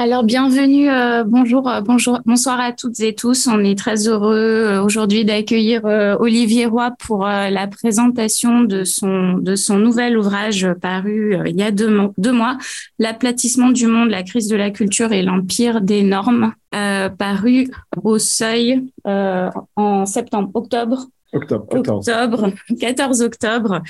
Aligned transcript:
Alors 0.00 0.22
bienvenue, 0.22 0.88
euh, 0.88 1.24
bonjour, 1.24 1.68
euh, 1.68 1.80
bonjour, 1.80 2.20
bonsoir 2.24 2.60
à 2.60 2.70
toutes 2.70 3.00
et 3.00 3.16
tous. 3.16 3.48
On 3.48 3.58
est 3.64 3.76
très 3.76 4.06
heureux 4.06 4.36
euh, 4.36 4.80
aujourd'hui 4.80 5.24
d'accueillir 5.24 5.84
Olivier 6.20 6.66
Roy 6.66 6.92
pour 7.00 7.26
la 7.26 7.66
présentation 7.66 8.60
de 8.60 8.84
son 8.84 9.32
de 9.38 9.56
son 9.56 9.76
nouvel 9.78 10.16
ouvrage 10.16 10.68
paru 10.80 11.36
il 11.46 11.56
y 11.56 11.64
a 11.64 11.72
deux, 11.72 11.90
deux 12.16 12.30
mois, 12.30 12.58
l'aplatissement 13.00 13.70
du 13.70 13.88
monde, 13.88 14.10
la 14.10 14.22
crise 14.22 14.46
de 14.46 14.54
la 14.54 14.70
culture 14.70 15.10
et 15.12 15.22
l'empire 15.22 15.80
des 15.80 16.04
normes, 16.04 16.52
paru 16.70 17.68
au 18.04 18.20
Seuil 18.20 18.84
en 19.04 20.06
septembre, 20.06 20.52
octobre. 20.54 21.06
Octobre, 21.32 21.66
14. 21.70 22.08
Octobre, 22.08 22.50
14 22.78 23.22
octobre. 23.22 23.82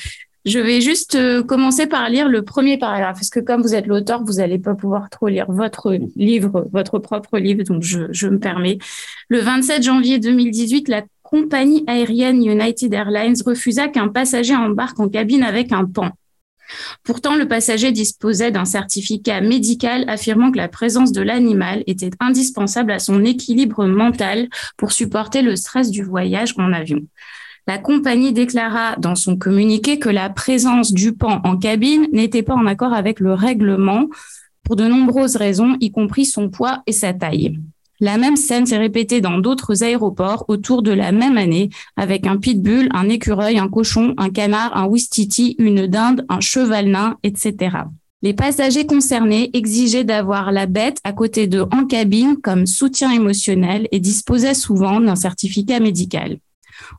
Je 0.45 0.59
vais 0.59 0.81
juste 0.81 1.15
euh, 1.15 1.43
commencer 1.43 1.87
par 1.87 2.09
lire 2.09 2.29
le 2.29 2.43
premier 2.43 2.79
paragraphe, 2.79 3.17
parce 3.17 3.31
que 3.31 3.41
comme 3.41 3.63
vous 3.63 3.75
êtes 3.75 3.87
l'auteur, 3.87 4.25
vous 4.25 4.35
n'allez 4.35 4.59
pas 4.59 4.75
pouvoir 4.75 5.11
trop 5.11 5.29
lire 5.29 5.51
votre 5.51 5.93
livre, 6.17 6.67
votre 6.73 6.99
propre 6.99 7.39
livre, 7.39 7.65
donc 7.65 7.83
je, 7.83 8.03
je 8.11 8.29
me 8.29 8.39
permets. 8.39 8.79
Le 9.29 9.41
27 9.41 9.83
janvier 9.83 10.19
2018, 10.19 10.89
la 10.89 11.03
compagnie 11.23 11.85
aérienne 11.87 12.45
United 12.45 12.93
Airlines 12.95 13.37
refusa 13.45 13.89
qu'un 13.89 14.09
passager 14.09 14.57
embarque 14.57 14.99
en 15.01 15.09
cabine 15.09 15.43
avec 15.43 15.73
un 15.73 15.85
pan. 15.85 16.11
Pourtant, 17.03 17.35
le 17.35 17.49
passager 17.49 17.93
disposait 17.93 18.51
d'un 18.51 18.65
certificat 18.65 19.41
médical 19.41 20.05
affirmant 20.09 20.51
que 20.51 20.59
la 20.59 20.69
présence 20.69 21.13
de 21.13 21.23
l'animal 21.23 21.83
était 21.87 22.11
indispensable 22.21 22.93
à 22.93 22.99
son 22.99 23.25
équilibre 23.25 23.87
mental 23.87 24.49
pour 24.77 24.93
supporter 24.93 25.43
le 25.43 25.57
stress 25.57 25.91
du 25.91 26.03
voyage 26.03 26.55
en 26.59 26.73
avion. 26.73 27.01
La 27.69 27.77
compagnie 27.77 28.33
déclara 28.33 28.97
dans 28.97 29.15
son 29.15 29.37
communiqué 29.37 29.99
que 29.99 30.09
la 30.09 30.31
présence 30.31 30.91
du 30.91 31.13
pan 31.13 31.43
en 31.45 31.59
cabine 31.59 32.07
n'était 32.15 32.43
pas 32.43 32.55
en 32.55 32.65
accord 32.65 32.95
avec 32.95 33.21
le 33.21 33.35
règlement 33.35 34.07
pour 34.65 34.75
de 34.75 34.87
nombreuses 34.87 35.37
raisons, 35.37 35.77
y 35.79 35.91
compris 35.91 36.25
son 36.25 36.49
poids 36.49 36.83
et 36.87 36.93
sa 36.93 37.13
taille. 37.13 37.59
La 38.01 38.17
même 38.17 38.37
scène 38.37 38.65
s'est 38.65 38.79
répétée 38.79 39.21
dans 39.21 39.37
d'autres 39.37 39.85
aéroports 39.85 40.47
autour 40.49 40.81
de 40.83 40.93
la 40.93 41.13
même 41.13 41.37
année 41.37 41.69
avec 41.99 42.27
un 42.27 42.39
pitbull, 42.39 42.89
un 42.95 43.11
écureuil, 43.11 43.59
un 43.59 43.69
cochon, 43.69 44.15
un 44.17 44.31
canard, 44.31 44.75
un 44.75 44.87
wistiti, 44.87 45.55
une 45.59 45.87
dinde, 45.87 46.25
un 46.31 46.41
cheval 46.41 46.89
nain, 46.89 47.19
etc. 47.23 47.77
Les 48.23 48.33
passagers 48.33 48.87
concernés 48.87 49.51
exigeaient 49.53 50.05
d'avoir 50.05 50.53
la 50.53 50.65
bête 50.65 51.01
à 51.05 51.13
côté 51.13 51.47
d'eux 51.47 51.67
en 51.71 51.85
cabine 51.85 52.39
comme 52.43 52.67
soutien 52.67 53.11
émotionnel 53.11 53.89
et 53.93 54.01
disposaient 54.01 54.55
souvent 54.55 55.03
d'un 55.03 55.17
certificat 55.17 55.81
médical. 55.81 56.39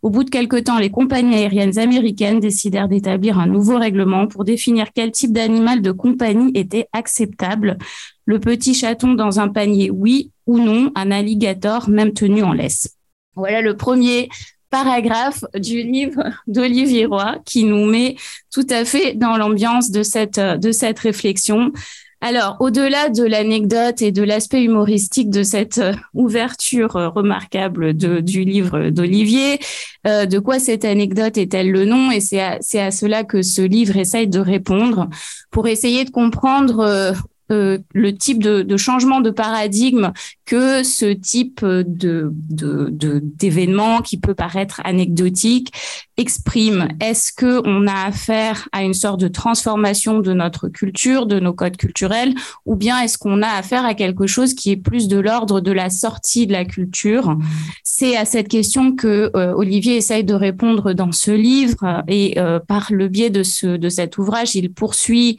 Au 0.02 0.10
bout 0.10 0.24
de 0.24 0.30
quelque 0.30 0.58
temps, 0.58 0.80
les 0.80 0.90
compagnies 0.90 1.36
aériennes 1.36 1.78
américaines 1.78 2.40
décidèrent 2.40 2.88
d'établir 2.88 3.40
un 3.40 3.48
nouveau 3.48 3.78
règlement 3.78 4.28
pour 4.28 4.44
définir 4.44 4.88
quel 4.94 5.12
type 5.12 5.32
d'animal 5.32 5.82
de 5.82 5.92
compagnie 5.92 6.52
était 6.56 6.88
acceptable. 6.94 7.78
Le 8.26 8.40
petit 8.40 8.74
chaton 8.74 9.14
dans 9.14 9.40
un 9.40 9.50
panier, 9.50 9.90
oui 9.92 10.32
ou 10.46 10.60
non, 10.60 10.92
un 10.96 11.12
alligator 11.12 11.90
même 11.90 12.14
tenu 12.14 12.44
en 12.44 12.54
laisse. 12.54 12.96
Voilà 13.36 13.62
le 13.62 13.76
premier 13.76 14.30
paragraphe 14.70 15.44
du 15.56 15.82
livre 15.82 16.24
d'Olivier 16.48 17.06
Roy 17.06 17.38
qui 17.46 17.64
nous 17.64 17.86
met 17.86 18.16
tout 18.52 18.68
à 18.70 18.86
fait 18.86 19.14
dans 19.14 19.38
l'ambiance 19.38 19.92
de 19.92 20.04
cette, 20.04 20.40
de 20.40 20.72
cette 20.72 21.00
réflexion. 21.00 21.72
Alors, 22.22 22.58
au-delà 22.60 23.08
de 23.10 23.24
l'anecdote 23.24 24.02
et 24.02 24.12
de 24.12 24.24
l'aspect 24.24 24.64
humoristique 24.64 25.30
de 25.30 25.42
cette 25.42 25.78
euh, 25.78 25.94
ouverture 26.14 26.98
euh, 26.98 27.08
remarquable 27.08 27.94
du 27.94 28.44
livre 28.44 28.90
d'Olivier, 28.90 29.58
euh, 30.06 30.26
de 30.26 30.38
quoi 30.38 30.60
cette 30.60 30.84
anecdote 30.84 31.38
est-elle 31.38 31.72
le 31.72 31.86
nom? 31.86 32.12
Et 32.12 32.20
c'est 32.20 32.42
à, 32.42 32.92
cela 32.92 33.24
que 33.24 33.42
ce 33.42 33.62
livre 33.62 33.96
essaye 33.96 34.28
de 34.28 34.40
répondre 34.40 35.08
pour 35.50 35.68
essayer 35.70 36.04
de 36.04 36.10
comprendre 36.10 37.14
le 37.50 38.12
type 38.12 38.42
de, 38.44 38.62
de, 38.62 38.78
changement 38.78 39.22
de 39.22 39.32
paradigme 39.32 40.12
que 40.46 40.84
ce 40.84 41.12
type 41.12 41.66
de 41.66 42.32
d'événement 42.40 44.00
de, 44.00 44.04
qui 44.04 44.18
peut 44.18 44.34
paraître 44.34 44.82
anecdotique 44.84 45.72
exprime. 46.18 46.90
Est-ce 47.00 47.32
que 47.32 47.62
on 47.66 47.88
a 47.88 48.06
affaire 48.06 48.68
à 48.72 48.84
une 48.84 48.94
sorte 48.94 49.20
de 49.20 49.28
transformation 49.28 50.20
de 50.20 50.34
notre 50.34 50.68
culture, 50.68 51.26
de 51.26 51.40
nos 51.40 51.54
codes 51.54 51.78
culturels, 51.78 52.34
ou 52.66 52.76
bien 52.76 53.00
est-ce 53.02 53.18
qu'on 53.18 53.42
a 53.42 53.48
affaire 53.48 53.86
à 53.86 53.94
quelque 53.94 54.28
chose 54.28 54.54
qui 54.54 54.72
est 54.72 54.78
plus 54.78 55.08
de 55.08 55.18
l'ordre 55.18 55.62
de 55.62 55.72
la 55.72 55.90
sortie 55.90 56.48
de 56.48 56.52
la 56.52 56.66
culture? 56.66 57.38
C'est 57.84 58.18
à 58.18 58.26
cette 58.26 58.48
question 58.48 58.96
que 58.96 59.32
euh, 59.36 59.54
Olivier 59.54 59.98
essaye 59.98 60.24
de 60.24 60.34
répondre 60.34 60.94
dans 60.94 61.12
ce 61.12 61.32
livre 61.32 62.04
et 62.08 62.38
euh, 62.38 62.60
par 62.60 62.88
le 62.92 63.08
biais 63.08 63.30
de 63.30 63.44
ce 63.44 63.78
de 63.78 63.90
cet 63.90 64.18
ouvrage, 64.18 64.56
il 64.56 64.74
poursuit 64.74 65.38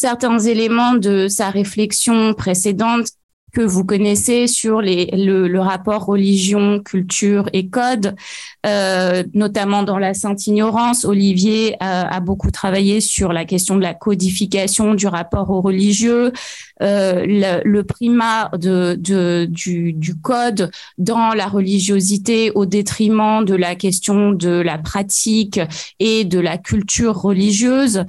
certains 0.00 0.38
éléments 0.38 0.94
de 0.94 1.28
sa 1.28 1.50
réflexion 1.50 2.32
précédente 2.32 3.08
que 3.52 3.60
vous 3.60 3.84
connaissez 3.84 4.46
sur 4.46 4.80
les, 4.80 5.10
le, 5.12 5.60
rapport 5.60 6.06
religion, 6.06 6.80
culture 6.80 7.50
et 7.52 7.68
code, 7.68 8.14
euh, 8.64 9.24
notamment 9.34 9.82
dans 9.82 9.98
la 9.98 10.14
Sainte 10.14 10.46
Ignorance. 10.46 11.04
Olivier 11.04 11.76
a, 11.80 12.18
beaucoup 12.20 12.50
travaillé 12.50 13.02
sur 13.02 13.34
la 13.34 13.44
question 13.44 13.76
de 13.76 13.82
la 13.82 13.92
codification 13.92 14.94
du 14.94 15.06
rapport 15.06 15.50
au 15.50 15.60
religieux, 15.60 16.32
euh, 16.80 17.60
le, 17.64 17.82
primat 17.82 18.50
de, 18.56 18.96
de, 18.98 19.46
du 19.50 20.14
code 20.22 20.70
dans 20.96 21.34
la 21.34 21.46
religiosité 21.46 22.52
au 22.54 22.64
détriment 22.64 23.44
de 23.44 23.54
la 23.54 23.74
question 23.74 24.32
de 24.32 24.60
la 24.62 24.78
pratique 24.78 25.60
et 25.98 26.24
de 26.24 26.38
la 26.38 26.56
culture 26.56 27.16
religieuse. 27.16 28.04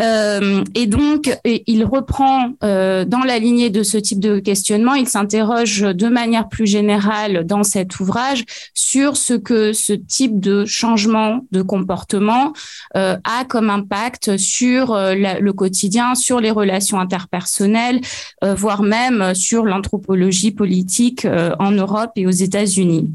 Euh, 0.00 0.64
et 0.74 0.86
donc, 0.86 1.30
il 1.44 1.84
reprend 1.84 2.50
euh, 2.62 3.04
dans 3.04 3.20
la 3.20 3.38
lignée 3.38 3.70
de 3.70 3.82
ce 3.82 3.96
type 3.96 4.20
de 4.20 4.38
questionnement, 4.38 4.94
il 4.94 5.08
s'interroge 5.08 5.80
de 5.80 6.08
manière 6.08 6.48
plus 6.48 6.66
générale 6.66 7.44
dans 7.44 7.62
cet 7.62 8.00
ouvrage 8.00 8.44
sur 8.74 9.16
ce 9.16 9.34
que 9.34 9.72
ce 9.72 9.92
type 9.92 10.40
de 10.40 10.64
changement 10.64 11.40
de 11.52 11.62
comportement 11.62 12.52
euh, 12.96 13.16
a 13.24 13.44
comme 13.44 13.70
impact 13.70 14.36
sur 14.36 14.94
le 14.94 15.50
quotidien, 15.52 16.14
sur 16.14 16.40
les 16.40 16.50
relations 16.50 16.98
interpersonnelles, 16.98 18.00
voire 18.42 18.82
même 18.82 19.34
sur 19.34 19.64
l'anthropologie 19.64 20.50
politique 20.50 21.26
en 21.58 21.70
Europe 21.70 22.10
et 22.16 22.26
aux 22.26 22.30
États-Unis. 22.30 23.10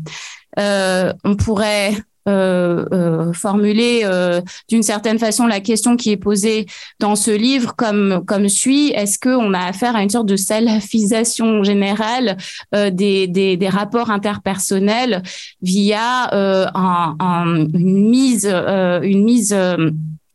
on 0.58 1.36
pourrait 1.38 1.94
euh, 2.28 2.86
euh, 2.92 3.34
formuler 3.34 4.02
euh, 4.04 4.42
d'une 4.68 4.84
certaine 4.84 5.18
façon 5.20 5.48
la 5.48 5.62
question 5.62 5.96
qui 5.96 6.12
est 6.12 6.18
posée 6.18 6.66
dans 7.00 7.16
ce 7.16 7.32
livre 7.32 7.76
comme 7.76 8.50
suit. 8.50 8.90
Est-ce 8.90 9.18
que 9.18 9.30
on 9.30 9.54
a 9.54 9.60
affaire 9.60 9.96
à 9.96 10.04
une 10.04 10.10
sorte 10.10 10.28
de 10.28 10.36
salafisation 10.36 11.64
générale 11.64 12.38
des, 12.74 13.70
rapports 13.72 14.12
interpersonnels 14.12 15.24
via 15.62 16.30
une 16.74 18.10
mise 18.10 19.56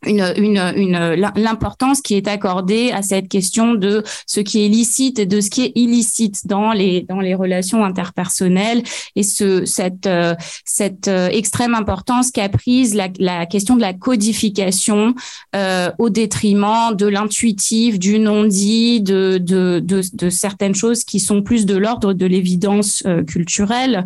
une, 0.06 0.32
une, 0.36 0.58
une 0.76 1.32
l'importance 1.36 2.00
qui 2.00 2.14
est 2.14 2.28
accordée 2.28 2.90
à 2.92 3.02
cette 3.02 3.28
question 3.28 3.74
de 3.74 4.02
ce 4.26 4.40
qui 4.40 4.64
est 4.64 4.68
licite 4.68 5.18
et 5.18 5.26
de 5.26 5.40
ce 5.40 5.50
qui 5.50 5.64
est 5.64 5.72
illicite 5.74 6.46
dans 6.46 6.72
les 6.72 7.02
dans 7.02 7.20
les 7.20 7.34
relations 7.34 7.84
interpersonnelles 7.84 8.82
et 9.16 9.22
ce 9.22 9.64
cette 9.64 10.06
euh, 10.06 10.34
cette 10.64 11.08
euh, 11.08 11.28
extrême 11.28 11.74
importance 11.74 12.30
qu'a 12.30 12.48
prise 12.48 12.94
la, 12.94 13.08
la 13.18 13.46
question 13.46 13.76
de 13.76 13.80
la 13.80 13.92
codification 13.92 15.14
euh, 15.54 15.90
au 15.98 16.10
détriment 16.10 16.94
de 16.94 17.06
l'intuitif, 17.06 17.98
du 17.98 18.18
non-dit, 18.18 19.00
de, 19.00 19.38
de, 19.38 19.80
de, 19.80 20.02
de 20.12 20.30
certaines 20.30 20.74
choses 20.74 21.04
qui 21.04 21.20
sont 21.20 21.42
plus 21.42 21.66
de 21.66 21.76
l'ordre 21.76 22.12
de 22.12 22.26
l'évidence 22.26 23.02
euh, 23.06 23.22
culturelle. 23.22 24.04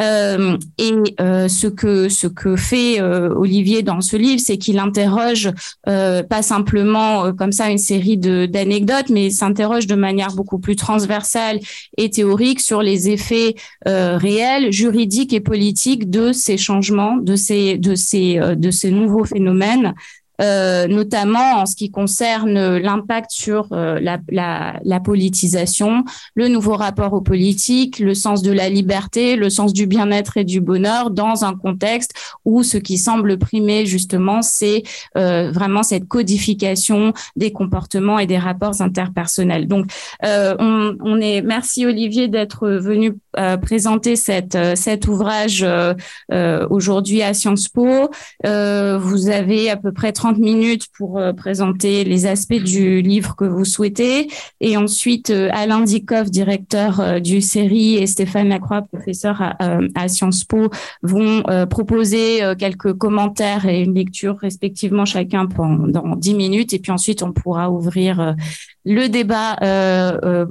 Euh, 0.00 0.56
et 0.78 0.92
euh, 1.20 1.48
ce 1.48 1.66
que 1.66 2.08
ce 2.08 2.26
que 2.26 2.56
fait 2.56 3.00
euh, 3.00 3.34
Olivier 3.34 3.82
dans 3.82 4.00
ce 4.00 4.16
livre, 4.16 4.40
c'est 4.40 4.56
qu'il 4.56 4.78
interroge 4.78 5.50
pas 5.84 6.42
simplement 6.42 7.32
comme 7.34 7.52
ça 7.52 7.70
une 7.70 7.78
série 7.78 8.16
d'anecdotes, 8.16 9.10
mais 9.10 9.30
s'interroge 9.30 9.86
de 9.86 9.94
manière 9.94 10.34
beaucoup 10.34 10.58
plus 10.58 10.76
transversale 10.76 11.60
et 11.96 12.10
théorique 12.10 12.60
sur 12.60 12.82
les 12.82 13.10
effets 13.10 13.54
réels, 13.86 14.72
juridiques 14.72 15.32
et 15.32 15.40
politiques 15.40 16.10
de 16.10 16.32
ces 16.32 16.56
changements, 16.56 17.16
de 17.16 17.36
ces 17.36 17.78
de 17.78 17.94
ces 17.94 18.38
de 18.56 18.70
ces 18.70 18.90
nouveaux 18.90 19.24
phénomènes 19.24 19.94
euh, 20.40 20.86
notamment 20.86 21.56
en 21.56 21.66
ce 21.66 21.76
qui 21.76 21.90
concerne 21.90 22.78
l'impact 22.78 23.30
sur 23.30 23.68
euh, 23.72 23.98
la, 24.00 24.18
la, 24.30 24.80
la, 24.84 25.00
politisation, 25.00 26.04
le 26.34 26.48
nouveau 26.48 26.74
rapport 26.74 27.12
aux 27.12 27.20
politiques, 27.20 27.98
le 27.98 28.14
sens 28.14 28.42
de 28.42 28.50
la 28.50 28.70
liberté, 28.70 29.36
le 29.36 29.50
sens 29.50 29.72
du 29.72 29.86
bien-être 29.86 30.36
et 30.36 30.44
du 30.44 30.60
bonheur 30.60 31.10
dans 31.10 31.44
un 31.44 31.54
contexte 31.54 32.14
où 32.44 32.62
ce 32.62 32.78
qui 32.78 32.96
semble 32.96 33.38
primer 33.38 33.84
justement, 33.84 34.40
c'est 34.40 34.82
euh, 35.18 35.50
vraiment 35.50 35.82
cette 35.82 36.08
codification 36.08 37.12
des 37.36 37.52
comportements 37.52 38.18
et 38.18 38.26
des 38.26 38.38
rapports 38.38 38.80
interpersonnels. 38.80 39.66
Donc, 39.68 39.90
on, 40.22 40.96
on, 41.00 41.20
est 41.20 41.42
merci 41.42 41.84
Olivier 41.84 42.28
d'être 42.28 42.68
venu 42.68 43.16
présenter 43.62 44.16
cette, 44.16 44.56
cet 44.74 45.06
ouvrage 45.06 45.66
aujourd'hui 46.70 47.22
à 47.22 47.34
Sciences 47.34 47.68
Po. 47.68 48.10
vous 48.44 49.28
avez 49.28 49.70
à 49.70 49.76
peu 49.76 49.92
près 49.92 50.12
30 50.12 50.29
30 50.30 50.38
minutes 50.38 50.86
pour 50.96 51.20
présenter 51.36 52.04
les 52.04 52.26
aspects 52.26 52.54
du 52.54 53.02
livre 53.02 53.34
que 53.34 53.44
vous 53.44 53.64
souhaitez. 53.64 54.28
Et 54.60 54.76
ensuite, 54.76 55.30
Alain 55.30 55.80
Dikoff, 55.80 56.30
directeur 56.30 57.20
du 57.20 57.40
série, 57.40 57.96
et 57.96 58.06
Stéphane 58.06 58.48
Lacroix, 58.48 58.82
professeur 58.82 59.42
à, 59.58 60.08
Sciences 60.08 60.44
Po, 60.44 60.70
vont 61.02 61.42
proposer 61.68 62.40
quelques 62.58 62.92
commentaires 62.92 63.66
et 63.66 63.82
une 63.82 63.94
lecture 63.94 64.38
respectivement 64.38 65.04
chacun 65.04 65.46
pendant 65.46 66.14
10 66.14 66.34
minutes. 66.34 66.72
Et 66.74 66.78
puis 66.78 66.92
ensuite, 66.92 67.22
on 67.22 67.32
pourra 67.32 67.70
ouvrir 67.70 68.36
le 68.84 69.08
débat 69.08 69.56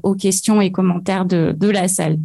aux 0.03 0.15
questions 0.15 0.59
et 0.59 0.71
commentaires 0.71 1.25
de, 1.25 1.53
de 1.55 1.69
la 1.69 1.87
salle. 1.87 2.17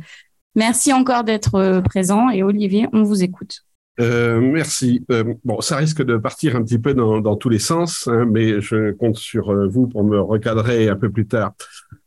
Merci 0.56 0.92
encore 0.92 1.24
d'être 1.24 1.56
euh, 1.56 1.80
présent 1.80 2.30
et 2.30 2.42
Olivier, 2.42 2.86
on 2.92 3.02
vous 3.02 3.22
écoute. 3.24 3.64
Euh, 4.00 4.40
merci. 4.40 5.04
Euh, 5.10 5.34
bon, 5.44 5.60
ça 5.60 5.76
risque 5.76 6.02
de 6.02 6.16
partir 6.16 6.56
un 6.56 6.62
petit 6.62 6.78
peu 6.78 6.94
dans, 6.94 7.36
tous 7.36 7.48
les 7.48 7.58
sens, 7.58 8.08
hein, 8.08 8.26
mais 8.28 8.60
je 8.60 8.92
compte 8.92 9.16
sur 9.16 9.50
euh, 9.50 9.68
vous 9.68 9.86
pour 9.86 10.02
me 10.02 10.20
recadrer 10.20 10.88
un 10.88 10.96
peu 10.96 11.10
plus 11.10 11.26
tard. 11.26 11.52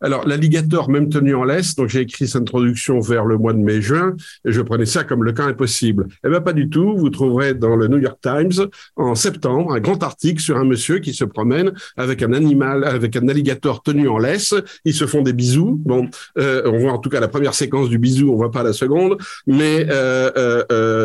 Alors, 0.02 0.28
l'alligator 0.28 0.90
même 0.90 1.10
tenu 1.10 1.36
en 1.36 1.44
laisse, 1.44 1.76
donc 1.76 1.90
j'ai 1.90 2.02
écrit 2.02 2.28
cette 2.28 2.42
introduction 2.42 3.00
vers 3.00 3.26
le 3.26 3.38
mois 3.38 3.54
de 3.54 3.60
mai-juin, 3.60 4.16
et 4.46 4.52
je 4.52 4.62
prenais 4.62 4.86
ça 4.86 5.04
comme 5.04 5.24
le 5.24 5.32
cas 5.32 5.46
impossible. 5.46 6.08
Eh 6.26 6.30
bien, 6.30 6.42
pas 6.42 6.54
du 6.54 6.70
tout. 6.70 6.96
Vous 6.98 7.10
trouverez 7.10 7.54
dans 7.54 7.76
le 7.76 7.88
New 7.88 7.98
York 7.98 8.20
Times, 8.22 8.68
en 8.96 9.16
septembre, 9.16 9.74
un 9.74 9.80
grand 9.80 10.02
article 10.04 10.42
sur 10.42 10.58
un 10.58 10.66
monsieur 10.66 11.00
qui 11.00 11.14
se 11.14 11.26
promène 11.26 11.72
avec 11.96 12.22
un 12.22 12.34
animal, 12.34 12.84
avec 12.84 13.16
un 13.16 13.28
alligator 13.28 13.82
tenu 13.82 14.08
en 14.08 14.18
laisse. 14.18 14.54
Ils 14.86 14.94
se 14.94 15.06
font 15.06 15.22
des 15.22 15.34
bisous. 15.34 15.82
Bon, 15.84 16.10
euh, 16.38 16.62
on 16.66 16.78
voit 16.78 16.92
en 16.92 17.00
tout 17.00 17.10
cas 17.10 17.20
la 17.20 17.28
première 17.28 17.54
séquence 17.54 17.90
du 17.90 17.98
bisou, 17.98 18.32
on 18.32 18.36
voit 18.36 18.52
pas 18.52 18.64
la 18.64 18.74
seconde, 18.74 19.18
mais 19.46 19.86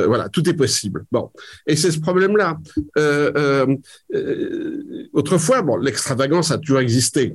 voilà, 0.06 0.28
tout 0.28 0.48
est 0.48 0.54
possible 0.54 0.82
Bon, 1.10 1.30
et 1.66 1.76
c'est 1.76 1.90
ce 1.90 2.00
problème-là. 2.00 2.58
Euh, 2.98 3.32
euh, 3.36 3.76
euh, 4.14 5.08
autrefois, 5.12 5.62
bon, 5.62 5.76
l'extravagance 5.76 6.50
a 6.50 6.58
toujours 6.58 6.80
existé, 6.80 7.34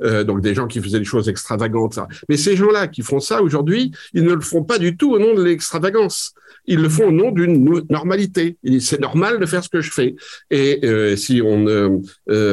donc 0.00 0.40
des 0.40 0.54
gens 0.54 0.66
qui 0.66 0.80
faisaient 0.80 0.91
des 0.92 1.04
choses 1.04 1.28
extravagantes. 1.28 1.98
Mais 2.28 2.36
ces 2.36 2.56
gens-là 2.56 2.88
qui 2.88 3.02
font 3.02 3.20
ça 3.20 3.42
aujourd'hui, 3.42 3.92
ils 4.14 4.24
ne 4.24 4.34
le 4.34 4.40
font 4.40 4.64
pas 4.64 4.78
du 4.78 4.96
tout 4.96 5.12
au 5.12 5.18
nom 5.18 5.34
de 5.34 5.42
l'extravagance. 5.42 6.34
Ils 6.66 6.80
le 6.80 6.88
font 6.88 7.08
au 7.08 7.12
nom 7.12 7.30
d'une 7.30 7.84
normalité. 7.90 8.56
C'est 8.80 9.00
normal 9.00 9.40
de 9.40 9.46
faire 9.46 9.64
ce 9.64 9.68
que 9.68 9.80
je 9.80 9.90
fais. 9.90 10.14
Et 10.50 11.16
si 11.16 11.42
on 11.42 11.58
ne 11.58 12.00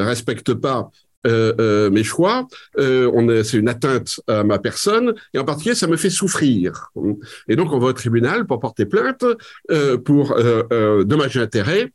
respecte 0.02 0.54
pas 0.54 0.90
euh, 1.28 1.54
euh, 1.60 1.90
mes 1.90 2.04
choix, 2.04 2.48
euh, 2.78 3.44
c'est 3.44 3.58
une 3.58 3.68
atteinte 3.68 4.22
à 4.28 4.46
ma 4.46 4.58
personne, 4.58 5.14
et 5.34 5.40
en 5.40 5.44
particulier, 5.44 5.76
ça 5.76 5.88
me 5.88 5.98
fait 5.98 6.10
souffrir. 6.10 6.92
Et 7.50 7.58
donc, 7.58 7.74
on 7.74 7.80
va 7.80 7.88
au 7.88 7.94
tribunal 7.94 8.46
pour 8.46 8.60
porter 8.60 8.86
plainte 8.86 9.26
euh, 9.70 9.98
pour 9.98 10.32
euh, 10.38 11.04
dommage 11.04 11.36
et 11.36 11.42
intérêt, 11.42 11.92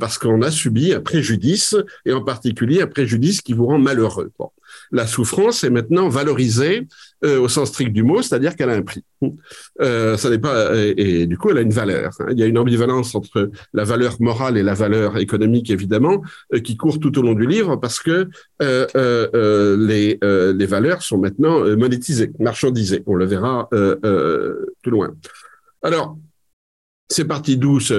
parce 0.00 0.18
qu'on 0.18 0.40
a 0.42 0.50
subi 0.50 0.94
un 0.94 1.00
préjudice, 1.00 1.76
et 2.06 2.12
en 2.12 2.22
particulier 2.22 2.80
un 2.80 2.86
préjudice 2.86 3.42
qui 3.42 3.52
vous 3.52 3.66
rend 3.66 3.78
malheureux. 3.78 4.32
Bon 4.38 4.50
la 4.92 5.06
souffrance 5.06 5.64
est 5.64 5.70
maintenant 5.70 6.08
valorisée 6.08 6.86
euh, 7.24 7.40
au 7.40 7.48
sens 7.48 7.68
strict 7.68 7.92
du 7.92 8.02
mot, 8.02 8.22
c'est-à-dire 8.22 8.56
qu'elle 8.56 8.70
a 8.70 8.74
un 8.74 8.82
prix. 8.82 9.04
Euh, 9.80 10.16
ça 10.16 10.30
n'est 10.30 10.38
pas 10.38 10.74
et, 10.76 11.26
du 11.26 11.38
coup 11.38 11.50
elle 11.50 11.58
a 11.58 11.62
une 11.62 11.72
valeur. 11.72 12.12
Hein. 12.20 12.26
Il 12.32 12.38
y 12.38 12.42
a 12.42 12.46
une 12.46 12.58
ambivalence 12.58 13.14
entre 13.14 13.50
la 13.72 13.84
valeur 13.84 14.16
morale 14.20 14.58
et 14.58 14.62
la 14.62 14.74
valeur 14.74 15.16
économique 15.18 15.70
évidemment 15.70 16.22
euh, 16.52 16.60
qui 16.60 16.76
court 16.76 17.00
tout 17.00 17.18
au 17.18 17.22
long 17.22 17.34
du 17.34 17.46
livre 17.46 17.76
parce 17.76 18.00
que 18.00 18.28
les 18.60 20.18
les 20.22 20.66
valeurs 20.66 21.02
sont 21.02 21.18
maintenant 21.18 21.64
monétisées, 21.76 22.32
marchandisées. 22.38 23.02
On 23.06 23.14
le 23.14 23.24
verra 23.24 23.68
plus 23.70 24.90
loin. 24.90 25.14
Alors 25.82 26.16
c'est 27.08 27.24
parti 27.26 27.56
d'où 27.56 27.80
ce, 27.80 27.94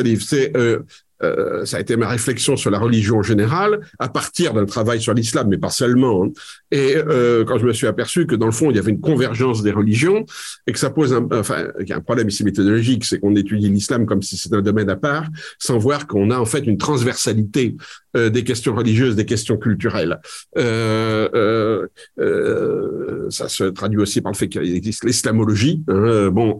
livre? 0.00 0.22
C'est 0.22 0.56
euh, 0.56 0.80
ça 1.20 1.76
a 1.76 1.80
été 1.80 1.96
ma 1.96 2.08
réflexion 2.08 2.56
sur 2.56 2.70
la 2.70 2.78
religion 2.78 3.18
en 3.18 3.22
général, 3.22 3.80
à 3.98 4.08
partir 4.08 4.54
d'un 4.54 4.66
travail 4.66 5.00
sur 5.00 5.14
l'islam, 5.14 5.48
mais 5.48 5.58
pas 5.58 5.70
seulement. 5.70 6.24
Hein. 6.24 6.30
Et 6.70 6.96
euh, 6.96 7.44
quand 7.44 7.58
je 7.58 7.66
me 7.66 7.72
suis 7.72 7.86
aperçu 7.86 8.26
que 8.26 8.34
dans 8.34 8.46
le 8.46 8.52
fond, 8.52 8.70
il 8.70 8.76
y 8.76 8.78
avait 8.78 8.90
une 8.90 9.00
convergence 9.00 9.62
des 9.62 9.72
religions 9.72 10.24
et 10.66 10.72
que 10.72 10.78
ça 10.78 10.90
pose 10.90 11.12
un, 11.12 11.26
enfin, 11.32 11.66
il 11.80 11.88
y 11.88 11.92
a 11.92 11.96
un 11.96 12.00
problème 12.00 12.28
ici 12.28 12.44
méthodologique, 12.44 13.04
c'est 13.04 13.18
qu'on 13.18 13.34
étudie 13.34 13.68
l'islam 13.68 14.06
comme 14.06 14.22
si 14.22 14.36
c'était 14.36 14.56
un 14.56 14.62
domaine 14.62 14.90
à 14.90 14.96
part, 14.96 15.26
sans 15.58 15.78
voir 15.78 16.06
qu'on 16.06 16.30
a 16.30 16.38
en 16.38 16.44
fait 16.44 16.66
une 16.66 16.78
transversalité 16.78 17.76
euh, 18.16 18.30
des 18.30 18.42
questions 18.42 18.74
religieuses, 18.74 19.16
des 19.16 19.26
questions 19.26 19.58
culturelles. 19.58 20.18
Euh, 20.56 21.28
euh, 21.34 21.86
euh 22.20 23.26
ça 23.30 23.48
se 23.48 23.64
traduit 23.64 24.00
aussi 24.00 24.22
par 24.22 24.32
le 24.32 24.36
fait 24.38 24.48
qu'il 24.48 24.74
existe 24.74 25.04
l'islamologie, 25.04 25.82
hein, 25.88 26.30
bon, 26.30 26.58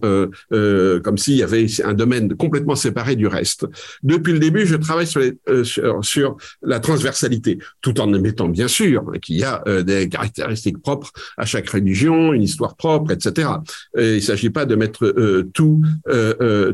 comme 1.03 1.17
s'il 1.17 1.35
y 1.35 1.41
avait 1.41 1.65
un 1.83 1.95
domaine 1.95 2.35
complètement 2.35 2.75
séparé 2.75 3.15
du 3.15 3.25
reste. 3.25 3.65
Depuis 4.03 4.33
le 4.33 4.39
début, 4.49 4.65
je 4.65 4.75
travaille 4.75 5.07
sur, 5.07 5.21
les, 5.21 5.37
sur, 5.63 6.37
la 6.61 6.79
transversalité, 6.79 7.59
tout 7.81 7.99
en 7.99 8.13
admettant 8.13 8.47
bien 8.47 8.67
sûr 8.67 9.11
qu'il 9.21 9.37
y 9.37 9.43
a 9.43 9.63
des 9.83 10.09
caractéristiques 10.09 10.81
propres 10.81 11.11
à 11.37 11.45
chaque 11.45 11.69
religion, 11.69 12.33
une 12.33 12.43
histoire 12.43 12.75
propre, 12.75 13.11
etc. 13.11 13.49
Et 13.97 14.11
il 14.11 14.15
ne 14.15 14.19
s'agit 14.19 14.49
pas 14.49 14.65
de 14.65 14.75
mettre 14.75 15.13
tout, 15.53 15.81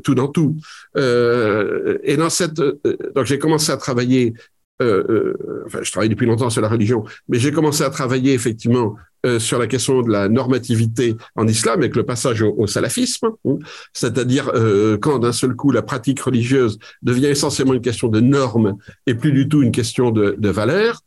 tout 0.03 0.15
dans 0.15 0.27
tout. 0.27 0.55
et 0.95 2.17
dans 2.17 2.29
cette, 2.29 2.55
donc 2.55 3.25
j'ai 3.25 3.39
commencé 3.39 3.71
à 3.71 3.77
travailler 3.77 4.33
euh, 4.81 5.03
euh, 5.09 5.63
enfin, 5.65 5.79
je 5.81 5.91
travaille 5.91 6.09
depuis 6.09 6.25
longtemps 6.25 6.49
sur 6.49 6.61
la 6.61 6.67
religion, 6.67 7.05
mais 7.29 7.39
j'ai 7.39 7.51
commencé 7.51 7.83
à 7.83 7.89
travailler 7.89 8.33
effectivement 8.33 8.95
euh, 9.25 9.39
sur 9.39 9.57
la 9.57 9.67
question 9.67 10.01
de 10.01 10.11
la 10.11 10.29
normativité 10.29 11.15
en 11.35 11.47
islam 11.47 11.79
avec 11.79 11.95
le 11.95 12.03
passage 12.03 12.41
au, 12.41 12.67
salafisme, 12.67 13.29
hein. 13.45 13.57
c'est-à-dire 13.93 14.51
euh, 14.53 14.97
quand 14.97 15.19
d'un 15.19 15.31
seul 15.31 15.55
coup 15.55 15.71
la 15.71 15.81
pratique 15.81 16.19
religieuse 16.19 16.77
devient 17.01 17.27
essentiellement 17.27 17.73
une 17.73 17.81
question 17.81 18.09
de 18.09 18.19
normes 18.19 18.77
et 19.07 19.15
plus 19.15 19.31
du 19.31 19.47
tout 19.47 19.63
une 19.63 19.71
question 19.71 20.11
de, 20.11 20.35
de 20.37 20.49
valeurs 20.49 21.01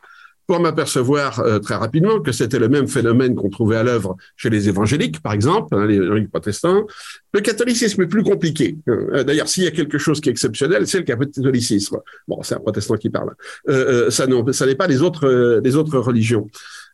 pour 0.49 0.61
m'apercevoir 0.61 1.41
euh, 1.41 1.59
très 1.59 1.75
rapidement 1.75 2.21
que 2.21 2.33
c'était 2.33 2.59
le 2.59 2.71
même 2.71 2.89
phénomène 2.89 3.35
qu'on 3.35 3.51
trouvait 3.51 3.77
à 3.77 3.83
l'œuvre 3.83 4.17
chez 4.35 4.49
les 4.49 4.67
évangéliques, 4.67 5.21
par 5.21 5.35
exemple, 5.35 5.77
hein, 5.77 5.87
les 5.87 5.97
évangéliques 5.97 6.31
protestants. 6.31 6.87
Le 7.35 7.41
catholicisme 7.41 8.01
est 8.03 8.07
plus 8.07 8.23
compliqué. 8.23 8.79
Euh, 8.89 9.23
d'ailleurs, 9.25 9.47
s'il 9.47 9.65
y 9.65 9.67
a 9.67 9.71
quelque 9.71 9.99
chose 9.99 10.23
qui 10.23 10.31
est 10.31 10.33
exceptionnel, 10.33 10.87
c'est 10.87 11.01
le 11.01 11.05
catholicisme. 11.05 11.99
Bon, 12.27 12.43
c'est 12.43 12.55
un 12.55 12.61
protestant 12.61 12.97
qui 12.97 13.11
parle. 13.11 13.35
Euh, 13.69 14.11
ça, 14.11 14.27
ça 14.53 14.65
n'est 14.65 14.75
pas 14.75 14.87
les 14.87 15.03
autres, 15.03 15.61
les 15.63 15.77
autres 15.77 15.99
religions. 15.99 16.49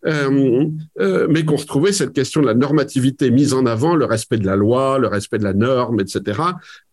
Euh, 0.06 0.68
euh, 1.00 1.26
mais 1.30 1.44
qu'on 1.44 1.56
retrouvait 1.56 1.92
cette 1.92 2.12
question 2.12 2.42
de 2.42 2.46
la 2.46 2.54
normativité 2.54 3.30
mise 3.30 3.54
en 3.54 3.64
avant, 3.64 3.94
le 3.94 4.04
respect 4.04 4.36
de 4.36 4.46
la 4.46 4.56
loi, 4.56 4.98
le 4.98 5.08
respect 5.08 5.38
de 5.38 5.44
la 5.44 5.54
norme, 5.54 6.00
etc., 6.00 6.40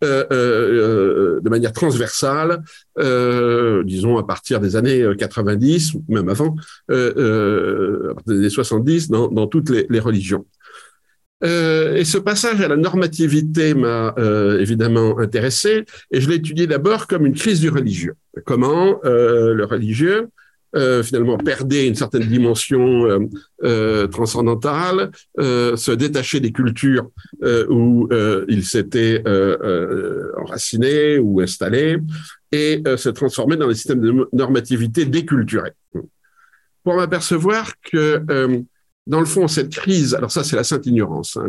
euh, 0.04 1.40
de 1.42 1.50
manière 1.50 1.74
transversale, 1.74 2.63
disons 3.86 4.18
à 4.18 4.24
partir 4.24 4.60
des 4.60 4.75
années 4.75 5.06
90, 5.18 5.96
ou 5.96 6.04
même 6.10 6.30
avant, 6.30 6.56
des 6.90 7.13
années 8.28 8.50
70, 8.50 9.10
dans, 9.10 9.48
toutes 9.48 9.69
les, 9.69 10.00
religions. 10.00 10.46
Et 11.44 12.06
ce 12.06 12.18
passage 12.18 12.62
à 12.62 12.68
la 12.68 12.78
normativité 12.78 13.74
m'a 13.74 14.16
évidemment 14.59 15.19
intéressé, 15.19 15.85
et 16.12 16.21
je 16.21 16.30
l'ai 16.30 16.35
étudié 16.35 16.68
d'abord 16.68 17.07
comme 17.07 17.26
une 17.26 17.35
crise 17.35 17.59
du 17.59 17.69
religieux. 17.69 18.16
Comment 18.45 19.00
le 19.04 19.64
religieux 19.66 20.30
euh, 20.73 21.04
finalement 21.04 21.37
perdait 21.37 21.85
une 21.85 21.95
certaine 21.95 22.23
dimension 22.23 23.06
euh, 23.06 23.19
euh 23.63 24.07
transcendantale, 24.07 25.11
euh, 25.37 25.75
se 25.75 25.92
détacher 25.92 26.40
des 26.40 26.54
cultures 26.54 27.09
où 27.69 28.07
il 28.47 28.63
s'était 28.63 29.23
enraciné 30.37 31.19
ou 31.19 31.42
installé 31.42 31.97
et 32.51 32.83
se 32.97 33.09
transformer 33.09 33.57
dans 33.57 33.68
les 33.68 33.75
systèmes 33.75 34.01
de 34.01 34.28
normativité 34.33 35.06
déculturés. 35.06 35.73
Pour 36.83 36.95
m'apercevoir 36.95 37.73
que 37.92 38.63
dans 39.08 39.20
le 39.20 39.26
fond, 39.26 39.48
cette 39.48 39.74
crise, 39.74 40.14
alors 40.14 40.31
ça 40.31 40.44
c'est 40.44 40.56
la 40.56 40.64
sainte 40.64 40.86
ignorance, 40.86 41.36
hein, 41.36 41.48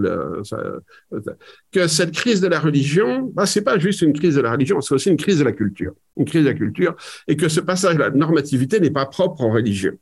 que 1.71 1.87
cette 1.87 2.13
crise 2.13 2.41
de 2.41 2.49
la 2.49 2.59
religion, 2.59 3.31
bah, 3.35 3.45
c'est 3.45 3.61
pas 3.61 3.79
juste 3.79 4.01
une 4.01 4.15
crise 4.15 4.37
de 4.37 4.41
la 4.41 4.53
religion, 4.53 4.81
c'est 4.81 4.95
aussi 4.95 5.11
une 5.11 5.19
crise 5.19 5.39
de 5.39 5.45
la 5.45 5.53
culture, 5.53 5.93
une 6.17 6.25
crise 6.25 6.45
de 6.45 6.49
la 6.49 6.55
culture, 6.55 6.97
et 7.29 7.37
que 7.37 7.49
ce 7.49 7.61
passage 7.61 7.97
à 7.97 7.99
la 7.99 8.11
normativité 8.11 8.81
n'est 8.81 8.91
pas 8.91 9.05
propre 9.05 9.43
aux 9.43 9.51
religions. 9.51 9.99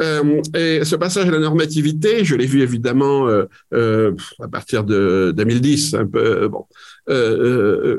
Euh, 0.00 0.40
et 0.56 0.84
ce 0.84 0.96
passage 0.96 1.28
à 1.28 1.30
la 1.30 1.38
normativité, 1.38 2.24
je 2.24 2.34
l'ai 2.34 2.46
vu 2.46 2.62
évidemment 2.62 3.28
euh, 3.28 3.44
euh, 3.74 4.12
à 4.40 4.48
partir 4.48 4.84
de 4.84 5.34
2010, 5.36 5.94
un 5.94 6.06
peu 6.06 6.48
bon. 6.48 6.66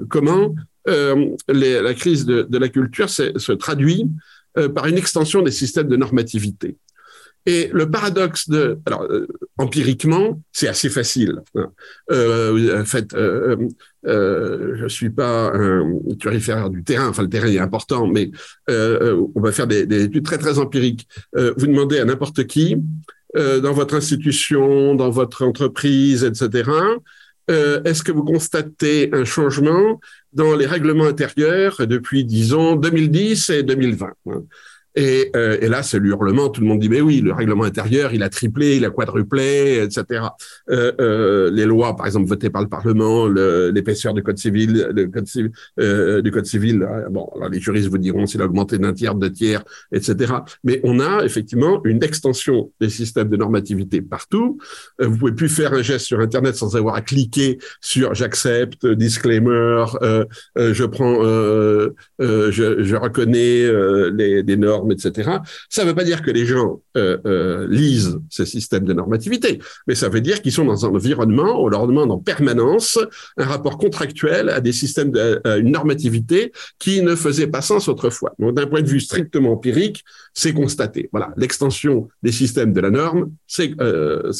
comment 0.10 0.56
la 0.88 1.94
crise 1.94 2.26
de 2.26 2.58
la 2.58 2.70
culture 2.70 3.10
se 3.10 3.52
traduit 3.52 4.10
par 4.74 4.88
une 4.88 4.98
extension 4.98 5.44
des 5.44 5.52
systèmes 5.52 5.88
de 5.88 5.98
normativité. 5.98 6.78
Et 7.48 7.70
le 7.72 7.90
paradoxe 7.90 8.50
de, 8.50 8.80
alors 8.88 9.04
euh, 9.04 9.28
empiriquement, 9.58 10.42
c'est 10.52 10.68
assez 10.68 10.90
facile. 10.90 11.42
Hein. 11.56 11.72
Euh, 12.12 12.82
en 12.82 12.86
fait, 12.86 13.14
euh, 13.14 13.56
euh, 14.08 14.76
je 14.78 14.88
suis 14.88 15.12
pas 15.12 15.52
un 15.54 15.94
turiféraire 16.20 16.72
du 16.72 16.84
terrain. 16.84 17.08
Enfin, 17.08 17.22
le 17.22 17.30
terrain 17.30 17.48
est 17.48 17.60
important, 17.60 18.08
mais 18.08 18.32
euh, 18.70 19.24
on 19.36 19.42
va 19.42 19.52
faire 19.52 19.68
des, 19.68 19.86
des, 19.86 20.06
études 20.06 20.26
très 20.26 20.40
très 20.40 20.58
empiriques. 20.58 21.08
vous 21.34 21.68
demandez 21.68 22.00
à 22.00 22.06
n'importe 22.06 22.46
qui 22.46 22.78
dans 23.36 23.74
votre 23.74 23.96
institution, 23.96 24.96
dans 24.96 25.10
votre 25.10 25.44
entreprise, 25.44 26.24
etc. 26.24 26.72
est-ce 27.50 28.02
que 28.02 28.14
vous 28.14 28.24
constatez 28.24 29.10
un 29.12 29.26
changement 29.26 30.00
dans 30.32 30.56
les 30.56 30.66
règlements 30.66 31.06
intérieurs 31.06 31.86
depuis, 31.86 32.24
disons, 32.24 32.78
2010 32.78 33.50
et 33.50 33.64
2020 33.64 34.14
et, 34.96 35.32
euh, 35.36 35.58
et, 35.62 35.68
là, 35.68 35.84
c'est 35.84 36.00
l'hurlement. 36.00 36.50
Tout 36.50 36.62
le 36.62 36.68
monde 36.68 36.80
dit, 36.80 36.90
mais 36.90 37.02
oui, 37.02 37.22
le 37.22 37.34
règlement 37.34 37.64
intérieur, 37.64 38.14
il 38.14 38.24
a 38.24 38.30
triplé, 38.30 38.78
il 38.78 38.86
a 38.86 38.90
quadruplé, 38.90 39.84
etc. 39.84 40.28
Euh, 40.70 40.92
euh, 41.00 41.52
les 41.52 41.66
lois, 41.66 41.96
par 41.96 42.06
exemple, 42.06 42.28
votées 42.28 42.50
par 42.50 42.62
le 42.62 42.70
Parlement, 42.70 43.28
l'épaisseur 43.28 44.14
du 44.14 44.24
code 44.24 44.38
civil, 44.38 44.90
le 44.94 45.08
code 45.08 45.28
civil 45.28 45.52
euh, 45.80 46.22
du 46.22 46.32
code 46.32 46.46
civil. 46.46 46.88
Bon, 47.10 47.30
alors 47.36 47.50
les 47.50 47.60
juristes 47.60 47.90
vous 47.90 47.98
diront 47.98 48.26
s'il 48.26 48.42
a 48.42 48.46
augmenté 48.46 48.78
d'un 48.78 48.94
tiers, 48.94 49.16
de 49.16 49.28
tiers, 49.28 49.64
etc. 49.92 50.34
Mais 50.64 50.80
on 50.84 51.00
a 51.00 51.24
effectivement 51.26 51.82
une 51.84 52.04
extension 52.04 52.72
des 52.80 52.90
systèmes 52.90 53.30
de 53.30 53.38
normativité 53.38 54.02
partout. 54.02 54.58
Euh, 55.02 55.08
vous 55.08 55.18
pouvez 55.18 55.34
plus 55.34 55.50
faire 55.50 55.74
un 55.74 55.82
geste 55.82 56.06
sur 56.06 56.20
Internet 56.20 56.56
sans 56.56 56.76
avoir 56.76 56.96
à 56.96 57.02
cliquer 57.02 57.58
sur 57.82 58.14
j'accepte, 58.14 58.86
disclaimer, 58.86 59.86
euh, 60.02 60.26
je 60.56 60.86
prends, 60.86 61.22
je, 61.22 61.92
je, 62.52 62.96
reconnais 62.96 63.72
les, 64.12 64.44
les 64.44 64.58
normes 64.58 64.85
etc. 64.92 65.40
Ça 65.70 65.84
ne 65.84 65.90
veut 65.90 65.96
pas 65.96 66.04
dire 66.04 66.22
que 66.22 66.32
les 66.32 66.46
gens 66.46 66.82
euh, 66.98 67.18
euh, 67.26 67.68
lisent 67.70 68.20
ces 68.30 68.46
systèmes 68.46 68.86
de 68.86 68.94
normativité, 68.94 69.60
mais 69.88 69.96
ça 69.96 70.10
veut 70.10 70.22
dire 70.22 70.42
qu'ils 70.42 70.52
sont 70.52 70.66
dans 70.66 70.86
un 70.86 70.90
environnement 70.90 71.62
où 71.62 71.66
on 71.66 71.68
leur 71.68 71.88
demande 71.88 72.12
en 72.12 72.20
permanence 72.20 73.00
un 73.38 73.46
rapport 73.46 73.78
contractuel 73.78 74.50
à 74.50 74.62
des 74.62 74.74
systèmes 74.74 75.12
de 75.12 75.42
une 75.60 75.72
normativité 75.72 76.52
qui 76.80 77.02
ne 77.02 77.16
faisait 77.16 77.48
pas 77.48 77.62
sens 77.62 77.88
autrefois. 77.88 78.34
Donc, 78.40 78.56
d'un 78.56 78.68
point 78.68 78.82
de 78.82 78.88
vue 78.88 79.00
strictement 79.00 79.52
empirique, 79.54 80.04
c'est 80.36 80.54
constaté. 80.54 81.10
Voilà, 81.12 81.34
l'extension 81.38 82.10
des 82.22 82.34
systèmes 82.34 82.74
de 82.74 82.82
la 82.82 82.90
norme, 82.90 83.32
c'est 83.48 83.74
euh, 83.80 84.32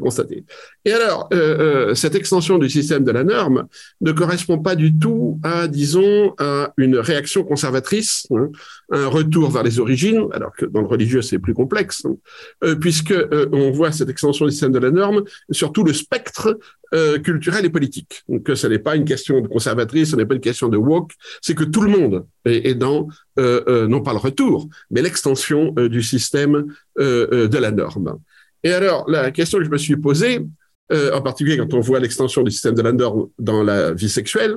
constaté. 0.00 0.44
Et 0.84 0.92
alors, 0.92 1.28
euh, 1.32 1.90
euh, 1.90 1.94
cette 1.94 2.16
extension 2.16 2.58
du 2.58 2.68
système 2.68 3.04
de 3.04 3.12
la 3.12 3.22
norme 3.22 3.68
ne 4.00 4.10
correspond 4.10 4.58
pas 4.58 4.74
du 4.74 4.98
tout 4.98 5.38
à, 5.44 5.68
disons, 5.68 6.34
à 6.38 6.72
une 6.76 6.98
réaction 6.98 7.44
conservatrice, 7.44 8.26
hein, 8.34 8.50
un 8.90 9.06
retour 9.06 9.50
vers 9.50 9.62
les 9.62 9.78
origines, 9.78 10.26
alors 10.32 10.52
que 10.52 10.66
dans 10.66 10.80
le 10.80 10.88
religieux, 10.88 11.22
c'est 11.22 11.38
plus 11.38 11.54
complexe, 11.54 12.04
hein, 12.04 12.16
euh, 12.64 12.74
puisque 12.74 13.12
euh, 13.12 13.48
on 13.52 13.70
voit 13.70 13.92
cette 13.92 14.08
extension 14.08 14.44
du 14.44 14.50
système 14.50 14.72
de 14.72 14.78
la 14.80 14.90
norme 14.90 15.22
sur 15.50 15.72
tout 15.72 15.84
le 15.84 15.92
spectre 15.92 16.58
euh, 16.94 17.18
culturel 17.18 17.64
et 17.64 17.70
politique. 17.70 18.22
Donc, 18.28 18.50
ce 18.54 18.66
n'est 18.66 18.78
pas 18.78 18.96
une 18.96 19.04
question 19.04 19.40
de 19.40 19.48
conservatrice, 19.48 20.10
ce 20.10 20.16
n'est 20.16 20.26
pas 20.26 20.34
une 20.34 20.40
question 20.40 20.68
de 20.68 20.76
woke, 20.76 21.12
c'est 21.40 21.54
que 21.54 21.64
tout 21.64 21.80
le 21.80 21.88
monde 21.88 22.26
est, 22.44 22.68
est 22.68 22.74
dans, 22.74 23.08
non 23.36 24.00
pas 24.02 24.12
le 24.12 24.18
retour, 24.18 24.68
mais 24.90 25.02
l'extension 25.02 25.72
du 25.72 26.02
système 26.02 26.66
de 26.96 27.58
la 27.58 27.70
norme. 27.70 28.18
Et 28.64 28.72
alors, 28.72 29.08
la 29.08 29.30
question 29.30 29.58
que 29.58 29.64
je 29.64 29.70
me 29.70 29.78
suis 29.78 29.96
posée, 29.96 30.46
en 30.90 31.22
particulier 31.22 31.56
quand 31.56 31.72
on 31.74 31.80
voit 31.80 32.00
l'extension 32.00 32.42
du 32.42 32.50
système 32.50 32.74
de 32.74 32.82
la 32.82 32.92
norme 32.92 33.28
dans 33.38 33.62
la 33.62 33.92
vie 33.92 34.10
sexuelle, 34.10 34.56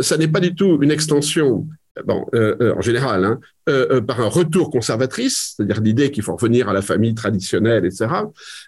ça 0.00 0.16
n'est 0.16 0.28
pas 0.28 0.40
du 0.40 0.54
tout 0.54 0.78
une 0.82 0.90
extension 0.90 1.66
bon, 2.04 2.26
euh, 2.34 2.56
euh, 2.60 2.74
en 2.76 2.80
général, 2.80 3.24
hein, 3.24 3.40
euh, 3.68 4.00
par 4.00 4.20
un 4.20 4.28
retour 4.28 4.70
conservatrice, 4.70 5.54
c'est-à-dire 5.56 5.80
l'idée 5.80 6.10
qu'il 6.10 6.22
faut 6.22 6.34
revenir 6.34 6.68
à 6.68 6.72
la 6.72 6.82
famille 6.82 7.14
traditionnelle, 7.14 7.84
etc. 7.84 8.06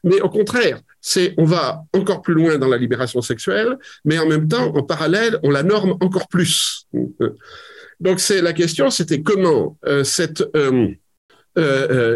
Mais 0.05 0.21
au 0.21 0.29
contraire, 0.29 0.81
c'est 1.01 1.35
on 1.39 1.45
va 1.45 1.85
encore 1.93 2.23
plus 2.23 2.35
loin 2.35 2.59
dans 2.59 2.69
la 2.69 2.77
libération 2.77 3.21
sexuelle, 3.21 3.79
mais 4.05 4.19
en 4.19 4.27
même 4.27 4.49
temps, 4.49 4.75
en 4.75 4.83
parallèle, 4.83 5.39
on 5.43 5.51
la 5.51 5.62
norme 5.62 5.97
encore 6.01 6.29
plus. 6.29 6.87
Donc 8.03 8.21
c'est 8.21 8.43
la 8.43 8.53
question, 8.53 8.91
c'était 8.91 9.23
comment 9.23 9.79
cette 10.05 10.45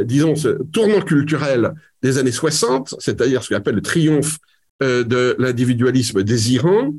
disons, 0.04 0.36
ce 0.36 0.62
tournant 0.72 1.00
culturel 1.00 1.72
des 2.02 2.18
années 2.18 2.32
60, 2.32 2.96
c'est-à-dire 2.98 3.42
ce 3.42 3.48
qu'on 3.48 3.56
appelle 3.56 3.76
le 3.76 3.82
triomphe 3.82 4.36
de 4.80 5.36
l'individualisme 5.38 6.22
désirant, 6.22 6.92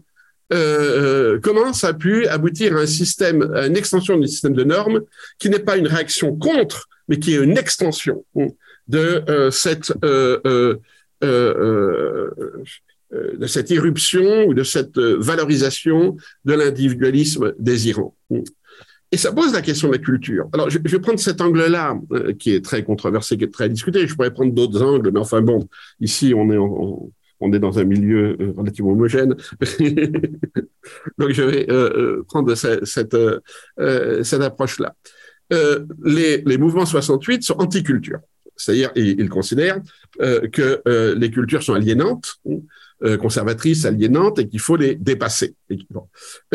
euh, 0.53 0.56
euh, 0.56 1.39
comment 1.41 1.74
ça 1.74 1.89
a 1.89 1.94
pu 1.94 2.25
aboutir 2.27 2.77
à 2.77 2.82
un 2.82 2.86
système, 2.86 3.41
à 3.53 3.67
une 3.67 3.75
extension 3.75 4.17
du 4.17 4.27
système 4.27 4.53
de 4.53 4.63
normes 4.63 5.01
qui 5.39 5.50
n'est 5.50 5.60
pas 5.60 5.77
une 5.77 5.88
réaction 5.88 6.36
contre, 6.36 6.88
mais 7.10 7.20
qui 7.20 7.34
est 7.34 7.44
une 7.44 7.58
extension 7.58 8.24
de 8.88 9.24
euh, 9.29 9.51
cette 9.51 9.91
euh, 10.03 10.77
de 11.22 13.48
cette 13.48 13.72
irruption 13.72 14.46
ou 14.46 14.53
de 14.53 14.63
cette 14.63 15.00
valorisation 15.00 16.15
de 16.46 16.53
l'individualisme 16.53 17.53
désirant. 17.58 18.15
Et 19.11 19.17
ça 19.17 19.31
pose 19.31 19.53
la 19.53 19.61
question 19.61 19.87
de 19.87 19.93
la 19.93 19.99
culture. 19.99 20.49
Alors, 20.53 20.69
je, 20.69 20.79
vais 20.79 20.99
prendre 20.99 21.19
cet 21.19 21.39
angle-là, 21.39 21.97
qui 22.39 22.53
est 22.53 22.63
très 22.63 22.83
controversé, 22.83 23.37
qui 23.37 23.45
est 23.45 23.53
très 23.53 23.69
discuté. 23.69 24.05
Je 24.05 24.15
pourrais 24.15 24.33
prendre 24.33 24.53
d'autres 24.53 24.81
angles, 24.81 25.11
mais 25.13 25.19
enfin 25.19 25.41
bon, 25.41 25.67
ici, 26.01 26.33
on 26.33 26.51
est 27.53 27.59
dans 27.59 27.79
un 27.79 27.83
milieu 27.85 28.35
euh, 28.39 28.53
relativement 28.57 28.91
homogène. 28.91 29.35
Donc, 31.17 31.31
je 31.31 31.41
vais 31.41 31.71
euh, 31.71 32.17
euh, 32.19 32.25
prendre 32.27 32.53
cette, 32.55 33.15
approche-là. 34.41 34.93
les, 36.03 36.57
mouvements 36.57 36.85
68 36.85 37.43
sont 37.43 37.55
anti-culture. 37.59 38.19
C'est-à-dire, 38.57 38.91
ils, 38.95 39.29
considèrent 39.29 39.79
que 40.19 41.13
les 41.15 41.31
cultures 41.31 41.63
sont 41.63 41.75
aliénantes, 41.75 42.41
euh, 43.03 43.15
conservatrices, 43.15 43.85
aliénantes, 43.85 44.39
et 44.39 44.47
qu'il 44.47 44.59
faut 44.59 44.75
les 44.75 44.95
dépasser. 44.95 45.53
Et, 45.69 45.77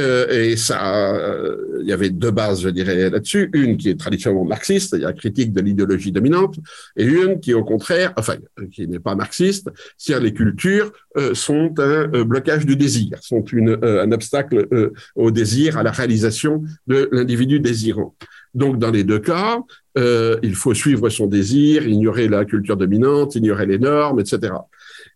euh, 0.00 0.50
et 0.50 0.56
ça, 0.56 1.14
euh, 1.14 1.78
il 1.82 1.86
y 1.86 1.92
avait 1.92 2.10
deux 2.10 2.32
bases, 2.32 2.62
je 2.62 2.68
dirais, 2.68 3.10
là-dessus. 3.10 3.48
Une 3.52 3.76
qui 3.76 3.90
est 3.90 3.98
traditionnellement 3.98 4.44
marxiste, 4.44 4.90
c'est-à-dire 4.90 5.14
critique 5.14 5.52
de 5.52 5.60
l'idéologie 5.60 6.10
dominante, 6.10 6.56
et 6.96 7.04
une 7.04 7.38
qui, 7.38 7.54
au 7.54 7.62
contraire, 7.62 8.12
enfin, 8.16 8.34
qui 8.72 8.88
n'est 8.88 8.98
pas 8.98 9.14
marxiste, 9.14 9.68
c'est-à-dire 9.96 10.24
les 10.24 10.34
cultures 10.34 10.92
euh, 11.16 11.32
sont 11.34 11.74
un 11.78 12.08
blocage 12.24 12.66
du 12.66 12.74
désir, 12.74 13.18
sont 13.20 13.44
une, 13.44 13.78
un 13.82 14.10
obstacle 14.10 14.68
au 15.14 15.30
désir, 15.30 15.78
à 15.78 15.82
la 15.82 15.92
réalisation 15.92 16.64
de 16.86 17.08
l'individu 17.12 17.60
désirant. 17.60 18.16
Donc, 18.54 18.78
dans 18.78 18.90
les 18.90 19.04
deux 19.04 19.18
cas, 19.18 19.60
euh, 19.98 20.38
il 20.42 20.54
faut 20.54 20.74
suivre 20.74 21.08
son 21.08 21.26
désir, 21.26 21.86
ignorer 21.86 22.28
la 22.28 22.44
culture 22.44 22.76
dominante, 22.76 23.34
ignorer 23.34 23.66
les 23.66 23.78
normes, 23.78 24.20
etc. 24.20 24.52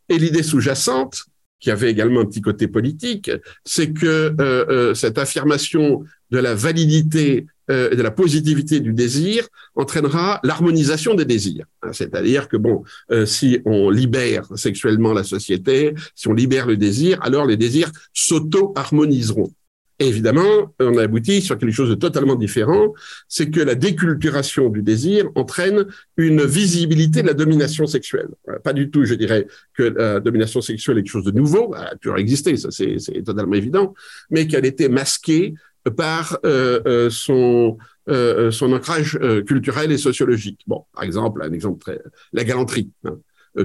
Et 0.09 0.19
l'idée 0.19 0.43
sous-jacente, 0.43 1.27
qui 1.61 1.71
avait 1.71 1.91
également 1.91 2.21
un 2.21 2.27
petit 2.27 2.43
côté 2.43 2.69
politique, 2.69 3.31
c'est 3.65 3.93
que 3.93 4.07
euh, 4.07 4.35
euh, 4.41 4.95
cette 4.95 5.19
affirmation 5.19 6.05
de 6.31 6.39
la 6.39 6.55
validité 6.55 7.47
euh, 7.71 7.91
et 7.91 7.97
de 7.97 8.03
la 8.03 8.11
positivité 8.11 8.81
du 8.81 8.93
désir 8.93 9.49
entraînera 9.75 10.41
l'harmonisation 10.45 11.15
des 11.15 11.25
désirs. 11.25 11.65
Hein, 11.83 11.93
c'est-à-dire 11.93 12.49
que 12.49 12.57
bon, 12.57 12.85
si 13.25 13.61
on 13.65 13.91
libère 13.91 14.47
sexuellement 14.57 15.13
la 15.13 15.25
société, 15.25 15.95
si 16.15 16.29
on 16.29 16.35
libère 16.35 16.67
le 16.67 16.77
désir, 16.77 17.21
alors 17.23 17.47
les 17.47 17.57
désirs 17.57 17.91
s'auto-harmoniseront 18.13 19.53
évidemment, 19.99 20.75
on 20.79 20.99
a 20.99 21.05
abouti 21.05 21.41
sur 21.41 21.57
quelque 21.59 21.73
chose 21.73 21.88
de 21.88 21.95
totalement 21.95 22.35
différent, 22.35 22.93
c'est 23.29 23.50
que 23.50 23.61
la 23.61 23.75
déculturation 23.75 24.69
du 24.69 24.83
désir 24.83 25.29
entraîne 25.35 25.87
une 26.17 26.45
visibilité 26.45 27.23
de 27.23 27.29
la 27.29 27.35
domination 27.35 27.87
sexuelle. 27.87 28.29
Pas 28.62 28.73
du 28.73 28.91
tout, 28.91 29.05
je 29.05 29.15
dirais, 29.15 29.47
que 29.75 29.85
la 29.85 30.21
domination 30.21 30.61
sexuelle 30.61 30.99
est 30.99 31.03
quelque 31.03 31.12
chose 31.12 31.25
de 31.25 31.31
nouveau, 31.31 31.75
elle 31.75 31.87
a 31.87 31.97
toujours 31.97 32.19
existé, 32.19 32.57
ça 32.57 32.71
c'est 32.71 33.23
totalement 33.25 33.55
évident, 33.55 33.95
mais 34.31 34.47
qu'elle 34.47 34.67
était 34.67 34.88
masquée 34.88 35.55
par 35.97 36.38
euh, 36.45 36.81
euh 36.87 37.11
son 37.11 37.79
euh, 38.09 38.50
son 38.53 38.73
ancrage 38.73 39.19
culturel 39.47 39.91
et 39.91 39.99
sociologique. 39.99 40.61
Bon, 40.67 40.85
par 40.93 41.03
exemple, 41.03 41.43
un 41.43 41.53
exemple 41.53 41.81
très, 41.81 42.00
la 42.33 42.45
galanterie. 42.45 42.91
Hein. 43.05 43.19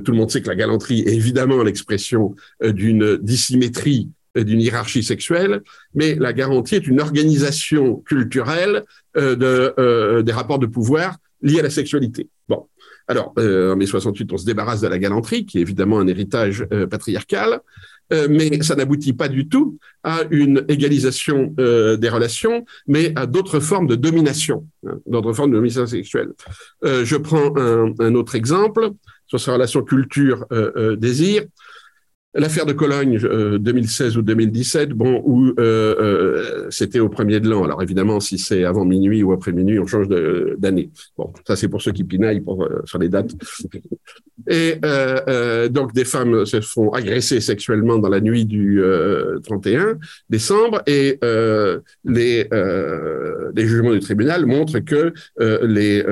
Tout 0.04 0.12
le 0.12 0.18
monde 0.18 0.32
sait 0.32 0.42
que 0.42 0.48
la 0.48 0.56
galanterie 0.56 1.02
est 1.02 1.14
évidemment 1.14 1.62
l'expression 1.62 2.36
d'une 2.64 3.18
dissymétrie 3.18 4.10
d'une 4.36 4.62
hiérarchie 4.62 5.04
sexuelle, 5.04 5.62
mais 5.94 6.16
la 6.16 6.34
garantie 6.34 6.76
est 6.76 6.88
une 6.88 7.02
organisation 7.02 7.98
culturelle 7.98 8.84
euh, 9.18 9.36
de, 9.36 9.74
euh, 9.78 10.22
des 10.22 10.32
rapports 10.32 10.60
de 10.60 10.68
pouvoir 10.68 11.18
liés 11.42 11.60
à 11.60 11.64
la 11.64 11.70
sexualité. 11.70 12.30
Bon, 12.48 12.68
alors 13.08 13.34
euh, 13.38 13.74
en 13.74 13.76
mai 13.76 13.86
68, 13.86 14.32
on 14.32 14.38
se 14.38 14.46
débarrasse 14.46 14.82
de 14.82 14.88
la 14.88 14.98
galanterie, 14.98 15.46
qui 15.46 15.58
est 15.58 15.62
évidemment 15.62 16.00
un 16.00 16.08
héritage 16.08 16.66
euh, 16.72 16.88
patriarcal, 16.88 17.60
euh, 18.14 18.28
mais 18.30 18.62
ça 18.62 18.76
n'aboutit 18.76 19.14
pas 19.14 19.28
du 19.28 19.48
tout 19.48 19.78
à 20.04 20.22
une 20.32 20.66
égalisation 20.68 21.54
des 21.58 22.10
relations, 22.10 22.66
mais 22.88 23.14
à 23.16 23.26
d'autres 23.26 23.60
formes 23.60 23.88
de 23.88 23.96
domination, 23.96 24.66
hein, 24.88 25.00
d'autres 25.06 25.34
formes 25.34 25.52
de 25.52 25.56
domination 25.56 25.86
sexuelle. 25.88 26.30
je 26.84 27.16
prends 27.18 27.56
un, 27.58 27.94
un, 28.00 28.16
autre 28.16 28.36
exemple 28.36 28.92
sur 29.28 29.40
sa 29.40 29.54
relation 29.54 29.84
culture-désir. 29.84 31.44
L'affaire 32.34 32.66
de 32.66 32.72
Cologne, 32.72 33.20
2016 33.60 34.16
euh, 34.16 34.20
ou 34.20 34.22
2017, 34.22 34.92
bon, 34.92 35.22
où 35.26 35.48
euh, 35.48 35.54
euh, 35.60 36.68
c'était 36.70 37.02
au 37.02 37.10
premier 37.10 37.42
de 37.42 37.50
l'an. 37.50 37.66
Alors 37.66 37.84
évidemment, 37.84 38.22
si 38.22 38.38
c'est 38.38 38.64
avant 38.64 38.86
minuit 38.86 39.22
ou 39.22 39.34
après 39.34 39.52
minuit, 39.52 39.80
on 39.80 39.86
change 39.86 40.08
d'année. 40.58 40.92
Bon, 41.18 41.34
ça 41.46 41.58
c'est 41.58 41.68
pour 41.68 41.82
ceux 41.82 41.92
qui 41.92 42.06
pinaillent 42.06 42.42
euh, 42.48 42.82
sur 42.86 43.00
les 43.00 43.10
dates. 43.10 43.32
Et 44.50 44.80
donc 45.70 45.94
des 45.94 46.06
femmes 46.06 46.46
se 46.46 46.62
font 46.62 46.90
agresser 46.92 47.42
sexuellement 47.42 47.98
dans 47.98 48.10
la 48.10 48.22
nuit 48.22 48.46
du 48.46 48.82
31 49.44 50.00
décembre, 50.30 50.82
et 50.88 51.20
les 52.06 52.48
les 53.54 53.68
jugements 53.68 53.92
du 53.92 54.00
tribunal 54.00 54.46
montrent 54.48 54.80
que 54.80 55.14
les 55.38 56.04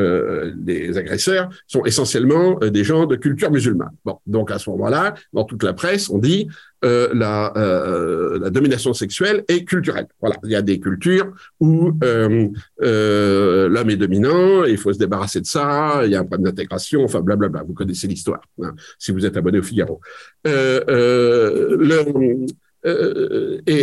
les 0.63 0.97
agresseurs 0.97 1.49
sont 1.65 1.85
essentiellement 1.85 2.59
des 2.59 2.83
gens 2.83 3.07
de 3.07 3.15
culture 3.15 3.49
musulmane. 3.51 3.95
Bon, 4.05 4.19
donc 4.27 4.51
à 4.51 4.59
ce 4.59 4.69
moment-là, 4.69 5.15
dans 5.33 5.45
toute 5.45 5.63
la 5.63 5.73
presse 5.73 6.08
on 6.11 6.17
dit 6.17 6.47
euh, 6.85 7.09
la, 7.13 7.51
euh, 7.57 8.39
la, 8.39 8.49
domination 8.49 8.93
sexuelle 8.93 9.43
est 9.49 9.65
culturelle. 9.65 10.07
Voilà, 10.21 10.37
il 10.43 10.51
y 10.51 10.55
a 10.55 10.61
des 10.61 10.79
cultures 10.79 11.33
où 11.59 11.91
euh, 12.03 12.47
l'homme 13.69 13.89
est 13.89 13.97
dominant, 13.97 14.63
et 14.65 14.71
il 14.71 14.77
faut 14.77 14.93
se 14.93 14.99
débarrasser 14.99 15.41
de 15.41 15.45
ça, 15.45 16.03
il 16.05 16.11
y 16.11 16.15
a 16.15 16.19
un 16.19 16.23
problème 16.23 16.45
d'intégration, 16.45 17.03
enfin 17.03 17.19
blablabla. 17.19 17.63
Vous 17.63 17.73
connaissez 17.73 18.07
l'histoire 18.07 18.41
hein, 18.63 18.73
si 18.97 19.11
vous 19.11 19.25
êtes 19.25 19.35
abonné 19.35 19.59
au 19.59 19.63
Figaro. 19.63 19.99
Et 20.45 20.49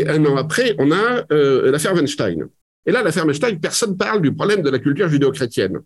un 0.08 0.24
an 0.24 0.36
après, 0.36 0.74
on 0.78 0.90
a 0.90 1.26
l'affaire 1.70 1.94
Weinstein. 1.94 2.48
Et 2.86 2.92
là, 2.92 3.02
l'affaire 3.02 3.26
Weinstein, 3.26 3.58
personne 3.58 3.96
parle 3.96 4.22
du 4.22 4.32
problème 4.32 4.62
de 4.62 4.70
la 4.70 4.78
culture 4.78 5.08
judéo-chrétienne. 5.08 5.78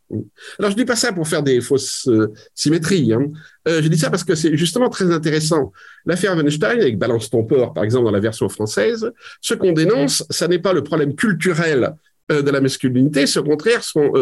Alors, 0.58 0.70
je 0.70 0.76
dis 0.76 0.84
pas 0.84 0.96
ça 0.96 1.12
pour 1.12 1.26
faire 1.26 1.42
des 1.42 1.60
fausses 1.62 2.06
euh, 2.08 2.32
symétries. 2.54 3.12
Hein. 3.12 3.28
Euh, 3.66 3.82
je 3.82 3.88
dis 3.88 3.98
ça 3.98 4.10
parce 4.10 4.22
que 4.22 4.34
c'est 4.34 4.56
justement 4.56 4.90
très 4.90 5.10
intéressant. 5.10 5.72
L'affaire 6.04 6.36
Weinstein, 6.36 6.78
avec 6.80 6.98
Balance 6.98 7.30
ton 7.30 7.44
par 7.44 7.84
exemple, 7.84 8.04
dans 8.04 8.10
la 8.10 8.20
version 8.20 8.48
française, 8.48 9.10
ce 9.40 9.54
qu'on 9.54 9.72
dénonce, 9.72 10.24
ça 10.28 10.46
n'est 10.46 10.58
pas 10.58 10.74
le 10.74 10.82
problème 10.82 11.14
culturel 11.14 11.94
euh, 12.30 12.42
de 12.42 12.50
la 12.50 12.60
masculinité, 12.60 13.26
c'est 13.26 13.38
au 13.38 13.44
contraire 13.44 13.82
son, 13.82 14.12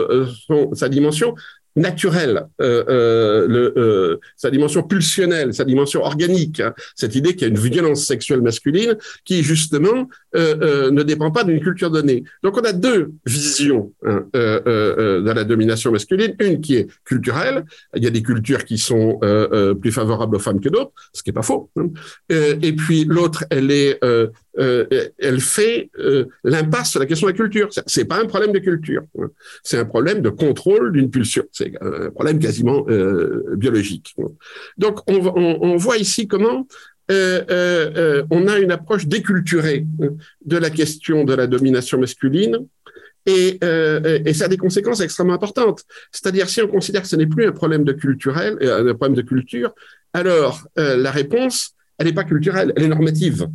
sa 0.73 0.88
dimension 0.88 1.35
naturel, 1.78 2.47
euh, 2.61 2.85
euh, 2.88 3.73
euh, 3.76 4.20
sa 4.37 4.50
dimension 4.50 4.82
pulsionnelle, 4.82 5.54
sa 5.54 5.64
dimension 5.64 6.02
organique, 6.02 6.61
hein. 6.61 6.75
cette 6.94 7.14
idée 7.14 7.35
qu'il 7.35 7.42
y 7.42 7.44
a 7.44 7.49
une 7.49 7.58
violence 7.58 8.04
sexuelle 8.04 8.42
masculine 8.42 8.97
qui 9.25 9.42
justement 9.42 10.08
ne 10.35 11.02
dépend 11.02 11.30
pas 11.30 11.44
d'une 11.44 11.61
culture 11.61 11.90
donnée. 11.90 12.25
Donc 12.42 12.56
on 12.56 12.62
a 12.62 12.73
deux 12.73 13.12
visions 13.25 13.92
hein, 14.04 14.26
de 14.35 15.32
la 15.32 15.44
domination 15.44 15.90
masculine, 15.90 16.35
une 16.40 16.61
qui 16.61 16.76
est 16.76 16.88
culturelle, 17.04 17.64
il 17.97 18.04
y 18.04 18.06
a 18.06 18.11
des 18.11 18.23
cultures 18.23 18.64
qui 18.64 18.78
sont 18.78 19.18
plus 19.80 19.92
favorables 19.92 20.37
aux 20.37 20.40
femmes 20.40 20.61
que 20.61 20.68
d'autres, 20.68 20.92
ce 21.12 21.23
qui 21.23 21.30
est 21.30 21.32
pas 21.32 21.42
faux, 21.42 21.70
hein. 21.76 21.88
et 22.28 22.73
puis 22.73 23.04
l'autre, 23.04 23.44
elle 23.50 23.70
est 23.70 23.99
elle 24.58 25.40
fait 25.40 25.90
l'impasse 26.44 26.90
sur 26.90 27.00
la 27.00 27.06
question 27.06 27.26
de 27.26 27.32
la 27.32 27.36
culture. 27.36 27.68
C'est 27.86 28.04
pas 28.04 28.20
un 28.20 28.26
problème 28.26 28.52
de 28.52 28.58
culture, 28.58 29.02
c'est 29.62 29.78
un 29.78 29.84
problème 29.84 30.20
de 30.20 30.30
contrôle 30.30 30.92
d'une 30.92 31.10
pulsion. 31.10 31.44
C'est 31.52 31.72
un 31.80 32.10
problème 32.10 32.38
quasiment 32.38 32.84
euh, 32.88 33.44
biologique. 33.56 34.14
Donc, 34.76 35.00
on, 35.06 35.76
voit 35.76 35.98
ici 35.98 36.26
comment 36.26 36.66
euh, 37.10 37.42
euh, 37.50 38.24
on 38.30 38.48
a 38.48 38.58
une 38.58 38.70
approche 38.70 39.06
déculturée 39.06 39.86
de 40.44 40.56
la 40.56 40.70
question 40.70 41.24
de 41.24 41.34
la 41.34 41.46
domination 41.46 41.98
masculine. 41.98 42.66
Et, 43.26 43.58
ça 44.32 44.46
a 44.46 44.48
des 44.48 44.56
conséquences 44.56 45.00
extrêmement 45.00 45.34
importantes. 45.34 45.84
C'est-à-dire, 46.12 46.48
si 46.48 46.62
on 46.62 46.68
considère 46.68 47.02
que 47.02 47.08
ce 47.08 47.16
n'est 47.16 47.26
plus 47.26 47.46
un 47.46 47.52
problème 47.52 47.84
de 47.84 47.92
culturel, 47.92 48.58
un 48.62 48.94
problème 48.94 49.16
de 49.16 49.22
culture, 49.22 49.74
alors 50.12 50.66
la 50.76 51.10
réponse, 51.10 51.74
elle 51.98 52.06
n'est 52.06 52.14
pas 52.14 52.24
culturelle, 52.24 52.72
elle 52.76 52.84
est 52.84 52.88
normative 52.88 53.48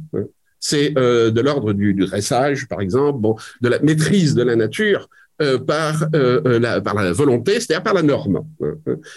c'est 0.65 0.91
de 0.91 1.41
l'ordre 1.41 1.73
du, 1.73 1.93
dressage, 1.93 2.67
par 2.69 2.79
exemple, 2.79 3.19
de 3.61 3.67
la 3.67 3.79
maîtrise 3.79 4.33
de 4.33 4.43
la 4.43 4.55
nature. 4.55 5.09
Euh, 5.41 5.57
par, 5.57 6.03
euh, 6.13 6.41
euh, 6.45 6.59
la, 6.59 6.79
par 6.79 6.93
la 6.93 7.11
volonté, 7.11 7.53
c'est-à-dire 7.53 7.81
par 7.81 7.95
la 7.95 8.03
norme, 8.03 8.45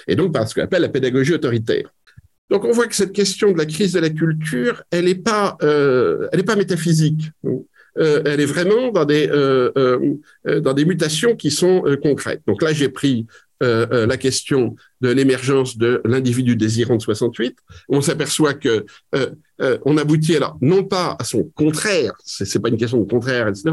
et 0.08 0.16
donc 0.16 0.32
par 0.32 0.48
ce 0.48 0.54
qu'on 0.54 0.62
appelle 0.62 0.80
la 0.80 0.88
pédagogie 0.88 1.34
autoritaire. 1.34 1.92
Donc 2.48 2.64
on 2.64 2.70
voit 2.70 2.86
que 2.86 2.94
cette 2.94 3.12
question 3.12 3.52
de 3.52 3.58
la 3.58 3.66
crise 3.66 3.92
de 3.92 4.00
la 4.00 4.08
culture, 4.08 4.82
elle 4.90 5.04
n'est 5.04 5.14
pas, 5.14 5.58
elle 5.60 6.40
est 6.40 6.46
pas 6.46 6.56
métaphysique. 6.56 7.30
elle 7.96 8.40
est 8.40 8.46
vraiment 8.46 8.90
dans 8.92 9.04
des, 9.04 9.26
dans 9.26 10.72
des 10.72 10.84
mutations 10.86 11.36
qui 11.36 11.50
sont 11.50 11.84
concrètes. 12.02 12.40
Donc 12.46 12.62
là, 12.62 12.72
j'ai 12.72 12.88
pris 12.88 13.26
euh, 13.62 13.86
euh, 13.92 14.06
la 14.06 14.16
question 14.16 14.76
de 15.00 15.08
l'émergence 15.10 15.78
de 15.78 16.02
l'individu 16.04 16.56
désirant 16.56 16.96
de 16.96 17.02
68, 17.02 17.56
on 17.88 18.00
s'aperçoit 18.00 18.54
que 18.54 18.84
euh, 19.14 19.30
euh, 19.62 19.78
on 19.86 19.96
aboutit 19.96 20.36
alors 20.36 20.58
non 20.60 20.84
pas 20.84 21.16
à 21.18 21.24
son 21.24 21.44
contraire, 21.54 22.12
c'est 22.24 22.60
pas 22.60 22.68
une 22.68 22.76
question 22.76 23.00
de 23.00 23.10
contraire, 23.10 23.48
etc., 23.48 23.70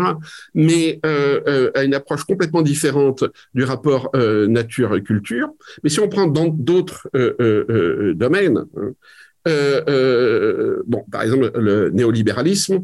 mais 0.53 0.99
à 1.03 1.83
une 1.83 1.93
approche 1.93 2.23
complètement 2.23 2.61
différente 2.61 3.25
du 3.53 3.63
rapport 3.63 4.09
nature-culture. 4.13 5.49
Mais 5.83 5.89
si 5.89 5.99
on 5.99 6.07
prend 6.07 6.27
dans 6.27 6.47
d'autres 6.47 7.09
domaines, 8.13 8.65
hein, 9.45 10.81
bon, 10.87 11.03
par 11.11 11.23
exemple 11.23 11.51
le 11.55 11.89
néolibéralisme, 11.89 12.83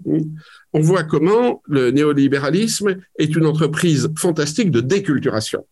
on 0.73 0.81
voit 0.81 1.03
comment 1.03 1.61
le 1.67 1.91
néolibéralisme 1.91 2.97
est 3.17 3.35
une 3.35 3.45
entreprise 3.45 4.09
fantastique 4.17 4.71
de 4.71 4.81
déculturation, 4.81 5.65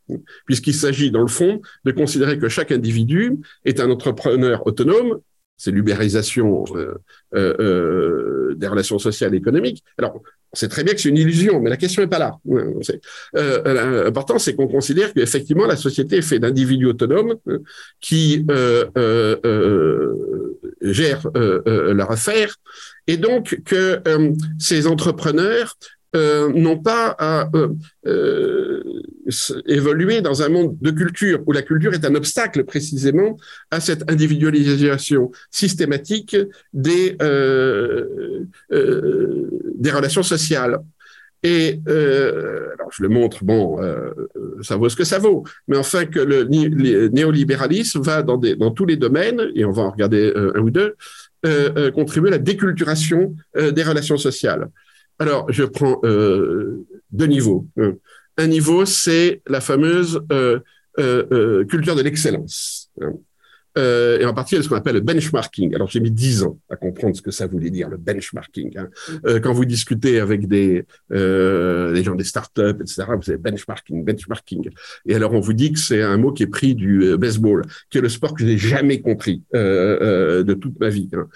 puisqu'il 0.46 0.74
s'agit, 0.74 1.12
dans 1.12 1.22
le 1.22 1.28
fond, 1.28 1.62
de 1.86 1.92
considérer 1.92 2.40
que 2.40 2.50
chaque 2.50 2.72
individu 2.72 3.38
est 3.66 3.80
un 3.80 3.92
entrepreneur 3.92 4.66
autonome. 4.66 5.20
C'est 5.60 5.72
l'ubérisation 5.72 6.66
euh, 6.76 6.96
euh, 7.34 7.56
euh, 7.60 8.56
des 8.56 8.68
relations 8.68 9.00
sociales 9.00 9.34
et 9.34 9.38
économiques. 9.38 9.84
Alors, 9.98 10.22
on 10.54 10.56
sait 10.56 10.68
très 10.68 10.84
bien 10.84 10.94
que 10.94 11.02
c'est 11.02 11.10
une 11.10 11.18
illusion, 11.18 11.60
mais 11.60 11.70
la 11.70 11.78
question 11.78 12.02
n'est 12.02 12.08
pas 12.08 12.20
là. 12.20 12.38
L'important, 13.34 14.40
c'est 14.40 14.56
qu'on 14.56 14.68
considère 14.68 15.14
qu'effectivement, 15.14 15.66
la 15.66 15.76
société 15.76 16.18
est 16.18 16.22
faite 16.22 16.42
d'individus 16.42 16.88
autonomes 16.88 17.36
qui 18.00 18.46
gèrent 20.82 21.28
leur 21.36 22.12
affaire 22.12 22.56
et 23.08 23.18
donc 23.18 23.62
que 23.66 24.02
euh, 24.08 24.34
ces 24.60 24.86
entrepreneurs 24.86 25.78
euh, 26.16 26.52
n'ont 26.54 26.78
pas 26.78 27.16
à 27.20 27.50
euh, 28.06 28.84
évoluer 29.66 30.22
dans 30.22 30.42
un 30.42 30.50
monde 30.50 30.78
de 30.80 30.92
culture 30.92 31.42
où 31.46 31.52
la 31.52 31.62
culture 31.62 31.94
est 31.94 32.06
un 32.06 32.16
obstacle 32.16 32.64
précisément 32.64 33.38
à 33.72 33.80
cette 33.80 34.10
individualisation 34.10 35.32
systématique 35.52 36.38
des, 36.74 37.18
des 38.70 39.92
relations 39.92 40.24
sociales. 40.24 40.80
Et 41.44 41.82
alors 41.86 42.92
je 42.92 43.04
le 43.04 43.10
montre, 43.10 43.44
bon, 43.44 43.78
ça 44.62 44.78
vaut 44.78 44.90
ce 44.90 44.96
que 44.96 45.04
ça 45.04 45.20
vaut, 45.20 45.44
mais 45.68 45.78
enfin 45.78 46.06
que 46.06 46.20
le, 46.20 46.46
néolibéralisme 47.10 48.02
va 48.02 48.24
dans, 48.24 48.38
des, 48.38 48.56
dans 48.56 48.72
tous 48.72 48.86
les 48.86 48.96
domaines, 48.96 49.52
et 49.56 49.66
on 49.66 49.72
va 49.72 49.84
en 49.84 49.92
regarder 49.92 50.34
un 50.36 50.60
ou 50.62 50.70
deux, 50.70 50.96
euh, 51.46 51.70
euh, 51.78 51.92
contribuer 51.92 52.30
à 52.30 52.32
la 52.32 52.38
déculturation 52.40 53.36
euh, 53.58 53.70
des 53.70 53.84
relations 53.84 54.18
sociales. 54.18 54.70
Alors, 55.20 55.52
je 55.52 55.64
prends 55.64 56.00
deux 56.04 57.26
niveaux. 57.26 57.66
Un 58.38 58.48
niveau, 58.48 58.86
c'est 58.86 59.42
la 59.48 59.62
fameuse 59.62 60.22
culture 60.98 61.96
de 61.96 62.02
l'excellence. 62.02 62.92
Euh, 63.78 64.20
et 64.20 64.26
en 64.26 64.34
particulier 64.34 64.64
ce 64.64 64.70
qu'on 64.70 64.76
appelle 64.76 64.96
le 64.96 65.02
benchmarking. 65.02 65.76
Alors 65.76 65.88
j'ai 65.88 66.00
mis 66.00 66.12
dix 66.12 66.44
ans 66.44 66.58
à 66.70 66.76
comprendre 66.76 67.16
ce 67.16 67.22
que 67.22 67.32
ça 67.32 67.48
voulait 67.48 67.70
dire 67.70 67.90
le 67.90 67.98
benchmarking. 67.98 68.78
Hein. 68.78 68.90
Euh, 69.26 69.40
quand 69.40 69.54
vous 69.54 69.66
discutez 69.66 70.20
avec 70.20 70.48
des 70.48 70.86
euh, 71.12 71.94
les 71.94 72.04
gens 72.04 72.16
des 72.16 72.24
startups, 72.24 72.82
etc., 72.82 73.04
vous 73.08 73.30
avez 73.30 73.38
benchmarking, 73.38 74.04
benchmarking. 74.04 74.70
Et 75.06 75.16
alors 75.16 75.34
on 75.34 75.40
vous 75.40 75.54
dit 75.54 75.72
que 75.72 75.80
c'est 75.80 76.02
un 76.02 76.18
mot 76.18 76.32
qui 76.32 76.44
est 76.44 76.48
pris 76.48 76.76
du 76.76 77.04
euh, 77.04 77.18
baseball, 77.18 77.64
qui 77.90 78.00
est 78.00 78.02
le 78.02 78.10
sport 78.10 78.34
que 78.34 78.42
je 78.42 78.48
n'ai 78.48 78.58
jamais 78.58 79.02
compris 79.02 79.44
euh, 79.54 80.44
de 80.44 80.54
toute 80.54 80.80
ma 80.80 80.90
vie. 80.90 81.10
Hein. 81.14 81.28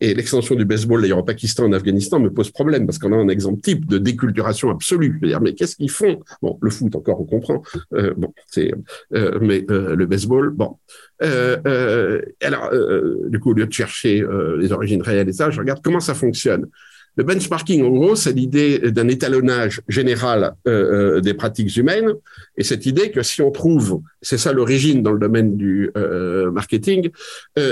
et 0.00 0.14
l'extension 0.14 0.54
du 0.54 0.64
baseball 0.64 1.00
d'ailleurs 1.00 1.18
au 1.18 1.24
Pakistan, 1.24 1.64
en 1.64 1.72
Afghanistan, 1.72 2.20
me 2.20 2.30
pose 2.30 2.50
problème 2.50 2.86
parce 2.86 2.98
qu'on 2.98 3.12
a 3.12 3.16
un 3.16 3.28
exemple 3.28 3.60
type 3.60 3.86
de 3.86 3.98
déculturation 3.98 4.70
absolue. 4.70 5.14
Je 5.16 5.26
veux 5.26 5.28
dire, 5.28 5.40
mais 5.40 5.54
qu'est-ce 5.54 5.76
qu'ils 5.76 5.90
font? 5.90 6.20
Bon, 6.42 6.58
le 6.60 6.70
foot 6.70 6.94
encore 6.94 7.20
on 7.20 7.24
comprend. 7.24 7.62
bon, 7.90 8.32
c'est 8.46 8.72
mais 9.10 9.64
le 9.68 10.04
baseball, 10.06 10.50
bon. 10.50 10.76
Euh, 11.22 11.58
euh, 11.66 12.22
alors, 12.42 12.70
euh, 12.72 13.28
du 13.28 13.38
coup, 13.40 13.50
au 13.50 13.54
lieu 13.54 13.66
de 13.66 13.72
chercher 13.72 14.24
les 14.58 14.72
origines 14.72 15.02
réelles 15.02 15.28
et 15.28 15.32
ça, 15.32 15.50
je 15.50 15.58
regarde 15.58 15.80
comment 15.82 16.00
ça 16.00 16.14
fonctionne. 16.14 16.66
Le 17.16 17.24
benchmarking, 17.24 17.82
en 17.82 17.90
gros, 17.90 18.14
c'est 18.14 18.32
l'idée 18.32 18.78
d'un 18.92 19.08
étalonnage 19.08 19.82
général 19.88 20.54
des 20.64 21.34
pratiques 21.34 21.76
humaines, 21.76 22.12
et 22.56 22.62
cette 22.62 22.86
idée 22.86 23.10
que 23.10 23.22
si 23.22 23.42
on 23.42 23.50
trouve, 23.50 24.00
c'est 24.22 24.38
ça 24.38 24.52
l'origine 24.52 25.02
dans 25.02 25.12
le 25.12 25.18
domaine 25.18 25.56
du 25.56 25.90
marketing, 26.52 27.10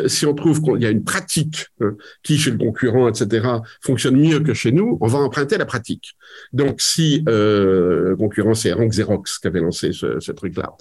si 0.07 0.27
on 0.27 0.35
trouve 0.35 0.61
qu'il 0.61 0.83
y 0.83 0.87
a 0.87 0.91
une 0.91 1.05
pratique 1.05 1.69
hein, 1.81 1.95
qui, 2.25 2.37
chez 2.37 2.51
le 2.51 2.59
concurrent, 2.59 3.09
etc., 3.09 3.47
fonctionne 3.81 4.17
mieux 4.17 4.41
que 4.41 4.55
chez 4.55 4.73
nous, 4.73 4.99
on 5.01 5.07
va 5.07 5.21
emprunter 5.21 5.57
la 5.57 5.67
pratique. 5.67 6.17
Donc, 6.53 6.81
si 6.81 7.25
euh, 7.29 8.17
concurrent, 8.17 8.55
c'est 8.55 8.73
Rank 8.73 8.91
Xerox 8.91 9.39
qui 9.39 9.47
avait 9.47 9.61
lancé 9.61 9.93
ce 9.93 10.33
truc-là 10.33 10.75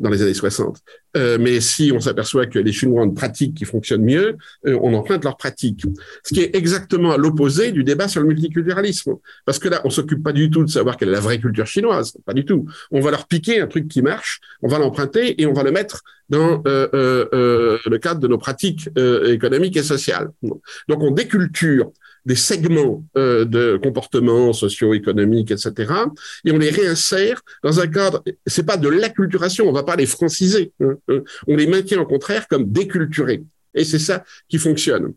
dans 0.00 0.10
les 0.10 0.22
années 0.22 0.34
60, 0.34 0.78
euh, 1.16 1.38
mais 1.40 1.60
si 1.60 1.92
on 1.94 2.00
s'aperçoit 2.00 2.46
que 2.46 2.58
les 2.58 2.72
Chinois 2.72 3.02
ont 3.02 3.04
une 3.04 3.14
pratique 3.14 3.54
qui 3.54 3.64
fonctionne 3.64 4.02
mieux, 4.02 4.36
euh, 4.66 4.78
on 4.82 4.94
emprunte 4.94 5.24
leur 5.24 5.36
pratique. 5.36 5.84
Ce 6.24 6.34
qui 6.34 6.40
est 6.40 6.56
exactement 6.56 7.12
à 7.12 7.16
l'opposé 7.16 7.72
du 7.72 7.84
débat 7.84 8.08
sur 8.08 8.20
le 8.20 8.26
multiculturalisme. 8.26 9.14
Parce 9.44 9.58
que 9.58 9.68
là, 9.68 9.80
on 9.84 9.90
s'occupe 9.90 10.22
pas 10.22 10.32
du 10.32 10.50
tout 10.50 10.64
de 10.64 10.70
savoir 10.70 10.96
quelle 10.96 11.08
est 11.08 11.12
la 11.12 11.20
vraie 11.20 11.38
culture 11.38 11.66
chinoise. 11.66 12.16
Pas 12.24 12.34
du 12.34 12.44
tout. 12.44 12.66
On 12.90 13.00
va 13.00 13.10
leur 13.10 13.26
piquer 13.26 13.60
un 13.60 13.66
truc 13.66 13.88
qui 13.88 14.02
marche, 14.02 14.40
on 14.62 14.68
va 14.68 14.78
l'emprunter 14.78 15.40
et 15.40 15.46
on 15.46 15.52
va 15.52 15.62
le 15.62 15.70
mettre 15.70 16.02
dans 16.28 16.62
euh, 16.66 17.78
le 17.86 17.98
cadre 17.98 18.20
de 18.20 18.28
nos 18.28 18.38
pratiques 18.38 18.88
économiques 18.96 19.76
et 19.76 19.82
sociales. 19.82 20.30
Donc 20.42 21.02
on 21.02 21.10
déculture 21.10 21.92
des 22.24 22.34
segments 22.34 23.04
euh, 23.16 23.44
de 23.44 23.78
comportements 23.82 24.52
socio-économiques, 24.52 25.50
etc. 25.50 25.92
Et 26.44 26.52
on 26.52 26.58
les 26.58 26.70
réinsère 26.70 27.42
dans 27.62 27.80
un 27.80 27.86
cadre. 27.86 28.22
C'est 28.46 28.66
pas 28.66 28.76
de 28.76 28.88
l'acculturation, 28.88 29.68
on 29.68 29.72
va 29.72 29.82
pas 29.82 29.96
les 29.96 30.06
franciser. 30.06 30.72
Hein, 30.80 30.94
hein. 31.08 31.20
on 31.46 31.56
les 31.56 31.66
maintient 31.66 32.00
au 32.00 32.06
contraire 32.06 32.48
comme 32.48 32.70
déculturés. 32.70 33.42
Et 33.74 33.84
c'est 33.84 33.98
ça 33.98 34.24
qui 34.48 34.58
fonctionne. 34.58 35.14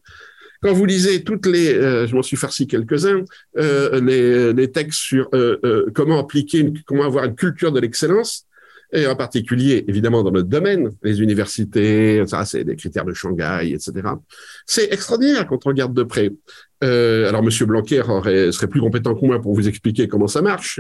Quand 0.62 0.74
vous 0.74 0.86
lisez 0.86 1.24
toutes 1.24 1.46
les, 1.46 1.74
euh, 1.74 2.08
je 2.08 2.16
m'en 2.16 2.24
suis 2.24 2.38
farci 2.38 2.68
quelques-uns, 2.68 3.24
euh, 3.58 4.54
les, 4.54 4.72
textes 4.72 5.00
sur 5.00 5.30
euh, 5.34 5.60
euh 5.64 5.86
comment 5.94 6.20
appliquer, 6.20 6.60
une, 6.60 6.82
comment 6.84 7.04
avoir 7.04 7.26
une 7.26 7.36
culture 7.36 7.72
de 7.72 7.80
l'excellence, 7.80 8.47
et 8.94 9.06
en 9.08 9.16
particulier, 9.16 9.84
évidemment, 9.88 10.24
dans 10.24 10.32
notre 10.32 10.48
domaine, 10.48 10.92
les 11.04 11.22
universités, 11.22 12.24
ça, 12.26 12.46
c'est 12.46 12.64
des 12.64 12.76
critères 12.76 13.06
de 13.06 13.14
Shanghai, 13.14 13.74
etc. 13.74 13.92
C'est 14.66 14.94
extraordinaire 14.94 15.46
quand 15.48 15.66
on 15.66 15.70
regarde 15.70 15.94
de 15.94 16.04
près. 16.04 16.32
Euh, 16.84 17.28
alors, 17.28 17.44
Monsieur 17.44 17.66
Blanquer 17.66 18.02
aurait, 18.02 18.52
serait 18.52 18.68
plus 18.68 18.80
compétent 18.80 19.16
que 19.16 19.26
moi 19.26 19.42
pour 19.42 19.54
vous 19.54 19.68
expliquer 19.68 20.08
comment 20.08 20.28
ça 20.28 20.42
marche, 20.42 20.80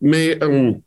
mais 0.00 0.38
on, 0.42 0.80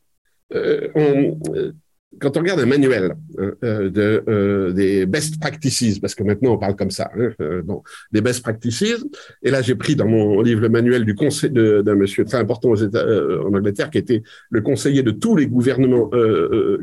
quand 2.21 2.37
on 2.37 2.41
regarde 2.41 2.59
un 2.59 2.65
manuel 2.65 3.15
hein, 3.37 3.51
euh, 3.63 3.91
euh, 4.27 4.71
des 4.71 5.05
best 5.05 5.39
practices, 5.39 5.99
parce 5.99 6.15
que 6.15 6.23
maintenant 6.23 6.53
on 6.53 6.57
parle 6.57 6.75
comme 6.75 6.91
ça, 6.91 7.09
hein, 7.17 7.31
euh, 7.41 7.61
bon, 7.63 7.83
des 8.11 8.21
best 8.21 8.43
practices, 8.43 9.03
et 9.41 9.51
là 9.51 9.61
j'ai 9.61 9.75
pris 9.75 9.95
dans 9.95 10.07
mon 10.07 10.41
livre 10.41 10.61
le 10.61 10.69
manuel 10.69 11.03
du 11.03 11.15
conseil 11.15 11.49
d'un 11.49 11.95
monsieur 11.95 12.23
très 12.23 12.37
important 12.37 12.69
aux 12.69 12.75
États, 12.75 13.03
en 13.03 13.53
Angleterre, 13.53 13.89
qui 13.89 13.97
était 13.97 14.21
le 14.49 14.61
conseiller 14.61 15.01
de 15.03 15.11
tous 15.11 15.35
les 15.35 15.47
gouvernements 15.47 16.09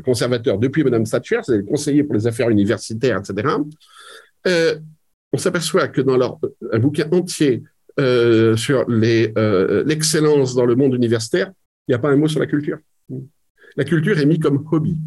conservateurs 0.03 0.57
depuis 0.59 0.83
Madame 0.83 1.05
Thatcher, 1.05 1.39
c'est 1.43 1.57
le 1.57 1.63
conseiller 1.63 2.03
pour 2.03 2.15
les 2.15 2.27
affaires 2.27 2.49
universitaires, 2.49 3.19
etc. 3.19 3.55
on 4.45 5.37
s'aperçoit 5.37 5.87
que 5.87 6.01
dans 6.01 6.17
leur 6.17 6.37
un 6.71 6.79
bouquin 6.79 7.07
entier 7.11 7.63
sur 7.97 8.89
l'excellence 8.89 10.53
dans 10.55 10.65
le 10.65 10.75
monde 10.75 10.93
universitaire, 10.93 11.51
il 11.87 11.91
n'y 11.91 11.95
a 11.95 11.99
pas 11.99 12.09
un 12.09 12.17
mot 12.17 12.27
sur 12.27 12.41
la 12.41 12.45
culture. 12.45 12.77
La 13.75 13.85
culture 13.85 14.19
est 14.19 14.25
mise 14.25 14.39
comme 14.39 14.65
hobby. 14.71 14.97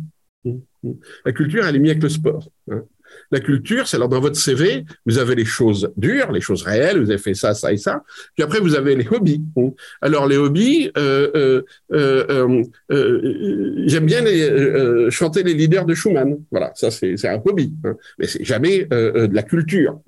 La 1.25 1.33
culture, 1.33 1.65
elle 1.67 1.77
est 1.77 1.79
mise 1.79 1.91
avec 1.93 2.03
le 2.03 2.09
sport. 2.09 2.49
Hein. 2.71 2.83
La 3.31 3.41
culture, 3.41 3.87
c'est 3.89 3.97
alors 3.97 4.09
dans 4.09 4.21
votre 4.21 4.37
CV, 4.37 4.85
vous 5.07 5.19
avez 5.19 5.35
les 5.35 5.45
choses 5.45 5.93
dures, 5.97 6.33
les 6.33 6.41
choses 6.41 6.63
réelles, 6.63 7.01
vous 7.01 7.11
avez 7.11 7.19
fait 7.19 7.35
ça, 7.35 7.55
ça 7.55 7.73
et 7.73 7.77
ça. 7.77 8.05
Puis 8.35 8.43
après, 8.43 8.61
vous 8.61 8.75
avez 8.75 8.95
les 8.95 9.07
hobbies. 9.11 9.43
Hein. 9.57 9.71
Alors 10.01 10.27
les 10.27 10.37
hobbies, 10.37 10.91
euh, 10.97 11.63
euh, 11.93 12.65
euh, 12.91 13.85
j'aime 13.87 14.07
bien 14.07 14.23
chanter 15.11 15.43
les 15.43 15.55
leaders 15.55 15.87
de 15.87 15.95
Schumann. 15.95 16.39
Voilà, 16.51 16.73
ça 16.75 16.91
c'est 16.91 17.27
un 17.27 17.41
hobby, 17.45 17.73
hein. 17.85 17.97
mais 18.19 18.27
c'est 18.27 18.45
jamais 18.45 18.85
de 18.85 19.35
la 19.35 19.43
culture. 19.43 20.01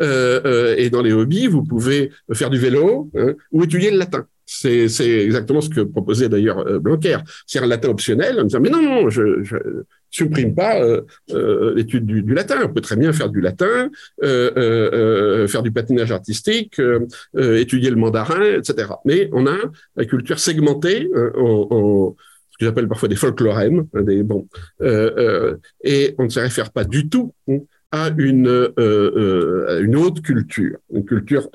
et 0.00 0.90
dans 0.90 1.02
les 1.02 1.12
hobbies, 1.12 1.46
vous 1.46 1.62
pouvez 1.62 2.10
faire 2.32 2.50
du 2.50 2.58
vélo 2.58 3.10
ou 3.52 3.64
étudier 3.64 3.90
le 3.90 3.98
latin. 3.98 4.26
C'est 4.46 4.86
exactement 5.00 5.60
ce 5.60 5.68
que 5.68 5.80
proposait 5.80 6.28
d'ailleurs 6.28 6.58
euh, 6.66 6.78
Blanquer. 6.78 7.18
C'est 7.46 7.58
un 7.58 7.66
latin 7.66 7.88
optionnel 7.88 8.40
en 8.40 8.44
disant 8.44 8.60
mais 8.60 8.70
non, 8.70 9.10
je, 9.10 9.42
je 9.42 9.56
supprime 10.16 10.54
pas 10.54 10.80
euh, 10.80 11.02
euh, 11.30 11.74
l'étude 11.74 12.06
du, 12.06 12.22
du, 12.22 12.34
latin. 12.34 12.56
On 12.64 12.72
peut 12.72 12.80
très 12.80 12.96
bien 12.96 13.12
faire 13.12 13.28
du 13.28 13.40
latin, 13.40 13.90
euh, 14.22 15.46
faire 15.46 15.62
du 15.62 15.72
patinage 15.72 16.12
artistique, 16.12 16.80
étudier 17.36 17.90
le 17.90 17.96
mandarin, 17.96 18.42
etc. 18.58 18.88
Mais 19.04 19.28
on 19.32 19.46
a 19.46 19.56
la 19.96 20.04
culture 20.04 20.38
segmentée 20.38 21.10
en, 21.36 21.66
en 21.70 22.16
ce 22.50 22.58
que 22.58 22.64
j'appelle 22.64 22.88
parfois 22.88 23.08
des 23.08 23.16
folklorèmes, 23.16 23.86
hein, 23.94 24.02
des 24.02 24.22
bon, 24.22 24.48
et 24.80 26.14
on 26.18 26.24
ne 26.24 26.28
se 26.28 26.40
réfère 26.40 26.70
pas 26.72 26.84
du 26.84 27.08
tout 27.08 27.34
à 27.92 28.10
une, 28.16 28.72
à 28.78 29.78
une 29.80 29.96
autre 29.96 30.22
culture, 30.22 30.78
une 30.92 31.04
culture 31.04 31.48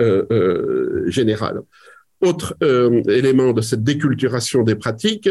générale. 1.07 1.61
Autre 2.21 2.55
euh, 2.63 3.01
élément 3.07 3.53
de 3.53 3.61
cette 3.61 3.83
déculturation 3.83 4.63
des 4.63 4.75
pratiques, 4.75 5.29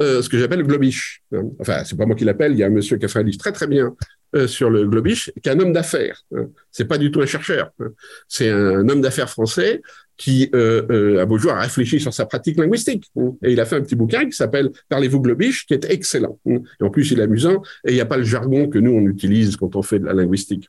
euh, 0.00 0.22
ce 0.22 0.28
que 0.28 0.38
j'appelle 0.38 0.60
le 0.60 0.66
globish. 0.66 1.22
Enfin, 1.58 1.82
c'est 1.84 1.96
pas 1.96 2.06
moi 2.06 2.14
qui 2.14 2.24
l'appelle, 2.24 2.52
il 2.52 2.58
y 2.58 2.62
a 2.62 2.66
un 2.66 2.70
monsieur 2.70 2.96
qui 2.96 3.04
a 3.04 3.08
fait 3.08 3.18
un 3.18 3.24
livre 3.24 3.38
très 3.38 3.50
très 3.50 3.66
bien 3.66 3.96
euh, 4.36 4.46
sur 4.46 4.70
le 4.70 4.86
globish, 4.86 5.32
qui 5.42 5.48
est 5.48 5.52
un 5.52 5.58
homme 5.58 5.72
d'affaires. 5.72 6.22
Hein. 6.34 6.46
C'est 6.70 6.84
pas 6.84 6.98
du 6.98 7.10
tout 7.10 7.20
un 7.20 7.26
chercheur. 7.26 7.72
Hein. 7.80 7.88
C'est 8.28 8.50
un 8.50 8.88
homme 8.88 9.00
d'affaires 9.00 9.28
français 9.28 9.82
qui, 10.16 10.50
à 10.52 11.26
beau 11.26 11.38
jour, 11.38 11.52
a 11.52 11.60
réfléchi 11.60 12.00
sur 12.00 12.12
sa 12.12 12.26
pratique 12.26 12.58
linguistique. 12.58 13.10
Hein. 13.16 13.32
Et 13.42 13.52
il 13.52 13.60
a 13.60 13.64
fait 13.64 13.76
un 13.76 13.82
petit 13.82 13.96
bouquin 13.96 14.24
qui 14.26 14.32
s'appelle 14.32 14.70
Parlez-vous 14.88 15.20
globish, 15.20 15.66
qui 15.66 15.74
est 15.74 15.90
excellent. 15.90 16.38
Et 16.46 16.84
en 16.84 16.90
plus, 16.90 17.10
il 17.10 17.18
est 17.18 17.24
amusant 17.24 17.62
et 17.84 17.90
il 17.90 17.94
n'y 17.94 18.00
a 18.00 18.06
pas 18.06 18.16
le 18.16 18.24
jargon 18.24 18.68
que 18.68 18.78
nous, 18.78 18.92
on 18.92 19.06
utilise 19.06 19.56
quand 19.56 19.74
on 19.74 19.82
fait 19.82 19.98
de 19.98 20.04
la 20.04 20.14
linguistique. 20.14 20.68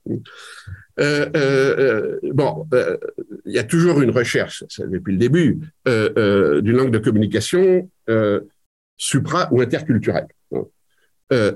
Euh, 1.00 1.30
euh, 1.36 2.20
bon, 2.34 2.68
euh, 2.74 2.98
il 3.46 3.54
y 3.54 3.60
a 3.60 3.64
toujours 3.64 4.02
une 4.02 4.12
recherche, 4.12 4.64
depuis 4.80 5.14
le 5.14 5.20
début, 5.20 5.60
d'une 5.86 6.76
langue 6.76 6.92
de 6.92 7.00
communication 7.00 7.90
supra 8.98 9.48
ou 9.52 9.62
interculturelle. 9.62 10.28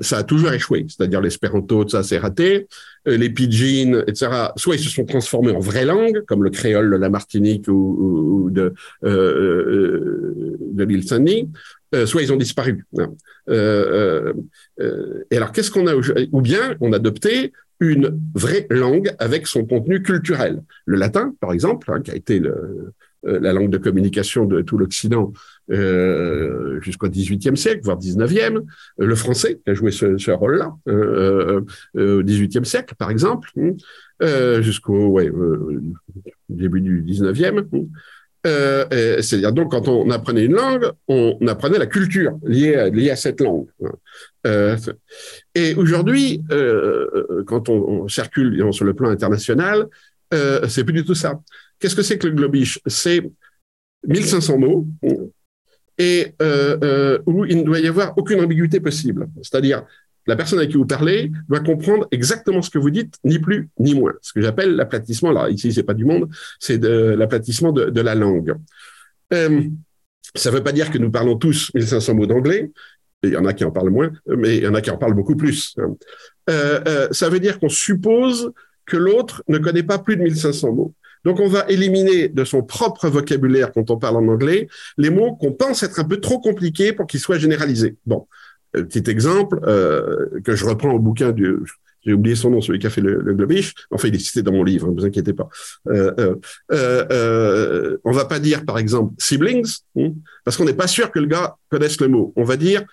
ça 0.01 0.17
a 0.19 0.23
toujours 0.23 0.53
échoué, 0.53 0.85
c'est-à-dire 0.87 1.19
l'espéranto, 1.19 1.87
ça 1.87 2.03
s'est 2.03 2.19
raté. 2.19 2.67
les 3.05 3.29
pidgins, 3.29 4.03
etc. 4.07 4.51
Soit 4.55 4.75
ils 4.75 4.83
se 4.83 4.89
sont 4.89 5.05
transformés 5.05 5.51
en 5.51 5.59
vraies 5.59 5.85
langues, 5.85 6.23
comme 6.25 6.43
le 6.43 6.49
créole 6.49 6.89
de 6.89 6.95
la 6.95 7.09
Martinique 7.09 7.67
ou, 7.67 8.49
de, 8.51 8.73
de 9.01 10.83
l'île 10.83 11.07
Saint-Denis, 11.07 11.49
soit 12.05 12.21
ils 12.21 12.31
ont 12.31 12.37
disparu. 12.37 12.85
et 13.49 13.53
alors, 15.35 15.51
qu'est-ce 15.51 15.69
qu'on 15.69 15.87
a 15.87 15.95
Ou 15.95 16.41
bien 16.41 16.75
on 16.79 16.93
a 16.93 16.95
adopté 16.95 17.51
une 17.91 18.19
vraie 18.33 18.67
langue 18.69 19.13
avec 19.19 19.47
son 19.47 19.65
contenu 19.65 20.01
culturel. 20.01 20.63
Le 20.85 20.97
latin, 20.97 21.33
par 21.39 21.53
exemple, 21.53 21.91
hein, 21.91 22.01
qui 22.01 22.11
a 22.11 22.15
été 22.15 22.41
euh, 23.25 23.39
la 23.39 23.53
langue 23.53 23.69
de 23.69 23.77
communication 23.77 24.45
de 24.45 24.61
tout 24.61 24.77
l'Occident 24.77 25.31
euh, 25.71 26.81
jusqu'au 26.81 27.07
XVIIIe 27.07 27.55
siècle, 27.55 27.81
voire 27.83 27.97
XIXe, 27.97 28.19
euh, 28.27 28.61
le 28.97 29.15
français 29.15 29.61
qui 29.63 29.71
a 29.71 29.73
joué 29.73 29.91
ce, 29.91 30.31
rôle-là 30.31 30.75
au 31.95 32.23
XVIIIe 32.23 32.65
siècle, 32.65 32.95
par 32.97 33.09
exemple, 33.09 33.49
hein, 33.57 34.61
jusqu'au 34.61 35.19
début 36.49 36.81
du 36.81 37.01
XIXe. 37.01 37.63
Euh, 38.45 39.21
C'est-à-dire 39.21 39.53
donc 39.53 39.71
quand 39.71 39.87
on 39.87 40.09
apprenait 40.09 40.45
une 40.45 40.53
langue, 40.53 40.91
on 41.07 41.37
apprenait 41.47 41.77
la 41.77 41.87
culture 41.87 42.37
liée 42.43 42.75
à, 43.09 43.15
cette 43.15 43.39
langue. 43.39 43.67
Euh, 44.45 44.75
et 45.55 45.73
aujourd'hui, 45.75 46.43
euh, 46.51 47.43
quand 47.47 47.69
on, 47.69 48.07
circule 48.07 48.73
sur 48.73 48.85
le 48.85 48.93
plan 48.93 49.09
international, 49.09 49.87
euh, 50.33 50.67
c'est 50.67 50.83
plus 50.83 50.93
du 50.93 51.05
tout 51.05 51.15
ça. 51.15 51.39
Qu'est-ce 51.79 51.95
que 51.95 52.01
c'est 52.01 52.17
que 52.17 52.27
le 52.27 52.33
globish? 52.33 52.79
C'est 52.85 53.21
1500 54.07 54.57
mots 54.57 54.87
et 55.97 56.33
euh, 56.41 56.77
euh, 56.83 57.19
où 57.25 57.45
il 57.45 57.57
ne 57.57 57.63
doit 57.63 57.79
y 57.79 57.87
avoir 57.87 58.17
aucune 58.17 58.39
ambiguïté 58.41 58.79
possible. 58.79 59.27
C'est-à-dire 59.41 59.83
la 60.25 60.35
personne 60.35 60.59
avec 60.59 60.71
qui 60.71 60.77
vous 60.77 60.85
parlez 60.85 61.31
doit 61.49 61.59
comprendre 61.59 62.07
exactement 62.11 62.61
ce 62.61 62.69
que 62.69 62.77
vous 62.77 62.89
dites, 62.89 63.15
ni 63.23 63.39
plus 63.39 63.69
ni 63.79 63.93
moins. 63.93 64.13
Ce 64.21 64.33
que 64.33 64.41
j'appelle 64.41 64.75
l'aplatissement, 64.75 65.31
là, 65.31 65.49
ici, 65.49 65.73
c'est 65.73 65.83
pas 65.83 65.93
du 65.93 66.05
monde, 66.05 66.29
c'est 66.59 66.77
de 66.77 67.15
l'aplatissement 67.17 67.71
de, 67.71 68.01
la 68.01 68.15
langue. 68.15 68.55
Euh, 69.33 69.63
ça 70.35 70.51
ne 70.51 70.55
veut 70.55 70.63
pas 70.63 70.71
dire 70.71 70.91
que 70.91 70.97
nous 70.97 71.11
parlons 71.11 71.37
tous 71.37 71.71
1500 71.73 72.15
mots 72.15 72.25
d'anglais. 72.25 72.71
Il 73.23 73.31
y 73.31 73.37
en 73.37 73.45
a 73.45 73.53
qui 73.53 73.63
en 73.63 73.71
parlent 73.71 73.89
moins, 73.89 74.11
mais 74.27 74.57
il 74.57 74.63
y 74.63 74.67
en 74.67 74.73
a 74.73 74.81
qui 74.81 74.91
en 74.91 74.97
parlent 74.97 75.13
beaucoup 75.13 75.35
plus. 75.35 75.75
Euh, 76.49 76.79
euh, 76.87 77.07
ça 77.11 77.29
veut 77.29 77.39
dire 77.39 77.59
qu'on 77.59 77.69
suppose 77.69 78.51
que 78.85 78.97
l'autre 78.97 79.43
ne 79.47 79.57
connaît 79.57 79.83
pas 79.83 79.99
plus 79.99 80.17
de 80.17 80.23
1500 80.23 80.73
mots. 80.73 80.93
Donc, 81.23 81.39
on 81.39 81.47
va 81.47 81.65
éliminer 81.69 82.27
de 82.27 82.43
son 82.43 82.63
propre 82.63 83.07
vocabulaire, 83.07 83.71
quand 83.71 83.89
on 83.91 83.97
parle 83.97 84.17
en 84.17 84.27
anglais, 84.27 84.67
les 84.97 85.09
mots 85.09 85.35
qu'on 85.35 85.53
pense 85.53 85.83
être 85.83 85.99
un 85.99 86.03
peu 86.03 86.19
trop 86.19 86.39
compliqués 86.39 86.91
pour 86.91 87.07
qu'ils 87.07 87.21
soient 87.21 87.37
généralisés. 87.37 87.95
Bon, 88.05 88.27
petit 88.73 89.09
exemple 89.09 89.59
euh, 89.63 90.41
que 90.43 90.55
je 90.55 90.65
reprends 90.65 90.91
au 90.91 90.99
bouquin 90.99 91.31
du, 91.31 91.57
j'ai 92.05 92.13
oublié 92.13 92.35
son 92.35 92.49
nom, 92.49 92.61
celui 92.61 92.79
qui 92.79 92.87
a 92.87 92.89
fait 92.89 93.01
le, 93.01 93.21
le 93.21 93.33
Globish. 93.33 93.73
Enfin, 93.91 94.07
il 94.07 94.15
est 94.15 94.19
cité 94.19 94.41
dans 94.41 94.51
mon 94.51 94.63
livre, 94.63 94.89
ne 94.89 94.93
vous 94.93 95.05
inquiétez 95.05 95.33
pas. 95.33 95.49
Euh, 95.87 96.13
euh, 96.19 96.35
euh, 96.71 97.05
euh, 97.11 97.97
on 98.03 98.11
va 98.11 98.25
pas 98.25 98.39
dire, 98.39 98.65
par 98.65 98.77
exemple, 98.77 99.13
siblings, 99.17 99.71
hein, 99.97 100.13
parce 100.43 100.57
qu'on 100.57 100.65
n'est 100.65 100.73
pas 100.73 100.87
sûr 100.87 101.11
que 101.11 101.19
le 101.19 101.27
gars 101.27 101.55
connaisse 101.69 101.99
le 102.01 102.09
mot. 102.09 102.33
On 102.35 102.43
va 102.43 102.57
dire 102.57 102.83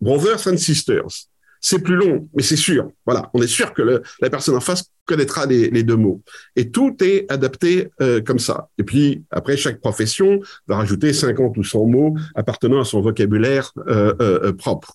brothers 0.00 0.46
and 0.46 0.56
sisters. 0.56 1.28
C'est 1.66 1.78
plus 1.78 1.96
long, 1.96 2.28
mais 2.34 2.42
c'est 2.42 2.56
sûr. 2.56 2.90
Voilà, 3.06 3.30
on 3.32 3.40
est 3.40 3.46
sûr 3.46 3.72
que 3.72 3.80
le, 3.80 4.02
la 4.20 4.28
personne 4.28 4.54
en 4.54 4.60
face 4.60 4.90
connaîtra 5.06 5.46
les, 5.46 5.70
les, 5.70 5.82
deux 5.82 5.96
mots. 5.96 6.20
Et 6.56 6.70
tout 6.70 6.94
est 7.02 7.24
adapté 7.32 7.88
euh, 8.02 8.20
comme 8.20 8.38
ça. 8.38 8.68
Et 8.76 8.82
puis, 8.82 9.24
après, 9.30 9.56
chaque 9.56 9.80
profession 9.80 10.40
va 10.68 10.76
rajouter 10.76 11.14
50 11.14 11.56
ou 11.56 11.64
100 11.64 11.86
mots 11.86 12.16
appartenant 12.34 12.82
à 12.82 12.84
son 12.84 13.00
vocabulaire 13.00 13.72
euh, 13.88 14.12
euh, 14.20 14.52
propre. 14.52 14.92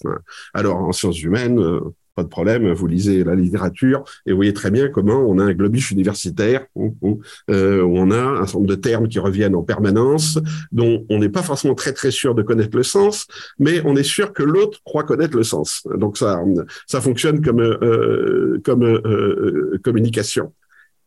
Alors, 0.53 0.77
en 0.77 0.91
sciences 0.91 1.23
humaines, 1.23 1.60
euh, 1.60 1.79
pas 2.19 2.23
de 2.23 2.29
problème, 2.29 2.69
vous 2.73 2.88
lisez 2.88 3.23
la 3.23 3.34
littérature 3.34 4.03
et 4.25 4.32
vous 4.32 4.36
voyez 4.36 4.53
très 4.53 4.71
bien 4.71 4.89
comment 4.89 5.19
on 5.25 5.39
a 5.39 5.45
un 5.45 5.53
globish 5.53 5.91
universitaire 5.91 6.65
où, 6.75 6.93
où, 7.01 7.21
euh, 7.49 7.82
où, 7.82 7.97
on 7.97 8.12
a 8.12 8.21
un 8.21 8.45
certain 8.45 8.58
nombre 8.58 8.69
de 8.69 8.75
termes 8.75 9.08
qui 9.08 9.19
reviennent 9.19 9.55
en 9.55 9.63
permanence, 9.63 10.38
dont 10.73 11.05
on 11.10 11.19
n'est 11.19 11.29
pas 11.29 11.43
forcément 11.43 11.75
très 11.75 11.93
très 11.93 12.12
sûr 12.12 12.36
de 12.36 12.43
connaître 12.43 12.75
le 12.75 12.84
sens, 12.84 13.25
mais 13.58 13.82
on 13.86 13.95
est 13.95 14.03
sûr 14.03 14.34
que 14.34 14.43
l'autre 14.43 14.79
croit 14.84 15.03
connaître 15.03 15.38
le 15.38 15.43
sens. 15.43 15.88
Donc 15.95 16.17
ça, 16.17 16.41
ça 16.88 16.99
fonctionne 16.99 17.41
comme 17.41 17.62
euh, 17.62 18.60
comme 18.65 18.84
euh, 18.84 19.79
communication. 19.82 20.53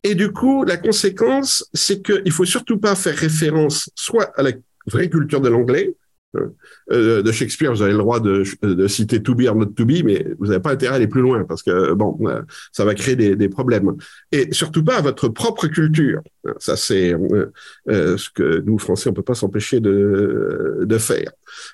Et 0.04 0.14
du 0.14 0.32
coup, 0.32 0.64
la 0.64 0.78
conséquence, 0.78 1.68
c'est 1.74 2.00
qu'il 2.02 2.32
faut 2.32 2.46
surtout 2.46 2.78
pas 2.78 2.94
faire 2.94 3.14
référence 3.14 3.90
soit 3.94 4.32
à 4.36 4.42
la 4.42 4.52
vraie 4.86 5.10
culture 5.10 5.42
de 5.42 5.50
l'anglais, 5.50 5.94
Euh, 5.94 6.01
de 6.34 7.32
Shakespeare, 7.32 7.72
vous 7.72 7.82
avez 7.82 7.92
le 7.92 7.98
droit 7.98 8.20
de, 8.20 8.44
citer 8.86 9.22
to 9.22 9.34
be 9.34 9.46
or 9.46 9.54
not 9.54 9.66
to 9.66 9.84
be, 9.84 10.02
mais 10.04 10.26
vous 10.38 10.46
n'avez 10.46 10.60
pas 10.60 10.72
intérêt 10.72 10.94
à 10.94 10.96
aller 10.96 11.06
plus 11.06 11.20
loin 11.20 11.44
parce 11.44 11.62
que 11.62 11.92
bon, 11.92 12.18
euh, 12.22 12.42
ça 12.72 12.84
va 12.84 12.94
créer 12.94 13.16
des, 13.16 13.48
problèmes. 13.48 13.92
Et 14.30 14.52
surtout 14.52 14.84
pas 14.84 14.96
à 14.96 15.02
votre 15.02 15.28
propre 15.28 15.66
culture. 15.66 16.22
Ça, 16.58 16.76
c'est 16.76 17.14
euh, 17.14 18.16
ce 18.16 18.30
que 18.30 18.60
nous 18.60 18.78
Français, 18.78 19.10
on 19.10 19.12
peut 19.12 19.22
pas 19.22 19.34
s'empêcher 19.34 19.80
de, 19.80 20.96
faire. 20.98 21.32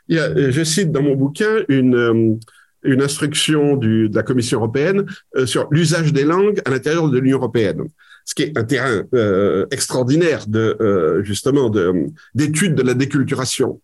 Je 0.09 0.65
cite 0.65 0.93
dans 0.93 1.03
mon 1.03 1.15
bouquin 1.15 1.65
une 1.69 2.39
instruction 2.85 3.77
de 3.77 4.11
la 4.13 4.23
Commission 4.23 4.59
européenne 4.59 5.07
sur 5.45 5.69
l'usage 5.71 6.13
des 6.13 6.25
langues 6.25 6.61
à 6.65 6.71
l'intérieur 6.71 7.09
de 7.09 7.19
l'Union 7.19 7.39
européenne 7.39 7.85
ce 8.29 8.35
qui 8.35 8.43
est 8.43 8.59
un 8.59 8.65
terrain 8.65 9.05
euh, 9.15 9.65
extraordinaire 9.71 10.47
de 10.47 10.77
euh, 10.83 11.25
justement 11.25 11.71
d'étude 12.35 12.75
de, 12.75 12.83
la 12.83 12.93
déculturation, 12.93 13.81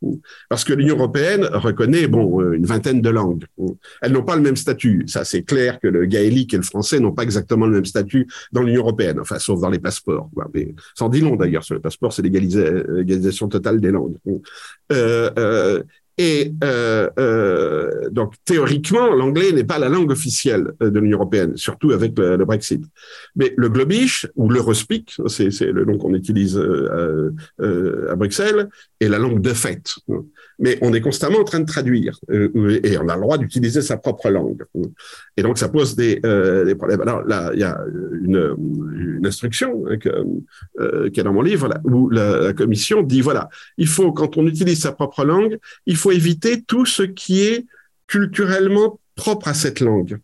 parce 0.51 0.65
que 0.65 0.75
l'Union 0.75 0.97
européenne 0.97 1.47
reconnaît 1.51 2.07
bon 2.09 2.43
euh, 2.43 2.53
une 2.53 2.67
vingtaine 2.67 3.01
de 3.01 3.09
langues. 3.09 3.47
Elles 4.03 4.13
n'ont 4.13 4.23
pas 4.23 4.37
le 4.37 4.43
même 4.43 4.57
statut. 4.57 5.05
Ça, 5.07 5.25
c'est 5.25 5.45
clair 5.45 5.81
que 5.81 5.89
le 5.89 6.05
gaélique 6.05 6.53
et 6.53 6.59
le 6.59 6.63
français 6.63 7.01
n'ont 7.01 7.13
pas 7.13 7.23
exactement 7.23 7.65
le 7.65 7.73
même 7.73 7.87
statut 7.87 8.29
dans 8.53 8.63
l'Union 8.63 8.83
européenne, 8.83 9.19
enfin 9.19 9.39
sauf 9.39 9.63
dans 9.63 9.71
les 9.71 9.79
passeports. 9.79 10.29
Mais 10.53 10.75
sans 10.95 11.09
dit 11.09 11.23
long 11.23 11.37
d'ailleurs 11.37 11.65
sur 11.65 11.75
les 11.75 11.81
passeports, 11.81 12.13
c'est 12.13 12.21
l'égalisation 12.21 13.49
totale 13.49 13.81
des 13.81 13.93
langues. 13.93 14.19
Et 16.17 16.53
euh, 16.63 17.11
euh, 17.19 18.09
donc 18.11 18.35
théoriquement, 18.45 19.13
l'anglais 19.15 19.51
n'est 19.51 19.65
pas 19.65 19.79
la 19.79 19.89
langue 19.89 20.13
officielle 20.13 20.73
euh, 20.81 20.91
de 20.91 21.01
l'Union 21.01 21.19
européenne, 21.19 21.57
surtout 21.57 21.91
avec 21.91 22.17
le, 22.17 22.45
Brexit. 22.45 22.85
Mais 23.35 23.53
le 23.57 23.69
Globish 23.69 24.29
ou 24.37 24.49
l'Eurospeak, 24.49 25.17
c'est 25.27 25.73
le 25.73 25.85
nom 25.85 25.99
qu'on 25.99 26.15
utilise 26.15 26.57
euh, 26.57 27.35
euh, 27.61 28.13
à 28.13 28.15
Bruxelles, 28.15 28.69
est 29.01 29.09
la 29.09 29.19
langue 29.19 29.41
de 29.41 29.53
fait 29.53 29.95
mais 30.59 30.79
on 30.81 30.93
est 30.93 31.01
constamment 31.01 31.39
en 31.39 31.45
train 31.45 31.61
de 31.61 31.67
traduire 31.67 32.19
euh, 32.31 32.81
et 32.83 32.97
on 32.99 33.09
a 33.09 33.15
le 33.15 33.21
droit 33.21 33.39
d'utiliser 33.39 33.83
sa 33.83 33.97
propre 33.97 34.31
langue. 34.31 34.65
Et 35.37 35.43
donc 35.43 35.59
ça 35.59 35.69
pose 35.69 35.97
des, 35.97 36.21
euh, 36.25 36.75
problèmes. 36.75 37.01
Alors 37.01 37.23
là, 37.25 37.51
il 37.55 37.61
y 37.61 37.65
a 37.65 37.79
une, 38.23 38.57
instruction 39.25 39.85
hein, 39.89 39.97
que, 39.97 40.11
euh, 40.81 41.09
qui 41.09 41.21
est 41.21 41.23
dans 41.23 41.33
mon 41.33 41.41
livre 41.41 41.71
où 41.85 42.11
la, 42.11 42.39
la, 42.39 42.53
commission 42.53 43.03
dit 43.03 43.23
voilà, 43.23 43.49
il 43.79 43.89
faut 43.89 44.13
quand 44.13 44.37
on 44.37 44.47
utilise 44.47 44.83
sa 44.83 44.93
propre 44.93 45.25
langue, 45.25 45.59
il 45.87 45.97
faut 45.97 46.13
éviter 46.13 46.63
tout 46.63 46.85
ce 46.85 47.03
qui 47.03 47.43
est 47.43 47.65
culturellement 48.07 49.01
propre 49.15 49.49
à 49.49 49.55
cette 49.55 49.81
langue. 49.81 50.19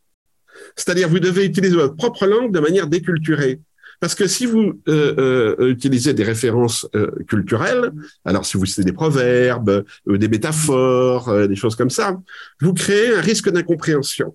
C'est-à-dire, 0.77 1.09
vous 1.09 1.21
devez 1.21 1.47
utiliser 1.47 1.75
votre 1.75 1.97
propre 1.97 2.27
langue 2.27 2.53
de 2.53 2.61
manière 2.61 2.87
déculturée. 2.87 3.61
Parce 4.01 4.15
que 4.15 4.27
si 4.27 4.47
vous 4.47 4.81
euh, 4.89 5.55
euh, 5.59 5.69
utilisez 5.69 6.15
des 6.15 6.25
références 6.25 6.89
euh, 6.95 7.11
culturelles, 7.29 7.93
alors 8.25 8.47
si 8.47 8.57
vous 8.57 8.65
citez 8.65 8.83
des 8.83 8.95
proverbes, 8.95 9.85
euh, 10.09 10.19
des 10.19 10.29
métaphores, 10.29 11.29
euh, 11.29 11.47
des 11.47 11.57
choses 11.57 11.77
comme 11.77 11.91
ça, 11.91 12.19
vous 12.61 12.73
créez 12.73 13.15
un 13.15 13.21
risque 13.21 13.51
d'incompréhension. 13.51 14.35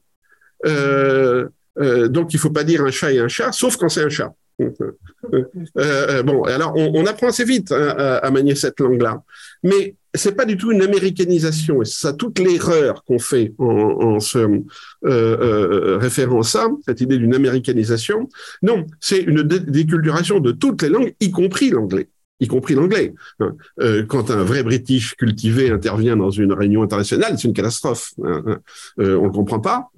Donc 1.77 2.33
il 2.33 2.39
faut 2.39 2.51
pas 2.51 2.63
dire 2.63 2.83
un 2.83 2.91
chat 2.91 3.11
et 3.11 3.19
un 3.19 3.27
chat, 3.27 3.51
sauf 3.51 3.77
quand 3.77 3.89
c'est 3.89 4.03
un 4.03 4.09
chat. 4.09 4.33
bon, 4.59 6.43
alors 6.43 6.73
on, 6.75 7.05
apprend 7.05 7.27
assez 7.27 7.43
vite 7.43 7.71
hein, 7.73 7.95
à, 8.21 8.31
manier 8.31 8.55
cette 8.55 8.79
langue-là, 8.79 9.21
mais 9.63 9.95
c'est 10.13 10.35
pas 10.35 10.45
du 10.45 10.55
tout 10.55 10.71
une 10.71 10.81
américanisation 10.81 11.81
et 11.81 11.85
ça 11.85 12.13
toute 12.13 12.39
l'erreur 12.39 13.03
qu'on 13.03 13.19
fait 13.19 13.53
en, 13.57 13.65
en 13.65 14.19
se 14.19 14.37
euh, 14.39 14.61
euh, 15.03 16.43
ça, 16.43 16.67
cette 16.85 17.01
idée 17.01 17.17
d'une 17.17 17.35
américanisation. 17.35 18.29
Non, 18.61 18.85
c'est 18.99 19.19
une 19.19 19.43
déculturation 19.43 20.39
de 20.39 20.53
toutes 20.53 20.83
les 20.83 20.89
langues, 20.89 21.13
y 21.19 21.31
compris 21.31 21.69
l'anglais 21.69 22.07
y 22.39 22.47
compris 22.47 22.75
l'anglais. 22.75 23.13
Hein. 23.39 23.55
Euh, 23.79 24.05
quand 24.05 24.29
un 24.31 24.43
vrai 24.43 24.63
British 24.63 25.15
cultivé 25.15 25.71
intervient 25.71 26.17
dans 26.17 26.31
une 26.31 26.51
réunion 26.51 26.83
internationale, 26.83 27.35
c'est 27.37 27.47
une 27.47 27.53
catastrophe. 27.53 28.11
Hein. 28.23 28.59
Euh, 28.99 29.17
on 29.17 29.25
le 29.25 29.31
comprend 29.31 29.59
pas. 29.59 29.89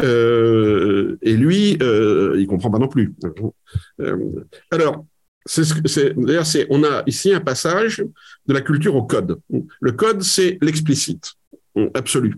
Hein. 0.00 0.04
Euh, 0.04 1.18
et 1.22 1.34
lui, 1.34 1.78
euh, 1.82 2.36
il 2.38 2.46
comprend 2.46 2.70
pas 2.70 2.78
non 2.78 2.88
plus. 2.88 3.14
Euh, 4.00 4.16
alors, 4.70 5.04
c'est 5.46 6.14
d'ailleurs 6.18 6.46
c'est 6.46 6.66
on 6.68 6.84
a 6.84 7.02
ici 7.06 7.32
un 7.32 7.40
passage 7.40 8.04
de 8.46 8.54
la 8.54 8.60
culture 8.60 8.94
au 8.96 9.02
code. 9.02 9.40
Le 9.80 9.92
code 9.92 10.22
c'est 10.22 10.58
l'explicite 10.60 11.32
absolu. 11.94 12.34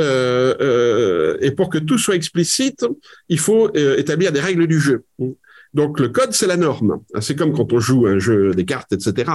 Euh, 0.00 1.36
et 1.40 1.50
pour 1.50 1.68
que 1.68 1.78
tout 1.78 1.98
soit 1.98 2.14
explicite, 2.14 2.86
il 3.28 3.38
faut 3.38 3.70
établir 3.74 4.32
des 4.32 4.40
règles 4.40 4.66
du 4.66 4.80
jeu. 4.80 5.04
Donc 5.74 6.00
le 6.00 6.08
code, 6.08 6.32
c'est 6.32 6.46
la 6.46 6.56
norme. 6.56 7.00
C'est 7.20 7.34
comme 7.36 7.52
quand 7.52 7.72
on 7.72 7.80
joue 7.80 8.06
un 8.06 8.18
jeu 8.18 8.54
des 8.54 8.64
cartes, 8.64 8.92
etc. 8.92 9.30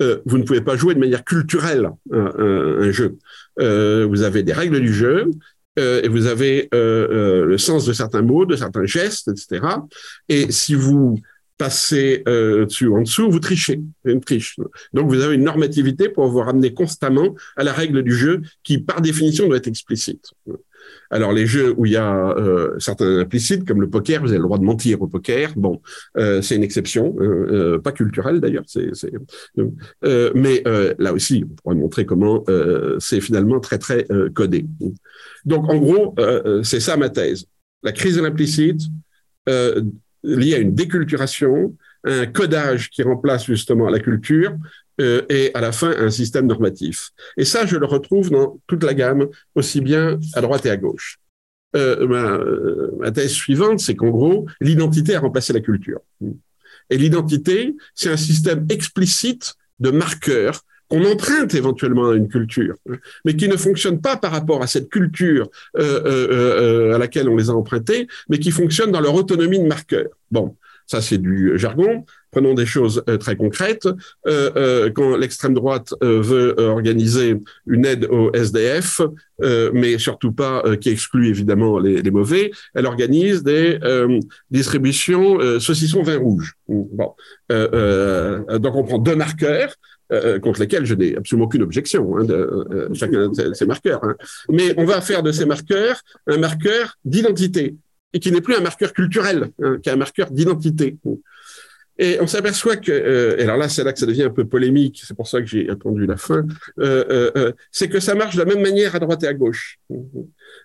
Vous 0.00 0.36
ne 0.36 0.42
pouvez 0.42 0.60
pas 0.60 0.76
jouer 0.76 0.94
de 0.94 1.00
manière 1.00 1.24
culturelle 1.24 1.90
un, 2.12 2.32
un, 2.36 2.90
jeu. 2.90 3.16
Vous 3.58 4.22
avez 4.22 4.42
des 4.42 4.52
règles 4.52 4.80
du 4.80 4.92
jeu. 4.92 5.30
Euh, 5.78 6.02
et 6.02 6.08
vous 6.08 6.26
avez 6.26 6.68
le 6.72 7.56
sens 7.58 7.84
de 7.84 7.92
certains 7.92 8.22
mots, 8.22 8.46
de 8.46 8.56
certains 8.56 8.86
gestes, 8.86 9.28
etc. 9.28 9.66
Et 10.28 10.50
si 10.52 10.74
vous 10.74 11.18
passer 11.58 12.22
euh, 12.26 12.66
dessus 12.66 12.88
en 12.88 13.02
dessous, 13.02 13.30
vous 13.30 13.38
trichez, 13.38 13.80
une 14.04 14.20
triche. 14.20 14.56
Donc 14.92 15.08
vous 15.08 15.20
avez 15.22 15.36
une 15.36 15.44
normativité 15.44 16.08
pour 16.08 16.26
vous 16.28 16.40
ramener 16.40 16.74
constamment 16.74 17.34
à 17.56 17.64
la 17.64 17.72
règle 17.72 18.02
du 18.02 18.12
jeu 18.12 18.42
qui, 18.62 18.78
par 18.78 19.00
définition, 19.00 19.46
doit 19.46 19.58
être 19.58 19.68
explicite. 19.68 20.32
Alors 21.10 21.32
les 21.32 21.46
jeux 21.46 21.74
où 21.76 21.86
il 21.86 21.92
y 21.92 21.96
a 21.96 22.30
euh, 22.30 22.78
certains 22.78 23.18
implicites, 23.18 23.66
comme 23.66 23.80
le 23.80 23.88
poker, 23.88 24.20
vous 24.20 24.28
avez 24.28 24.38
le 24.38 24.44
droit 24.44 24.58
de 24.58 24.64
mentir 24.64 25.00
au 25.02 25.06
poker. 25.06 25.52
Bon, 25.56 25.80
euh, 26.16 26.42
c'est 26.42 26.56
une 26.56 26.62
exception, 26.62 27.14
euh, 27.20 27.76
euh 27.76 27.78
pas 27.78 27.92
culturelle 27.92 28.40
d'ailleurs. 28.40 28.64
Mais 30.02 30.62
là 30.98 31.12
aussi, 31.12 31.44
on 31.44 31.54
pourrait 31.54 31.74
montrer 31.76 32.06
comment 32.06 32.44
c'est 32.98 33.20
finalement 33.20 33.60
très 33.60 33.78
très 33.78 34.06
codé. 34.34 34.66
Donc 35.44 35.68
en 35.70 35.76
gros, 35.76 36.14
c'est 36.62 36.80
ça 36.80 36.96
ma 36.96 37.10
thèse. 37.10 37.46
La 37.82 37.92
crise 37.92 38.16
de 38.16 38.22
l'implicite 38.22 38.82
lié 40.24 40.54
à 40.54 40.58
une 40.58 40.74
déculturation, 40.74 41.74
un 42.04 42.26
codage 42.26 42.90
qui 42.90 43.02
remplace 43.02 43.46
justement 43.46 43.88
la 43.88 44.00
culture 44.00 44.56
euh, 45.00 45.22
et 45.28 45.50
à 45.54 45.60
la 45.60 45.72
fin 45.72 45.90
un 45.90 46.10
système 46.10 46.46
normatif. 46.46 47.10
Et 47.36 47.44
ça, 47.44 47.66
je 47.66 47.76
le 47.76 47.86
retrouve 47.86 48.30
dans 48.30 48.60
toute 48.66 48.84
la 48.84 48.94
gamme, 48.94 49.26
aussi 49.54 49.80
bien 49.80 50.18
à 50.34 50.40
droite 50.40 50.66
et 50.66 50.70
à 50.70 50.76
gauche. 50.76 51.18
Euh, 51.74 52.06
euh, 52.08 52.90
ma, 52.98 53.10
thèse 53.10 53.32
suivante, 53.32 53.80
c'est 53.80 53.96
qu'en 53.96 54.10
gros, 54.10 54.46
l'identité 54.60 55.16
a 55.16 55.20
remplacé 55.20 55.52
la 55.52 55.60
culture. 55.60 56.00
Et 56.90 56.96
l'identité, 56.96 57.74
c'est 57.94 58.10
un 58.10 58.16
système 58.16 58.66
explicite 58.70 59.54
de 59.80 59.90
marqueurs 59.90 60.60
qu'on 60.88 61.04
emprunte 61.04 61.54
éventuellement 61.54 62.10
à 62.10 62.14
une 62.14 62.28
culture, 62.28 62.74
mais 63.24 63.36
qui 63.36 63.48
ne 63.48 63.56
fonctionne 63.56 64.00
pas 64.00 64.16
par 64.16 64.32
rapport 64.32 64.62
à 64.62 64.66
cette 64.66 64.88
culture 64.90 65.48
euh, 65.76 66.02
euh, 66.04 66.90
euh, 66.90 66.94
à 66.94 66.98
laquelle 66.98 67.28
on 67.28 67.36
les 67.36 67.50
a 67.50 67.52
empruntés, 67.52 68.06
mais 68.28 68.38
qui 68.38 68.50
fonctionne 68.50 68.92
dans 68.92 69.00
leur 69.00 69.14
autonomie 69.14 69.58
de 69.58 69.66
marqueur. 69.66 70.06
Bon, 70.30 70.56
ça 70.86 71.00
c'est 71.00 71.18
du 71.18 71.52
jargon. 71.56 72.04
Prenons 72.30 72.54
des 72.54 72.66
choses 72.66 73.04
très 73.20 73.36
concrètes. 73.36 73.86
Quand 74.24 75.16
l'extrême 75.16 75.54
droite 75.54 75.94
veut 76.02 76.56
organiser 76.58 77.36
une 77.68 77.86
aide 77.86 78.06
au 78.10 78.32
SDF, 78.34 79.00
mais 79.40 79.98
surtout 79.98 80.32
pas 80.32 80.64
qui 80.80 80.90
exclut 80.90 81.28
évidemment 81.28 81.78
les, 81.78 82.02
les, 82.02 82.10
mauvais, 82.10 82.50
elle 82.74 82.86
organise 82.86 83.44
des 83.44 83.78
distributions 84.50 85.38
saucissons 85.60 86.02
vin 86.02 86.18
rouge. 86.18 86.54
Bon, 86.68 87.14
donc 87.48 88.74
on 88.74 88.82
prend 88.82 88.98
deux 88.98 89.14
marqueurs 89.14 89.76
euh, 90.12 90.38
contre 90.38 90.60
lesquels 90.60 90.84
je 90.84 90.94
n'ai 90.94 91.16
absolument 91.16 91.46
aucune 91.46 91.62
objection, 91.62 92.16
hein, 92.16 92.24
de, 92.24 92.34
euh, 92.34 92.88
chacun 92.94 93.28
de 93.28 93.54
ces 93.54 93.66
marqueurs. 93.66 94.04
Hein. 94.04 94.16
Mais 94.50 94.74
on 94.76 94.84
va 94.84 95.00
faire 95.00 95.22
de 95.22 95.32
ces 95.32 95.46
marqueurs 95.46 96.00
un 96.26 96.38
marqueur 96.38 96.98
d'identité, 97.04 97.76
et 98.12 98.20
qui 98.20 98.30
n'est 98.30 98.40
plus 98.40 98.54
un 98.54 98.60
marqueur 98.60 98.92
culturel, 98.92 99.50
hein, 99.62 99.78
qui 99.82 99.88
est 99.88 99.92
un 99.92 99.96
marqueur 99.96 100.30
d'identité. 100.30 100.96
Et 101.98 102.18
on 102.20 102.26
s'aperçoit 102.26 102.76
que, 102.76 102.90
euh, 102.90 103.36
et 103.38 103.42
alors 103.44 103.56
là, 103.56 103.68
c'est 103.68 103.84
là 103.84 103.92
que 103.92 103.98
ça 103.98 104.06
devient 104.06 104.24
un 104.24 104.30
peu 104.30 104.44
polémique, 104.44 105.00
c'est 105.06 105.16
pour 105.16 105.28
ça 105.28 105.40
que 105.40 105.46
j'ai 105.46 105.70
attendu 105.70 106.06
la 106.06 106.16
fin, 106.16 106.44
euh, 106.80 107.04
euh, 107.08 107.30
euh 107.36 107.52
c'est 107.70 107.88
que 107.88 108.00
ça 108.00 108.16
marche 108.16 108.34
de 108.34 108.40
la 108.40 108.46
même 108.46 108.62
manière 108.62 108.96
à 108.96 108.98
droite 108.98 109.22
et 109.22 109.28
à 109.28 109.34
gauche. 109.34 109.78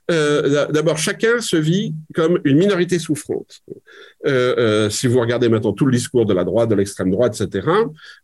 Euh, 0.09 0.67
D'abord, 0.71 0.97
chacun 0.97 1.39
se 1.39 1.55
vit 1.55 1.93
comme 2.15 2.39
une 2.45 2.57
minorité 2.57 2.97
souffrante. 2.97 3.61
Euh, 4.25 4.89
si 4.89 5.05
vous 5.05 5.19
regardez 5.19 5.49
maintenant 5.49 5.73
tout 5.73 5.85
le 5.85 5.91
discours 5.91 6.25
de 6.25 6.33
la 6.33 6.43
droite, 6.43 6.69
de 6.69 6.75
l'extrême 6.75 7.11
droite, 7.11 7.39
etc., 7.39 7.67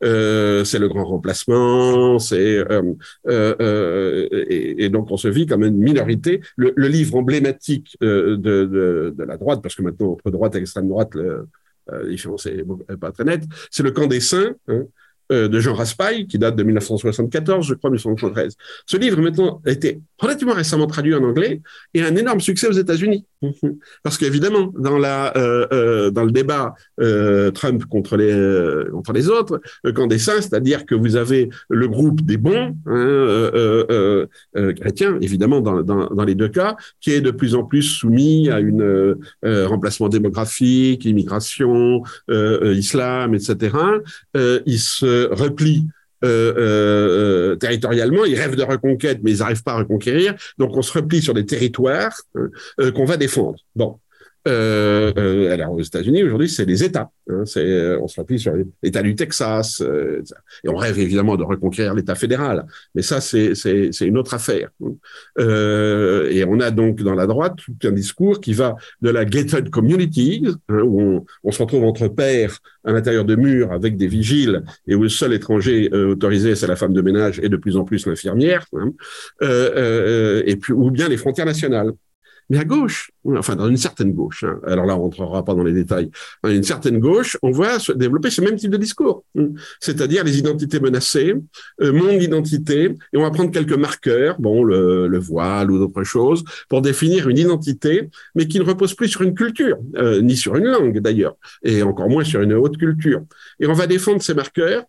c'est 0.01 0.79
le 0.79 0.87
grand 0.87 1.05
remplacement, 1.05 2.17
c'est 2.17 2.65
et, 4.49 4.85
et, 4.85 4.89
donc 4.89 5.11
on 5.11 5.17
se 5.17 5.27
vit 5.27 5.45
comme 5.45 5.63
une 5.63 5.77
minorité. 5.77 6.41
Le, 6.55 6.73
le 6.75 6.87
livre 6.87 7.15
emblématique 7.15 7.97
de, 8.01 8.35
de, 8.35 9.13
de, 9.15 9.23
la 9.23 9.37
droite, 9.37 9.61
parce 9.61 9.75
que 9.75 9.83
maintenant 9.83 10.13
entre 10.13 10.31
droite 10.31 10.55
et 10.55 10.59
extrême 10.59 10.87
droite, 10.87 11.13
le, 11.13 11.47
la 11.91 12.07
différence 12.07 12.45
n'est 12.45 12.97
pas 12.99 13.11
très 13.11 13.23
nette, 13.23 13.43
c'est 13.71 13.83
le 13.83 13.91
camp 13.91 14.07
des 14.07 14.19
saints 14.19 14.55
hein, 14.67 14.83
euh, 15.31 15.47
de 15.47 15.59
Jean 15.59 15.73
Raspail, 15.73 16.27
qui 16.27 16.37
date 16.37 16.55
de 16.55 16.61
1974, 16.61 17.65
je 17.65 17.73
crois, 17.73 17.89
1973. 17.89 18.55
Ce 18.85 18.97
livre, 18.97 19.19
maintenant, 19.21 19.59
a 19.65 19.71
été 19.71 19.99
relativement 20.19 20.53
récemment 20.53 20.85
traduit 20.85 21.15
en 21.15 21.23
anglais 21.23 21.61
et 21.95 22.03
un 22.03 22.15
énorme 22.15 22.41
succès 22.41 22.67
aux 22.67 22.73
États-Unis. 22.73 23.25
Parce 24.03 24.17
qu'évidemment, 24.17 24.71
dans 24.77 24.97
la 24.97 25.35
euh, 25.37 25.67
euh, 25.71 26.11
dans 26.11 26.23
le 26.23 26.31
débat 26.31 26.75
euh, 26.99 27.51
Trump 27.51 27.85
contre 27.85 28.17
les 28.17 28.31
euh, 28.31 28.89
contre 28.91 29.13
les 29.13 29.29
autres, 29.29 29.61
le 29.83 29.91
camp 29.91 30.07
des 30.07 30.19
saints, 30.19 30.41
c'est-à-dire 30.41 30.85
que 30.85 30.95
vous 30.95 31.15
avez 31.15 31.49
le 31.69 31.87
groupe 31.87 32.21
des 32.21 32.37
bons 32.37 32.75
hein, 32.85 34.25
chrétiens, 34.73 35.17
évidemment 35.21 35.61
dans, 35.61 35.81
dans, 35.81 36.07
dans 36.07 36.23
les 36.23 36.35
deux 36.35 36.49
cas, 36.49 36.75
qui 37.01 37.11
est 37.11 37.21
de 37.21 37.31
plus 37.31 37.55
en 37.55 37.63
plus 37.63 37.83
soumis 37.83 38.49
à 38.49 38.59
une 38.59 39.15
remplacement 39.43 40.09
démographique, 40.09 41.05
immigration, 41.05 42.03
islam, 42.29 43.33
etc. 43.35 43.77
il 44.65 44.79
se 44.79 45.33
replie 45.33 45.87
euh, 46.23 46.53
euh, 46.57 47.55
territorialement, 47.55 48.25
ils 48.25 48.35
rêvent 48.35 48.55
de 48.55 48.63
reconquête, 48.63 49.19
mais 49.23 49.31
ils 49.31 49.39
n'arrivent 49.39 49.63
pas 49.63 49.73
à 49.73 49.77
reconquérir. 49.77 50.35
Donc 50.57 50.75
on 50.75 50.81
se 50.81 50.91
replie 50.93 51.21
sur 51.21 51.33
des 51.33 51.45
territoires 51.45 52.15
hein, 52.35 52.49
euh, 52.79 52.91
qu'on 52.91 53.05
va 53.05 53.17
défendre. 53.17 53.59
Bon, 53.75 53.99
euh, 54.47 55.11
euh, 55.17 55.53
alors 55.53 55.73
aux 55.73 55.81
États-Unis 55.81 56.23
aujourd'hui, 56.23 56.49
c'est 56.49 56.65
les 56.65 56.83
États. 56.83 57.09
Hein, 57.29 57.43
c'est, 57.45 57.65
euh, 57.65 57.99
on 58.01 58.07
se 58.07 58.19
rappuie 58.19 58.39
sur 58.39 58.53
l'État 58.83 59.01
du 59.01 59.15
Texas, 59.15 59.81
euh, 59.81 60.21
et 60.63 60.69
on 60.69 60.75
rêve 60.75 60.99
évidemment 60.99 61.35
de 61.35 61.43
reconquérir 61.43 61.95
l'État 61.95 62.13
fédéral. 62.13 62.65
Mais 62.93 63.01
ça, 63.01 63.21
c'est, 63.21 63.55
c'est, 63.55 63.89
c'est 63.91 64.05
une 64.05 64.17
autre 64.17 64.33
affaire. 64.35 64.69
Euh, 65.39 66.29
et 66.29 66.45
on 66.45 66.59
a 66.59 66.69
donc 66.69 67.01
dans 67.01 67.15
la 67.15 67.25
droite 67.25 67.55
tout 67.57 67.87
un 67.87 67.91
discours 67.91 68.39
qui 68.39 68.53
va 68.53 68.75
de 69.01 69.09
la 69.09 69.25
gated 69.25 69.69
community, 69.71 70.45
hein, 70.69 70.81
où 70.83 71.01
on, 71.01 71.25
on, 71.43 71.51
se 71.51 71.61
retrouve 71.63 71.83
entre 71.83 72.07
pairs 72.07 72.59
à 72.83 72.91
l'intérieur 72.91 73.25
de 73.25 73.35
murs 73.35 73.71
avec 73.71 73.97
des 73.97 74.07
vigiles, 74.07 74.63
et 74.87 74.93
où 74.93 75.01
le 75.03 75.09
seul 75.09 75.33
étranger 75.33 75.91
autorisé, 75.91 76.55
c'est 76.55 76.67
la 76.67 76.75
femme 76.75 76.93
de 76.93 77.01
ménage 77.01 77.39
et 77.41 77.49
de 77.49 77.57
plus 77.57 77.77
en 77.77 77.83
plus 77.83 78.05
l'infirmière, 78.05 78.65
hein, 78.73 78.91
et 79.41 80.55
puis 80.57 80.73
ou 80.73 80.91
bien 80.91 81.09
les 81.09 81.17
frontières 81.17 81.47
nationales. 81.47 81.93
Mais 82.49 82.59
à 82.59 82.63
gauche, 82.63 83.11
enfin 83.25 83.55
dans 83.55 83.67
une 83.67 83.77
certaine 83.77 84.13
gauche, 84.13 84.43
hein, 84.43 84.59
alors 84.67 84.85
là 84.85 84.95
on 84.95 85.01
rentrera 85.01 85.43
pas 85.43 85.55
dans 85.55 85.63
les 85.63 85.73
détails, 85.73 86.11
dans 86.43 86.49
une 86.51 86.63
certaine 86.63 86.99
gauche, 86.99 87.37
on 87.41 87.51
voit 87.51 87.79
se 87.79 87.91
développer 87.91 88.29
ce 88.29 88.41
même 88.41 88.55
type 88.55 88.69
de 88.69 88.77
discours, 88.77 89.23
hein. 89.37 89.47
c'est-à-dire 89.79 90.23
les 90.23 90.37
identités 90.37 90.79
menacées, 90.79 91.33
euh, 91.81 91.91
mon 91.91 92.11
identité, 92.11 92.95
et 93.13 93.17
on 93.17 93.23
va 93.23 93.31
prendre 93.31 93.51
quelques 93.51 93.73
marqueurs, 93.73 94.39
bon 94.39 94.63
le, 94.63 95.07
le 95.07 95.19
voile 95.19 95.71
ou 95.71 95.79
d'autres 95.79 96.03
choses, 96.03 96.43
pour 96.69 96.81
définir 96.81 97.27
une 97.29 97.39
identité, 97.39 98.09
mais 98.35 98.47
qui 98.47 98.59
ne 98.59 98.63
repose 98.63 98.93
plus 98.93 99.07
sur 99.07 99.23
une 99.23 99.33
culture, 99.33 99.77
euh, 99.95 100.21
ni 100.21 100.35
sur 100.35 100.55
une 100.55 100.65
langue 100.65 100.99
d'ailleurs, 100.99 101.35
et 101.63 101.81
encore 101.81 102.09
moins 102.09 102.23
sur 102.23 102.41
une 102.41 102.53
haute 102.53 102.77
culture. 102.77 103.23
Et 103.59 103.67
on 103.67 103.73
va 103.73 103.87
défendre 103.87 104.21
ces 104.21 104.35
marqueurs 104.35 104.83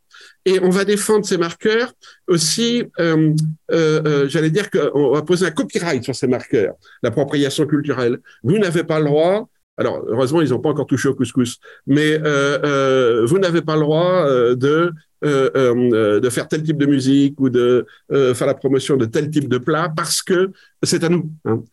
et 0.47 0.61
on 0.63 0.71
va 0.71 0.85
défendre 0.85 1.27
ces 1.27 1.37
marqueurs 1.37 1.93
aussi, 2.29 2.85
euh, 3.01 3.35
euh, 3.73 4.03
euh, 4.07 4.29
j'allais 4.29 4.51
dire 4.51 4.71
qu'on 4.71 5.11
va 5.11 5.23
poser 5.23 5.47
un 5.47 5.51
copyright 5.51 6.05
sur 6.05 6.15
ces 6.15 6.29
marqueurs, 6.29 6.75
l'appropriation 7.03 7.67
culturelle. 7.67 8.21
Vous 8.45 8.57
n'avez 8.57 8.85
pas 8.85 9.01
le 9.01 9.07
droit, 9.07 9.49
alors 9.77 10.05
heureusement 10.07 10.41
ils 10.41 10.51
n'ont 10.51 10.61
pas 10.61 10.71
encore 10.71 10.87
touché 10.87 11.09
au 11.09 11.15
couscous, 11.15 11.59
mais 11.87 12.17
vous 12.17 13.39
n'avez 13.39 13.61
pas 13.61 13.75
le 13.75 13.81
droit 13.81 14.25
de 14.55 14.93
de 15.23 16.31
faire 16.31 16.47
tel 16.47 16.63
type 16.63 16.79
de 16.79 16.87
musique 16.87 17.41
ou 17.41 17.51
de 17.51 17.85
faire 18.09 18.47
la 18.47 18.55
promotion 18.55 18.97
de 18.97 19.05
tel 19.05 19.29
type 19.29 19.49
de 19.49 19.59
plat 19.59 19.93
parce 19.95 20.23
que 20.23 20.53
c'est 20.83 21.03
à 21.03 21.09
nous. 21.09 21.29
Hein. 21.45 21.65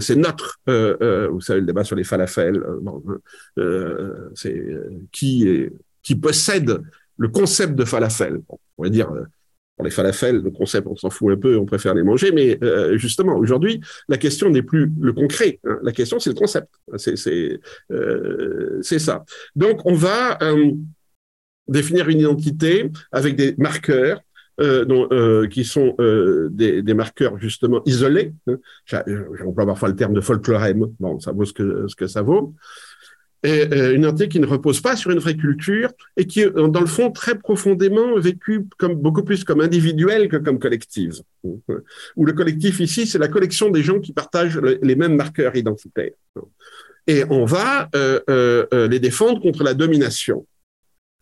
c'est 0.00 0.16
notre, 0.16 0.60
vous 0.66 1.40
savez 1.40 1.60
le 1.60 1.66
débat 1.66 1.84
sur 1.84 1.96
les 1.96 2.04
falafels, 2.04 2.62
bon, 2.82 3.02
c'est 4.34 4.62
qui 5.12 5.70
qui 6.08 6.14
possède 6.14 6.80
le 7.18 7.28
concept 7.28 7.74
de 7.74 7.84
falafel. 7.84 8.40
on 8.48 8.58
pourrait 8.76 8.90
dire, 8.90 9.10
euh, 9.10 9.24
pour 9.76 9.84
les 9.84 9.90
falafels, 9.90 10.40
le 10.42 10.50
concept, 10.50 10.86
on 10.88 10.96
s'en 10.96 11.10
fout 11.10 11.32
un 11.32 11.36
peu, 11.36 11.56
on 11.56 11.66
préfère 11.66 11.94
les 11.94 12.02
manger, 12.02 12.32
mais 12.32 12.58
euh, 12.64 12.96
justement, 12.96 13.36
aujourd'hui, 13.36 13.80
la 14.08 14.16
question 14.16 14.50
n'est 14.50 14.62
plus 14.62 14.90
le 14.98 15.12
concret, 15.12 15.60
hein. 15.64 15.78
la 15.82 15.92
question, 15.92 16.18
c'est 16.18 16.30
le 16.30 16.36
concept. 16.36 16.68
C'est 16.96 17.60
euh, 17.92 18.80
ça. 18.82 19.24
Donc, 19.54 19.84
on 19.84 19.94
va 19.94 20.38
définir 21.68 22.08
une 22.08 22.20
identité 22.20 22.90
avec 23.12 23.36
des 23.36 23.54
marqueurs 23.58 24.20
qui 25.50 25.64
sont 25.64 25.94
des, 26.50 26.94
marqueurs 26.94 27.38
justement 27.38 27.80
isolés. 27.86 28.32
Hein. 28.48 28.58
J'emploie 28.86 29.66
parfois 29.66 29.90
le 29.90 29.94
terme 29.94 30.14
de 30.14 30.20
folklorème. 30.20 30.86
Bon, 30.98 31.20
ça 31.20 31.30
vaut 31.30 31.44
ce 31.44 31.52
que 31.94 32.06
ça 32.08 32.22
vaut 32.22 32.54
euh, 33.46 33.94
une 33.94 34.02
identité 34.02 34.28
qui 34.28 34.40
ne 34.40 34.46
repose 34.46 34.80
pas 34.80 34.96
sur 34.96 35.10
une 35.10 35.18
vraie 35.18 35.36
culture 35.36 35.90
et 36.16 36.26
qui 36.26 36.40
est, 36.40 36.50
dans 36.50 36.80
le 36.80 36.86
fond, 36.86 37.10
très 37.10 37.38
profondément 37.38 38.18
vécue 38.18 38.66
comme 38.78 38.96
beaucoup 38.96 39.22
plus 39.22 39.44
comme 39.44 39.60
individuelle 39.60 40.28
que 40.28 40.36
comme 40.36 40.58
collective. 40.58 41.20
Où 41.44 42.26
le 42.26 42.32
collectif 42.32 42.80
ici, 42.80 43.06
c'est 43.06 43.18
la 43.18 43.28
collection 43.28 43.70
des 43.70 43.82
gens 43.82 44.00
qui 44.00 44.12
partagent 44.12 44.58
les 44.58 44.96
mêmes 44.96 45.14
marqueurs 45.14 45.54
identitaires. 45.54 46.12
Et 47.06 47.24
on 47.30 47.44
va 47.44 47.88
euh, 47.94 48.20
euh, 48.28 48.88
les 48.88 49.00
défendre 49.00 49.40
contre 49.40 49.62
la 49.62 49.74
domination. 49.74 50.46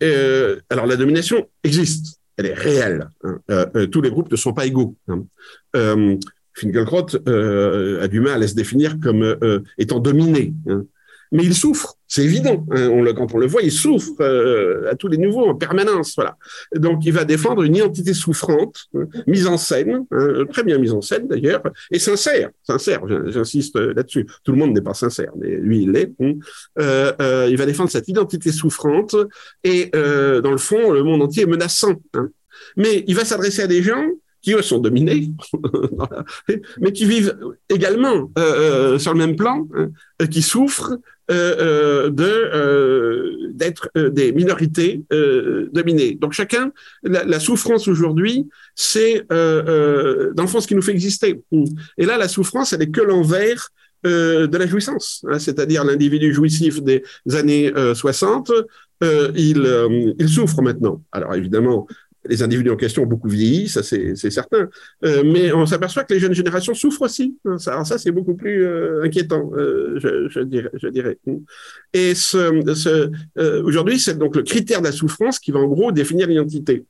Euh, 0.03 0.61
alors 0.71 0.87
la 0.87 0.97
domination 0.97 1.49
existe, 1.63 2.21
elle 2.37 2.47
est 2.47 2.55
réelle. 2.55 3.09
Hein. 3.23 3.39
Euh, 3.51 3.87
tous 3.87 4.01
les 4.01 4.11
groupes 4.11 4.31
ne 4.31 4.37
sont 4.37 4.53
pas 4.55 4.67
égaux. 4.67 4.97
Hein. 5.09 6.19
Finkelkraut 6.55 7.15
a 7.27 8.09
du 8.09 8.21
mal 8.21 8.43
à 8.43 8.49
se 8.49 8.55
définir 8.55 8.99
comme 9.01 9.37
étant 9.77 10.01
dominé. 10.01 10.55
Hein 10.69 10.87
mais 11.33 11.45
il 11.45 11.55
souffre, 11.55 11.96
c'est 12.09 12.23
évident. 12.23 12.65
Hein, 12.71 12.91
quand 13.17 13.35
on 13.35 13.39
le 13.39 13.47
voit, 13.47 13.63
il 13.63 13.73
souffre 13.73 14.21
euh, 14.21 14.91
à 14.91 14.95
tous 14.95 15.09
les 15.09 15.19
niveaux, 15.19 15.47
en 15.47 15.55
permanence. 15.55 16.15
Voilà. 16.17 16.37
Donc, 16.75 17.05
il 17.05 17.13
va 17.13 17.25
défendre 17.25 17.63
une 17.63 17.77
identité 17.77 18.15
souffrante, 18.15 18.87
hein, 18.95 19.07
mise 19.27 19.47
en 19.47 19.57
scène, 19.57 20.07
hein, 20.11 20.45
très 20.51 20.63
bien 20.63 20.79
mise 20.79 20.93
en 20.93 21.01
scène 21.01 21.29
d'ailleurs, 21.29 21.63
et 21.91 21.99
sincère. 21.99 22.51
Sincère, 22.63 23.03
j'insiste 23.27 23.77
là-dessus. 23.77 24.27
Tout 24.45 24.53
le 24.53 24.59
monde 24.59 24.73
n'est 24.75 24.83
pas 24.83 24.95
sincère, 24.95 25.33
mais 25.37 25.57
lui, 25.57 25.83
il 25.83 25.93
l'est. 25.93 26.13
Euh, 26.79 27.13
euh, 27.21 27.49
il 27.51 27.57
va 27.57 27.67
défendre 27.67 27.91
cette 27.91 28.09
identité 28.09 28.53
souffrante, 28.53 29.17
et 29.65 29.91
euh, 29.95 30.41
dans 30.41 30.53
le 30.53 30.59
fond, 30.59 30.93
le 30.93 31.03
monde 31.03 31.23
entier 31.23 31.45
est 31.45 31.47
menaçant. 31.47 31.95
Mais 32.77 33.05
il 33.07 33.15
va 33.15 33.25
s'adresser 33.25 33.63
à 33.63 33.67
des 33.67 33.83
gens 33.83 34.07
qui 34.43 34.53
eux 34.53 34.63
sont 34.63 34.79
dominés, 34.79 35.31
mais 36.81 36.93
qui 36.93 37.05
vivent 37.05 37.37
également 37.69 38.31
euh, 38.39 38.95
euh, 38.95 38.99
sur 38.99 39.13
le 39.13 39.19
même 39.19 39.35
plan, 39.35 39.67
qui 40.31 40.43
souffrent 40.43 40.99
euh, 41.31 42.11
de 42.11 42.25
euh, 42.25 43.51
d'être 43.51 43.91
des 43.97 44.33
minorités 44.33 45.03
dominées. 45.73 46.15
Donc 46.15 46.33
chacun, 46.33 46.73
la, 47.03 47.41
souffrance 47.41 47.89
aujourd'hui, 47.89 48.47
c'est 48.75 49.27
dans 49.31 50.47
ce 50.47 50.67
qui 50.67 50.75
nous 50.75 50.83
fait 50.83 50.93
exister. 50.93 51.43
Et 51.97 52.05
là, 52.05 52.19
la 52.19 52.29
souffrance, 52.29 52.75
elle 52.75 52.83
est 52.83 52.91
que 52.91 53.01
l'envers 53.01 53.71
de 54.05 54.57
la 54.57 54.67
jouissance, 54.67 55.25
hein, 55.29 55.39
c'est-à-dire 55.39 55.85
l'individu 55.85 56.35
jouissif 56.35 56.83
des 56.83 57.03
années 57.33 57.73
60, 57.95 58.53
euh, 59.05 59.31
il, 59.35 60.15
il 60.19 60.29
souffre 60.29 60.63
maintenant. 60.63 61.03
Alors 61.13 61.35
évidemment, 61.35 61.87
les 62.29 62.43
individus 62.43 62.71
en 62.71 62.77
question 62.77 63.03
ont 63.03 63.07
beaucoup 63.07 63.29
vieilli, 63.29 63.69
ça 63.69 63.83
c'est 63.83 64.15
certain. 64.31 64.69
Euh, 65.05 65.23
mais 65.25 65.53
on 65.53 65.67
s'aperçoit 65.67 66.05
que 66.05 66.15
les 66.15 66.21
jeunes 66.21 66.35
générations 66.35 66.75
souffrent 66.75 67.03
aussi. 67.03 67.37
Ça, 67.59 67.73
alors 67.73 67.87
ça, 67.87 67.99
c'est 67.99 68.11
beaucoup 68.11 68.35
plus 68.35 68.65
euh, 68.65 69.03
inquiétant, 69.05 69.51
euh, 69.57 69.99
je, 69.99 70.89
dirais, 70.89 71.19
Et 71.93 72.13
aujourd'hui, 73.63 73.99
c'est 73.99 74.19
donc 74.19 74.37
le 74.37 74.43
critère 74.43 74.81
de 74.81 74.87
la 74.87 74.93
souffrance 74.93 75.39
qui 75.39 75.51
va 75.53 75.61
en 75.61 75.67
gros 75.67 75.93
définir 75.93 76.27
l'identité. 76.29 76.85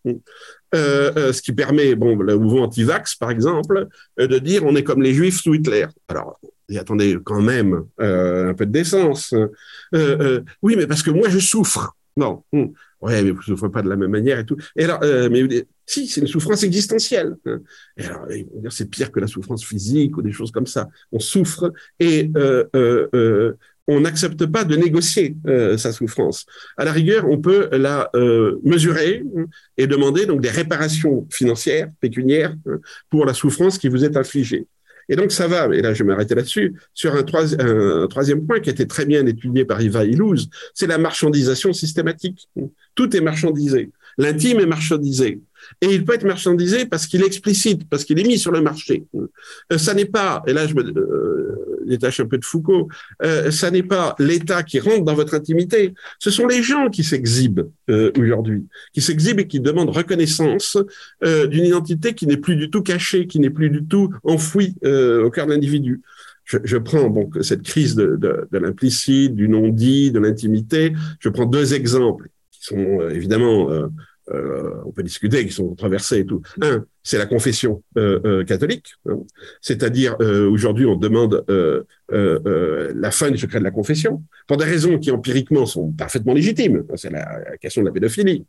Ce 0.73 1.41
qui 1.41 1.53
permet, 1.53 1.95
bon, 1.95 2.17
le 2.17 2.37
mouvement 2.37 2.65
anti-vax, 2.65 3.15
par 3.17 3.31
exemple, 3.31 3.89
de 4.19 4.39
dire 4.39 4.65
on 4.65 4.77
est 4.77 4.83
comme 4.83 5.03
les 5.03 5.15
juifs 5.15 5.41
sous 5.41 5.55
Hitler. 5.55 5.87
Alors, 6.09 6.39
et 6.69 6.79
attendez 6.79 7.17
quand 7.25 7.41
même 7.41 7.85
un 7.99 8.55
peu 8.55 8.67
de 8.67 8.73
décence. 8.73 9.35
oui, 9.93 10.75
mais 10.77 10.87
parce 10.87 11.03
que 11.03 11.11
moi, 11.11 11.29
je 11.29 11.39
souffre. 11.39 11.95
Non. 12.17 12.43
Ouais, 12.53 13.23
mais 13.23 13.31
vous 13.31 13.39
ne 13.39 13.43
souffrez 13.43 13.71
pas 13.71 13.83
de 13.83 13.89
la 13.89 13.97
même 13.97 14.11
manière 14.11 14.39
et 14.39 14.47
tout. 14.47 14.57
Et 14.75 14.85
alors, 14.85 15.01
euh, 15.03 15.29
mais 15.31 15.67
si, 15.85 16.09
c'est 16.09 16.23
une 16.23 16.27
souffrance 16.27 16.63
existentielle. 16.63 17.37
Hein. 17.45 17.61
Et 17.99 18.05
alors, 18.05 18.27
c'est 18.71 18.91
pire 18.91 19.13
que 19.13 19.21
la 19.21 19.27
souffrance 19.27 19.65
physique 19.65 20.17
ou 20.17 20.23
des 20.23 20.33
choses 20.33 20.51
comme 20.51 20.67
ça. 20.67 20.89
On 21.13 21.19
souffre 21.19 21.73
et 22.01 22.31
euh, 22.37 22.65
euh, 22.75 23.09
euh 23.15 23.57
on 23.89 24.01
n'accepte 24.01 24.47
pas 24.47 24.65
de 24.65 24.77
négocier 24.77 25.37
euh, 25.47 25.77
sa 25.77 25.93
souffrance. 25.93 26.47
À 26.77 26.85
la 26.85 26.93
rigueur, 26.93 27.29
on 27.31 27.39
peut 27.39 27.69
la 27.73 28.11
euh, 28.15 28.61
mesurer 28.65 29.23
hein, 29.37 29.45
et 29.77 29.87
demander 29.87 30.27
donc 30.27 30.41
des 30.41 30.51
réparations 30.51 31.27
financières, 31.31 31.89
pécuniaires, 32.01 32.55
hein, 32.67 32.79
pour 33.11 33.27
la 33.27 33.35
souffrance 33.35 33.79
qui 33.79 33.89
vous 33.89 34.05
est 34.05 34.17
infligée. 34.17 34.67
Et 35.09 35.17
donc 35.17 35.33
ça 35.33 35.47
va, 35.47 35.75
et 35.75 35.83
là 35.83 35.95
je 35.95 36.03
vais 36.03 36.09
m'arrêter 36.09 36.35
là-dessus, 36.35 36.75
sur 36.93 37.15
un, 37.15 37.23
troisième 37.23 38.47
point 38.47 38.61
qui 38.61 38.71
a 38.71 38.73
été 38.73 38.87
très 38.87 39.05
bien 39.05 39.25
étudié 39.27 39.65
par 39.65 39.81
Iva 39.81 40.05
Illouz, 40.05 40.49
c'est 40.75 40.87
la 40.87 40.99
marchandisation 40.99 41.73
systématique. 41.73 42.49
Tout 42.95 43.17
est 43.17 43.21
marchandisé. 43.21 43.91
L'intime 44.19 44.61
est 44.61 44.67
marchandisé. 44.67 45.41
Et 45.81 45.87
il 45.87 46.05
peut 46.05 46.15
être 46.15 46.25
marchandisé 46.25 46.87
parce 46.87 47.07
qu'il 47.07 47.23
est 47.23 47.27
explicite, 47.27 47.89
parce 47.89 48.05
qu'il 48.05 48.19
est 48.19 48.25
mis 48.25 48.39
sur 48.39 48.53
le 48.53 48.61
marché. 48.61 49.05
Euh, 49.15 49.79
ça 49.79 49.95
n'est 49.95 50.07
pas, 50.07 50.43
et 50.47 50.53
là 50.53 50.67
je 50.67 50.75
me 50.75 50.83
euh, 50.83 51.85
détache 51.87 52.21
un 52.21 52.27
peu 52.27 52.39
de 52.39 52.45
Foucault, 52.45 52.89
euh, 53.23 53.51
ça 53.51 53.71
n'est 53.71 53.83
pas 53.83 54.15
l'État 54.19 54.63
qui 54.63 54.81
rentre 54.81 55.05
dans 55.05 55.15
votre 55.15 55.35
intimité, 55.35 55.95
ce 56.19 56.31
sont 56.31 56.47
les 56.47 56.63
gens 56.63 56.89
qui 56.89 57.05
s'exhibent 57.05 57.69
aujourd'hui, 58.19 58.67
qui 58.93 59.01
s'exhibent 59.01 59.41
et 59.41 59.47
qui 59.47 59.61
demandent 59.61 59.91
reconnaissance 59.91 60.77
d'une 61.23 61.65
identité 61.65 62.15
qui 62.15 62.27
n'est 62.27 62.37
plus 62.37 62.57
du 62.57 62.71
tout 62.71 62.83
cachée, 62.83 63.27
qui 63.27 63.39
n'est 63.39 63.51
plus 63.51 63.71
du 63.71 63.85
tout 63.85 64.11
enfouie 64.25 64.75
au 64.85 65.31
cœur 65.31 65.47
de 65.47 65.53
l'individu. 65.53 66.01
je, 66.45 66.77
prends 66.79 67.09
donc 67.09 67.37
cette 67.43 67.63
crise 67.63 67.95
de, 67.95 68.49
l'implicite, 68.53 69.35
du 69.35 69.49
non-dit, 69.49 70.11
de 70.11 70.19
l'intimité. 70.19 70.93
Je 71.21 71.29
prends 71.29 71.47
deux 71.47 71.75
exemples 71.75 72.29
qui 72.51 72.65
sont 72.65 73.09
évidemment 73.09 73.69
euh, 74.31 74.47
euh, 74.47 74.83
on 74.85 74.93
peut 74.93 75.03
discuter, 75.03 75.47
qui 75.47 75.53
sont 75.53 75.69
controversés 75.69 76.19
et 76.21 76.27
tout. 76.27 76.43
Un, 76.61 76.85
c'est 77.07 77.19
la 77.19 77.27
confession 77.27 77.85
euh, 77.97 78.19
euh, 78.25 78.45
catholique, 78.45 78.95
hein. 79.09 79.21
c'est-à-dire 79.61 80.17
euh, 80.21 80.51
aujourd'hui 80.51 80.87
on 80.87 80.97
demande 80.97 81.45
la 82.09 83.11
fin 83.13 83.31
du 83.31 83.39
secret 83.39 83.61
de 83.61 83.65
la 83.65 83.71
confession 83.71 84.25
pour 84.49 84.57
des 84.57 84.65
raisons 84.65 84.99
qui 84.99 85.13
empiriquement 85.13 85.67
sont 85.67 85.93
parfaitement 85.93 86.35
légitimes. 86.35 86.85
C'est 86.97 87.11
la, 87.11 87.57
question 87.61 87.83
de 87.83 87.87
la 87.87 87.93
pédophilie, 87.93 88.45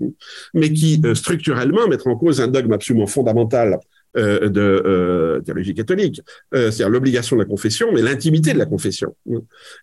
mais 0.56 0.74
qui 0.74 1.00
structurellement 1.14 1.88
mettent 1.88 2.08
en 2.08 2.16
cause 2.16 2.42
un 2.42 2.48
dogme 2.48 2.74
absolument 2.74 3.06
fondamental 3.06 3.80
euh, 4.16 4.49
de 4.49 4.62
euh, 4.62 5.41
théologie 5.41 5.74
catholique, 5.74 6.22
euh, 6.53 6.72
c'est-à-dire 6.72 6.89
l'obligation 6.89 7.36
de 7.36 7.41
la 7.41 7.47
confession, 7.47 7.91
mais 7.93 8.01
l'intimité 8.01 8.53
de 8.53 8.58
la 8.58 8.66
confession. 8.66 9.16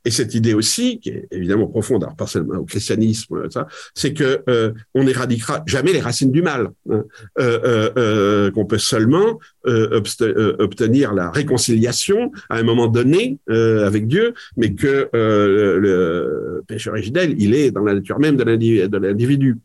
Et 0.04 0.10
cette 0.10 0.34
idée 0.34 0.54
aussi, 0.54 0.98
qui 0.98 1.10
est 1.10 1.28
évidemment 1.30 1.66
profonde, 1.66 2.04
alors 2.04 2.16
pas 2.16 2.26
seulement 2.26 2.56
au 2.56 2.64
christianisme, 2.64 3.50
ça, 3.50 3.66
c'est 3.94 4.12
que 4.12 4.42
euh, 4.48 4.72
on 4.94 5.04
n'éradiquera 5.04 5.62
jamais 5.66 5.92
les 5.92 6.00
racines 6.00 6.32
du 6.32 6.42
mal, 6.42 6.70
hein, 6.90 7.04
euh, 7.38 8.50
qu'on 8.50 8.66
peut 8.66 8.78
seulement 8.78 9.38
obtenir 9.64 11.14
la 11.14 11.30
réconciliation 11.30 12.30
à 12.50 12.58
un 12.58 12.62
moment 12.62 12.86
donné 12.86 13.38
avec 13.48 14.06
Dieu, 14.06 14.34
mais 14.56 14.74
que 14.74 15.08
le 15.12 16.62
péché 16.66 16.90
originel, 16.90 17.34
il 17.38 17.54
est 17.54 17.70
dans 17.70 17.84
la 17.84 17.94
nature 17.94 18.18
même 18.18 18.36
de 18.36 18.98
l'individu. 18.98 19.58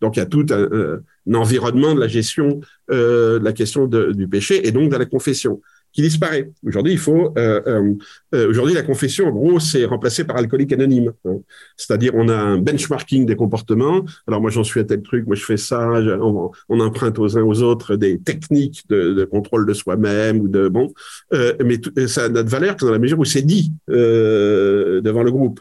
Donc 0.00 0.16
il 0.16 0.20
y 0.20 0.22
a 0.22 0.26
tout 0.26 0.46
un 0.50 1.34
environnement 1.34 1.94
de 1.94 2.00
la 2.00 2.08
gestion 2.08 2.60
euh, 2.90 3.40
de 3.40 3.44
la 3.44 3.52
question 3.52 3.86
du 3.86 4.28
péché 4.28 4.66
et 4.66 4.70
donc 4.70 4.90
de 4.92 4.96
la 4.96 5.06
confession 5.06 5.60
qui 5.96 6.02
disparaît. 6.02 6.50
Aujourd'hui, 6.62 6.92
il 6.92 6.98
faut. 6.98 7.32
Euh, 7.38 7.62
euh, 7.66 7.94
euh, 8.34 8.50
Aujourd'hui, 8.50 8.74
la 8.74 8.82
confession, 8.82 9.28
en 9.28 9.30
gros, 9.30 9.58
c'est 9.60 9.86
remplacé 9.86 10.24
par 10.24 10.36
alcoolique 10.36 10.70
anonyme. 10.74 11.14
Hein. 11.24 11.38
C'est-à-dire, 11.78 12.12
on 12.14 12.28
a 12.28 12.36
un 12.36 12.58
benchmarking 12.58 13.24
des 13.24 13.34
comportements. 13.34 14.04
Alors 14.28 14.42
moi, 14.42 14.50
j'en 14.50 14.62
suis 14.62 14.78
à 14.78 14.84
tel 14.84 15.00
truc, 15.00 15.26
moi 15.26 15.36
je 15.36 15.44
fais 15.44 15.56
ça. 15.56 15.88
On, 15.88 16.50
on 16.68 16.80
emprunte 16.80 17.18
aux 17.18 17.38
uns 17.38 17.42
aux 17.42 17.62
autres 17.62 17.96
des 17.96 18.18
techniques 18.18 18.84
de, 18.90 19.24
contrôle 19.24 19.64
de 19.64 19.72
soi-même 19.72 20.38
ou 20.40 20.48
de 20.48 20.68
bon. 20.68 20.92
Mais 21.32 21.80
ça 22.06 22.28
n'a 22.28 22.42
de 22.42 22.50
valeur 22.50 22.76
que 22.76 22.84
dans 22.84 22.92
la 22.92 22.98
mesure 22.98 23.18
où 23.18 23.24
c'est 23.24 23.40
dit 23.40 23.72
devant 23.88 25.22
le 25.22 25.30
groupe. 25.30 25.60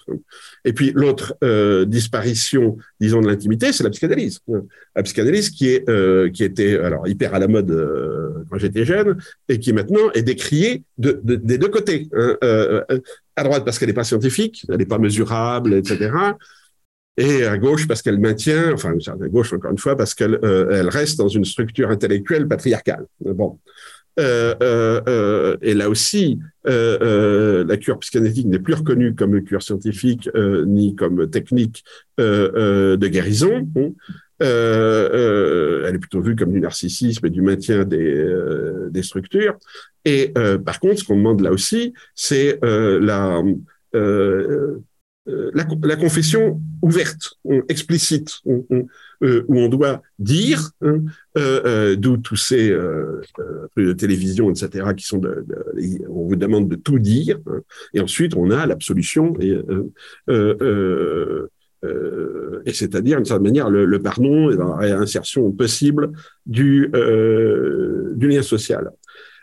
Et 0.66 0.74
puis 0.74 0.92
l'autre 0.94 1.38
disparition, 1.86 2.76
disons, 3.00 3.22
de 3.22 3.28
l'intimité, 3.28 3.72
c'est 3.72 3.86
la 3.86 3.90
psychanalyse. 3.90 4.40
La 4.96 5.04
psychanalyse 5.04 5.50
qui 5.50 5.70
est 5.70 6.32
qui 6.34 6.44
était 6.44 6.78
alors 6.78 7.08
hyper 7.08 7.34
à 7.34 7.40
la 7.40 7.48
mode 7.48 7.72
quand 8.50 8.58
j'étais 8.58 8.84
jeune 8.84 9.18
et 9.48 9.60
qui 9.60 9.72
maintenant 9.72 10.12
est 10.14 10.25
décriée 10.26 10.84
de, 10.98 11.22
de, 11.24 11.36
des 11.36 11.58
deux 11.58 11.70
côtés. 11.70 12.10
Hein, 12.14 12.36
euh, 12.44 12.84
à 13.36 13.44
droite 13.44 13.66
parce 13.66 13.80
qu'elle 13.80 13.90
n'est 13.90 13.94
pas 13.94 14.04
scientifique, 14.04 14.66
elle 14.70 14.78
n'est 14.78 14.86
pas 14.86 14.98
mesurable, 14.98 15.74
etc. 15.74 16.12
Et 17.18 17.46
à 17.46 17.58
gauche 17.58 17.88
parce 17.88 18.02
qu'elle 18.02 18.20
maintient, 18.20 18.74
enfin 18.74 18.94
à 19.08 19.28
gauche 19.28 19.54
encore 19.54 19.72
une 19.72 19.78
fois 19.78 19.96
parce 19.96 20.14
qu'elle 20.14 20.38
euh, 20.44 20.80
elle 20.80 20.90
reste 20.90 21.18
dans 21.18 21.30
une 21.30 21.46
structure 21.46 21.90
intellectuelle 21.90 22.48
patriarcale. 22.48 23.06
Bon. 23.22 23.60
Euh, 24.18 24.56
euh, 24.64 25.02
euh 25.08 25.58
et 25.62 25.74
là 25.74 25.90
aussi, 25.90 26.40
euh, 26.68 27.66
la 27.66 27.78
cure 27.78 28.00
psychanalytique 28.00 28.48
n'est 28.48 28.60
plus 28.60 28.74
reconnue 28.74 29.14
comme 29.14 29.42
cure 29.44 29.62
scientifique 29.62 30.30
ni 30.66 30.96
comme 30.96 31.30
technique 31.30 31.84
de 32.18 33.08
guérison. 33.08 33.68
Euh, 33.78 33.90
euh, 34.42 35.86
elle 35.88 35.96
est 35.96 36.00
plutôt 36.00 36.22
vue 36.22 36.36
comme 36.36 36.52
du 36.52 36.60
narcissisme 36.60 37.26
et 37.26 37.30
du 37.30 37.42
maintien 37.42 37.86
des, 37.86 38.16
euh, 38.16 39.02
structures. 39.02 39.58
Et 40.04 40.32
euh, 40.38 40.58
par 40.58 40.80
contre, 40.80 41.00
ce 41.00 41.04
qu'on 41.04 41.18
demande 41.18 41.42
là 41.42 41.52
aussi, 41.52 41.94
c'est 42.16 42.60
euh, 42.64 43.00
la, 43.00 43.44
confession 45.96 46.62
ouverte, 46.82 47.40
explicite, 47.70 48.40
où 48.46 48.88
on 49.22 49.70
doit 49.70 50.02
dire, 50.20 50.72
hein, 50.82 51.02
d'où 51.96 52.18
tous 52.18 52.36
ces 52.36 52.70
de 52.70 53.94
télévision, 53.94 54.50
etc., 54.52 54.90
qui 54.96 55.06
sont 55.06 55.18
de, 55.18 55.46
on 56.10 56.28
vous 56.28 56.36
demande 56.36 56.70
de 56.70 56.76
tout 56.76 57.00
dire, 57.00 57.40
hein, 57.48 57.62
et 57.94 58.02
ensuite 58.02 58.36
on 58.36 58.52
a 58.52 58.66
l'absolution 58.66 59.34
euh, 61.86 62.62
et 62.66 62.74
c'est-à-dire, 62.74 63.18
d'une 63.18 63.26
certaine 63.26 63.44
manière, 63.44 63.70
le, 63.70 63.86
le, 63.86 64.00
pardon 64.00 64.50
et 64.50 64.56
la 64.56 64.76
réinsertion 64.76 65.52
possible 65.52 66.12
du, 66.46 66.90
euh, 66.96 68.14
du 68.16 68.28
lien 68.28 68.42
social. 68.42 68.92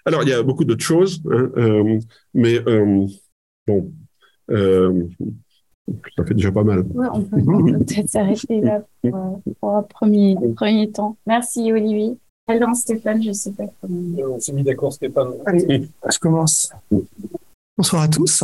Alors, 0.04 0.22
il 0.22 0.28
y 0.28 0.32
a 0.32 0.42
beaucoup 0.42 0.64
d'autres 0.64 0.84
choses, 0.84 1.22
hein, 1.30 1.50
euh, 1.56 1.98
mais 2.34 2.58
euh, 2.68 3.06
bon, 3.66 3.92
euh, 4.50 5.04
ça 6.16 6.24
fait 6.24 6.34
déjà 6.34 6.50
pas 6.50 6.64
mal. 6.64 6.80
Ouais, 6.94 7.06
on 7.12 7.22
peut 7.22 7.38
peut-être 7.84 8.08
s'arrêter 8.08 8.60
là 8.60 8.82
pour, 9.02 9.40
pour, 9.60 9.76
un 9.76 9.82
premier, 9.82 10.36
premier 10.56 10.90
temps. 10.90 11.16
Merci, 11.26 11.72
Olivier. 11.72 12.16
Alors, 12.48 12.74
Stéphane, 12.74 13.22
je 13.22 13.28
ne 13.28 13.34
sais 13.34 13.52
pas 13.52 13.64
comment. 13.80 14.34
On 14.34 14.40
s'est 14.40 14.52
mis 14.52 14.64
d'accord, 14.64 14.92
Stéphane. 14.92 15.34
Allez, 15.46 15.88
je 16.10 16.18
commence. 16.18 16.72
Bonsoir 17.76 18.02
à 18.02 18.08
tous. 18.08 18.42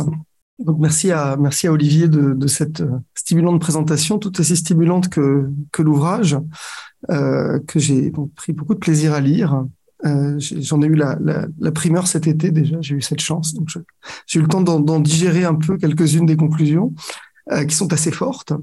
Donc 0.59 0.77
merci 0.79 1.11
à 1.11 1.37
merci 1.37 1.67
à 1.67 1.71
Olivier 1.71 2.07
de, 2.07 2.33
de 2.33 2.47
cette 2.47 2.83
stimulante 3.15 3.61
présentation, 3.61 4.19
tout 4.19 4.39
aussi 4.39 4.57
stimulante 4.57 5.09
que 5.09 5.49
que 5.71 5.81
l'ouvrage 5.81 6.37
euh, 7.09 7.59
que 7.67 7.79
j'ai 7.79 8.11
pris 8.35 8.53
beaucoup 8.53 8.73
de 8.73 8.79
plaisir 8.79 9.13
à 9.13 9.21
lire. 9.21 9.65
Euh, 10.05 10.35
J'en 10.39 10.81
ai 10.81 10.85
eu 10.85 10.95
la, 10.95 11.17
la, 11.21 11.47
la, 11.59 11.71
primeur 11.71 12.07
cet 12.07 12.25
été 12.25 12.51
déjà, 12.51 12.77
j'ai 12.79 12.95
eu 12.95 13.01
cette 13.01 13.19
chance, 13.19 13.53
donc 13.53 13.67
j'ai 14.27 14.39
eu 14.39 14.41
le 14.41 14.47
temps 14.47 14.61
d'en 14.61 14.99
digérer 14.99 15.43
un 15.43 15.55
peu 15.55 15.77
quelques-unes 15.77 16.25
des 16.25 16.37
conclusions. 16.37 16.93
Euh, 17.51 17.65
qui 17.65 17.75
sont 17.75 17.91
assez 17.93 18.11
fortes. 18.11 18.53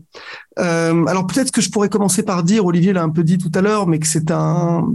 Euh, 0.60 1.06
alors 1.06 1.26
peut-être 1.26 1.50
que 1.50 1.60
je 1.60 1.70
pourrais 1.72 1.88
commencer 1.88 2.22
par 2.22 2.44
dire, 2.44 2.64
Olivier 2.64 2.92
l'a 2.92 3.02
un 3.02 3.08
peu 3.08 3.24
dit 3.24 3.36
tout 3.36 3.50
à 3.52 3.60
l'heure, 3.60 3.88
mais 3.88 3.98
que 3.98 4.06
c'est 4.06 4.30
un, 4.30 4.94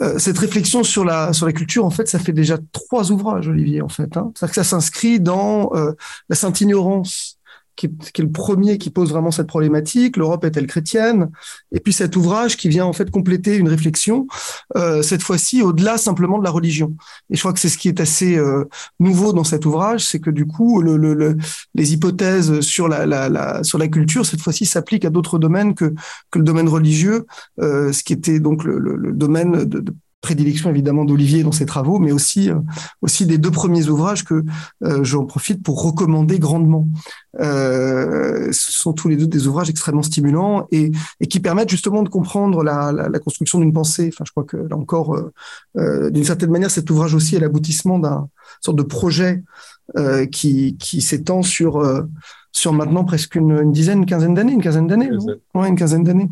euh, 0.00 0.18
cette 0.18 0.38
réflexion 0.38 0.84
sur 0.84 1.04
la 1.04 1.32
sur 1.32 1.46
la 1.46 1.52
culture, 1.52 1.84
en 1.84 1.90
fait, 1.90 2.08
ça 2.08 2.18
fait 2.18 2.32
déjà 2.32 2.56
trois 2.72 3.10
ouvrages, 3.10 3.48
Olivier, 3.48 3.82
en 3.82 3.88
fait. 3.88 4.16
Hein. 4.16 4.30
C'est-à-dire 4.34 4.54
que 4.54 4.62
ça 4.62 4.64
s'inscrit 4.64 5.18
dans 5.18 5.70
euh, 5.74 5.92
la 6.28 6.36
sainte 6.36 6.60
ignorance 6.60 7.37
qui 7.78 7.88
qui 8.12 8.20
est, 8.20 8.24
le 8.24 8.30
premier 8.30 8.76
qui 8.76 8.90
pose 8.90 9.10
vraiment 9.10 9.30
cette 9.30 9.46
problématique. 9.46 10.16
L'Europe 10.16 10.44
est-elle 10.44 10.66
chrétienne? 10.66 11.30
Et 11.72 11.80
puis 11.80 11.92
cet 11.92 12.16
ouvrage 12.16 12.56
qui 12.56 12.68
vient 12.68 12.84
en 12.84 12.92
fait 12.92 13.10
compléter 13.10 13.56
une 13.56 13.68
réflexion, 13.68 14.26
euh, 14.76 15.02
cette 15.02 15.22
fois-ci 15.22 15.62
au-delà 15.62 15.96
simplement 15.96 16.38
de 16.38 16.44
la 16.44 16.50
religion. 16.50 16.94
Et 17.30 17.36
je 17.36 17.40
crois 17.40 17.52
que 17.52 17.60
c'est 17.60 17.68
ce 17.68 17.78
qui 17.78 17.88
est 17.88 18.00
assez 18.00 18.36
euh, 18.36 18.64
nouveau 19.00 19.32
dans 19.32 19.44
cet 19.44 19.64
ouvrage, 19.64 20.04
c'est 20.04 20.20
que 20.20 20.30
du 20.30 20.46
coup, 20.46 20.82
le, 20.82 20.96
le, 20.96 21.14
le, 21.14 21.36
les 21.74 21.92
hypothèses 21.94 22.60
sur 22.60 22.88
la, 22.88 23.06
la, 23.06 23.28
la 23.28 23.62
sur 23.62 23.78
la 23.78 23.88
culture 23.88 24.26
cette 24.26 24.40
fois-ci 24.40 24.66
s'appliquent 24.66 25.04
à 25.06 25.10
d'autres 25.10 25.38
domaines 25.38 25.74
que 25.74 25.94
que 26.30 26.38
le 26.38 26.44
domaine 26.44 26.68
religieux, 26.68 27.26
euh, 27.60 27.92
ce 27.92 28.02
qui 28.02 28.12
était 28.12 28.40
donc 28.40 28.64
le, 28.64 28.78
le 28.78 29.12
domaine 29.12 29.64
de, 29.64 29.80
de 29.80 29.94
prédilection 30.20 30.70
évidemment 30.70 31.04
d'Olivier 31.04 31.42
dans 31.42 31.52
ses 31.52 31.66
travaux, 31.66 31.98
mais 31.98 32.12
aussi 32.12 32.50
euh, 32.50 32.56
aussi 33.02 33.24
des 33.24 33.38
deux 33.38 33.50
premiers 33.50 33.88
ouvrages 33.88 34.24
que 34.24 34.44
euh, 34.82 35.04
j'en 35.04 35.24
profite 35.24 35.62
pour 35.62 35.82
recommander 35.82 36.38
grandement. 36.38 36.88
Euh, 37.40 38.50
ce 38.50 38.72
sont 38.72 38.92
tous 38.92 39.08
les 39.08 39.16
deux 39.16 39.28
des 39.28 39.46
ouvrages 39.46 39.70
extrêmement 39.70 40.02
stimulants 40.02 40.66
et, 40.72 40.90
et 41.20 41.26
qui 41.28 41.38
permettent 41.38 41.70
justement 41.70 42.02
de 42.02 42.08
comprendre 42.08 42.64
la, 42.64 42.90
la, 42.90 43.08
la 43.08 43.18
construction 43.20 43.60
d'une 43.60 43.72
pensée. 43.72 44.10
Enfin, 44.12 44.24
je 44.26 44.32
crois 44.32 44.44
que 44.44 44.56
là 44.56 44.76
encore, 44.76 45.14
euh, 45.14 45.32
euh 45.76 46.10
d'une 46.10 46.24
certaine 46.24 46.50
manière, 46.50 46.70
cet 46.70 46.90
ouvrage 46.90 47.14
aussi 47.14 47.36
est 47.36 47.40
l'aboutissement 47.40 47.98
d'un 47.98 48.28
sorte 48.60 48.76
de 48.76 48.82
projet 48.82 49.44
euh, 49.96 50.26
qui 50.26 50.76
qui 50.78 51.00
s'étend 51.00 51.42
sur 51.42 51.84
sur 52.50 52.72
maintenant 52.72 53.04
presque 53.04 53.36
une, 53.36 53.52
une, 53.62 53.72
dizaine, 53.72 53.98
une 53.98 54.06
quinzaine 54.06 54.34
d'années, 54.34 54.52
une 54.52 54.62
quinzaine 54.62 54.88
d'années, 54.88 55.10
ouais, 55.54 55.68
une 55.68 55.76
quinzaine 55.76 56.02
d'années. 56.02 56.28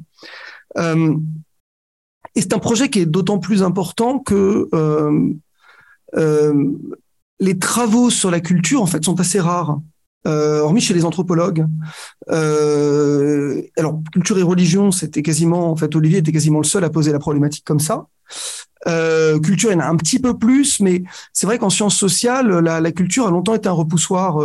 Et 2.37 2.43
c'est 2.43 2.53
un 2.53 2.59
projet 2.59 2.91
qui 2.91 3.01
est 3.01 3.07
d'autant 3.07 3.39
plus 3.39 3.63
important 3.63 4.19
que 4.19 4.69
euh, 4.75 5.31
euh, 6.17 6.73
les 7.41 7.59
travaux 7.59 8.11
sur 8.11 8.31
la 8.31 8.41
culture, 8.41 8.83
en 8.83 8.87
fait, 8.87 9.03
sont 9.05 9.19
assez 9.19 9.41
rares. 9.41 9.81
Euh, 10.27 10.61
hormis 10.61 10.81
chez 10.81 10.93
les 10.93 11.05
anthropologues. 11.05 11.67
Alors, 12.29 14.03
culture 14.13 14.39
et 14.39 14.43
religion, 14.43 14.91
c'était 14.91 15.23
quasiment, 15.23 15.71
en 15.71 15.77
fait, 15.77 15.95
Olivier 15.97 16.19
était 16.19 16.33
quasiment 16.33 16.59
le 16.59 16.65
seul 16.65 16.85
à 16.85 16.91
poser 16.91 17.13
la 17.13 17.19
problématique 17.19 17.65
comme 17.65 17.81
ça. 17.81 18.07
Culture, 18.85 19.71
il 19.71 19.75
y 19.75 19.77
en 19.77 19.81
a 19.81 19.87
un 19.87 19.97
petit 19.97 20.19
peu 20.19 20.37
plus, 20.37 20.81
mais 20.81 21.05
c'est 21.33 21.47
vrai 21.47 21.59
qu'en 21.59 21.71
sciences 21.71 21.97
sociales, 21.97 22.49
la, 22.59 22.93
culture 22.93 23.27
a 23.27 23.31
longtemps 23.31 23.55
été 23.55 23.69
un 23.69 23.73
repoussoir. 23.73 24.45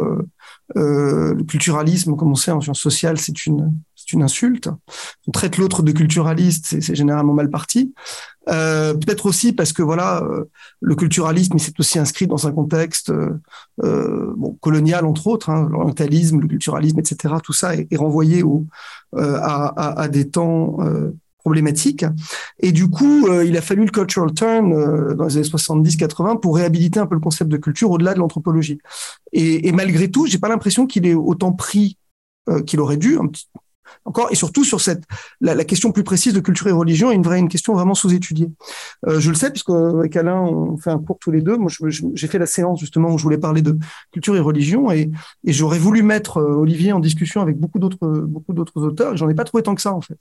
Le 0.75 1.43
culturalisme, 1.43 2.15
comme 2.15 2.31
on 2.31 2.35
sait 2.35 2.51
en 2.51 2.61
sciences 2.61 2.79
sociales, 2.79 3.17
c'est 3.17 3.45
une 3.45 3.73
une 4.13 4.23
insulte. 4.23 4.69
On 5.27 5.31
traite 5.31 5.57
l'autre 5.57 5.83
de 5.83 5.91
culturaliste, 5.91 6.81
c'est 6.81 6.95
généralement 6.95 7.33
mal 7.33 7.49
parti. 7.49 7.93
Euh, 8.49 8.93
Peut-être 8.93 9.27
aussi 9.27 9.53
parce 9.53 9.71
que 9.73 9.83
voilà, 9.83 10.23
euh, 10.23 10.45
le 10.79 10.95
culturalisme, 10.95 11.57
s'est 11.59 11.73
aussi 11.79 11.99
inscrit 11.99 12.27
dans 12.27 12.47
un 12.47 12.51
contexte 12.51 13.11
euh, 13.83 14.33
colonial 14.61 15.05
entre 15.05 15.27
autres, 15.27 15.49
hein, 15.49 15.67
l'orientalisme, 15.69 16.39
le 16.39 16.47
culturalisme, 16.47 16.99
etc. 16.99 17.35
Tout 17.43 17.53
ça 17.53 17.75
est, 17.75 17.87
est 17.91 17.97
renvoyé 17.97 18.43
au, 18.43 18.65
à, 19.13 20.07
des 20.09 20.29
temps 20.29 20.77
problématique. 21.39 22.05
Et 22.59 22.71
du 22.71 22.87
coup, 22.87 23.27
il 23.43 23.57
a 23.57 23.61
fallu 23.61 23.85
le 23.85 23.91
cultural 23.91 24.31
turn 24.33 25.15
dans 25.15 25.25
les 25.25 25.37
années 25.37 25.47
70-80 25.47 26.39
pour 26.39 26.55
réhabiliter 26.55 26.99
un 26.99 27.07
peu 27.07 27.15
le 27.15 27.21
concept 27.21 27.49
de 27.49 27.57
culture 27.57 27.91
au-delà 27.91 28.13
de 28.13 28.19
l'anthropologie. 28.19 28.79
Et, 29.33 29.71
malgré 29.71 30.09
tout, 30.09 30.27
j'ai 30.27 30.37
pas 30.37 30.49
l'impression 30.49 30.87
qu'il 30.87 31.05
ait 31.05 31.13
autant 31.13 31.51
pris 31.51 31.97
qu'il 32.65 32.79
aurait 32.79 32.97
dû. 32.97 33.17
Encore 34.05 34.31
et 34.31 34.35
surtout 34.35 34.63
sur 34.63 34.81
cette 34.81 35.03
la, 35.39 35.55
la, 35.55 35.63
question 35.63 35.91
plus 35.91 36.03
précise 36.03 36.33
de 36.33 36.39
culture 36.39 36.67
et 36.67 36.71
religion 36.71 37.11
est 37.11 37.15
une 37.15 37.23
vraie 37.23 37.39
une 37.39 37.49
question 37.49 37.73
vraiment 37.73 37.93
sous-étudiée. 37.93 38.49
Euh, 39.07 39.19
je 39.19 39.29
le 39.29 39.35
sais 39.35 39.51
puisque 39.51 39.69
avec 39.69 40.15
Alain 40.15 40.41
on 40.41 40.77
fait 40.77 40.89
un 40.89 40.99
cours 40.99 41.19
tous 41.19 41.31
les 41.31 41.41
deux. 41.41 41.57
Moi 41.57 41.69
j'ai 41.69 42.27
fait 42.27 42.39
la 42.39 42.45
séance 42.45 42.79
justement 42.79 43.13
où 43.13 43.17
je 43.17 43.23
voulais 43.23 43.37
parler 43.37 43.61
de 43.61 43.77
culture 44.11 44.35
et 44.35 44.39
religion 44.39 44.91
et, 44.91 45.11
et 45.45 45.53
j'aurais 45.53 45.79
voulu 45.79 46.03
mettre 46.03 46.37
euh, 46.37 46.55
Olivier 46.55 46.93
en 46.93 46.99
discussion 46.99 47.41
avec 47.41 47.57
beaucoup 47.57 47.79
d'autres 47.79 48.07
beaucoup 48.07 48.53
d'autres 48.53 48.81
auteurs. 48.81 49.17
J'en 49.17 49.29
ai 49.29 49.35
pas 49.35 49.43
trouvé 49.43 49.63
tant 49.63 49.75
que 49.75 49.81
ça 49.81 49.93
en 49.93 50.01
fait. 50.01 50.19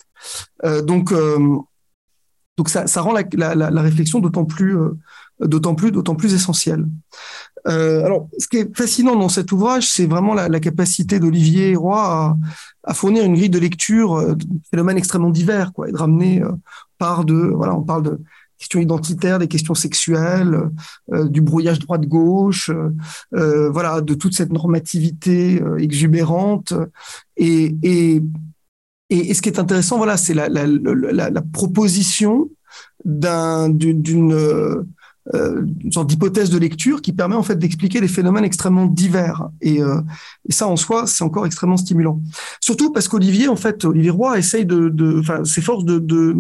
Euh, 0.65 0.83
donc 0.83 1.13
euh, 1.13 1.39
donc 2.61 2.69
ça, 2.69 2.87
ça 2.87 3.01
rend 3.01 3.13
la, 3.13 3.23
la, 3.33 3.71
la 3.71 3.81
réflexion 3.81 4.19
d'autant 4.21 4.45
plus 4.45 4.77
euh, 4.77 4.91
d'autant 5.41 5.75
plus 5.75 5.91
d'autant 5.91 6.15
plus 6.15 6.35
essentielle. 6.35 6.87
Euh, 7.67 8.05
alors, 8.05 8.29
ce 8.39 8.49
qui 8.49 8.59
est 8.59 8.77
fascinant 8.77 9.17
dans 9.17 9.29
cet 9.29 9.53
ouvrage, 9.53 9.89
c'est 9.89 10.07
vraiment 10.07 10.35
la, 10.35 10.61
capacité 10.61 11.19
d'Olivier 11.19 11.75
Roy 11.77 12.37
à, 12.85 12.95
fournir 12.95 13.25
une 13.25 13.35
grille 13.35 13.51
de 13.51 13.59
lecture 13.59 14.15
euh, 14.15 14.35
de 14.35 14.47
phénomènes 14.71 14.97
extrêmement 14.97 15.31
divers, 15.31 15.73
quoi, 15.73 15.89
et 15.89 15.93
de 15.93 15.97
ramener 15.97 16.43
euh, 16.43 16.51
par 16.99 17.25
de 17.25 17.35
voilà, 17.35 17.75
on 17.75 17.83
parle 17.83 18.03
de 18.03 18.21
questions 18.59 18.81
identitaires, 18.81 19.39
des 19.39 19.49
questions 19.49 19.75
sexuelles, 19.75 20.69
du 21.11 21.41
brouillage 21.41 21.79
droite-gauche, 21.79 22.71
voilà, 23.33 24.03
de 24.03 24.13
toute 24.13 24.35
cette 24.35 24.53
normativité 24.53 25.63
exubérante. 25.79 26.75
Et, 27.39 27.75
et, 27.83 28.17
et, 29.09 29.31
et, 29.31 29.33
ce 29.33 29.41
qui 29.41 29.49
est 29.49 29.59
intéressant, 29.59 29.97
voilà, 29.97 30.19
c'est 30.19 30.35
la, 30.35 30.51
la, 30.51 30.67
la, 30.67 31.31
la, 31.31 31.41
proposition 31.41 32.51
d'un 33.03 33.71
d'une 33.71 34.03
euh, 35.35 35.65
une 35.81 35.93
sorte 35.93 36.09
d'hypothèse 36.09 36.51
de 36.51 36.59
lecture 36.59 37.03
qui 37.03 37.13
permet 37.13 37.37
en 37.37 37.43
fait 37.43 37.57
d'expliquer 37.57 38.01
des 38.01 38.09
phénomènes 38.09 38.45
extrêmement 38.45 38.87
divers. 38.87 39.49
Et, 39.61 39.83
euh, 39.83 40.01
et 40.49 40.53
ça, 40.53 40.67
en 40.67 40.77
soi, 40.77 41.07
c'est 41.07 41.25
encore 41.25 41.47
extrêmement 41.47 41.77
stimulant. 41.77 42.21
Surtout 42.61 42.93
parce 42.93 43.09
qu'Olivier, 43.09 43.49
en 43.49 43.57
fait, 43.57 43.85
Olivier 43.85 44.11
Roy 44.11 44.39
essaye 44.39 44.67
de, 44.67 45.21
enfin, 45.21 45.45
s'efforce 45.45 45.85
de, 45.85 45.99
de, 45.99 46.37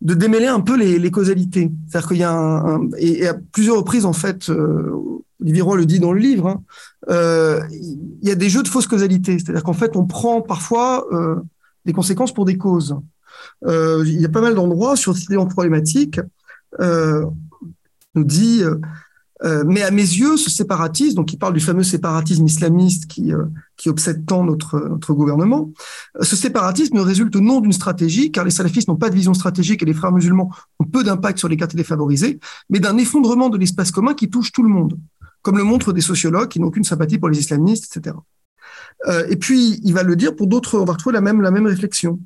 de 0.00 0.14
démêler 0.14 0.46
un 0.46 0.60
peu 0.60 0.76
les, 0.76 0.98
les 0.98 1.10
causalités. 1.10 1.70
C'est-à-dire 1.88 2.08
qu'il 2.08 2.18
y 2.18 2.24
a 2.24 2.32
un, 2.32 2.74
un 2.74 2.88
et, 2.98 3.26
à 3.26 3.34
plusieurs 3.34 3.76
reprises, 3.76 4.04
en 4.04 4.12
fait, 4.12 4.50
euh, 4.50 4.92
Olivier 5.40 5.62
Roy 5.62 5.76
le 5.76 5.86
dit 5.86 5.98
dans 5.98 6.12
le 6.12 6.20
livre, 6.20 6.48
hein, 6.48 6.62
euh, 7.10 7.60
il 7.70 8.28
y 8.28 8.30
a 8.30 8.34
des 8.34 8.48
jeux 8.48 8.62
de 8.62 8.68
fausses 8.68 8.86
causalités. 8.86 9.38
C'est-à-dire 9.38 9.64
qu'en 9.64 9.72
fait, 9.72 9.96
on 9.96 10.06
prend 10.06 10.40
parfois 10.42 11.06
euh, 11.12 11.36
des 11.84 11.92
conséquences 11.92 12.32
pour 12.32 12.44
des 12.44 12.56
causes. 12.56 12.96
Euh, 13.64 14.04
il 14.06 14.20
y 14.20 14.24
a 14.24 14.28
pas 14.28 14.40
mal 14.40 14.54
d'endroits 14.54 14.96
sur 14.96 15.16
cette 15.16 15.34
problématique. 15.48 16.20
Euh, 16.80 17.24
nous 18.14 18.24
dit 18.24 18.62
euh, 18.62 18.78
euh, 19.44 19.64
mais 19.66 19.82
à 19.82 19.90
mes 19.90 20.02
yeux, 20.02 20.36
ce 20.36 20.50
séparatisme, 20.50 21.16
donc 21.16 21.32
il 21.32 21.38
parle 21.38 21.54
du 21.54 21.60
fameux 21.60 21.82
séparatisme 21.82 22.46
islamiste 22.46 23.06
qui, 23.06 23.32
euh, 23.32 23.44
qui 23.76 23.88
obsède 23.88 24.24
tant 24.24 24.44
notre, 24.44 24.78
notre 24.88 25.14
gouvernement, 25.14 25.72
euh, 26.20 26.22
ce 26.22 26.36
séparatisme 26.36 26.98
résulte 26.98 27.34
non 27.36 27.60
d'une 27.60 27.72
stratégie, 27.72 28.30
car 28.30 28.44
les 28.44 28.52
salafistes 28.52 28.86
n'ont 28.86 28.96
pas 28.96 29.10
de 29.10 29.16
vision 29.16 29.34
stratégique 29.34 29.82
et 29.82 29.86
les 29.86 29.94
frères 29.94 30.12
musulmans 30.12 30.50
ont 30.78 30.84
peu 30.84 31.02
d'impact 31.02 31.38
sur 31.38 31.48
les 31.48 31.56
quartiers 31.56 31.76
défavorisés, 31.76 32.38
mais 32.70 32.78
d'un 32.78 32.96
effondrement 32.98 33.48
de 33.48 33.58
l'espace 33.58 33.90
commun 33.90 34.14
qui 34.14 34.30
touche 34.30 34.52
tout 34.52 34.62
le 34.62 34.68
monde, 34.68 34.96
comme 35.42 35.58
le 35.58 35.64
montrent 35.64 35.92
des 35.92 36.00
sociologues 36.00 36.48
qui 36.48 36.60
n'ont 36.60 36.68
aucune 36.68 36.84
sympathie 36.84 37.18
pour 37.18 37.28
les 37.28 37.38
islamistes, 37.38 37.96
etc. 37.96 38.16
Euh, 39.08 39.26
et 39.28 39.36
puis, 39.36 39.80
il 39.82 39.92
va 39.92 40.04
le 40.04 40.14
dire 40.14 40.36
pour 40.36 40.46
d'autres, 40.46 40.78
on 40.78 40.84
va 40.84 40.92
retrouver 40.92 41.14
la 41.14 41.20
même, 41.20 41.40
la 41.40 41.50
même 41.50 41.66
réflexion. 41.66 42.20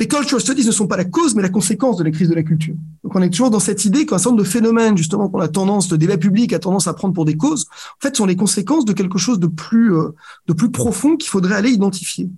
Les 0.00 0.08
cultural 0.08 0.40
studies 0.40 0.66
ne 0.66 0.72
sont 0.72 0.88
pas 0.88 0.96
la 0.96 1.04
cause, 1.04 1.36
mais 1.36 1.42
la 1.42 1.48
conséquence 1.48 1.96
de 1.96 2.02
la 2.02 2.10
crise 2.10 2.28
de 2.28 2.34
la 2.34 2.42
culture. 2.42 2.74
Donc, 3.04 3.14
on 3.14 3.22
est 3.22 3.30
toujours 3.30 3.50
dans 3.50 3.60
cette 3.60 3.84
idée 3.84 4.06
qu'un 4.06 4.18
certain 4.18 4.30
nombre 4.30 4.42
de 4.42 4.48
phénomènes, 4.48 4.96
justement, 4.96 5.28
qu'on 5.28 5.38
a 5.38 5.46
tendance, 5.46 5.88
le 5.88 5.98
débat 5.98 6.18
public 6.18 6.52
a 6.52 6.58
tendance 6.58 6.88
à 6.88 6.94
prendre 6.94 7.14
pour 7.14 7.24
des 7.24 7.36
causes, 7.36 7.66
en 7.70 8.00
fait, 8.02 8.16
sont 8.16 8.26
les 8.26 8.34
conséquences 8.34 8.84
de 8.84 8.92
quelque 8.92 9.18
chose 9.18 9.38
de 9.38 9.46
plus, 9.46 9.94
euh, 9.94 10.08
de 10.48 10.52
plus 10.52 10.72
profond 10.72 11.16
qu'il 11.16 11.30
faudrait 11.30 11.54
aller 11.54 11.70
identifier. 11.70 12.28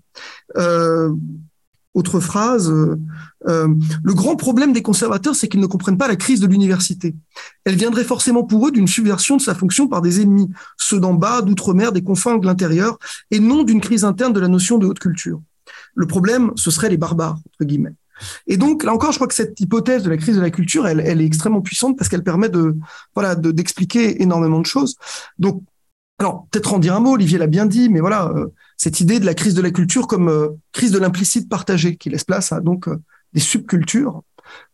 Euh, 0.59 1.15
autre 1.95 2.21
phrase, 2.21 2.71
euh, 2.71 2.99
le 3.47 4.13
grand 4.13 4.37
problème 4.37 4.75
des 4.75 4.83
conservateurs, 4.83 5.35
c'est 5.35 5.49
qu'ils 5.49 5.61
ne 5.61 5.67
comprennent 5.67 5.97
pas 5.97 6.09
la 6.09 6.17
crise 6.17 6.41
de 6.41 6.47
l'université. 6.47 7.17
Elle 7.65 7.77
viendrait 7.77 8.05
forcément 8.05 8.45
pour 8.45 8.69
eux 8.69 8.71
d'une 8.71 8.87
subversion 8.87 9.39
de 9.39 9.41
sa 9.41 9.55
fonction 9.55 9.89
par 9.89 10.03
des 10.03 10.21
ennemis, 10.21 10.51
ceux 10.77 11.01
d'en 11.01 11.15
bas, 11.15 11.41
d'outre-mer, 11.41 11.93
des 11.93 12.03
confins 12.03 12.37
de 12.37 12.45
l'intérieur, 12.45 12.99
et 13.31 13.41
non 13.41 13.63
d'une 13.63 13.81
crise 13.81 14.05
interne 14.05 14.35
de 14.35 14.41
la 14.41 14.49
notion 14.49 14.77
de 14.77 14.87
haute 14.87 14.99
culture. 14.99 15.41
Le 15.97 16.07
problème, 16.07 16.53
ce 16.55 16.71
serait 16.71 16.89
les 16.89 16.97
barbares, 16.97 17.39
entre 17.47 17.65
guillemets. 17.65 17.95
Et 18.47 18.57
donc, 18.57 18.85
là 18.85 18.95
encore, 18.95 19.13
je 19.13 19.19
crois 19.19 19.27
que 19.27 19.35
cette 19.35 19.59
hypothèse 19.61 20.03
de 20.03 20.11
la 20.11 20.17
crise 20.17 20.37
de 20.37 20.41
la 20.41 20.51
culture, 20.51 20.87
elle, 20.87 21.01
elle 21.01 21.21
est 21.21 21.27
extrêmement 21.27 21.61
puissante 21.61 21.99
parce 21.99 22.09
qu'elle 22.09 22.23
permet 22.23 22.49
de, 22.49 22.77
voilà, 23.15 23.35
d'expliquer 23.35 24.23
énormément 24.23 24.61
de 24.61 24.67
choses. 24.67 24.97
Donc, 25.39 25.63
alors, 26.19 26.47
peut-être 26.51 26.73
en 26.73 26.79
dire 26.79 26.95
un 26.95 27.01
mot, 27.01 27.13
Olivier 27.13 27.37
l'a 27.37 27.47
bien 27.47 27.67
dit, 27.67 27.91
mais 27.91 28.01
voilà, 28.01 28.33
euh, 28.35 28.47
cette 28.79 29.01
idée 29.01 29.21
de 29.21 29.27
la 29.27 29.35
crise 29.35 29.55
de 29.55 29.61
la 29.61 29.71
culture 29.71 30.07
comme 30.07 30.29
euh, 30.29 30.49
crise 30.73 30.93
de 30.93 30.99
l'implicite 30.99 31.49
partagé, 31.49 31.97
qui 31.97 32.09
laisse 32.09 32.25
place 32.25 32.53
à 32.53 32.61
donc 32.61 32.89
euh, 32.89 32.97
des 33.35 33.41
subcultures, 33.41 34.23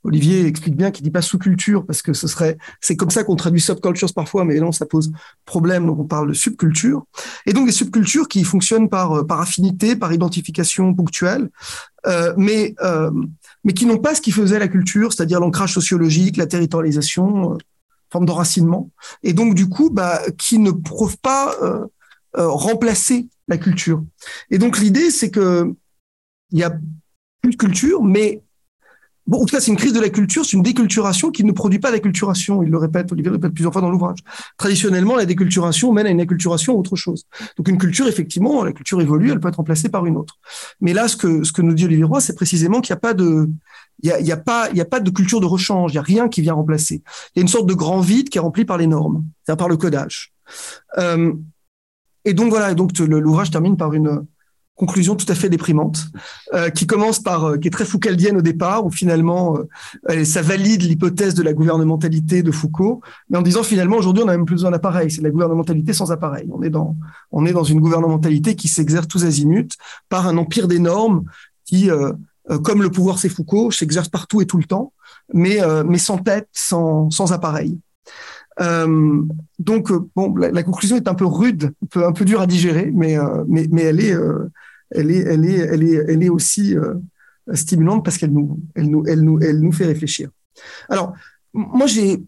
Olivier 0.04 0.46
explique 0.46 0.76
bien 0.76 0.90
qu'il 0.90 1.04
dit 1.04 1.10
pas 1.10 1.22
sous-culture 1.22 1.86
parce 1.86 2.02
que 2.02 2.12
ce 2.12 2.26
serait, 2.26 2.58
c'est 2.80 2.96
comme 2.96 3.10
ça 3.10 3.24
qu'on 3.24 3.36
traduit 3.36 3.60
subcultures 3.60 4.12
parfois, 4.14 4.44
mais 4.44 4.58
non, 4.58 4.72
ça 4.72 4.86
pose 4.86 5.12
problème. 5.44 5.86
Donc 5.86 5.98
on 6.00 6.04
parle 6.04 6.28
de 6.28 6.32
subculture. 6.32 7.04
Et 7.46 7.52
donc 7.52 7.66
des 7.66 7.72
subcultures 7.72 8.28
qui 8.28 8.44
fonctionnent 8.44 8.88
par, 8.88 9.12
euh, 9.12 9.24
par 9.24 9.40
affinité, 9.40 9.96
par 9.96 10.12
identification 10.12 10.92
ponctuelle, 10.94 11.50
euh, 12.06 12.34
mais, 12.36 12.74
euh, 12.82 13.10
mais 13.64 13.72
qui 13.72 13.86
n'ont 13.86 13.98
pas 13.98 14.14
ce 14.14 14.20
qui 14.20 14.32
faisait 14.32 14.58
la 14.58 14.68
culture, 14.68 15.12
c'est-à-dire 15.12 15.40
l'ancrage 15.40 15.72
sociologique, 15.72 16.36
la 16.36 16.46
territorialisation, 16.46 17.58
forme 18.10 18.26
d'enracinement. 18.26 18.90
Et 19.22 19.32
donc 19.32 19.54
du 19.54 19.68
coup, 19.68 19.90
bah, 19.90 20.20
qui 20.36 20.58
ne 20.58 20.70
prouvent 20.70 21.18
pas 21.18 21.56
remplacer 22.34 23.28
la 23.48 23.58
culture. 23.58 24.02
Et 24.50 24.58
donc 24.58 24.78
l'idée, 24.78 25.10
c'est 25.10 25.30
que 25.30 25.74
il 26.50 26.58
y 26.58 26.62
a 26.62 26.72
plus 27.40 27.50
de 27.50 27.56
culture, 27.56 28.02
mais 28.02 28.42
Bon, 29.26 29.40
en 29.40 29.44
tout 29.44 29.54
cas, 29.54 29.60
c'est 29.60 29.70
une 29.70 29.76
crise 29.76 29.92
de 29.92 30.00
la 30.00 30.08
culture, 30.08 30.44
c'est 30.44 30.56
une 30.56 30.62
déculturation 30.62 31.30
qui 31.30 31.44
ne 31.44 31.52
produit 31.52 31.78
pas 31.78 31.92
d'acculturation. 31.92 32.62
Il 32.62 32.70
le 32.70 32.78
répète, 32.78 33.12
Olivier 33.12 33.30
le 33.30 33.36
répète 33.36 33.52
plusieurs 33.52 33.72
fois 33.72 33.80
dans 33.80 33.90
l'ouvrage. 33.90 34.18
Traditionnellement, 34.58 35.16
la 35.16 35.26
déculturation 35.26 35.92
mène 35.92 36.06
à 36.06 36.10
une 36.10 36.20
acculturation 36.20 36.74
à 36.74 36.76
autre 36.76 36.96
chose. 36.96 37.24
Donc, 37.56 37.68
une 37.68 37.78
culture, 37.78 38.08
effectivement, 38.08 38.64
la 38.64 38.72
culture 38.72 39.00
évolue, 39.00 39.30
elle 39.30 39.38
peut 39.38 39.48
être 39.48 39.56
remplacée 39.56 39.88
par 39.88 40.06
une 40.06 40.16
autre. 40.16 40.38
Mais 40.80 40.92
là, 40.92 41.06
ce 41.06 41.16
que, 41.16 41.44
ce 41.44 41.52
que 41.52 41.62
nous 41.62 41.74
dit 41.74 41.84
Olivier 41.84 42.04
Roy, 42.04 42.20
c'est 42.20 42.34
précisément 42.34 42.80
qu'il 42.80 42.92
n'y 42.92 42.98
a 42.98 43.00
pas 43.00 43.14
de, 43.14 43.48
il 44.02 44.26
y 44.26 44.32
a, 44.32 44.36
pas, 44.36 44.68
il 44.70 44.76
y 44.76 44.80
a 44.80 44.84
pas 44.84 44.98
de 44.98 45.10
culture 45.10 45.40
de 45.40 45.46
rechange. 45.46 45.92
Il 45.92 45.94
y 45.94 45.98
a 45.98 46.02
rien 46.02 46.28
qui 46.28 46.40
vient 46.40 46.54
remplacer. 46.54 47.02
Il 47.34 47.38
y 47.38 47.40
a 47.40 47.42
une 47.42 47.48
sorte 47.48 47.66
de 47.66 47.74
grand 47.74 48.00
vide 48.00 48.28
qui 48.28 48.38
est 48.38 48.40
rempli 48.40 48.64
par 48.64 48.76
les 48.76 48.88
normes, 48.88 49.24
c'est-à-dire 49.44 49.58
par 49.58 49.68
le 49.68 49.76
codage. 49.76 50.32
Euh, 50.98 51.32
et 52.24 52.34
donc 52.34 52.50
voilà. 52.50 52.74
donc 52.74 52.98
l'ouvrage 52.98 53.50
termine 53.50 53.76
par 53.76 53.94
une 53.94 54.26
conclusion 54.82 55.14
tout 55.14 55.26
à 55.28 55.36
fait 55.36 55.48
déprimante, 55.48 56.08
euh, 56.54 56.68
qui 56.68 56.88
commence 56.88 57.20
par, 57.20 57.44
euh, 57.44 57.56
qui 57.56 57.68
est 57.68 57.70
très 57.70 57.84
foucaldienne 57.84 58.36
au 58.36 58.42
départ, 58.42 58.84
où 58.84 58.90
finalement 58.90 59.56
euh, 60.10 60.24
ça 60.24 60.42
valide 60.42 60.82
l'hypothèse 60.82 61.34
de 61.34 61.42
la 61.44 61.52
gouvernementalité 61.52 62.42
de 62.42 62.50
Foucault, 62.50 63.00
mais 63.30 63.38
en 63.38 63.42
disant 63.42 63.62
finalement 63.62 63.96
aujourd'hui 63.96 64.24
on 64.24 64.26
n'a 64.26 64.36
même 64.36 64.44
plus 64.44 64.56
besoin 64.56 64.72
d'appareil, 64.72 65.08
c'est 65.08 65.22
la 65.22 65.30
gouvernementalité 65.30 65.92
sans 65.92 66.10
appareil. 66.10 66.48
On 66.52 66.64
est 66.64 66.70
dans, 66.70 66.96
on 67.30 67.46
est 67.46 67.52
dans 67.52 67.62
une 67.62 67.78
gouvernementalité 67.78 68.56
qui 68.56 68.66
s'exerce 68.66 69.06
tous 69.06 69.24
azimuts 69.24 69.76
par 70.08 70.26
un 70.26 70.36
empire 70.36 70.66
des 70.66 70.80
normes 70.80 71.26
qui, 71.64 71.88
euh, 71.88 72.12
comme 72.64 72.82
le 72.82 72.90
pouvoir 72.90 73.20
c'est 73.20 73.28
Foucault, 73.28 73.70
s'exerce 73.70 74.08
partout 74.08 74.40
et 74.40 74.46
tout 74.46 74.58
le 74.58 74.64
temps, 74.64 74.92
mais, 75.32 75.58
mais 75.86 75.98
sans 75.98 76.18
tête, 76.18 76.48
sans, 76.52 77.08
sans 77.10 77.32
appareil. 77.32 77.78
Donc 78.58 79.92
bon, 80.16 80.34
la, 80.36 80.62
conclusion 80.64 80.96
est 80.96 81.06
un 81.06 81.14
peu 81.14 81.24
rude, 81.24 81.72
un 81.82 81.86
peu, 81.86 82.04
un 82.04 82.24
dure 82.24 82.40
à 82.40 82.48
digérer, 82.48 82.90
mais 82.92 83.16
mais, 83.46 83.68
mais 83.70 83.82
elle 83.82 84.00
est 84.00 84.16
elle 84.95 86.22
est 86.22 86.28
aussi 86.28 86.74
stimulante 87.55 88.05
parce 88.05 88.18
qu'elle 88.18 88.32
nous 88.32 89.72
fait 89.72 89.86
réfléchir. 89.86 90.30
Alors 90.88 91.14
moi 91.53 91.86
j'ai 91.86 92.22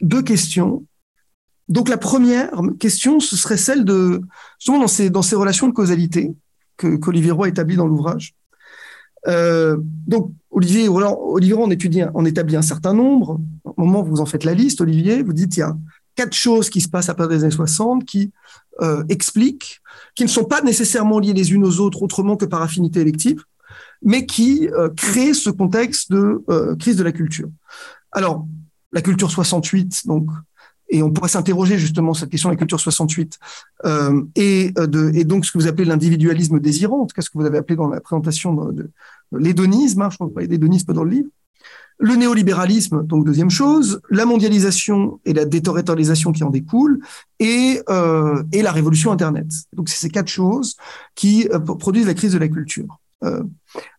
deux 0.00 0.22
questions. 0.22 0.84
Donc 1.68 1.88
la 1.88 1.98
première 1.98 2.50
question 2.78 3.20
ce 3.20 3.36
serait 3.36 3.56
celle 3.56 3.84
de 3.84 4.20
justement 4.58 4.80
dans 5.10 5.22
ces 5.22 5.36
relations 5.36 5.68
de 5.68 5.72
causalité 5.72 6.32
que 6.76 6.96
qu'Olivier 6.96 7.30
Roy 7.30 7.48
établit 7.48 7.76
dans 7.76 7.86
l'ouvrage. 7.86 8.34
Euh, 9.28 9.76
donc, 10.06 10.32
Olivier, 10.50 10.88
Olivier, 10.88 11.54
on 11.54 11.70
étudie, 11.70 12.02
on 12.14 12.24
établit 12.24 12.56
un 12.56 12.62
certain 12.62 12.94
nombre. 12.94 13.40
Au 13.64 13.84
moment 13.84 14.00
où 14.02 14.04
vous 14.04 14.20
en 14.20 14.26
faites 14.26 14.44
la 14.44 14.54
liste, 14.54 14.80
Olivier, 14.80 15.22
vous 15.22 15.32
dites 15.32 15.56
il 15.56 15.60
y 15.60 15.62
a 15.62 15.76
quatre 16.16 16.34
choses 16.34 16.70
qui 16.70 16.80
se 16.80 16.88
passent 16.88 17.08
à 17.08 17.14
partir 17.14 17.38
des 17.38 17.44
années 17.44 17.54
60 17.54 18.04
qui 18.04 18.32
euh, 18.82 19.04
expliquent, 19.08 19.80
qui 20.14 20.24
ne 20.24 20.28
sont 20.28 20.44
pas 20.44 20.62
nécessairement 20.62 21.18
liées 21.18 21.34
les 21.34 21.52
unes 21.52 21.64
aux 21.64 21.80
autres 21.80 22.02
autrement 22.02 22.36
que 22.36 22.46
par 22.46 22.62
affinité 22.62 23.00
élective, 23.00 23.42
mais 24.02 24.26
qui 24.26 24.68
euh, 24.68 24.88
créent 24.90 25.34
ce 25.34 25.50
contexte 25.50 26.10
de 26.10 26.42
euh, 26.48 26.74
crise 26.76 26.96
de 26.96 27.04
la 27.04 27.12
culture. 27.12 27.48
Alors, 28.12 28.46
la 28.92 29.02
culture 29.02 29.30
68, 29.30 30.06
donc 30.06 30.28
et 30.88 31.02
on 31.02 31.10
pourrait 31.10 31.28
s'interroger 31.28 31.78
justement 31.78 32.14
cette 32.14 32.30
question 32.30 32.48
de 32.48 32.54
la 32.54 32.58
culture 32.58 32.78
68 32.78 33.38
euh, 33.84 34.22
et, 34.36 34.70
de, 34.70 35.10
et 35.14 35.24
donc 35.24 35.44
ce 35.44 35.50
que 35.50 35.58
vous 35.58 35.66
appelez 35.66 35.84
l'individualisme 35.84 36.60
désirant, 36.60 37.00
en 37.00 37.06
tout 37.06 37.14
cas 37.14 37.22
ce 37.22 37.30
que 37.30 37.38
vous 37.38 37.44
avez 37.44 37.58
appelé 37.58 37.74
dans 37.74 37.88
la 37.88 38.00
présentation 38.00 38.54
de, 38.54 38.72
de, 38.72 38.90
l'hédonisme, 39.32 40.02
hein, 40.02 40.10
je 40.10 40.16
crois 40.16 40.26
que 40.26 40.30
vous 40.30 40.34
parlez 40.34 40.48
d'hédonisme 40.48 40.92
dans 40.92 41.02
le 41.02 41.10
livre, 41.10 41.28
le 41.98 42.14
néolibéralisme, 42.14 43.06
donc 43.06 43.24
deuxième 43.24 43.50
chose, 43.50 44.00
la 44.10 44.26
mondialisation 44.26 45.18
et 45.24 45.32
la 45.32 45.44
déterritorialisation 45.44 46.32
qui 46.32 46.44
en 46.44 46.50
découlent, 46.50 47.00
et, 47.38 47.80
euh, 47.88 48.42
la 48.52 48.72
révolution 48.72 49.12
Internet. 49.12 49.46
Donc 49.72 49.88
c'est 49.88 49.98
ces 49.98 50.10
quatre 50.10 50.28
choses 50.28 50.76
qui 51.14 51.48
euh, 51.48 51.58
produisent 51.58 52.06
la 52.06 52.14
crise 52.14 52.32
de 52.32 52.38
la 52.38 52.48
culture. 52.48 52.98
Euh, 53.24 53.42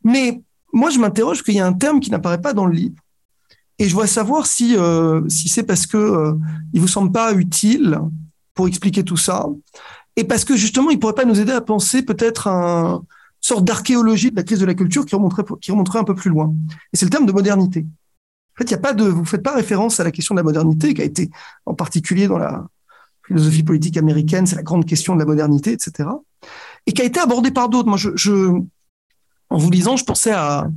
mais 0.03 0.41
moi, 0.73 0.89
je 0.89 0.99
m'interroge 0.99 1.43
qu'il 1.43 1.55
y 1.55 1.59
a 1.59 1.65
un 1.65 1.73
terme 1.73 1.99
qui 1.99 2.11
n'apparaît 2.11 2.41
pas 2.41 2.53
dans 2.53 2.65
le 2.65 2.73
livre. 2.73 2.95
Et 3.79 3.87
je 3.87 3.93
voudrais 3.93 4.07
savoir 4.07 4.47
si, 4.47 4.75
si 5.27 5.49
c'est 5.49 5.61
parce 5.61 5.85
que 5.85 6.35
il 6.73 6.81
vous 6.81 6.87
semble 6.87 7.11
pas 7.11 7.31
utile 7.33 7.99
pour 8.55 8.67
expliquer 8.67 9.03
tout 9.03 9.17
ça, 9.17 9.45
et 10.15 10.23
parce 10.23 10.43
que 10.43 10.55
justement, 10.55 10.89
il 10.89 10.99
pourrait 10.99 11.13
pas 11.13 11.25
nous 11.25 11.39
aider 11.39 11.51
à 11.51 11.61
penser 11.61 12.01
peut-être 12.01 12.47
un, 12.47 13.03
sorte 13.41 13.63
d'archéologie 13.65 14.31
de 14.31 14.35
la 14.35 14.43
crise 14.43 14.59
de 14.59 14.65
la 14.65 14.73
culture 14.73 15.05
qui 15.05 15.15
remonterait, 15.15 15.43
qui 15.61 15.71
remonterait 15.71 15.99
un 15.99 16.03
peu 16.03 16.15
plus 16.15 16.29
loin. 16.29 16.53
Et 16.93 16.97
c'est 16.97 17.05
le 17.05 17.09
terme 17.09 17.25
de 17.25 17.31
modernité. 17.31 17.81
En 17.81 18.57
fait, 18.57 18.65
il 18.65 18.71
y 18.71 18.75
a 18.75 18.79
pas 18.79 18.93
de, 18.93 19.03
vous 19.03 19.25
faites 19.25 19.43
pas 19.43 19.53
référence 19.53 19.99
à 19.99 20.03
la 20.03 20.11
question 20.11 20.33
de 20.33 20.39
la 20.39 20.43
modernité 20.43 20.93
qui 20.93 21.01
a 21.01 21.05
été 21.05 21.29
en 21.65 21.75
particulier 21.75 22.27
dans 22.27 22.37
la 22.37 22.67
philosophie 23.27 23.63
politique 23.63 23.97
américaine, 23.97 24.47
c'est 24.47 24.55
la 24.55 24.63
grande 24.63 24.85
question 24.85 25.13
de 25.13 25.19
la 25.19 25.25
modernité, 25.25 25.73
etc. 25.73 26.09
Et 26.85 26.93
qui 26.93 27.01
a 27.01 27.05
été 27.05 27.19
abordée 27.19 27.51
par 27.51 27.69
d'autres. 27.69 27.89
Moi, 27.89 27.97
je, 27.97 28.61
en 29.49 29.57
vous 29.57 29.69
lisant, 29.69 29.97
je 29.97 30.05
pensais 30.05 30.31
à, 30.31 30.67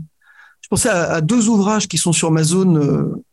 je 0.61 0.69
pensais 0.69 0.89
à, 0.89 1.21
deux 1.21 1.49
ouvrages 1.49 1.89
qui 1.89 1.97
sont 1.97 2.13
sur 2.13 2.31
ma 2.31 2.43
zone, 2.43 2.79
euh, 2.79 3.25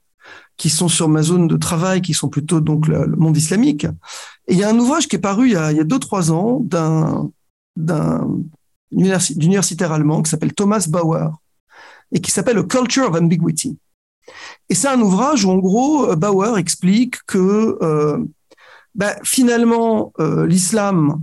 qui 0.55 0.69
sont 0.69 0.87
sur 0.87 1.09
ma 1.09 1.23
zone 1.23 1.47
de 1.47 1.57
travail, 1.57 2.01
qui 2.01 2.13
sont 2.13 2.29
plutôt 2.29 2.61
donc 2.61 2.87
le, 2.87 3.07
monde 3.07 3.35
islamique. 3.35 3.85
Et 4.47 4.53
il 4.53 4.57
y 4.59 4.63
a 4.63 4.69
un 4.69 4.77
ouvrage 4.77 5.07
qui 5.07 5.15
est 5.15 5.19
paru 5.19 5.47
il 5.47 5.53
y 5.53 5.57
a, 5.57 5.71
il 5.71 5.77
y 5.77 5.81
a 5.81 5.83
deux 5.83 5.99
trois 5.99 6.31
ans 6.31 6.61
d'un 6.63 7.31
d'universitaire 8.91 9.91
allemand 9.91 10.21
qui 10.21 10.29
s'appelle 10.29 10.53
Thomas 10.53 10.87
Bauer 10.89 11.31
et 12.11 12.21
qui 12.21 12.31
s'appelle 12.31 12.57
A 12.57 12.63
Culture 12.63 13.09
of 13.09 13.15
Ambiguity. 13.15 13.77
Et 14.69 14.75
c'est 14.75 14.87
un 14.87 15.01
ouvrage 15.01 15.45
où, 15.45 15.49
en 15.49 15.57
gros, 15.57 16.15
Bauer 16.15 16.57
explique 16.57 17.15
que 17.25 17.77
euh, 17.81 18.17
bah, 18.95 19.15
finalement, 19.23 20.11
euh, 20.19 20.45
l'islam 20.47 21.21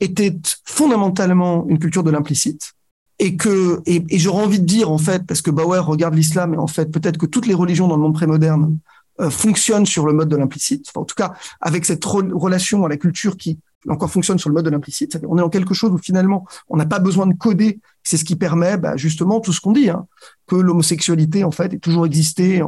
était 0.00 0.36
fondamentalement 0.64 1.66
une 1.68 1.78
culture 1.78 2.02
de 2.02 2.10
l'implicite 2.10 2.74
et 3.18 3.36
que, 3.36 3.80
et, 3.86 4.04
j'aurais 4.18 4.44
envie 4.44 4.60
de 4.60 4.66
dire, 4.66 4.90
en 4.90 4.98
fait, 4.98 5.26
parce 5.26 5.40
que 5.40 5.50
Bauer 5.50 5.84
regarde 5.84 6.14
l'islam 6.14 6.54
et 6.54 6.58
en 6.58 6.66
fait, 6.66 6.90
peut-être 6.90 7.16
que 7.16 7.26
toutes 7.26 7.46
les 7.46 7.54
religions 7.54 7.88
dans 7.88 7.96
le 7.96 8.02
monde 8.02 8.14
prémoderne 8.14 8.78
euh, 9.20 9.30
fonctionnent 9.30 9.86
sur 9.86 10.06
le 10.06 10.12
mode 10.12 10.28
de 10.28 10.36
l'implicite, 10.36 10.86
enfin, 10.88 11.00
en 11.00 11.04
tout 11.04 11.14
cas, 11.14 11.32
avec 11.62 11.86
cette 11.86 12.04
relation 12.04 12.84
à 12.84 12.88
la 12.88 12.98
culture 12.98 13.38
qui 13.38 13.58
encore 13.88 14.10
fonctionne 14.10 14.38
sur 14.38 14.48
le 14.48 14.54
mode 14.54 14.64
de 14.64 14.70
l'implicite. 14.70 15.18
On 15.28 15.38
est 15.38 15.42
en 15.42 15.48
quelque 15.48 15.74
chose 15.74 15.90
où 15.92 15.98
finalement 15.98 16.46
on 16.68 16.76
n'a 16.76 16.86
pas 16.86 16.98
besoin 16.98 17.26
de 17.26 17.34
coder. 17.34 17.80
C'est 18.02 18.16
ce 18.16 18.24
qui 18.24 18.36
permet 18.36 18.76
bah, 18.76 18.96
justement 18.96 19.40
tout 19.40 19.52
ce 19.52 19.60
qu'on 19.60 19.72
dit, 19.72 19.90
hein, 19.90 20.06
que 20.46 20.56
l'homosexualité 20.56 21.44
en 21.44 21.50
fait 21.50 21.74
est 21.74 21.78
toujours 21.78 22.06
existé 22.06 22.62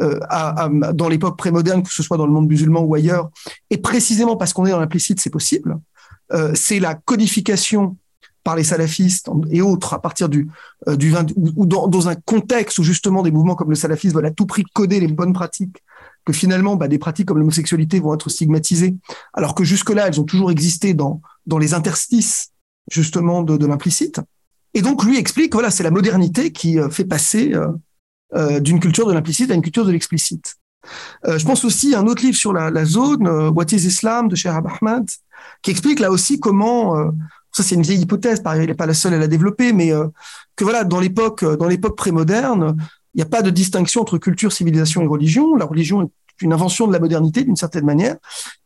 euh, 0.00 0.20
dans 0.92 1.08
l'époque 1.08 1.36
prémoderne, 1.36 1.82
que 1.82 1.92
ce 1.92 2.02
soit 2.02 2.16
dans 2.16 2.26
le 2.26 2.32
monde 2.32 2.48
musulman 2.48 2.82
ou 2.82 2.94
ailleurs. 2.94 3.30
Et 3.70 3.78
précisément 3.78 4.36
parce 4.36 4.52
qu'on 4.52 4.66
est 4.66 4.70
dans 4.70 4.80
l'implicite, 4.80 5.20
c'est 5.20 5.30
possible. 5.30 5.78
Euh, 6.32 6.52
c'est 6.54 6.80
la 6.80 6.94
codification 6.94 7.96
par 8.42 8.56
les 8.56 8.64
salafistes 8.64 9.30
et 9.50 9.62
autres 9.62 9.94
à 9.94 10.02
partir 10.02 10.28
du, 10.28 10.48
euh, 10.88 10.96
du 10.96 11.10
20, 11.10 11.32
ou, 11.36 11.50
ou 11.56 11.66
dans, 11.66 11.88
dans, 11.88 12.08
un 12.08 12.14
contexte 12.14 12.78
où 12.78 12.82
justement 12.82 13.22
des 13.22 13.30
mouvements 13.30 13.54
comme 13.54 13.70
le 13.70 13.74
salafisme 13.74 14.16
veulent 14.16 14.26
à 14.26 14.30
tout 14.30 14.46
prix 14.46 14.64
coder 14.74 15.00
les 15.00 15.08
bonnes 15.08 15.32
pratiques 15.32 15.82
que 16.24 16.32
finalement, 16.32 16.76
bah, 16.76 16.88
des 16.88 16.98
pratiques 16.98 17.26
comme 17.28 17.38
l'homosexualité 17.38 18.00
vont 18.00 18.14
être 18.14 18.30
stigmatisées, 18.30 18.96
alors 19.32 19.54
que 19.54 19.64
jusque-là, 19.64 20.08
elles 20.08 20.20
ont 20.20 20.24
toujours 20.24 20.50
existé 20.50 20.94
dans, 20.94 21.20
dans 21.46 21.58
les 21.58 21.74
interstices, 21.74 22.50
justement, 22.90 23.42
de, 23.42 23.56
de 23.56 23.66
l'implicite. 23.66 24.20
Et 24.72 24.82
donc, 24.82 25.04
lui 25.04 25.18
explique, 25.18 25.52
voilà, 25.52 25.70
c'est 25.70 25.82
la 25.82 25.90
modernité 25.90 26.50
qui 26.50 26.78
euh, 26.78 26.88
fait 26.88 27.04
passer 27.04 27.54
euh, 27.54 27.68
euh, 28.34 28.60
d'une 28.60 28.80
culture 28.80 29.06
de 29.06 29.12
l'implicite 29.12 29.50
à 29.50 29.54
une 29.54 29.62
culture 29.62 29.84
de 29.84 29.92
l'explicite. 29.92 30.56
Euh, 31.26 31.38
je 31.38 31.46
pense 31.46 31.64
aussi 31.64 31.94
à 31.94 32.00
un 32.00 32.06
autre 32.06 32.22
livre 32.22 32.36
sur 32.36 32.52
la, 32.52 32.70
la 32.70 32.84
zone, 32.84 33.26
euh, 33.26 33.50
What 33.50 33.66
is 33.72 33.86
Islam, 33.86 34.28
de 34.28 34.36
Sherab 34.36 34.66
Ahmad, 34.66 35.08
qui 35.62 35.70
explique 35.70 36.00
là 36.00 36.10
aussi 36.10 36.40
comment, 36.40 36.96
euh, 36.98 37.10
ça 37.52 37.62
c'est 37.62 37.74
une 37.74 37.82
vieille 37.82 38.00
hypothèse, 38.00 38.42
par 38.42 38.56
il 38.60 38.66
n'est 38.66 38.74
pas 38.74 38.86
la 38.86 38.94
seule 38.94 39.14
à 39.14 39.18
la 39.18 39.28
développer, 39.28 39.72
mais 39.72 39.92
que 40.56 40.64
voilà, 40.64 40.84
dans 40.84 41.00
l'époque, 41.00 41.44
dans 41.44 41.68
l'époque 41.68 41.96
prémoderne, 41.96 42.76
il 43.14 43.18
n'y 43.18 43.22
a 43.22 43.26
pas 43.26 43.42
de 43.42 43.50
distinction 43.50 44.00
entre 44.00 44.18
culture, 44.18 44.52
civilisation 44.52 45.02
et 45.02 45.06
religion. 45.06 45.54
La 45.56 45.66
religion 45.66 46.02
est 46.02 46.42
une 46.42 46.52
invention 46.52 46.88
de 46.88 46.92
la 46.92 46.98
modernité 46.98 47.44
d'une 47.44 47.56
certaine 47.56 47.84
manière, 47.84 48.16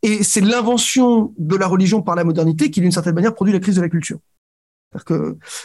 et 0.03 0.25
c'est 0.25 0.41
l'invention 0.41 1.35
de 1.37 1.55
la 1.57 1.67
religion 1.67 2.01
par 2.01 2.15
la 2.15 2.25
modernité 2.25 2.71
qui 2.71 2.81
d'une 2.81 2.93
certaine 2.93 3.15
manière 3.15 3.35
produit 3.35 3.53
la 3.53 3.61
crise 3.61 3.77
de 3.77 3.83
la 3.83 3.91
culture. 3.91 4.19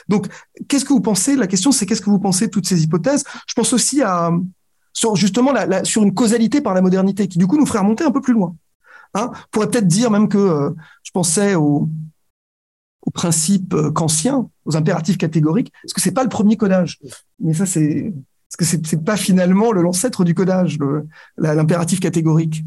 Donc, 0.10 0.28
qu'est-ce 0.68 0.84
que 0.84 0.92
vous 0.92 1.00
pensez? 1.00 1.38
La 1.38 1.48
question, 1.48 1.72
c'est 1.72 1.86
qu'est-ce 1.86 2.02
que 2.02 2.10
vous 2.10 2.20
pensez 2.20 2.48
de 2.48 2.52
toutes 2.52 2.68
ces 2.68 2.84
hypothèses? 2.84 3.24
Je 3.48 3.54
pense 3.54 3.72
aussi 3.72 4.02
à 4.02 4.32
justement 5.16 5.54
sur 5.84 6.04
une 6.04 6.14
causalité 6.14 6.60
par 6.60 6.74
la 6.74 6.82
modernité 6.82 7.28
qui 7.30 7.38
du 7.38 7.48
coup 7.48 7.58
nous 7.58 7.66
ferait 7.66 7.80
remonter 7.80 8.04
un 8.04 8.12
peu 8.12 8.22
plus 8.22 8.34
loin. 8.34 8.54
Hein? 9.14 9.32
On 9.34 9.48
pourrait 9.52 9.70
peut-être 9.70 9.88
dire 9.88 10.12
même 10.12 10.28
que 10.28 10.38
euh, 10.38 10.72
je 11.04 11.12
pensais 11.12 11.56
au, 11.56 11.90
au 13.02 13.12
principe 13.12 13.74
euh, 13.74 13.94
aux 14.66 14.76
impératifs 14.76 15.18
catégoriques, 15.18 15.72
parce 15.84 15.94
que 15.94 16.02
c'est 16.02 16.12
pas 16.12 16.24
le 16.24 16.30
premier 16.30 16.58
codage. 16.58 17.00
Mais 17.40 17.54
ça, 17.54 17.66
c'est 17.66 18.14
parce 18.58 18.72
que 18.72 18.88
c'est 18.88 19.04
pas 19.04 19.18
finalement 19.18 19.72
le 19.72 19.82
l'ancêtre 19.82 20.24
du 20.24 20.36
codage, 20.36 20.78
l'impératif 21.38 22.00
catégorique. 22.00 22.64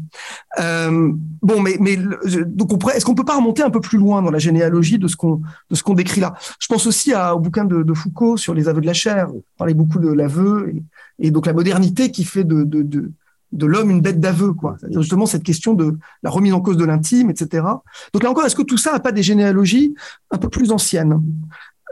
Euh, 0.59 1.11
bon, 1.41 1.61
mais, 1.61 1.77
mais 1.79 1.97
donc 2.45 2.71
est-ce 2.93 3.05
qu'on 3.05 3.15
peut 3.15 3.23
pas 3.23 3.37
remonter 3.37 3.63
un 3.63 3.69
peu 3.69 3.79
plus 3.79 3.97
loin 3.97 4.21
dans 4.21 4.31
la 4.31 4.39
généalogie 4.39 4.99
de 4.99 5.07
ce 5.07 5.15
qu'on 5.15 5.41
de 5.69 5.75
ce 5.75 5.83
qu'on 5.83 5.93
décrit 5.93 6.19
là? 6.19 6.33
Je 6.59 6.67
pense 6.67 6.87
aussi 6.87 7.13
à, 7.13 7.35
au 7.35 7.39
bouquin 7.39 7.63
de, 7.63 7.83
de, 7.83 7.93
Foucault 7.93 8.35
sur 8.35 8.53
les 8.53 8.67
aveux 8.67 8.81
de 8.81 8.85
la 8.85 8.93
chair. 8.93 9.29
On 9.33 9.41
parlait 9.57 9.73
beaucoup 9.73 9.99
de 9.99 10.09
l'aveu 10.09 10.73
et, 10.73 11.27
et, 11.27 11.31
donc 11.31 11.45
la 11.45 11.53
modernité 11.53 12.11
qui 12.11 12.25
fait 12.25 12.43
de, 12.43 12.63
de, 12.63 12.81
de 12.81 13.11
de 13.53 13.65
l'homme 13.65 13.89
une 13.89 14.01
bête 14.01 14.19
d'aveu, 14.19 14.51
quoi. 14.51 14.75
C'est-à-dire 14.77 15.01
justement 15.01 15.25
cette 15.25 15.43
question 15.43 15.73
de 15.73 15.97
la 16.21 16.29
remise 16.29 16.51
en 16.51 16.59
cause 16.59 16.75
de 16.75 16.83
l'intime, 16.83 17.29
etc. 17.29 17.65
Donc 18.11 18.23
là 18.23 18.29
encore, 18.29 18.45
est-ce 18.45 18.57
que 18.57 18.61
tout 18.61 18.77
ça 18.77 18.91
n'a 18.91 18.99
pas 18.99 19.13
des 19.13 19.23
généalogies 19.23 19.95
un 20.31 20.37
peu 20.37 20.49
plus 20.49 20.71
anciennes? 20.71 21.21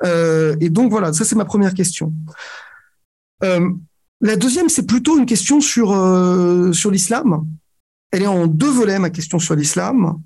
Euh, 0.03 0.57
Et 0.59 0.69
donc 0.69 0.91
voilà, 0.91 1.13
ça 1.13 1.23
c'est 1.23 1.37
ma 1.37 1.45
première 1.45 1.73
question. 1.73 2.11
Euh, 3.43 3.69
la 4.21 4.35
deuxième, 4.35 4.69
c'est 4.69 4.85
plutôt 4.85 5.17
une 5.17 5.25
question 5.25 5.61
sur, 5.61 5.91
euh, 5.91 6.71
sur 6.71 6.91
l'islam. 6.91 7.45
Elle 8.11 8.23
est 8.23 8.27
en 8.27 8.47
deux 8.47 8.69
volets, 8.69 8.99
ma 8.99 9.09
question 9.09 9.39
sur 9.39 9.55
l'islam. 9.55 10.21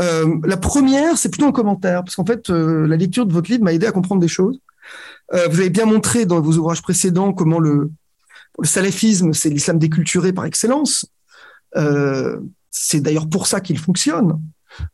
Euh, 0.00 0.36
la 0.44 0.56
première, 0.56 1.18
c'est 1.18 1.28
plutôt 1.28 1.46
un 1.46 1.52
commentaire, 1.52 2.04
parce 2.04 2.14
qu'en 2.14 2.24
fait, 2.24 2.48
la 2.48 2.96
lecture 2.96 3.26
de 3.26 3.32
votre 3.32 3.50
livre 3.50 3.64
m'a 3.64 3.72
aidé 3.72 3.86
à 3.86 3.92
comprendre 3.92 4.20
des 4.20 4.28
choses. 4.28 4.60
Vous 5.32 5.60
avez 5.60 5.68
bien 5.68 5.84
montré 5.84 6.24
dans 6.24 6.40
vos 6.40 6.56
ouvrages 6.56 6.80
précédents 6.80 7.32
comment 7.34 7.58
le, 7.58 7.90
le 8.58 8.66
salafisme, 8.66 9.34
c'est 9.34 9.50
l'islam 9.50 9.78
déculturé 9.78 10.32
par 10.32 10.44
excellence. 10.44 11.06
C'est 12.70 13.00
d'ailleurs 13.00 13.28
pour 13.28 13.46
ça 13.46 13.60
qu'il 13.60 13.78
fonctionne. 13.78 14.40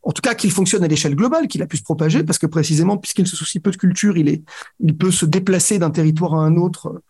En 0.01 0.11
tout 0.11 0.21
cas, 0.21 0.33
qu'il 0.33 0.51
fonctionne 0.51 0.83
à 0.83 0.87
l'échelle 0.87 1.15
globale, 1.15 1.47
qu'il 1.47 1.61
a 1.61 1.67
pu 1.67 1.77
se 1.77 1.83
propager, 1.83 2.23
parce 2.23 2.39
que 2.39 2.47
précisément, 2.47 2.97
puisqu'il 2.97 3.27
se 3.27 3.35
soucie 3.35 3.59
peu 3.59 3.71
de 3.71 3.77
culture, 3.77 4.17
il, 4.17 4.29
est, 4.29 4.43
il 4.79 4.97
peut 4.97 5.11
se 5.11 5.25
déplacer 5.25 5.79
d'un 5.79 5.91
territoire 5.91 6.33
à 6.33 6.45
un 6.45 6.55
autre 6.55 7.01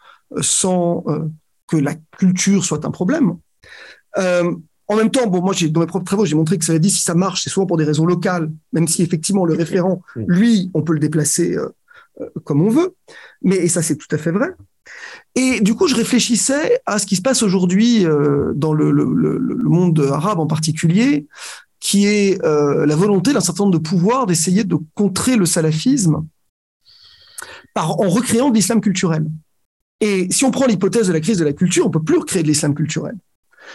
sans 0.41 1.03
euh, 1.07 1.25
que 1.67 1.77
la 1.77 1.95
culture 2.17 2.63
soit 2.63 2.85
un 2.85 2.91
problème. 2.91 3.37
Euh, 4.17 4.51
en 4.87 4.95
même 4.95 5.09
temps, 5.09 5.27
bon, 5.27 5.41
moi, 5.41 5.53
dans 5.69 5.81
mes 5.81 5.87
propres 5.87 6.05
travaux, 6.05 6.25
j'ai 6.25 6.35
montré 6.35 6.57
que 6.57 6.65
ça 6.65 6.73
a 6.73 6.79
dit 6.79 6.91
si 6.91 7.01
ça 7.01 7.15
marche, 7.15 7.43
c'est 7.43 7.49
souvent 7.49 7.65
pour 7.65 7.77
des 7.77 7.85
raisons 7.85 8.05
locales, 8.05 8.51
même 8.71 8.87
si 8.87 9.01
effectivement 9.01 9.45
le 9.45 9.55
référent, 9.55 10.01
lui, 10.15 10.69
on 10.75 10.83
peut 10.83 10.93
le 10.93 10.99
déplacer 10.99 11.55
euh, 11.55 11.69
comme 12.43 12.61
on 12.61 12.69
veut. 12.69 12.95
Mais 13.41 13.55
et 13.55 13.67
ça, 13.67 13.81
c'est 13.81 13.97
tout 13.97 14.07
à 14.11 14.17
fait 14.17 14.31
vrai. 14.31 14.49
Et 15.33 15.59
du 15.61 15.73
coup, 15.73 15.87
je 15.87 15.95
réfléchissais 15.95 16.79
à 16.85 16.99
ce 16.99 17.07
qui 17.07 17.15
se 17.15 17.21
passe 17.23 17.41
aujourd'hui 17.41 18.05
dans 18.53 18.71
le, 18.71 18.91
le, 18.91 19.05
le, 19.05 19.37
le, 19.39 19.69
monde 19.69 19.99
arabe 20.11 20.39
en 20.39 20.45
particulier, 20.45 21.25
qui 21.79 22.05
est 22.05 22.39
la 22.43 22.95
volonté 22.95 23.33
d'un 23.33 23.41
certain 23.41 23.63
nombre 23.63 23.77
de 23.77 23.83
pouvoirs 23.83 24.27
d'essayer 24.27 24.63
de 24.63 24.77
contrer 24.93 25.35
le 25.35 25.47
salafisme 25.47 26.23
par, 27.75 27.99
en 27.99 28.09
recréant 28.09 28.49
de 28.49 28.55
l'islam 28.55 28.81
culturel. 28.81 29.27
Et 30.01 30.27
si 30.31 30.43
on 30.45 30.51
prend 30.51 30.65
l'hypothèse 30.65 31.07
de 31.07 31.13
la 31.13 31.21
crise 31.21 31.37
de 31.37 31.45
la 31.45 31.53
culture, 31.53 31.85
on 31.85 31.89
peut 31.89 32.03
plus 32.03 32.17
recréer 32.17 32.43
de 32.43 32.47
l'islam 32.47 32.75
culturel. 32.75 33.15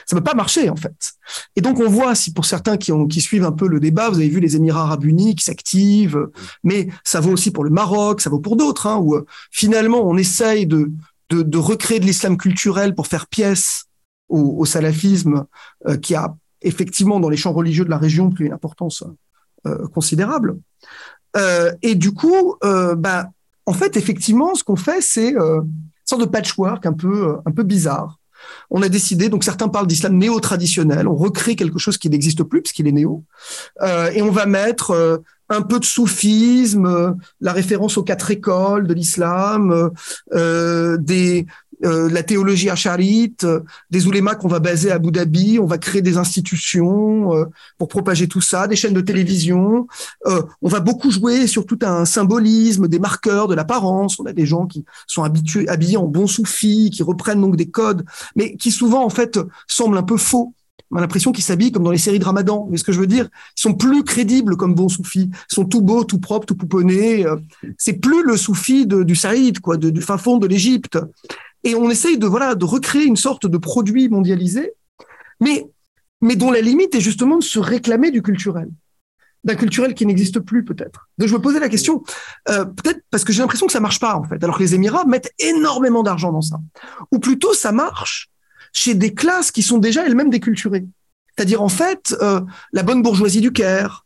Ça 0.06 0.16
ne 0.16 0.20
peut 0.20 0.24
pas 0.24 0.34
marcher 0.34 0.70
en 0.70 0.76
fait. 0.76 1.12
Et 1.56 1.60
donc 1.60 1.78
on 1.80 1.88
voit, 1.88 2.14
si 2.14 2.32
pour 2.32 2.44
certains 2.44 2.76
qui, 2.76 3.20
suivent 3.20 3.44
un 3.44 3.52
peu 3.52 3.68
le 3.68 3.80
débat, 3.80 4.08
vous 4.10 4.16
avez 4.16 4.28
vu 4.28 4.40
les 4.40 4.56
Émirats 4.56 4.82
arabes 4.82 5.04
unis 5.04 5.34
qui 5.34 5.44
s'activent, 5.44 6.28
mais 6.64 6.88
ça 7.04 7.20
vaut 7.20 7.32
aussi 7.32 7.50
pour 7.50 7.64
le 7.64 7.70
Maroc, 7.70 8.20
ça 8.20 8.30
vaut 8.30 8.38
pour 8.38 8.56
d'autres, 8.56 8.86
hein, 8.86 8.96
où 8.96 9.14
euh, 9.14 9.26
finalement 9.50 10.02
on 10.08 10.16
essaye 10.16 10.66
de, 10.66 10.90
recréer 11.30 12.00
de 12.00 12.06
l'islam 12.06 12.36
culturel 12.36 12.94
pour 12.94 13.06
faire 13.06 13.26
pièce 13.26 13.84
au, 14.28 14.64
salafisme 14.64 15.46
euh, 15.88 15.96
qui 15.96 16.14
a 16.14 16.36
effectivement 16.62 17.18
dans 17.20 17.28
les 17.28 17.36
champs 17.36 17.52
religieux 17.52 17.84
de 17.84 17.90
la 17.90 17.98
région 17.98 18.30
pris 18.30 18.44
une 18.44 18.52
importance 18.52 19.02
euh, 19.66 19.86
considérable. 19.88 20.58
Et 21.82 21.94
du 21.94 22.12
coup, 22.12 22.56
bah, 22.60 23.30
en 23.64 23.72
fait, 23.72 23.96
effectivement, 23.96 24.56
ce 24.56 24.64
qu'on 24.64 24.74
fait, 24.74 25.00
c'est 25.00 25.32
de 26.18 26.26
patchwork 26.26 26.86
un 26.86 26.92
peu, 26.92 27.36
un 27.44 27.50
peu 27.50 27.62
bizarre. 27.62 28.18
On 28.70 28.82
a 28.82 28.88
décidé, 28.88 29.28
donc 29.28 29.44
certains 29.44 29.68
parlent 29.68 29.86
d'islam 29.86 30.16
néo-traditionnel, 30.16 31.06
on 31.06 31.14
recrée 31.14 31.56
quelque 31.56 31.78
chose 31.78 31.98
qui 31.98 32.08
n'existe 32.08 32.42
plus 32.42 32.62
puisqu'il 32.62 32.88
est 32.88 32.92
néo, 32.92 33.22
euh, 33.82 34.11
et 34.12 34.22
on 34.22 34.30
va 34.30 34.46
mettre 34.46 34.92
euh, 34.92 35.18
un 35.50 35.62
peu 35.62 35.78
de 35.78 35.84
soufisme, 35.84 36.86
euh, 36.86 37.11
la 37.40 37.52
référence 37.52 37.98
aux 37.98 38.02
quatre 38.02 38.30
écoles 38.30 38.86
de 38.86 38.94
l'islam, 38.94 39.90
euh, 40.32 40.96
des 40.98 41.46
euh, 41.85 42.09
la 42.11 42.22
théologie 42.22 42.70
acharite, 42.70 43.47
des 43.91 44.07
oulémas 44.07 44.35
qu'on 44.35 44.49
va 44.49 44.59
baser 44.59 44.91
à 44.91 44.95
Abu 44.97 45.11
Dhabi, 45.11 45.59
on 45.59 45.66
va 45.66 45.78
créer 45.78 46.03
des 46.03 46.16
institutions 46.16 47.31
pour 47.78 47.89
propager 47.89 48.28
tout 48.28 48.41
ça, 48.41 48.66
des 48.66 48.76
chaînes 48.76 48.95
de 48.95 49.01
télévision. 49.01 49.87
on 50.26 50.68
va 50.68 50.81
beaucoup 50.81 51.11
jouer 51.11 51.47
sur 51.47 51.66
tout 51.66 51.78
un 51.83 52.05
symbolisme, 52.05 52.89
des 52.89 52.99
marqueurs, 52.99 53.49
de 53.49 53.55
l'apparence. 53.55 54.18
On 54.20 54.26
a 54.26 54.33
des 54.33 54.47
gens 54.47 54.66
qui 54.66 54.85
sont 55.07 55.22
habitués, 55.22 55.68
habillés 55.68 55.97
en 55.97 56.07
bons 56.07 56.26
soufis, 56.26 56.91
qui 56.91 57.03
reprennent 57.03 57.41
donc 57.41 57.57
des 57.57 57.70
codes, 57.70 58.05
mais 58.37 58.57
qui 58.57 58.70
souvent 58.70 59.05
en 59.05 59.11
fait 59.11 59.39
semblent 59.66 59.99
un 59.99 60.03
peu 60.03 60.16
faux. 60.16 60.55
On 60.91 60.97
a 60.97 61.01
l'impression 61.01 61.31
qu'ils 61.31 61.45
s'habillent 61.45 61.70
comme 61.70 61.85
dans 61.85 61.91
les 61.91 61.99
séries 61.99 62.18
de 62.18 62.24
Ramadan. 62.24 62.66
Mais 62.70 62.76
ce 62.76 62.85
que 62.85 62.93
je 62.93 62.99
veux 62.99 63.07
dire, 63.07 63.28
ils 63.57 63.61
sont 63.61 63.74
plus 63.74 64.03
crédibles 64.03 64.57
comme 64.57 64.74
bons 64.74 64.89
soufis. 64.89 65.31
Ils 65.33 65.55
sont 65.55 65.64
tout 65.64 65.83
beaux, 65.83 66.05
tout 66.05 66.18
propres, 66.18 66.47
tout 66.47 66.57
pouponnés. 66.57 67.26
Euh, 67.26 67.37
c'est 67.78 67.95
plus 67.95 68.24
le 68.24 68.37
soufi 68.37 68.87
du 68.87 69.14
Saïd, 69.14 69.61
quoi, 69.61 69.76
du 69.76 70.01
fin 70.01 70.18
fond 70.18 70.39
de 70.39 70.47
l'Égypte. 70.47 70.99
Et 71.64 71.74
on 71.74 71.90
essaye 71.90 72.18
de 72.18 72.26
voilà 72.26 72.54
de 72.54 72.64
recréer 72.64 73.04
une 73.04 73.16
sorte 73.16 73.46
de 73.46 73.58
produit 73.58 74.08
mondialisé, 74.08 74.72
mais 75.40 75.66
mais 76.20 76.36
dont 76.36 76.50
la 76.50 76.61
limite 76.61 76.94
est 76.94 77.00
justement 77.00 77.38
de 77.38 77.42
se 77.42 77.58
réclamer 77.58 78.11
du 78.11 78.22
culturel, 78.22 78.68
d'un 79.44 79.54
culturel 79.54 79.94
qui 79.94 80.04
n'existe 80.06 80.40
plus 80.40 80.64
peut-être. 80.64 81.08
Donc 81.18 81.28
je 81.28 81.34
me 81.34 81.40
posais 81.40 81.61
la 81.61 81.68
question, 81.68 82.02
euh, 82.48 82.64
peut-être 82.64 83.00
parce 83.11 83.24
que 83.24 83.32
j'ai 83.32 83.40
l'impression 83.40 83.66
que 83.66 83.72
ça 83.72 83.80
marche 83.80 84.00
pas 84.00 84.14
en 84.16 84.24
fait, 84.24 84.42
alors 84.44 84.58
que 84.58 84.62
les 84.62 84.74
Émirats 84.74 85.04
mettent 85.06 85.32
énormément 85.38 86.02
d'argent 86.02 86.32
dans 86.32 86.42
ça, 86.42 86.58
ou 87.11 87.18
plutôt 87.18 87.54
ça 87.54 87.72
marche 87.72 88.30
chez 88.72 88.94
des 88.94 89.14
classes 89.14 89.50
qui 89.50 89.62
sont 89.62 89.78
déjà 89.78 90.06
elles-mêmes 90.06 90.30
déculturées. 90.30 90.86
C'est-à-dire 91.36 91.62
en 91.62 91.68
fait 91.68 92.14
euh, 92.20 92.40
la 92.72 92.82
bonne 92.82 93.02
bourgeoisie 93.02 93.40
du 93.40 93.52
Caire, 93.52 94.04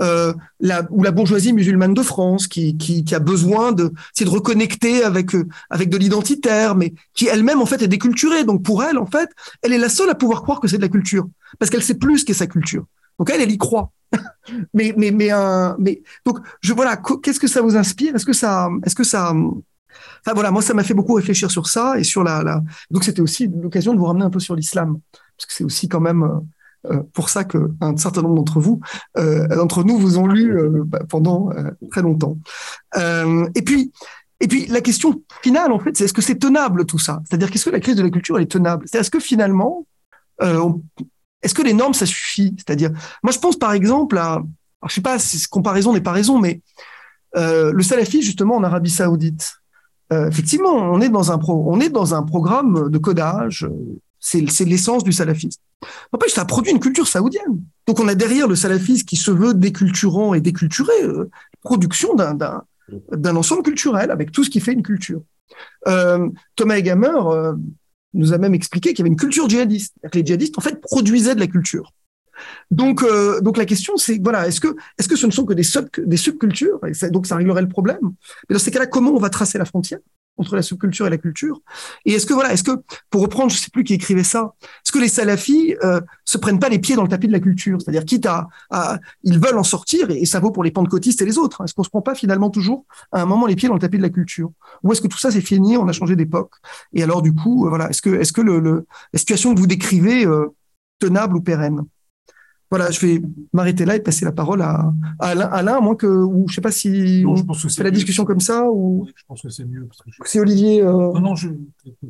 euh, 0.00 0.32
la, 0.60 0.86
ou 0.90 1.02
la 1.02 1.10
bourgeoisie 1.10 1.52
musulmane 1.52 1.94
de 1.94 2.02
France 2.02 2.46
qui, 2.46 3.04
a 3.12 3.18
besoin 3.18 3.72
de, 3.72 3.92
de 4.20 4.28
reconnecter 4.28 5.02
avec 5.02 5.34
euh, 5.34 5.46
avec 5.70 5.88
de 5.88 5.96
l'identitaire, 5.96 6.74
mais 6.74 6.94
qui 7.14 7.26
elle-même 7.28 7.60
en 7.60 7.66
fait 7.66 7.82
est 7.82 7.88
déculturée. 7.88 8.44
Donc 8.44 8.62
pour 8.62 8.82
elle, 8.82 8.98
en 8.98 9.06
fait, 9.06 9.30
elle 9.62 9.72
est 9.72 9.78
la 9.78 9.88
seule 9.88 10.10
à 10.10 10.14
pouvoir 10.14 10.42
croire 10.42 10.60
que 10.60 10.68
c'est 10.68 10.76
de 10.76 10.82
la 10.82 10.88
culture 10.88 11.26
parce 11.58 11.70
qu'elle 11.70 11.82
sait 11.82 11.94
plus 11.98 12.24
qu'est 12.24 12.34
sa 12.34 12.46
culture. 12.46 12.84
Donc 13.18 13.30
elle, 13.30 13.40
elle 13.40 13.50
y 13.50 13.58
croit. 13.58 13.92
mais 14.74 14.94
mais 14.96 15.10
mais 15.10 15.30
un 15.30 15.76
mais 15.80 16.02
donc 16.24 16.38
je 16.60 16.72
voilà, 16.72 16.96
qu'est-ce 17.22 17.40
que 17.40 17.48
ça 17.48 17.62
vous 17.62 17.76
inspire? 17.76 18.14
Est-ce 18.14 18.26
que 18.26 18.32
ça 18.32 18.68
est-ce 18.84 18.94
que 18.94 19.04
ça 19.04 19.32
Enfin 20.20 20.34
voilà, 20.34 20.50
moi 20.50 20.62
ça 20.62 20.74
m'a 20.74 20.84
fait 20.84 20.94
beaucoup 20.94 21.14
réfléchir 21.14 21.50
sur 21.50 21.66
ça 21.66 21.98
et 21.98 22.04
sur 22.04 22.22
la, 22.22 22.62
donc 22.90 23.04
c'était 23.04 23.20
aussi 23.20 23.48
l'occasion 23.48 23.94
de 23.94 23.98
vous 23.98 24.04
ramener 24.04 24.24
un 24.24 24.30
peu 24.30 24.40
sur 24.40 24.54
l'islam 24.54 24.98
parce 25.36 25.46
que 25.46 25.52
c'est 25.52 25.64
aussi 25.64 25.88
quand 25.88 26.00
même 26.00 26.22
euh, 26.22 26.28
euh 26.28 26.40
pour 27.12 27.28
ça 27.28 27.44
que 27.44 27.70
un 27.80 27.96
certain 27.96 28.22
nombre 28.22 28.36
d'entre 28.36 28.60
vous, 28.60 28.80
euh, 29.16 29.46
d'entre 29.48 29.84
nous, 29.84 29.98
vous 29.98 30.18
ont 30.18 30.26
lu 30.26 30.56
euh, 30.56 30.82
bah, 30.84 31.00
pendant 31.08 31.50
euh, 31.52 31.70
très 31.90 32.02
longtemps. 32.02 32.38
et 32.96 33.62
puis 33.62 33.92
et 34.40 34.48
puis 34.48 34.66
la 34.66 34.82
question 34.82 35.22
finale 35.42 35.72
en 35.72 35.78
fait, 35.78 35.96
c'est 35.96 36.04
est-ce 36.04 36.12
que 36.12 36.20
c'est 36.20 36.38
tenable 36.38 36.84
tout 36.84 36.98
ça? 36.98 37.22
C'est-à-dire 37.26 37.50
qu'est-ce 37.50 37.64
que 37.64 37.70
la 37.70 37.80
crise 37.80 37.96
de 37.96 38.02
la 38.02 38.10
culture 38.10 38.38
est 38.38 38.50
tenable? 38.50 38.84
C'est 38.86 38.98
est-ce 38.98 39.10
que 39.10 39.20
finalement 39.20 39.86
est-ce 40.40 41.54
que 41.54 41.62
les 41.62 41.72
normes 41.72 41.94
ça 41.94 42.06
suffit? 42.06 42.54
C'est-à-dire 42.58 42.90
moi 43.22 43.32
je 43.32 43.38
pense 43.38 43.56
par 43.56 43.72
exemple 43.72 44.18
à 44.18 44.42
je 44.86 44.94
sais 44.94 45.00
pas 45.00 45.18
si 45.18 45.42
comparaison 45.48 45.94
n'est 45.94 46.02
pas 46.02 46.12
raison, 46.12 46.38
mais 46.38 46.60
le 47.34 47.82
salafisme 47.82 48.22
justement 48.22 48.56
en 48.56 48.64
Arabie 48.64 48.90
Saoudite. 48.90 49.60
Euh, 50.12 50.28
effectivement, 50.28 50.72
on 50.72 51.00
est 51.00 51.08
dans 51.08 51.32
un 51.32 51.40
on 51.48 51.80
est 51.80 51.88
dans 51.88 52.14
un 52.14 52.22
programme 52.22 52.90
de 52.90 52.98
codage. 52.98 53.68
C'est 54.28 54.64
l'essence 54.64 55.04
du 55.04 55.12
salafisme. 55.12 55.60
N'empêche, 56.12 56.32
ça 56.32 56.40
a 56.40 56.44
produit 56.46 56.72
une 56.72 56.80
culture 56.80 57.06
saoudienne. 57.06 57.62
Donc, 57.86 58.00
on 58.00 58.08
a 58.08 58.16
derrière 58.16 58.48
le 58.48 58.56
salafisme 58.56 59.04
qui 59.04 59.14
se 59.14 59.30
veut 59.30 59.54
déculturant 59.54 60.34
et 60.34 60.40
déculturé, 60.40 61.00
euh, 61.04 61.30
production 61.62 62.16
d'un 62.16 63.36
ensemble 63.36 63.62
culturel 63.62 64.10
avec 64.10 64.32
tout 64.32 64.42
ce 64.42 64.50
qui 64.50 64.58
fait 64.58 64.72
une 64.72 64.82
culture. 64.82 65.22
Euh, 65.86 66.28
Thomas 66.56 66.76
Egamer 66.76 67.06
euh, 67.06 67.52
nous 68.14 68.32
a 68.32 68.38
même 68.38 68.54
expliqué 68.54 68.90
qu'il 68.90 68.98
y 68.98 69.02
avait 69.02 69.10
une 69.10 69.16
culture 69.16 69.48
djihadiste. 69.48 69.94
Que 70.10 70.18
les 70.18 70.26
djihadistes, 70.26 70.58
en 70.58 70.60
fait, 70.60 70.80
produisaient 70.80 71.36
de 71.36 71.40
la 71.40 71.46
culture. 71.46 71.92
Donc, 72.72 73.02
la 73.02 73.64
question, 73.64 73.96
c'est 73.96 74.20
voilà, 74.20 74.48
est-ce 74.48 74.60
que, 74.60 74.74
ce 74.98 75.26
ne 75.26 75.30
sont 75.30 75.46
que 75.46 75.54
des, 75.54 75.62
sub, 75.62 75.86
des 75.98 76.16
subcultures? 76.16 76.80
Donc, 77.12 77.28
ça 77.28 77.36
réglerait 77.36 77.62
le 77.62 77.68
problème. 77.68 78.12
Mais 78.48 78.54
dans 78.54 78.58
ces 78.58 78.72
cas-là, 78.72 78.88
comment 78.88 79.12
on 79.12 79.20
va 79.20 79.30
tracer 79.30 79.56
la 79.56 79.66
frontière? 79.66 80.00
Entre 80.36 80.56
la 80.56 80.62
subculture 80.62 81.06
et 81.06 81.10
la 81.10 81.18
culture. 81.18 81.60
Et 82.04 82.12
est-ce 82.12 82.26
que 82.26 82.34
voilà, 82.34 82.52
est-ce 82.52 82.64
que 82.64 82.82
pour 83.10 83.22
reprendre, 83.22 83.50
je 83.50 83.56
sais 83.56 83.70
plus 83.70 83.84
qui 83.84 83.94
écrivait 83.94 84.24
ça, 84.24 84.54
est-ce 84.62 84.92
que 84.92 84.98
les 84.98 85.08
salafis 85.08 85.74
euh, 85.82 86.00
se 86.24 86.38
prennent 86.38 86.58
pas 86.58 86.68
les 86.68 86.78
pieds 86.78 86.96
dans 86.96 87.02
le 87.02 87.08
tapis 87.08 87.26
de 87.26 87.32
la 87.32 87.40
culture? 87.40 87.80
C'est-à-dire, 87.80 88.04
quitte 88.04 88.26
à, 88.26 88.48
ils 89.22 89.38
veulent 89.38 89.58
en 89.58 89.64
sortir, 89.64 90.10
et, 90.10 90.24
ça 90.26 90.40
vaut 90.40 90.50
pour 90.50 90.64
les 90.64 90.70
pentecôtistes 90.70 91.22
et 91.22 91.24
les 91.24 91.38
autres. 91.38 91.62
Est-ce 91.64 91.74
qu'on 91.74 91.84
se 91.84 91.90
prend 91.90 92.02
pas 92.02 92.14
finalement 92.14 92.50
toujours 92.50 92.84
à 93.12 93.22
un 93.22 93.26
moment 93.26 93.46
les 93.46 93.56
pieds 93.56 93.68
dans 93.68 93.74
le 93.74 93.80
tapis 93.80 93.98
de 93.98 94.02
la 94.02 94.10
culture? 94.10 94.50
Ou 94.82 94.92
est-ce 94.92 95.00
que 95.00 95.08
tout 95.08 95.18
ça 95.18 95.30
c'est 95.30 95.40
fini, 95.40 95.76
on 95.76 95.88
a 95.88 95.92
changé 95.92 96.16
d'époque? 96.16 96.52
Et 96.92 97.02
alors 97.02 97.22
du 97.22 97.34
coup, 97.34 97.66
euh, 97.66 97.68
voilà, 97.68 97.90
est-ce 97.90 98.02
que, 98.02 98.10
est-ce 98.10 98.32
que 98.32 98.42
la 98.42 99.18
situation 99.18 99.54
que 99.54 99.60
vous 99.60 99.66
décrivez 99.66 100.26
euh, 100.26 100.54
tenable 100.98 101.36
ou 101.36 101.40
pérenne? 101.40 101.84
Voilà, 102.70 102.90
je 102.90 103.00
vais 103.06 103.22
m'arrêter 103.52 103.84
là 103.84 103.96
et 103.96 104.00
passer 104.00 104.24
la 104.24 104.32
parole 104.32 104.60
à, 104.62 104.92
à 105.20 105.28
Alain, 105.28 105.46
Alain, 105.46 105.76
à 105.76 105.80
moins 105.80 105.94
que, 105.94 106.06
ou 106.06 106.46
je 106.48 106.54
sais 106.54 106.60
pas 106.60 106.72
si 106.72 107.24
on 107.26 107.54
fait 107.54 107.84
la 107.84 107.90
discussion 107.90 108.24
comme 108.24 108.40
ça 108.40 108.68
ou. 108.70 109.08
je 109.14 109.22
pense 109.28 109.42
que 109.42 109.50
c'est 109.50 109.64
mieux. 109.64 109.88
C'est 110.24 110.40
Olivier. 110.40 110.82
Euh... 110.82 110.92
Non, 110.92 111.20
non, 111.20 111.34
je, 111.36 111.48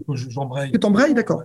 j'embraye. 0.08 0.72
Tu 0.72 0.78
t'embrayes, 0.78 1.14
d'accord. 1.14 1.42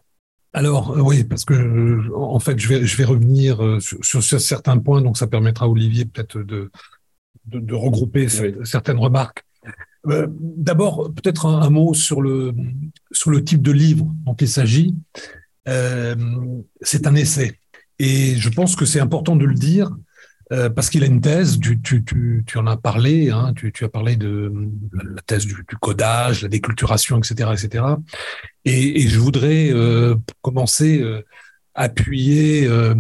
Alors 0.53 0.97
euh, 0.97 1.01
oui, 1.01 1.23
parce 1.23 1.45
que 1.45 2.13
en 2.13 2.39
fait, 2.39 2.59
je 2.59 2.67
vais 2.67 2.85
je 2.85 2.97
vais 2.97 3.05
revenir 3.05 3.63
euh, 3.63 3.79
sur, 3.79 4.03
sur, 4.03 4.41
certains 4.41 4.77
points, 4.77 5.01
donc 5.01 5.17
ça 5.17 5.27
permettra 5.27 5.65
à 5.65 5.69
Olivier 5.69 6.05
peut-être 6.05 6.39
de, 6.39 6.69
de, 7.45 7.59
de 7.59 7.73
regrouper 7.73 8.27
certaines 8.63 8.97
remarques. 8.97 9.45
Euh, 10.07 10.27
D'abord, 10.29 11.11
peut-être 11.13 11.45
un, 11.45 11.61
un, 11.61 11.69
mot 11.69 11.93
sur 11.93 12.21
le 12.21 12.53
sur 13.11 13.29
le 13.29 13.43
type 13.43 13.61
de 13.61 13.71
livre 13.71 14.07
dont 14.25 14.35
il 14.35 14.47
s'agit. 14.47 14.95
Euh, 15.67 16.15
c'est 16.81 17.07
un 17.07 17.15
essai. 17.15 17.60
Et 18.01 18.35
je 18.35 18.49
pense 18.49 18.75
que 18.75 18.85
c'est 18.85 18.99
important 18.99 19.35
de 19.35 19.45
le 19.45 19.53
dire 19.53 19.91
euh, 20.51 20.71
parce 20.71 20.89
qu'il 20.89 21.03
a 21.03 21.05
une 21.05 21.21
thèse, 21.21 21.59
tu, 21.59 22.43
en 22.55 22.65
as 22.65 22.75
parlé, 22.75 23.29
hein, 23.29 23.53
tu, 23.55 23.71
as 23.85 23.89
parlé 23.89 24.15
de 24.15 24.51
la 24.91 25.21
thèse 25.21 25.45
du, 25.45 25.53
du, 25.53 25.75
codage, 25.79 26.41
la 26.41 26.47
déculturation, 26.49 27.19
etc. 27.19 27.51
etc. 27.53 27.85
Et, 28.65 29.07
je 29.07 29.19
voudrais 29.19 29.69
euh, 29.71 30.15
commencer 30.41 30.99
euh, 30.99 31.21
appuyer, 31.75 32.65
euh, 32.65 32.95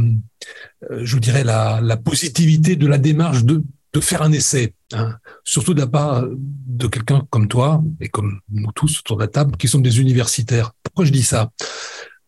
euh, 0.91 1.01
je 1.03 1.17
dirais, 1.17 1.43
la, 1.43 1.97
positivité 1.97 2.75
de 2.75 2.85
la 2.85 2.99
démarche 2.99 3.43
de, 3.43 3.63
de 3.93 3.99
faire 3.99 4.21
un 4.21 4.31
essai, 4.31 4.75
hein, 4.93 5.17
surtout 5.43 5.73
de 5.73 5.79
la 5.79 5.87
part 5.87 6.23
de 6.29 6.87
quelqu'un 6.87 7.25
comme 7.31 7.47
toi 7.47 7.83
et 7.99 8.07
comme 8.07 8.39
nous 8.51 8.71
tous 8.73 8.99
autour 8.99 9.17
de 9.17 9.23
la 9.23 9.27
table 9.27 9.57
qui 9.57 9.67
sommes 9.67 9.81
des 9.81 9.99
universitaires. 9.99 10.73
Pourquoi 10.83 11.05
je 11.05 11.11
dis 11.11 11.23
ça? 11.23 11.49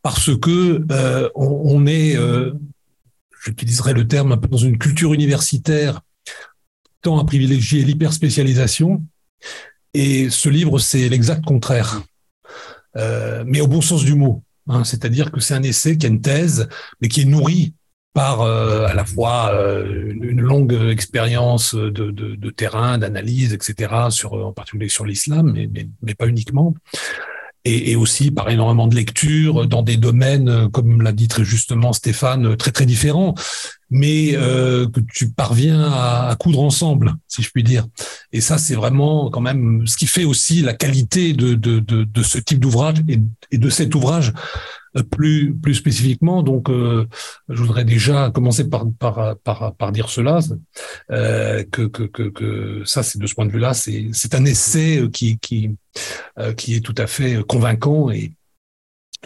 Parce 0.04 0.36
que 0.38 0.86
euh, 0.92 1.30
on, 1.34 1.48
on, 1.48 1.86
est, 1.88 2.16
euh, 2.16 2.52
j'utiliserai 3.44 3.94
le 3.94 4.08
terme 4.08 4.34
un 4.34 4.38
peu 4.38 4.50
dans 4.50 4.58
une 4.58 4.78
culture 4.78 5.14
universitaire, 5.14 6.02
tant 7.02 7.18
à 7.18 7.26
privilégier 7.26 7.84
l'hyperspécialisation. 7.84 9.02
Et 9.94 10.30
ce 10.30 10.50
livre, 10.50 10.78
c'est 10.78 11.08
l'exact 11.10 11.46
contraire, 11.46 12.02
euh, 12.98 13.44
mais 13.48 13.62
au 13.62 13.68
bon 13.68 13.82
sens 13.82 14.04
du 14.04 14.14
mot. 14.14 14.44
Hein, 14.68 14.84
C'est-à-dire 14.84 15.32
que 15.32 15.40
c'est 15.40 15.54
un 15.54 15.64
essai 15.64 15.98
qui 15.98 16.06
a 16.06 16.10
une 16.10 16.22
thèse, 16.22 16.68
mais 17.02 17.08
qui 17.08 17.22
est 17.22 17.26
nourri 17.26 17.74
par 18.14 18.42
euh, 18.42 18.86
à 18.86 18.94
la 18.94 19.06
fois 19.06 19.52
euh, 19.54 20.14
une, 20.22 20.42
longue 20.42 20.74
expérience 20.92 21.76
de, 21.76 21.90
de, 21.90 22.36
de 22.36 22.50
terrain, 22.50 22.98
d'analyse, 22.98 23.54
etc., 23.54 23.94
sur, 24.10 24.34
en 24.34 24.52
particulier 24.52 24.90
sur 24.90 25.06
l'islam, 25.06 25.52
mais, 25.54 25.70
mais, 26.02 26.14
pas 26.14 26.28
uniquement 26.28 26.76
et, 27.66 27.92
et, 27.92 27.96
aussi 27.96 28.32
par 28.32 28.50
énormément 28.50 28.88
de 28.88 28.96
lectures 28.96 29.68
dans 29.68 29.84
des 29.84 29.98
domaines, 29.98 30.50
euh, 30.50 30.70
comme 30.70 31.02
l'a 31.02 31.12
dit 31.12 31.28
très 31.28 31.46
justement 31.46 31.94
Stéphane, 31.94 32.58
très 32.58 32.72
très 32.72 32.86
différents, 32.86 33.36
mais 33.90 34.32
euh, 34.36 34.88
que 34.90 35.00
tu 35.00 35.30
parviens 35.30 35.82
à, 35.84 36.30
à, 36.30 36.36
coudre 36.36 36.62
ensemble, 36.62 37.14
si 37.28 37.42
je 37.42 37.50
puis 37.52 37.64
dire. 37.64 37.86
Et 38.32 38.42
ça, 38.42 38.58
c'est 38.58 38.76
vraiment 38.76 39.30
quand 39.30 39.42
même 39.42 39.86
ce 39.88 39.96
qui 39.98 40.08
fait 40.08 40.26
aussi 40.26 40.62
la 40.62 40.74
qualité 40.74 41.34
de, 41.34 41.54
de, 41.54 41.80
de, 41.80 42.04
de 42.04 42.24
ce 42.24 42.38
type 42.38 42.60
d'ouvrage 42.60 42.98
et, 43.08 43.20
et, 43.52 43.58
de 43.58 43.70
cet 43.70 43.96
ouvrage. 43.96 44.34
euh, 44.34 44.83
plus 45.02 45.54
plus 45.54 45.76
spécifiquement. 45.76 46.44
Donc, 46.44 46.70
euh, 46.70 47.08
je 47.50 47.62
voudrais 47.62 47.86
déjà 47.86 48.32
commencer 48.32 48.70
par 48.70 48.86
par 49.00 49.38
par, 49.44 49.76
par 49.76 49.92
dire 49.92 50.10
cela, 50.10 50.40
euh, 51.12 51.64
que, 51.72 51.84
que, 51.84 52.04
que 52.04 52.24
que 52.24 52.84
ça, 52.86 53.04
c'est 53.04 53.20
de 53.20 53.28
ce 53.28 53.34
point 53.36 53.46
de 53.46 53.52
vue-là, 53.52 53.74
c'est 53.74 54.10
c'est 54.14 54.36
un 54.36 54.46
essai 54.46 55.04
qui 55.12 55.38
qui 55.40 55.72
euh, 56.40 56.54
qui 56.54 56.76
est 56.76 56.82
tout 56.82 56.96
à 56.98 57.08
fait 57.08 57.44
convaincant 57.48 58.12
et 58.12 58.34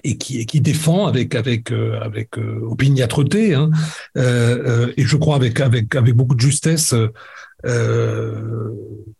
et 0.03 0.17
qui, 0.17 0.39
et 0.39 0.45
qui 0.45 0.61
défend 0.61 1.07
avec 1.07 1.35
avec 1.35 1.71
euh, 1.71 1.99
avec 2.01 2.37
euh, 2.37 2.59
opiniâtreté 2.63 3.53
hein, 3.53 3.69
euh, 4.17 4.91
et 4.97 5.03
je 5.05 5.17
crois 5.17 5.35
avec 5.35 5.59
avec 5.59 5.95
avec 5.95 6.15
beaucoup 6.15 6.35
de 6.35 6.39
justesse 6.39 6.93
euh, 7.65 8.71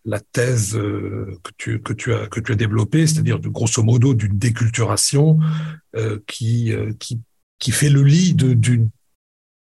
la 0.05 0.19
thèse 0.19 0.75
euh, 0.75 1.37
que 1.43 1.51
tu 1.57 1.81
que 1.81 1.93
tu 1.93 2.13
as 2.13 2.27
que 2.27 2.39
tu 2.39 2.51
as 2.51 2.55
développée, 2.55 3.07
c'est-à-dire 3.07 3.39
grosso 3.39 3.81
modo 3.81 4.13
d'une 4.13 4.37
déculturation 4.37 5.39
euh, 5.95 6.19
qui 6.27 6.71
qui 6.99 7.19
qui 7.59 7.71
fait 7.71 7.89
le 7.89 8.03
lit 8.03 8.33
de 8.33 8.53
d'une 8.53 8.89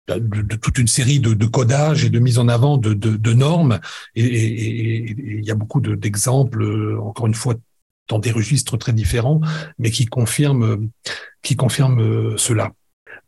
de, 0.08 0.54
toute 0.54 0.78
une 0.78 0.86
série 0.86 1.18
de, 1.18 1.46
codages 1.46 2.04
et 2.04 2.10
de 2.10 2.20
mise 2.20 2.38
en 2.38 2.46
avant 2.46 2.78
de, 2.78 2.94
de, 2.94 3.32
normes. 3.32 3.80
Et 4.14 5.10
il 5.10 5.44
y 5.44 5.50
a 5.50 5.56
beaucoup 5.56 5.80
d'exemples, 5.80 6.96
encore 7.02 7.26
une 7.26 7.34
fois, 7.34 7.56
dans 8.06 8.20
des 8.20 8.30
registres 8.30 8.76
très 8.76 8.92
différents, 8.92 9.40
mais 9.80 9.90
qui 9.90 10.06
confirment, 10.06 10.90
qui 11.42 11.56
confirment 11.56 12.38
cela. 12.38 12.70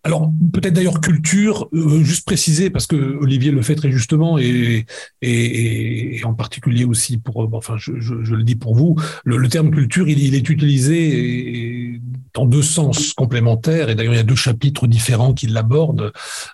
Alors 0.05 0.30
peut-être 0.53 0.74
d'ailleurs 0.74 1.01
culture, 1.01 1.68
euh, 1.72 2.03
juste 2.05 2.24
préciser 2.24 2.70
parce 2.70 2.86
que 2.86 2.96
Olivier 3.20 3.51
le 3.51 3.62
fait 3.62 3.74
très 3.74 3.90
justement 3.90 4.38
et, 4.38 4.86
et, 5.22 6.16
et 6.16 6.24
en 6.24 6.34
particulier 6.34 6.84
aussi 6.84 7.18
pour, 7.18 7.42
euh, 7.42 7.49
enfin 7.53 7.76
je, 7.78 7.92
le 7.92 8.44
dis 8.44 8.55
pour 8.55 8.76
vous, 8.76 8.96
le, 9.24 9.49
terme 9.49 9.70
culture 9.72 10.09
il, 10.09 10.34
est 10.34 10.49
utilisé 10.49 12.01
dans 12.32 12.46
deux 12.46 12.62
sens 12.62 13.12
complémentaires 13.12 13.90
et 13.90 13.96
d'ailleurs 13.96 14.14
il 14.14 14.18
y 14.18 14.20
a 14.20 14.24
deux 14.24 14.36
chapitres 14.36 14.86
différents 14.86 15.34
qui 15.34 15.49
l'abordent, 15.49 16.12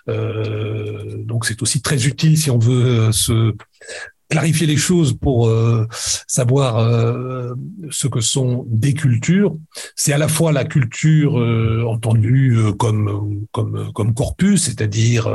euh, 0.09 1.23
donc 1.23 1.45
c'est 1.45 1.61
aussi 1.61 1.81
très 1.83 2.07
utile 2.07 2.37
si 2.39 2.49
on 2.49 2.57
veut 2.57 3.11
se 3.11 3.53
clarifier 4.29 4.67
les 4.67 4.77
choses 4.77 5.17
pour 5.17 5.47
euh, 5.47 5.87
savoir 6.27 6.77
euh, 6.79 7.53
ce 7.89 8.07
que 8.07 8.21
sont 8.21 8.65
des 8.67 8.93
cultures. 8.93 9.55
C'est 9.95 10.13
à 10.13 10.17
la 10.17 10.27
fois 10.27 10.51
la 10.51 10.65
culture 10.65 11.39
euh, 11.39 11.83
entendue 11.87 12.57
comme 12.79 13.45
comme 13.51 13.91
comme 13.93 14.13
corpus, 14.13 14.63
c'est-à-dire 14.63 15.29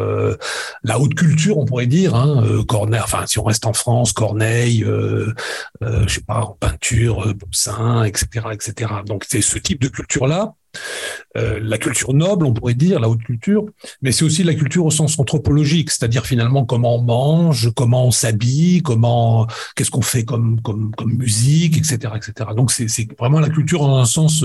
la 0.82 0.98
haute 0.98 1.14
culture, 1.14 1.58
on 1.58 1.64
pourrait 1.64 1.86
dire. 1.86 2.14
Hein, 2.14 2.62
Corneille, 2.66 3.00
enfin 3.02 3.26
si 3.26 3.38
on 3.38 3.44
reste 3.44 3.66
en 3.66 3.72
France, 3.72 4.12
Corneille, 4.12 4.84
je 5.80 6.08
sais 6.08 6.22
pas, 6.22 6.40
en 6.40 6.56
peinture, 6.58 7.34
Poussin, 7.38 8.04
etc., 8.04 8.46
etc. 8.52 8.92
Donc 9.06 9.24
c'est 9.28 9.40
ce 9.42 9.58
type 9.58 9.80
de 9.80 9.88
culture 9.88 10.26
là 10.26 10.54
euh, 11.36 11.60
la 11.62 11.78
culture 11.78 12.12
noble, 12.12 12.46
on 12.46 12.52
pourrait 12.52 12.74
dire, 12.74 13.00
la 13.00 13.08
haute 13.08 13.22
culture, 13.22 13.64
mais 14.02 14.12
c'est 14.12 14.24
aussi 14.24 14.42
la 14.42 14.54
culture 14.54 14.84
au 14.84 14.90
sens 14.90 15.18
anthropologique, 15.18 15.90
c'est-à-dire 15.90 16.26
finalement 16.26 16.64
comment 16.64 16.96
on 16.96 17.02
mange, 17.02 17.70
comment 17.74 18.06
on 18.06 18.10
s'habille, 18.10 18.82
comment, 18.82 19.46
qu'est-ce 19.76 19.90
qu'on 19.90 20.02
fait 20.02 20.24
comme, 20.24 20.60
comme, 20.60 20.94
comme 20.96 21.12
musique, 21.12 21.76
etc., 21.76 22.14
etc. 22.16 22.50
Donc 22.56 22.72
c'est 22.72 22.86
vraiment 23.18 23.40
la 23.40 23.50
culture 23.50 23.82
en 23.82 23.98
un 23.98 24.06
sens, 24.06 24.44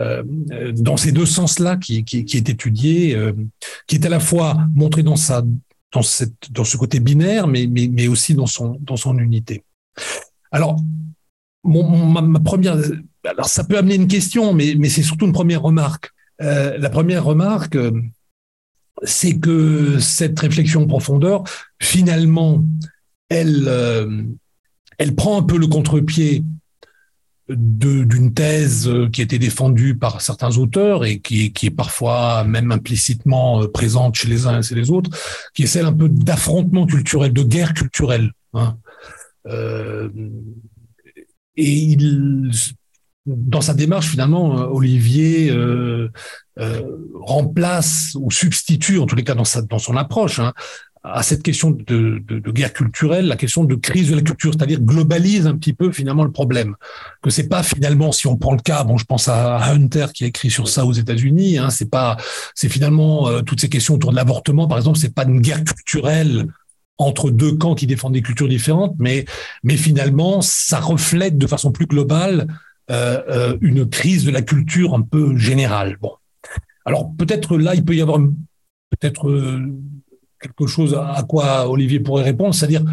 euh, 0.00 0.22
dans 0.72 0.96
ces 0.96 1.12
deux 1.12 1.26
sens-là 1.26 1.76
qui, 1.76 1.98
est 1.98 2.48
étudié, 2.48 3.14
euh, 3.14 3.32
qui 3.86 3.96
est 3.96 4.04
à 4.04 4.08
la 4.08 4.20
fois 4.20 4.58
montré 4.74 5.04
dans 5.04 5.16
sa, 5.16 5.42
dans 5.92 6.02
cette, 6.02 6.50
dans 6.50 6.64
ce 6.64 6.76
côté 6.76 6.98
binaire, 6.98 7.46
mais, 7.46 7.66
mais, 7.68 7.88
mais 7.88 8.08
aussi 8.08 8.34
dans 8.34 8.46
son, 8.46 8.76
dans 8.80 8.96
son 8.96 9.16
unité. 9.18 9.62
Alors, 10.50 10.76
ma 11.64 12.40
première 12.40 12.76
alors 13.24 13.48
ça 13.48 13.64
peut 13.64 13.78
amener 13.78 13.94
une 13.94 14.08
question, 14.08 14.52
mais, 14.52 14.74
mais 14.78 14.88
c'est 14.88 15.02
surtout 15.02 15.26
une 15.26 15.32
première 15.32 15.62
remarque. 15.62 16.10
Euh, 16.42 16.76
la 16.78 16.90
première 16.90 17.24
remarque, 17.24 17.76
euh, 17.76 17.92
c'est 19.02 19.38
que 19.38 19.98
cette 19.98 20.38
réflexion 20.38 20.82
en 20.82 20.86
profondeur, 20.86 21.44
finalement, 21.80 22.64
elle, 23.28 23.64
euh, 23.66 24.22
elle 24.98 25.14
prend 25.14 25.38
un 25.38 25.42
peu 25.42 25.58
le 25.58 25.66
contre-pied 25.66 26.42
d'une 27.48 28.32
thèse 28.32 28.90
qui 29.12 29.20
a 29.20 29.24
été 29.24 29.38
défendue 29.38 29.94
par 29.94 30.22
certains 30.22 30.56
auteurs 30.56 31.04
et 31.04 31.20
qui, 31.20 31.52
qui, 31.52 31.66
est 31.66 31.70
parfois 31.70 32.42
même 32.44 32.72
implicitement 32.72 33.68
présente 33.68 34.14
chez 34.14 34.28
les 34.28 34.46
uns 34.46 34.62
et 34.62 34.74
les 34.74 34.90
autres, 34.90 35.10
qui 35.52 35.64
est 35.64 35.66
celle 35.66 35.84
un 35.84 35.92
peu 35.92 36.08
d'affrontement 36.08 36.86
culturel, 36.86 37.34
de 37.34 37.42
guerre 37.42 37.74
culturelle. 37.74 38.32
Hein. 38.54 38.78
Et 41.56 41.70
il, 41.70 42.50
dans 43.26 43.60
sa 43.60 43.74
démarche, 43.74 44.08
finalement, 44.08 44.58
euh, 44.58 44.66
Olivier 44.66 45.50
euh, 45.50 46.10
euh, 46.58 46.82
remplace 47.14 48.16
ou 48.20 48.30
substitue, 48.30 48.98
en 48.98 49.06
tous 49.06 49.16
les 49.16 49.24
cas 49.24 49.34
dans, 49.34 49.44
sa, 49.44 49.62
dans 49.62 49.78
son 49.78 49.96
approche, 49.96 50.40
hein, 50.40 50.52
à 51.04 51.22
cette 51.22 51.42
question 51.42 51.70
de, 51.70 52.22
guerre 52.50 52.72
culturelle, 52.72 53.26
la 53.26 53.36
question 53.36 53.64
de 53.64 53.74
crise 53.74 54.10
de 54.10 54.16
la 54.16 54.22
culture, 54.22 54.54
c'est-à-dire 54.54 54.80
globalise 54.80 55.46
un 55.46 55.56
petit 55.56 55.74
peu 55.74 55.92
finalement 55.92 56.24
le 56.24 56.32
problème. 56.32 56.76
Que 57.22 57.28
c'est 57.28 57.48
pas 57.48 57.62
finalement, 57.62 58.10
si 58.10 58.26
on 58.26 58.38
prend 58.38 58.52
le 58.52 58.60
cas, 58.60 58.84
bon, 58.84 58.96
je 58.96 59.04
pense 59.04 59.28
à 59.28 59.62
Hunter 59.70 60.06
qui 60.14 60.24
a 60.24 60.28
écrit 60.28 60.50
sur 60.50 60.66
ça 60.66 60.86
aux 60.86 60.92
États-Unis, 60.92 61.58
hein, 61.58 61.68
c'est 61.68 61.90
pas, 61.90 62.16
c'est 62.54 62.70
finalement 62.70 63.28
euh, 63.28 63.42
toutes 63.42 63.60
ces 63.60 63.68
questions 63.68 63.94
autour 63.94 64.12
de 64.12 64.16
l'avortement, 64.16 64.66
par 64.66 64.78
exemple, 64.78 64.98
c'est 64.98 65.14
pas 65.14 65.24
une 65.24 65.42
guerre 65.42 65.62
culturelle 65.62 66.46
entre 66.96 67.30
deux 67.30 67.52
camps 67.52 67.74
qui 67.74 67.86
défendent 67.86 68.14
des 68.14 68.22
cultures 68.22 68.48
différentes, 68.48 68.94
mais 68.98 69.26
mais 69.62 69.76
finalement, 69.76 70.40
ça 70.40 70.80
reflète 70.80 71.36
de 71.36 71.46
façon 71.46 71.70
plus 71.70 71.86
globale 71.86 72.46
euh, 72.90 73.22
euh, 73.28 73.56
une 73.62 73.88
crise 73.88 74.26
de 74.26 74.30
la 74.30 74.42
culture 74.42 74.94
un 74.94 75.00
peu 75.00 75.36
générale. 75.36 75.96
Bon, 76.02 76.12
alors 76.84 77.10
peut-être 77.16 77.56
là, 77.56 77.74
il 77.74 77.84
peut 77.84 77.94
y 77.94 78.02
avoir 78.02 78.18
peut-être 78.90 79.30
euh, 79.30 79.60
quelque 80.38 80.66
chose 80.66 80.94
à 80.94 81.24
quoi 81.26 81.68
Olivier 81.70 82.00
pourrait 82.00 82.24
répondre, 82.24 82.54
c'est-à-dire 82.54 82.84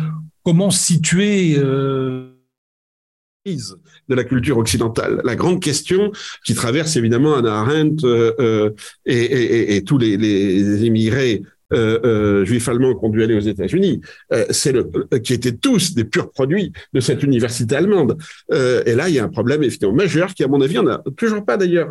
comment 0.43 0.71
situer 0.71 1.55
euh... 1.57 2.37
de 3.45 4.15
la 4.15 4.23
culture 4.23 4.57
occidentale. 4.57 5.21
La 5.25 5.35
grande 5.35 5.61
question 5.61 6.11
qui 6.45 6.53
traverse 6.53 6.95
évidemment 6.95 7.35
Anna 7.35 7.59
Arendt 7.59 8.07
et, 9.05 9.83
tous 9.85 9.97
les, 9.97 10.15
les 10.15 10.85
juifs 12.45 12.67
allemands 12.67 12.95
qui 12.95 13.05
ont 13.05 13.09
dû 13.09 13.24
aller 13.24 13.36
aux 13.36 13.39
États-Unis, 13.39 14.01
euh, 14.34 14.45
c'est 14.49 14.74
qui 15.24 15.34
étaient 15.34 15.53
tous 15.53 15.93
des 15.93 16.03
purs 16.03 16.32
produits 16.32 16.72
de 16.93 16.99
cette 16.99 17.24
université 17.24 17.76
allemande. 17.76 18.17
et 18.51 18.95
là, 18.95 19.09
il 19.09 19.15
y 19.15 19.19
a 19.19 19.24
un 19.24 19.30
problème 19.30 19.63
effectivement 19.63 19.93
majeur 19.93 20.34
qui, 20.34 20.43
à 20.43 20.47
mon 20.47 20.61
avis, 20.61 20.80
on 20.80 20.84
n'a 20.84 21.01
toujours 21.17 21.45
pas 21.45 21.57
d'ailleurs 21.57 21.89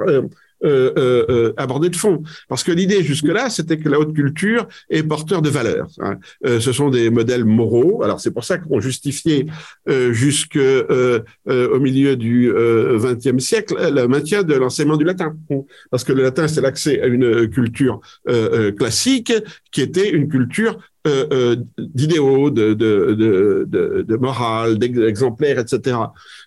euh, 0.64 0.92
euh, 0.98 1.52
euh, 1.58 1.88
de 1.88 1.96
fond. 1.96 2.22
Parce 2.48 2.62
que 2.62 2.72
l'idée 2.72 3.02
jusque-là, 3.02 3.50
c'était 3.50 3.78
que 3.78 3.88
la 3.88 3.98
haute 3.98 4.14
culture 4.14 4.68
est 4.90 5.02
porteur 5.02 5.42
de 5.42 5.48
valeurs. 5.48 5.88
Hein. 6.00 6.18
Euh, 6.46 6.60
ce 6.60 6.72
sont 6.72 6.90
des 6.90 7.10
modèles 7.10 7.44
moraux. 7.44 8.02
Alors 8.02 8.20
c'est 8.20 8.30
pour 8.30 8.44
ça 8.44 8.58
qu'on 8.58 8.80
justifiait 8.80 9.46
euh, 9.88 10.12
jusque 10.12 10.56
euh, 10.56 11.20
au 11.46 11.80
milieu 11.80 12.16
du 12.16 12.52
XXe 12.52 13.42
siècle 13.42 13.74
le 13.78 14.06
maintien 14.06 14.42
de 14.42 14.54
l'enseignement 14.54 14.96
du 14.96 15.04
latin. 15.04 15.36
Parce 15.90 16.04
que 16.04 16.12
le 16.12 16.22
latin, 16.22 16.48
c'est 16.48 16.60
l'accès 16.60 17.00
à 17.00 17.06
une 17.06 17.48
culture 17.48 18.00
classique 18.76 19.32
qui 19.72 19.80
était 19.80 20.10
une 20.10 20.28
culture 20.28 20.78
d'idéaux, 21.78 22.50
de, 22.50 22.74
de, 22.74 23.14
de, 23.14 23.66
de, 23.66 24.04
de 24.06 24.16
morale, 24.16 24.78
d'exemplaires, 24.78 25.58
etc. 25.58 25.96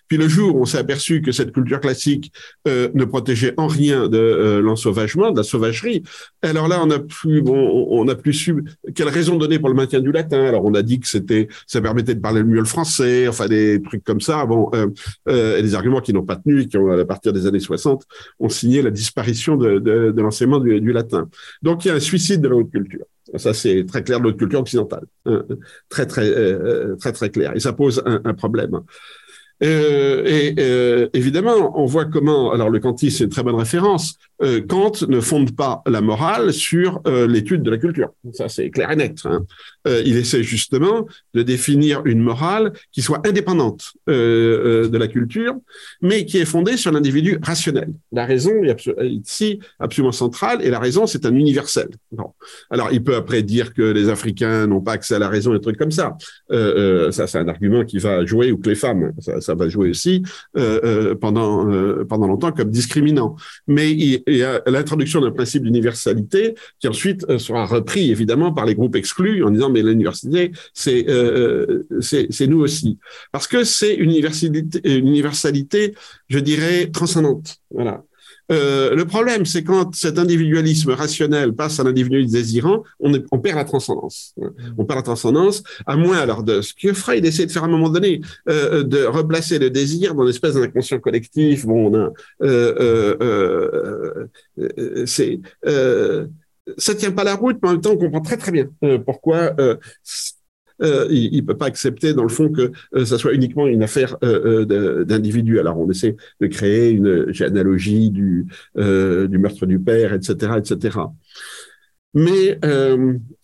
Puis 0.08 0.16
le 0.16 0.28
jour 0.28 0.56
où 0.56 0.62
on 0.62 0.64
s'est 0.64 0.78
aperçu 0.78 1.22
que 1.22 1.32
cette 1.32 1.52
culture 1.52 1.80
classique 1.80 2.32
euh, 2.68 2.88
ne 2.94 3.04
protégeait 3.04 3.54
en 3.56 3.66
rien 3.66 4.08
de 4.08 4.18
euh, 4.18 4.60
l'ensauvagement, 4.60 5.30
de 5.30 5.38
la 5.38 5.42
sauvagerie, 5.42 6.02
alors 6.42 6.68
là 6.68 6.80
on 6.82 6.90
a 6.90 6.98
plus 6.98 7.42
bon, 7.42 7.86
on 7.90 8.06
a 8.08 8.14
plus 8.14 8.32
su 8.32 8.64
quelle 8.94 9.08
raison 9.08 9.36
donner 9.36 9.58
pour 9.58 9.68
le 9.68 9.74
maintien 9.74 10.00
du 10.00 10.12
latin. 10.12 10.44
Alors 10.44 10.64
on 10.64 10.74
a 10.74 10.82
dit 10.82 11.00
que 11.00 11.08
c'était 11.08 11.48
ça 11.66 11.80
permettait 11.80 12.14
de 12.14 12.20
parler 12.20 12.42
mieux 12.42 12.58
le 12.58 12.64
français, 12.64 13.28
enfin 13.28 13.46
des 13.46 13.80
trucs 13.82 14.04
comme 14.04 14.20
ça. 14.20 14.44
Bon, 14.46 14.70
euh, 14.74 14.86
euh, 15.28 15.58
et 15.58 15.62
des 15.62 15.74
arguments 15.74 16.00
qui 16.00 16.12
n'ont 16.12 16.24
pas 16.24 16.36
tenu, 16.36 16.62
et 16.62 16.66
qui 16.66 16.76
ont 16.76 16.90
à 16.90 17.04
partir 17.04 17.32
des 17.32 17.46
années 17.46 17.60
60 17.60 18.04
ont 18.40 18.48
signé 18.48 18.82
la 18.82 18.90
disparition 18.90 19.56
de, 19.56 19.78
de, 19.78 20.12
de 20.12 20.22
l'enseignement 20.22 20.60
du, 20.60 20.92
latin. 20.92 21.28
Donc 21.62 21.84
il 21.84 21.88
y 21.88 21.90
a 21.90 21.94
un 21.94 22.00
suicide 22.00 22.40
de 22.40 22.48
la 22.48 22.62
culture. 22.64 23.04
Ça, 23.36 23.54
c'est 23.54 23.84
très 23.86 24.04
clair 24.04 24.20
de 24.20 24.26
notre 24.26 24.36
culture 24.36 24.60
occidentale. 24.60 25.06
Hein, 25.26 25.44
très, 25.88 26.06
très, 26.06 26.28
euh, 26.28 26.94
très, 26.96 27.10
très 27.12 27.30
clair. 27.30 27.52
Et 27.56 27.60
ça 27.60 27.72
pose 27.72 28.02
un, 28.04 28.20
un 28.24 28.34
problème. 28.34 28.80
Euh, 29.62 30.24
et 30.26 30.54
euh, 30.58 31.08
évidemment, 31.12 31.72
on 31.80 31.86
voit 31.86 32.04
comment, 32.06 32.52
alors 32.52 32.70
le 32.70 32.80
kantisme 32.80 33.18
c'est 33.18 33.24
une 33.24 33.30
très 33.30 33.42
bonne 33.42 33.54
référence, 33.54 34.18
euh, 34.42 34.60
Kant 34.66 34.92
ne 35.08 35.20
fonde 35.20 35.54
pas 35.54 35.82
la 35.86 36.00
morale 36.00 36.52
sur 36.52 37.00
euh, 37.06 37.26
l'étude 37.26 37.62
de 37.62 37.70
la 37.70 37.78
culture. 37.78 38.10
Ça, 38.32 38.48
c'est 38.48 38.70
clair 38.70 38.90
et 38.90 38.96
net. 38.96 39.18
Hein. 39.24 39.44
Euh, 39.86 40.02
il 40.04 40.16
essaie 40.16 40.42
justement 40.42 41.06
de 41.34 41.42
définir 41.42 42.02
une 42.04 42.20
morale 42.20 42.72
qui 42.90 43.02
soit 43.02 43.26
indépendante 43.26 43.92
de 44.06 44.96
la 44.96 45.08
culture, 45.08 45.54
mais 46.00 46.24
qui 46.24 46.38
est 46.38 46.44
fondée 46.44 46.76
sur 46.76 46.92
l'individu 46.92 47.38
rationnel. 47.42 47.92
La 48.12 48.26
raison 48.26 48.52
est 48.64 48.90
ici 49.00 49.60
absolument 49.78 50.12
centrale, 50.12 50.62
et 50.62 50.70
la 50.70 50.78
raison, 50.78 51.06
c'est 51.06 51.26
un 51.26 51.34
universel. 51.34 51.88
Alors, 52.70 52.90
il 52.92 53.02
peut 53.02 53.16
après 53.16 53.42
dire 53.42 53.74
que 53.74 53.82
les 53.82 54.08
Africains 54.08 54.66
n'ont 54.66 54.80
pas 54.80 54.92
accès 54.92 55.14
à 55.14 55.18
la 55.18 55.28
raison, 55.28 55.52
des 55.52 55.60
trucs 55.60 55.76
comme 55.76 55.90
ça. 55.90 56.16
ça, 56.50 57.26
c'est 57.26 57.38
un 57.38 57.48
argument 57.48 57.84
qui 57.84 57.98
va 57.98 58.24
jouer, 58.24 58.52
ou 58.52 58.58
que 58.58 58.68
les 58.68 58.74
femmes, 58.74 59.12
ça, 59.18 59.40
ça 59.40 59.54
va 59.54 59.68
jouer 59.68 59.90
aussi 59.90 60.22
pendant, 61.20 62.04
pendant 62.04 62.26
longtemps 62.26 62.52
comme 62.52 62.70
discriminant. 62.70 63.36
Mais 63.66 63.90
il, 63.92 64.23
et 64.26 64.42
à 64.42 64.62
l'introduction 64.66 65.20
d'un 65.20 65.30
principe 65.30 65.62
d'universalité 65.62 66.54
qui 66.80 66.88
ensuite 66.88 67.24
euh, 67.28 67.38
sera 67.38 67.66
repris 67.66 68.10
évidemment 68.10 68.52
par 68.52 68.66
les 68.66 68.74
groupes 68.74 68.96
exclus 68.96 69.44
en 69.44 69.50
disant 69.50 69.70
mais 69.70 69.82
l'université 69.82 70.52
c'est 70.72 71.08
euh, 71.08 71.82
c'est 72.00 72.46
nous 72.46 72.60
aussi. 72.60 72.98
Parce 73.32 73.46
que 73.46 73.64
c'est 73.64 73.94
une 73.94 74.10
universalité, 74.10 74.80
une 74.84 75.08
universalité 75.08 75.94
je 76.28 76.38
dirais 76.38 76.90
transcendante. 76.92 77.56
Voilà 77.70 78.04
Euh, 78.52 78.94
le 78.94 79.04
problème, 79.04 79.46
c'est 79.46 79.64
quand 79.64 79.94
cet 79.94 80.18
individualisme 80.18 80.90
rationnel 80.90 81.52
passe 81.52 81.80
à 81.80 81.84
l'individualisme 81.84 82.32
désirant, 82.32 82.82
on, 83.00 83.14
est, 83.14 83.24
on, 83.32 83.38
perd 83.38 83.56
la 83.56 83.64
transcendance. 83.64 84.34
Mmh. 84.36 84.46
On 84.78 84.84
perd 84.84 84.98
la 84.98 85.02
transcendance, 85.02 85.62
à 85.86 85.96
moins 85.96 86.18
alors 86.18 86.42
de 86.42 86.60
ce 86.60 86.74
que 86.74 86.92
Freud 86.92 87.24
essaie 87.24 87.46
de 87.46 87.52
faire 87.52 87.62
à 87.64 87.66
un 87.66 87.70
moment 87.70 87.88
donné, 87.88 88.20
euh, 88.48 88.82
de 88.82 89.04
replacer 89.04 89.58
le 89.58 89.70
désir 89.70 90.14
dans 90.14 90.24
l'espèce 90.24 90.54
d'inconscient 90.54 91.00
collectif. 91.00 91.66
Bon, 91.66 91.90
on 91.90 91.94
a, 91.94 92.12
euh, 92.42 94.26
c'est 95.06 95.40
ça 96.78 96.94
tient 96.94 97.12
pas 97.12 97.24
la 97.24 97.34
route, 97.34 97.58
mais 97.62 97.68
en 97.68 97.72
même 97.72 97.80
temps, 97.82 97.92
on 97.92 97.98
comprend 97.98 98.22
très 98.22 98.38
très 98.38 98.50
bien 98.50 98.68
pourquoi 99.04 99.54
euh, 100.82 101.06
il 101.10 101.36
ne 101.36 101.46
peut 101.46 101.56
pas 101.56 101.66
accepter, 101.66 102.14
dans 102.14 102.22
le 102.22 102.28
fond, 102.28 102.50
que 102.50 102.72
euh, 102.94 103.04
ça 103.04 103.18
soit 103.18 103.34
uniquement 103.34 103.66
une 103.66 103.82
affaire 103.82 104.16
euh, 104.24 105.04
d'individu. 105.04 105.58
Alors, 105.58 105.78
on 105.78 105.90
essaie 105.90 106.16
de 106.40 106.46
créer 106.46 106.90
une 106.90 107.32
généalogie 107.32 108.10
du, 108.10 108.46
du 108.76 109.38
meurtre 109.38 109.66
du 109.66 109.78
père, 109.78 110.12
etc., 110.12 110.52
etc. 110.58 110.98
Mais 112.14 112.58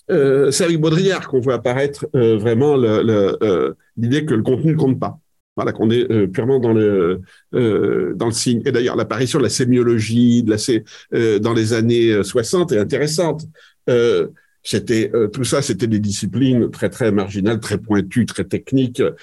c'est 0.08 0.64
avec 0.64 0.80
Baudrillard 0.80 1.28
qu'on 1.28 1.40
voit 1.40 1.54
apparaître 1.54 2.06
vraiment 2.12 2.76
l'idée 2.76 4.24
que 4.24 4.34
le 4.34 4.42
contenu 4.42 4.72
ne 4.72 4.76
compte 4.76 4.98
pas. 4.98 5.18
Voilà, 5.56 5.72
qu'on 5.72 5.90
est 5.90 6.28
purement 6.28 6.58
dans 6.58 6.72
le 6.72 7.20
dans 7.52 8.26
le 8.26 8.32
signe. 8.32 8.62
Et 8.64 8.72
d'ailleurs, 8.72 8.96
l'apparition 8.96 9.38
de 9.38 9.44
la 9.44 9.50
sémiologie, 9.50 10.44
dans 10.44 11.52
les 11.54 11.72
années 11.72 12.22
60 12.22 12.72
est 12.72 12.78
intéressante. 12.78 13.46
C'était 14.62 15.10
euh, 15.14 15.28
tout 15.28 15.44
ça, 15.44 15.62
c'était 15.62 15.86
des 15.86 15.98
disciplines 15.98 16.70
très 16.70 16.90
très 16.90 17.12
marginales, 17.12 17.60
très 17.60 17.78
pointues, 17.78 18.26
très 18.26 18.44
techniques. 18.44 19.00
Euh, 19.00 19.14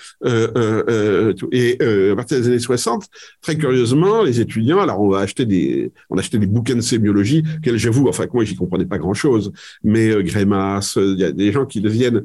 euh, 0.55 1.33
et 1.51 1.77
à 2.11 2.15
partir 2.15 2.39
des 2.39 2.47
années 2.47 2.59
60, 2.59 3.07
très 3.41 3.57
curieusement, 3.57 4.23
les 4.23 4.39
étudiants, 4.39 4.79
alors 4.79 5.01
on 5.01 5.09
va 5.09 5.19
acheter 5.19 5.45
des, 5.45 5.91
on 6.09 6.17
achetait 6.17 6.39
des 6.39 6.47
bouquins 6.47 6.75
de 6.75 6.81
sémiologie, 6.81 7.43
qu'elles 7.61 7.77
j'avoue, 7.77 8.07
enfin 8.07 8.25
que 8.25 8.33
moi 8.33 8.43
j'y 8.43 8.55
comprenais 8.55 8.85
pas 8.85 8.97
grand 8.97 9.13
chose, 9.13 9.51
mais 9.83 10.23
Grémas, 10.23 10.97
il 10.97 11.19
y 11.19 11.23
a 11.23 11.31
des 11.31 11.51
gens 11.51 11.65
qui 11.65 11.81
deviennent 11.81 12.23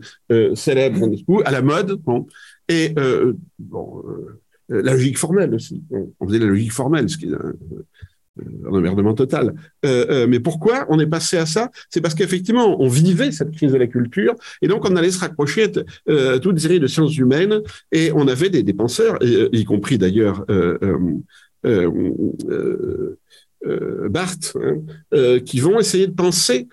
célèbres 0.54 1.08
à 1.44 1.50
la 1.50 1.62
mode, 1.62 2.00
bon, 2.04 2.26
et 2.68 2.94
bon, 3.58 4.02
la 4.68 4.92
logique 4.92 5.18
formelle 5.18 5.54
aussi. 5.54 5.82
On 6.18 6.26
faisait 6.26 6.38
la 6.38 6.46
logique 6.46 6.72
formelle, 6.72 7.08
ce 7.10 7.18
qui 7.18 7.26
est 7.26 7.36
un 8.41 8.72
emmerdement 8.72 9.14
total. 9.14 9.55
Euh, 9.85 10.07
euh, 10.11 10.26
mais 10.26 10.41
pourquoi 10.41 10.87
on 10.89 10.99
est 10.99 11.07
passé 11.07 11.37
à 11.37 11.47
ça? 11.47 11.70
C'est 11.91 12.01
parce 12.01 12.14
qu'effectivement, 12.14 12.80
on 12.80 12.89
vivait 12.89 13.30
cette 13.30 13.51
crise 13.53 13.72
de 13.72 13.76
la 13.76 13.87
culture, 13.87 14.35
et 14.62 14.68
donc 14.68 14.89
on 14.89 14.97
allait 14.97 15.11
se 15.11 15.20
raccrocher 15.20 15.70
euh, 16.09 16.37
à 16.37 16.39
toute 16.39 16.59
série 16.59 16.80
de 16.80 16.87
sciences 16.87 17.16
humaines, 17.16 17.61
et 17.91 18.11
on 18.12 18.26
avait 18.28 18.51
des, 18.51 18.62
des 18.62 18.72
penseurs, 18.72 19.18
y 19.22 19.64
compris 19.64 19.99
d'ailleurs 19.99 20.45
Barthes, 24.09 24.57
hein, 24.57 25.39
qui 25.45 25.61
vont 25.61 25.78
essayer 25.78 26.07
de 26.07 26.14
penser 26.14 26.68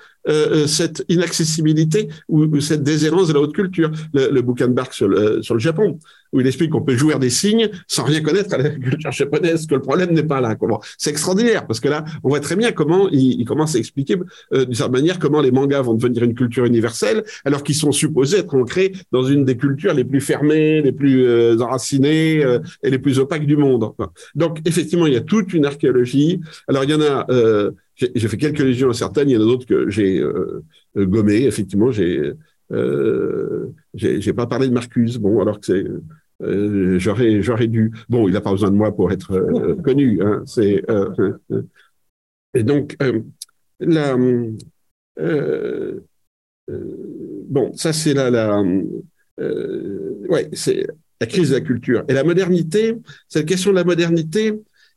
cette 0.68 1.04
inaccessibilité 1.10 2.10
ou, 2.28 2.60
cette 2.62 2.84
déshérence 2.84 3.28
de 3.28 3.34
la 3.34 3.42
haute 3.42 3.54
culture. 3.54 3.92
Le, 4.14 4.42
bouquin 4.42 4.68
de 4.68 4.74
Barthes 4.74 5.00
le, 5.02 5.42
sur 5.42 5.56
le 5.56 5.60
Japon, 5.60 6.00
où 6.34 6.42
il 6.42 6.48
explique 6.48 6.72
qu'on 6.72 6.82
peut 6.82 6.96
jouer 6.96 7.18
des 7.20 7.30
signes 7.30 7.70
sans 7.88 8.04
rien 8.04 8.22
connaître 8.22 8.54
à 8.54 8.58
la 8.58 8.70
culture 8.70 9.12
japonaise, 9.12 9.66
que 9.66 9.76
le 9.76 9.82
problème 9.82 10.12
n'est 10.12 10.24
pas 10.24 10.42
là. 10.42 10.56
C'est 10.98 11.10
extraordinaire 11.10 11.66
parce 11.66 11.80
que 11.80 11.88
là, 11.88 12.06
on 12.24 12.30
voit 12.30 12.40
très 12.40 12.56
bien 12.56 12.72
comment 12.72 13.10
il, 13.10 13.44
commence 13.46 13.76
à 13.76 13.80
expliquer 13.80 14.16
euh, 14.54 14.66
d'une 14.66 14.76
certaine 14.76 14.94
manière 14.94 15.20
comment 15.20 15.42
les 15.42 15.52
mangas 15.52 15.82
vont 15.82 15.96
devenir 15.96 16.24
une 16.24 16.36
culture 16.36 16.66
universelle, 16.66 17.24
alors 17.46 17.64
qu'ils 17.64 17.76
sont 17.76 17.92
supposés 17.92 18.40
être 18.40 18.54
ancrés 18.54 18.94
dans 19.12 19.24
une 19.24 19.44
des 19.46 19.58
cultures 19.58 19.94
les 19.94 20.04
plus 20.04 20.22
fermées, 20.22 20.82
les 20.82 20.92
plus 20.92 21.24
euh, 21.26 21.58
enracinées 21.60 22.44
euh, 22.44 22.60
et 22.84 22.90
les 22.90 23.00
plus 23.00 23.20
opaques 23.20 23.46
du 23.46 23.58
monde. 23.58 23.92
Donc, 24.36 24.60
effectivement, 24.66 25.08
il 25.08 25.14
y 25.14 25.18
a 25.18 25.22
toute 25.22 25.54
une 25.54 25.66
archéologie. 25.66 26.42
Alors, 26.68 26.84
il 26.84 26.92
y 26.92 26.94
en 26.94 27.02
a. 27.02 27.26
Euh, 27.32 27.72
j'ai 27.96 28.30
fait 28.30 28.38
quelques 28.38 28.60
légions 28.60 28.90
à 28.90 28.94
certaines, 28.94 29.30
il 29.30 29.34
y 29.34 29.38
en 29.38 29.42
a 29.42 29.44
d'autres 29.44 29.66
que 29.66 29.90
j'ai 29.90 30.24
gommées. 30.96 31.44
Effectivement, 31.44 31.92
j'ai 31.92 32.32
euh, 32.72 33.74
j'ai 33.94 34.34
pas 34.34 34.48
parlé 34.48 34.68
de 34.68 34.74
Marcus, 34.74 35.18
bon, 35.18 35.42
alors 35.42 35.60
que 35.60 35.66
c'est 35.66 35.86
euh, 36.42 36.98
j'aurais 37.00 37.42
j'aurais 37.42 37.68
dû. 37.68 37.92
Bon, 38.08 38.28
il 38.28 38.34
n'a 38.34 38.42
pas 38.42 38.52
besoin 38.52 38.72
de 38.72 38.76
moi 38.76 38.96
pour 38.96 39.12
être 39.12 39.34
euh, 39.34 39.76
connu. 39.82 40.22
Hein, 40.22 40.44
c'est 40.46 40.84
euh, 40.90 41.34
et 42.54 42.64
donc 42.64 42.98
la 43.80 44.18
bon, 47.48 47.74
ça 47.74 47.94
c'est 47.94 48.14
la 48.14 48.30
la 48.30 48.62
ouais, 49.38 50.50
c'est 50.54 50.88
la 51.20 51.28
crise 51.28 51.50
de 51.50 51.56
la 51.56 51.62
culture 51.62 52.04
et 52.08 52.14
la 52.14 52.24
modernité. 52.24 52.96
Cette 53.28 53.46
question 53.46 53.72
de 53.72 53.76
la 53.76 53.84
modernité, 53.84 54.54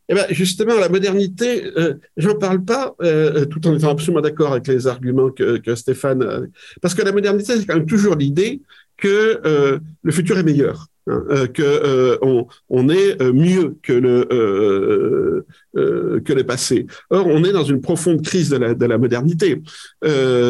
eh 0.08 0.14
ben, 0.14 0.26
justement, 0.30 0.78
la 0.78 0.88
modernité, 0.88 1.64
euh, 1.76 1.94
j'en 2.16 2.36
parle 2.36 2.64
pas, 2.64 2.94
euh, 3.02 3.44
tout 3.46 3.66
en 3.66 3.76
étant 3.76 3.90
absolument 3.90 4.20
d'accord 4.20 4.52
avec 4.52 4.66
les 4.66 4.86
arguments 4.86 5.30
que, 5.30 5.58
que 5.58 5.74
Stéphane, 5.74 6.50
parce 6.80 6.94
que 6.94 7.02
la 7.02 7.12
modernité, 7.12 7.56
c'est 7.56 7.66
quand 7.66 7.76
même 7.76 7.86
toujours 7.86 8.16
l'idée 8.16 8.60
que 9.02 9.40
euh, 9.44 9.80
le 10.04 10.12
futur 10.12 10.38
est 10.38 10.44
meilleur, 10.44 10.86
hein, 11.08 11.24
euh, 11.28 11.46
que 11.48 11.62
euh, 11.62 12.16
on, 12.22 12.46
on, 12.68 12.88
est 12.88 13.20
euh, 13.20 13.32
mieux 13.32 13.76
que 13.82 13.92
le 13.92 15.44
que 15.74 16.32
le 16.32 16.44
passé. 16.44 16.86
Or, 17.10 17.26
on 17.26 17.42
est 17.42 17.50
dans 17.52 17.64
une 17.64 17.80
profonde 17.80 18.22
crise 18.22 18.48
de 18.50 18.58
la, 18.58 18.74
de 18.74 18.86
la 18.86 18.98
modernité, 18.98 19.60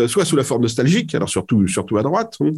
soit 0.07 0.27
sous 0.27 0.37
la 0.37 0.45
forme 0.45 0.63
nostalgique, 0.63 1.15
alors 1.15 1.31
surtout 1.31 1.67
surtout 1.67 1.97
à 1.97 2.03
droite, 2.03 2.37
hein, 2.41 2.51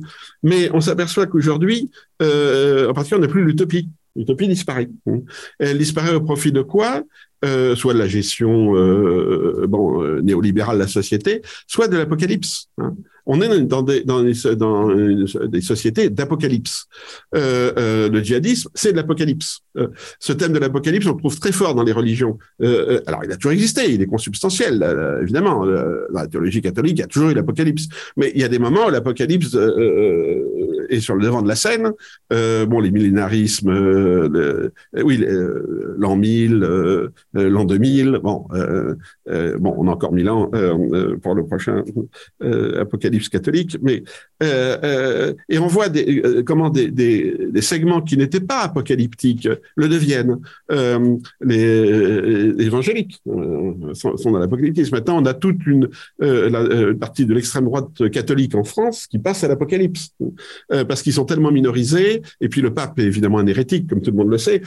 mais 0.43 0.69
on 0.75 0.81
s'aperçoit 0.81 1.27
qu'aujourd'hui, 1.27 1.91
en 2.21 2.93
particulier, 2.93 3.19
on 3.19 3.27
n'a 3.27 3.29
plus 3.29 3.45
l'utopie. 3.45 3.89
L'utopie 4.17 4.47
disparaît. 4.47 4.89
Elle 5.59 5.79
disparaît 5.79 6.15
au 6.15 6.21
profit 6.21 6.53
de 6.53 6.63
quoi 6.63 7.03
euh, 7.45 7.77
soit 7.77 7.93
de 7.93 7.99
la 7.99 8.09
gestion 8.09 8.75
euh, 8.75 9.67
bon, 9.69 10.03
euh, 10.03 10.23
néolibérale 10.23 10.77
de 10.77 10.83
la 10.83 10.89
société, 10.89 11.43
soit 11.67 11.89
de 11.89 11.97
l'apocalypse. 11.99 12.71
Hein. 12.79 12.95
On 13.27 13.41
est 13.41 13.61
dans 13.61 13.83
des, 13.83 15.61
sociétés 15.63 16.11
d'apocalypse. 16.11 16.87
Euh, 17.35 17.73
euh, 17.79 18.11
le 18.11 18.23
djihadisme, 18.23 18.69
c'est 18.75 18.93
de 18.93 18.97
l'apocalypse. 18.97 19.61
Euh, 19.77 19.89
ce 20.19 20.33
thème 20.33 20.53
de 20.53 20.59
l'apocalypse, 20.59 21.07
on 21.07 21.13
le 21.13 21.19
trouve 21.19 21.39
très 21.39 21.53
fort 21.53 21.75
dans 21.75 21.83
les 21.83 21.93
religions. 21.93 22.39
alors, 22.61 23.25
il 23.25 23.33
a 23.33 23.37
toujours 23.37 23.53
existé, 23.53 23.93
il 23.93 24.03
est 24.03 24.07
consubstantiel, 24.07 24.85
évidemment. 25.23 25.65
Dans 25.65 26.21
la 26.21 26.27
théologie 26.27 26.61
catholique, 26.61 26.99
il 26.99 27.01
y 27.01 27.05
a 27.05 27.07
toujours 27.07 27.31
eu 27.31 27.35
l'apocalypse. 27.35 27.89
Mais 28.17 28.31
il 28.35 28.41
y 28.41 28.45
a 28.45 28.49
des 28.49 28.59
moments 28.59 28.87
où 28.87 28.91
l'apocalypse 28.91 29.57
sur 31.01 31.15
le 31.15 31.25
devant 31.25 31.43
de 31.43 31.49
la 31.49 31.57
scène. 31.57 31.93
bon, 32.31 32.81
les 32.81 32.91
millénarismes, 32.91 33.73
le, 33.73 34.73
oui, 34.95 35.25
l'an 35.97 36.17
1000, 36.17 36.63
euh, 36.65 37.11
l'an 37.35 37.65
2000. 37.65 38.21
Bon, 38.23 38.47
euh, 38.53 38.95
euh, 39.29 39.59
bon, 39.59 39.75
on 39.77 39.89
a 39.89 39.93
encore 39.93 40.13
mille 40.13 40.29
ans 40.29 40.51
pour 41.23 41.35
le 41.35 41.45
prochain 41.45 41.83
apocalypse 42.41 43.29
catholique, 43.29 43.77
mais 43.83 44.03
et 44.41 45.59
on 45.59 45.67
voit 45.67 45.89
des, 45.89 46.43
comment 46.45 46.71
des, 46.71 46.91
des, 46.91 47.63
segments 47.63 48.03
qui 48.03 48.17
n'étaient 48.17 48.41
pas 48.41 48.61
apocalyptiques 48.63 49.49
le 49.77 49.89
deviennent. 49.89 50.39
les, 51.41 52.65
évangéliques 52.65 53.23
sont, 53.95 54.17
sont, 54.17 54.31
dans 54.31 54.39
l'apocalyptisme. 54.39 54.95
Maintenant, 54.97 55.23
on 55.23 55.27
a 55.27 55.35
toute 55.35 55.67
une, 55.67 55.89
la, 56.19 56.95
partie 56.95 57.27
de 57.27 57.35
l'extrême 57.35 57.65
droite 57.65 58.11
catholique 58.11 58.55
en 58.55 58.65
France 58.65 59.07
qui 59.07 59.19
passe 59.19 59.45
à 59.45 59.49
l'apocalypse 59.49 60.15
parce 60.85 61.03
qu'ils 61.03 61.13
sont 61.13 61.25
tellement 61.25 61.51
minorisés. 61.51 62.23
Et 62.41 62.49
puis 62.49 62.61
le 62.61 62.73
pape 62.73 62.99
est 62.99 63.05
évidemment 63.05 63.39
un 63.39 63.47
hérétique, 63.47 63.89
comme 63.89 64.01
tout 64.01 64.11
le 64.11 64.17
monde 64.17 64.31
le 64.31 64.39
sait. 64.39 64.63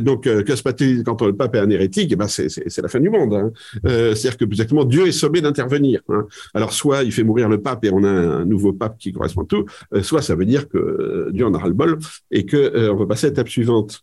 donc, 0.00 0.24
que 0.24 0.56
se 0.56 0.62
passe-t-il 0.62 1.04
quand 1.04 1.20
le 1.22 1.34
pape 1.34 1.54
est 1.56 1.60
un 1.60 1.70
hérétique? 1.70 2.10
Eh 2.12 2.16
ben 2.16 2.28
c'est 2.28 2.78
la 2.82 2.88
fin 2.88 3.00
du 3.00 3.10
monde. 3.10 3.34
Hein. 3.34 3.52
Euh, 3.86 4.14
C'est-à-dire 4.14 4.38
que 4.38 4.44
exactement 4.44 4.84
Dieu 4.84 5.06
est 5.06 5.12
sommé 5.12 5.40
d'intervenir. 5.40 6.00
Hein. 6.08 6.26
Alors 6.54 6.72
soit 6.72 7.02
il 7.02 7.12
fait 7.12 7.22
mourir 7.22 7.48
le 7.48 7.60
pape 7.60 7.84
et 7.84 7.90
on 7.90 8.04
a 8.04 8.10
un 8.10 8.44
nouveau 8.44 8.72
pape 8.72 8.98
qui 8.98 9.12
correspond 9.12 9.42
à 9.42 9.46
tout, 9.46 9.64
euh, 9.94 10.02
soit 10.02 10.22
ça 10.22 10.34
veut 10.34 10.44
dire 10.44 10.68
que 10.68 10.78
euh, 10.78 11.30
Dieu 11.32 11.46
en 11.46 11.54
a 11.54 11.58
ras 11.58 11.68
le 11.68 11.74
bol 11.74 11.98
et 12.30 12.44
que 12.46 12.56
euh, 12.56 12.92
on 12.92 12.96
va 12.96 13.06
passer 13.06 13.26
à 13.26 13.30
l'étape 13.30 13.48
suivante. 13.48 14.02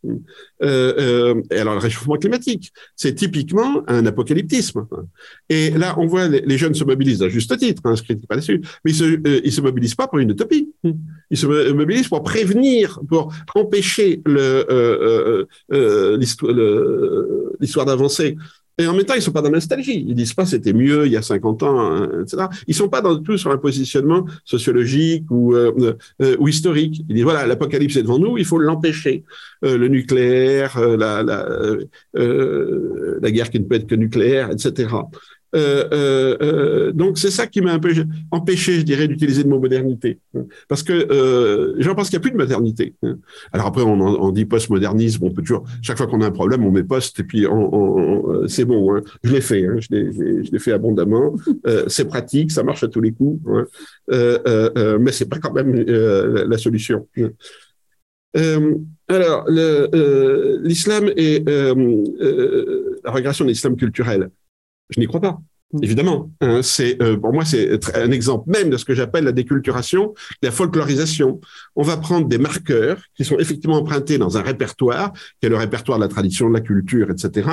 et 0.62 0.66
alors 1.60 1.74
le 1.74 1.80
réchauffement 1.80 2.16
climatique, 2.16 2.72
c'est 2.96 3.14
typiquement 3.14 3.84
un 3.88 4.06
apocalyptisme. 4.06 4.88
Et 5.50 5.72
là 5.72 5.96
on 5.98 6.06
voit 6.06 6.28
les, 6.28 6.58
jeunes 6.58 6.74
se 6.74 6.84
mobilisent 6.84 7.24
à 7.24 7.30
juste 7.30 7.56
titre, 7.58 7.82
hein, 7.86 7.96
je 7.96 8.14
pas 8.28 8.36
dessus, 8.36 8.62
mais 8.84 8.92
ils 8.92 8.96
se, 8.96 9.42
ils 9.46 9.52
se 9.52 9.62
mobilisent 9.62 9.96
pas 9.96 10.08
pour 10.08 10.20
une 10.20 10.32
utopie. 10.32 10.72
Ils 11.30 11.38
se 11.38 11.72
mobilisent 11.72 12.08
pour 12.08 12.24
prévenir, 12.24 13.00
pour 13.08 13.34
empêcher 13.56 14.22
le 14.26 15.48
l'histoire 17.60 17.86
d'avancer. 17.86 18.38
Et 18.80 18.86
en 18.86 18.94
même 18.94 19.06
temps, 19.06 19.16
ils 19.16 19.24
sont 19.24 19.32
pas 19.32 19.42
dans 19.42 19.50
la 19.50 19.56
nostalgie. 19.56 20.06
Ils 20.08 20.14
disent 20.14 20.36
pas 20.36 20.46
c'était 20.46 20.74
mieux 20.74 21.08
il 21.08 21.12
y 21.12 21.18
a 21.18 21.24
50 21.24 21.64
ans, 21.64 22.22
etc. 22.22 22.44
Ils 22.68 22.76
sont 22.76 22.90
pas 22.90 23.02
dans 23.02 23.18
tout 23.18 23.36
sur 23.38 23.50
un 23.52 23.58
positionnement 23.58 24.26
sociologique 24.46 25.26
ou, 25.32 25.56
euh, 25.56 25.96
euh, 26.22 26.38
historique. 26.48 27.04
Ils 27.10 27.16
disent 27.16 27.24
voilà, 27.24 27.48
l'apocalypse 27.48 27.96
est 27.96 28.04
devant 28.04 28.20
nous, 28.20 28.38
il 28.38 28.46
faut 28.46 28.60
l'empêcher. 28.60 29.24
Euh, 29.66 29.80
le 29.80 29.88
nucléaire, 29.88 30.80
la 30.80 31.24
guerre 33.32 33.50
qui 33.50 33.60
ne 33.60 33.66
peut 33.66 33.76
être 33.76 33.88
que 33.88 33.96
nucléaire, 33.96 34.52
etc. 34.52 34.88
Euh, 35.56 35.88
euh, 35.94 36.38
euh, 36.42 36.92
donc 36.92 37.18
c'est 37.18 37.32
ça 37.32 37.48
qui 37.48 37.62
m'a 37.62 37.74
un 37.74 37.80
peu 37.80 37.94
empêché, 38.32 38.80
je 38.80 38.82
dirais, 38.82 39.08
d'utiliser 39.08 39.44
le 39.44 39.50
mot 39.50 39.60
modernité, 39.60 40.20
parce 40.68 40.84
que 40.84 40.94
euh, 40.94 41.76
j'en 41.80 41.96
pense 41.96 42.10
qu'il 42.10 42.20
n'y 42.20 42.22
a 42.22 42.24
plus 42.24 42.32
de 42.32 42.38
modernité. 42.38 42.96
Alors 43.54 43.68
après, 43.68 43.82
on, 43.82 44.32
dit 44.32 44.46
postmodernisme, 44.46 45.24
on 45.24 45.32
peut 45.32 45.42
toujours, 45.42 45.64
chaque 45.82 45.98
fois 45.98 46.08
qu'on 46.08 46.22
a 46.22 46.28
un 46.28 46.32
problème, 46.32 46.66
on 46.66 46.72
met 46.72 46.84
post 46.84 47.20
et 47.20 47.24
puis 47.24 47.46
c'est 48.48 48.66
bon. 48.66 48.96
Hein. 48.96 49.02
Je 49.24 49.34
l'ai 49.34 49.42
fait, 49.42 49.66
hein. 49.66 49.78
je 49.80 50.52
l'ai 50.52 50.60
fait 50.60 50.74
abondamment. 50.74 51.36
Euh, 51.66 51.86
c'est 51.88 52.06
pratique, 52.06 52.52
ça 52.52 52.64
marche 52.64 52.84
à 52.84 52.88
tous 52.88 53.02
les 53.02 53.14
coups, 53.14 53.42
hein. 53.50 53.66
euh, 54.12 55.00
mais 55.00 55.12
c'est 55.12 55.30
pas 55.30 55.40
quand 55.40 55.54
même 55.54 55.74
la 55.74 56.58
solution. 56.58 57.08
alors, 59.08 59.46
l'islam 59.50 61.10
et 61.16 61.44
la 61.46 63.12
régression 63.12 63.46
de 63.46 63.50
l'islam 63.50 63.78
culturel. 63.78 64.30
Je 64.90 65.00
n'y 65.00 65.08
crois 65.08 65.22
pas. 65.22 65.40
Mm. 65.74 65.84
Évidemment, 65.84 66.32
hein, 66.40 66.62
c'est 66.64 67.02
euh, 67.02 67.18
pour 67.18 67.34
moi 67.34 67.44
c'est 67.44 67.78
un 67.96 68.12
exemple 68.12 68.50
même 68.50 68.70
de 68.70 68.78
ce 68.78 68.86
que 68.86 68.96
j'appelle 68.96 69.26
la 69.26 69.34
déculturation, 69.34 70.14
la 70.42 70.52
folklorisation. 70.52 71.42
On 71.76 71.84
va 71.84 71.98
prendre 71.98 72.28
des 72.28 72.38
marqueurs 72.38 73.02
qui 73.16 73.26
sont 73.26 73.38
effectivement 73.38 73.78
empruntés 73.78 74.18
dans 74.18 74.38
un 74.38 74.42
répertoire, 74.42 75.12
qui 75.40 75.48
est 75.48 75.50
le 75.50 75.58
répertoire 75.58 75.98
de 75.98 76.04
la 76.04 76.10
tradition, 76.10 76.48
de 76.50 76.54
la 76.54 76.62
culture, 76.62 77.12
etc. 77.12 77.50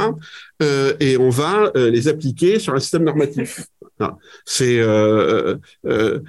Euh, 0.63 0.95
et 1.01 1.17
on 1.17 1.31
va 1.31 1.73
euh, 1.77 1.91
les 1.91 2.07
appliquer 2.07 2.61
sur 2.61 2.75
un 2.75 2.81
système 2.81 3.05
normatif. 3.05 3.67
C'est 4.45 4.79
euh, 4.81 5.57
euh, 5.87 6.21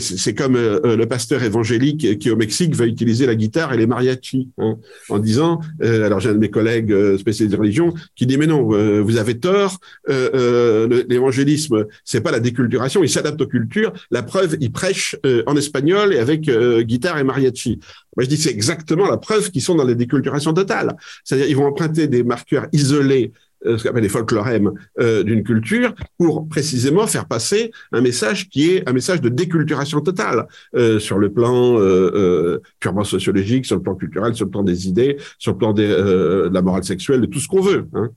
c'est 0.00 0.34
comme 0.34 0.56
euh, 0.56 0.96
le 0.96 1.06
pasteur 1.06 1.42
évangélique 1.42 2.18
qui 2.18 2.30
au 2.30 2.36
Mexique 2.36 2.74
va 2.74 2.86
utiliser 2.86 3.26
la 3.26 3.34
guitare 3.34 3.72
et 3.72 3.76
les 3.76 3.86
mariachis 3.86 4.48
hein, 4.58 4.76
en 5.08 5.18
disant 5.18 5.60
alors 5.80 6.20
j'ai 6.20 6.30
un 6.30 6.34
de 6.34 6.38
mes 6.38 6.50
collègues 6.50 7.16
spécialisés 7.16 7.56
de 7.56 7.60
religion 7.60 7.94
qui 8.14 8.26
dit 8.26 8.36
mais 8.36 8.46
non 8.46 8.62
vous 8.62 9.16
avez 9.16 9.38
tort 9.38 9.78
l'évangélisme 10.08 11.86
c'est 12.04 12.20
pas 12.20 12.30
la 12.30 12.40
déculturation 12.40 13.02
il 13.02 13.08
s'adapte 13.08 13.40
aux 13.40 13.46
cultures 13.46 13.92
la 14.10 14.22
preuve 14.22 14.56
il 14.60 14.72
prêche 14.72 15.16
en 15.46 15.56
espagnol 15.56 16.12
et 16.14 16.18
avec 16.18 16.50
guitare 16.82 17.18
et 17.18 17.24
mariachi. 17.24 17.80
Moi 18.16 18.24
je 18.24 18.28
dis 18.28 18.36
c'est 18.36 18.50
exactement 18.50 19.08
la 19.08 19.16
preuve 19.16 19.50
qu'ils 19.50 19.62
sont 19.62 19.74
dans 19.74 19.84
la 19.84 19.94
déculturation 19.94 20.52
totale. 20.52 20.96
C'est-à-dire 21.24 21.48
ils 21.48 21.56
vont 21.56 21.66
emprunter 21.66 22.08
des 22.08 22.22
marqueurs 22.22 22.66
isolés 22.72 23.32
euh, 23.32 23.48
ce 23.64 23.82
qu'on 23.82 23.90
appelle 23.90 24.02
les 24.02 24.08
folklorèmes 24.08 24.72
euh, 24.98 25.22
d'une 25.22 25.42
culture, 25.42 25.94
pour 26.18 26.48
précisément 26.48 27.06
faire 27.06 27.26
passer 27.26 27.70
un 27.92 28.00
message 28.00 28.48
qui 28.48 28.70
est 28.70 28.88
un 28.88 28.92
message 28.92 29.20
de 29.20 29.28
déculturation 29.28 30.00
totale 30.00 30.46
euh, 30.74 30.98
sur 30.98 31.18
le 31.18 31.32
plan 31.32 31.78
euh, 31.78 32.60
purement 32.78 33.04
sociologique, 33.04 33.66
sur 33.66 33.76
le 33.76 33.82
plan 33.82 33.94
culturel, 33.94 34.34
sur 34.34 34.46
le 34.46 34.50
plan 34.50 34.62
des 34.62 34.88
idées, 34.88 35.16
sur 35.38 35.52
le 35.52 35.58
plan 35.58 35.72
des, 35.72 35.88
de 35.88 36.50
la 36.52 36.62
morale 36.62 36.84
sexuelle, 36.84 37.20
de 37.20 37.26
tout 37.26 37.40
ce 37.40 37.48
qu'on 37.48 37.60
veut, 37.60 37.86
hein, 37.94 38.10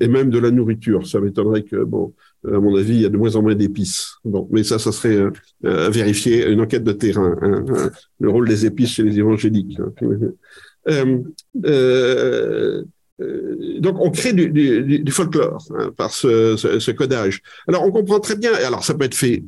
et 0.00 0.08
même 0.08 0.30
de 0.30 0.38
la 0.38 0.50
nourriture. 0.50 1.06
Ça 1.06 1.20
m'étonnerait 1.20 1.62
que, 1.62 1.82
bon, 1.84 2.12
à 2.46 2.58
mon 2.58 2.76
avis, 2.76 2.94
il 2.94 3.00
y 3.02 3.06
a 3.06 3.08
de 3.08 3.16
moins 3.16 3.36
en 3.36 3.42
moins 3.42 3.54
d'épices. 3.54 4.16
Bon, 4.24 4.48
mais 4.50 4.64
ça, 4.64 4.78
ça 4.78 4.92
serait 4.92 5.18
à 5.64 5.88
vérifier, 5.88 6.46
une 6.48 6.60
enquête 6.60 6.84
de 6.84 6.92
terrain, 6.92 7.36
hein, 7.40 7.64
hein, 7.68 7.90
le 8.20 8.28
rôle 8.30 8.48
des 8.48 8.66
épices 8.66 8.90
chez 8.90 9.02
les 9.02 9.18
évangéliques. 9.18 9.78
Hein. 9.78 10.06
Euh, 10.88 11.18
euh, 11.64 12.84
donc 13.78 13.96
on 14.00 14.10
crée 14.10 14.32
du, 14.32 15.04
folklore 15.10 15.64
hein, 15.76 15.90
par 15.96 16.12
ce, 16.12 16.90
codage. 16.92 17.42
Alors 17.68 17.84
on 17.84 17.90
comprend 17.90 18.20
très 18.20 18.36
bien, 18.36 18.52
alors 18.54 18.84
ça 18.84 18.94
peut 18.94 19.04
être 19.04 19.14
fait 19.14 19.42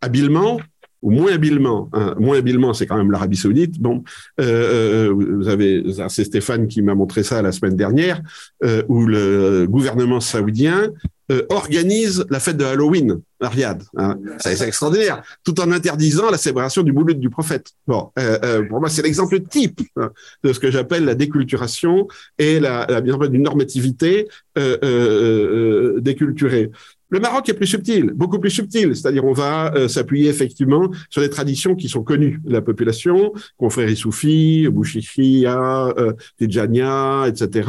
habilement 0.00 0.58
ou 1.02 1.10
moins 1.10 1.32
habilement. 1.32 1.88
Hein. 1.92 2.14
Moins 2.18 2.38
habilement, 2.38 2.74
c'est 2.74 2.86
quand 2.86 2.96
même 2.96 3.10
l'Arabie 3.10 3.36
saoudite. 3.36 3.80
Bon, 3.80 4.02
euh, 4.40 5.08
euh 5.08 5.12
vous 5.12 5.48
avez, 5.48 5.84
c'est 6.08 6.24
Stéphane 6.24 6.68
qui 6.68 6.82
m'a 6.82 6.94
montré 6.94 7.22
ça 7.22 7.42
la 7.42 7.52
semaine 7.52 7.76
dernière, 7.76 8.20
euh, 8.64 8.82
où 8.88 9.06
le 9.06 9.66
gouvernement 9.68 10.20
saoudien 10.20 10.90
euh, 11.32 11.44
organise 11.48 12.24
la 12.30 12.40
fête 12.40 12.56
de 12.56 12.64
Halloween 12.64 13.20
à 13.40 13.48
Riyad. 13.48 13.82
Hein. 13.96 14.18
C'est 14.38 14.60
extraordinaire, 14.60 15.22
tout 15.44 15.60
en 15.60 15.70
interdisant 15.72 16.30
la 16.30 16.38
célébration 16.38 16.82
du 16.82 16.92
mouloud 16.92 17.18
du 17.18 17.30
prophète. 17.30 17.72
Bon, 17.86 18.10
euh, 18.18 18.38
euh, 18.44 18.62
pour 18.68 18.80
moi, 18.80 18.88
c'est 18.88 19.02
l'exemple 19.02 19.40
type 19.40 19.80
hein, 19.96 20.10
de 20.42 20.52
ce 20.52 20.60
que 20.60 20.70
j'appelle 20.70 21.04
la 21.04 21.14
déculturation 21.14 22.08
et 22.38 22.60
la, 22.60 22.86
la 22.88 23.00
d'une 23.00 23.42
normativité 23.42 24.28
euh, 24.56 26.00
déculturée. 26.00 26.70
Le 27.08 27.20
Maroc 27.20 27.48
est 27.48 27.54
plus 27.54 27.66
subtil, 27.66 28.12
beaucoup 28.14 28.38
plus 28.38 28.50
subtil, 28.50 28.96
c'est-à-dire 28.96 29.24
on 29.24 29.32
va 29.32 29.72
euh, 29.74 29.86
s'appuyer 29.86 30.28
effectivement 30.28 30.90
sur 31.08 31.22
des 31.22 31.30
traditions 31.30 31.76
qui 31.76 31.88
sont 31.88 32.02
connues 32.02 32.40
la 32.44 32.60
population, 32.60 33.32
confrérie 33.56 33.96
soufis, 33.96 34.68
bouchichia, 34.68 35.94
euh, 35.98 36.12
tijania, 36.38 37.26
etc., 37.28 37.68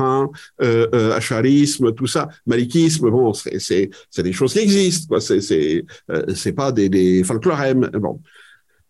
euh, 0.62 0.88
euh, 0.94 1.16
acharisme, 1.16 1.94
tout 1.94 2.08
ça, 2.08 2.30
malikisme, 2.48 3.10
bon, 3.12 3.34
c'est 3.34 3.90
des 4.18 4.34
choses 4.34 4.54
qui 4.54 4.60
existent, 4.60 5.08
quoi. 5.08 5.22
C'est 5.22 5.86
euh, 6.10 6.52
pas 6.56 6.72
des, 6.72 6.90
des 6.90 7.24
folklorèmes, 7.24 7.90
bon 7.94 8.20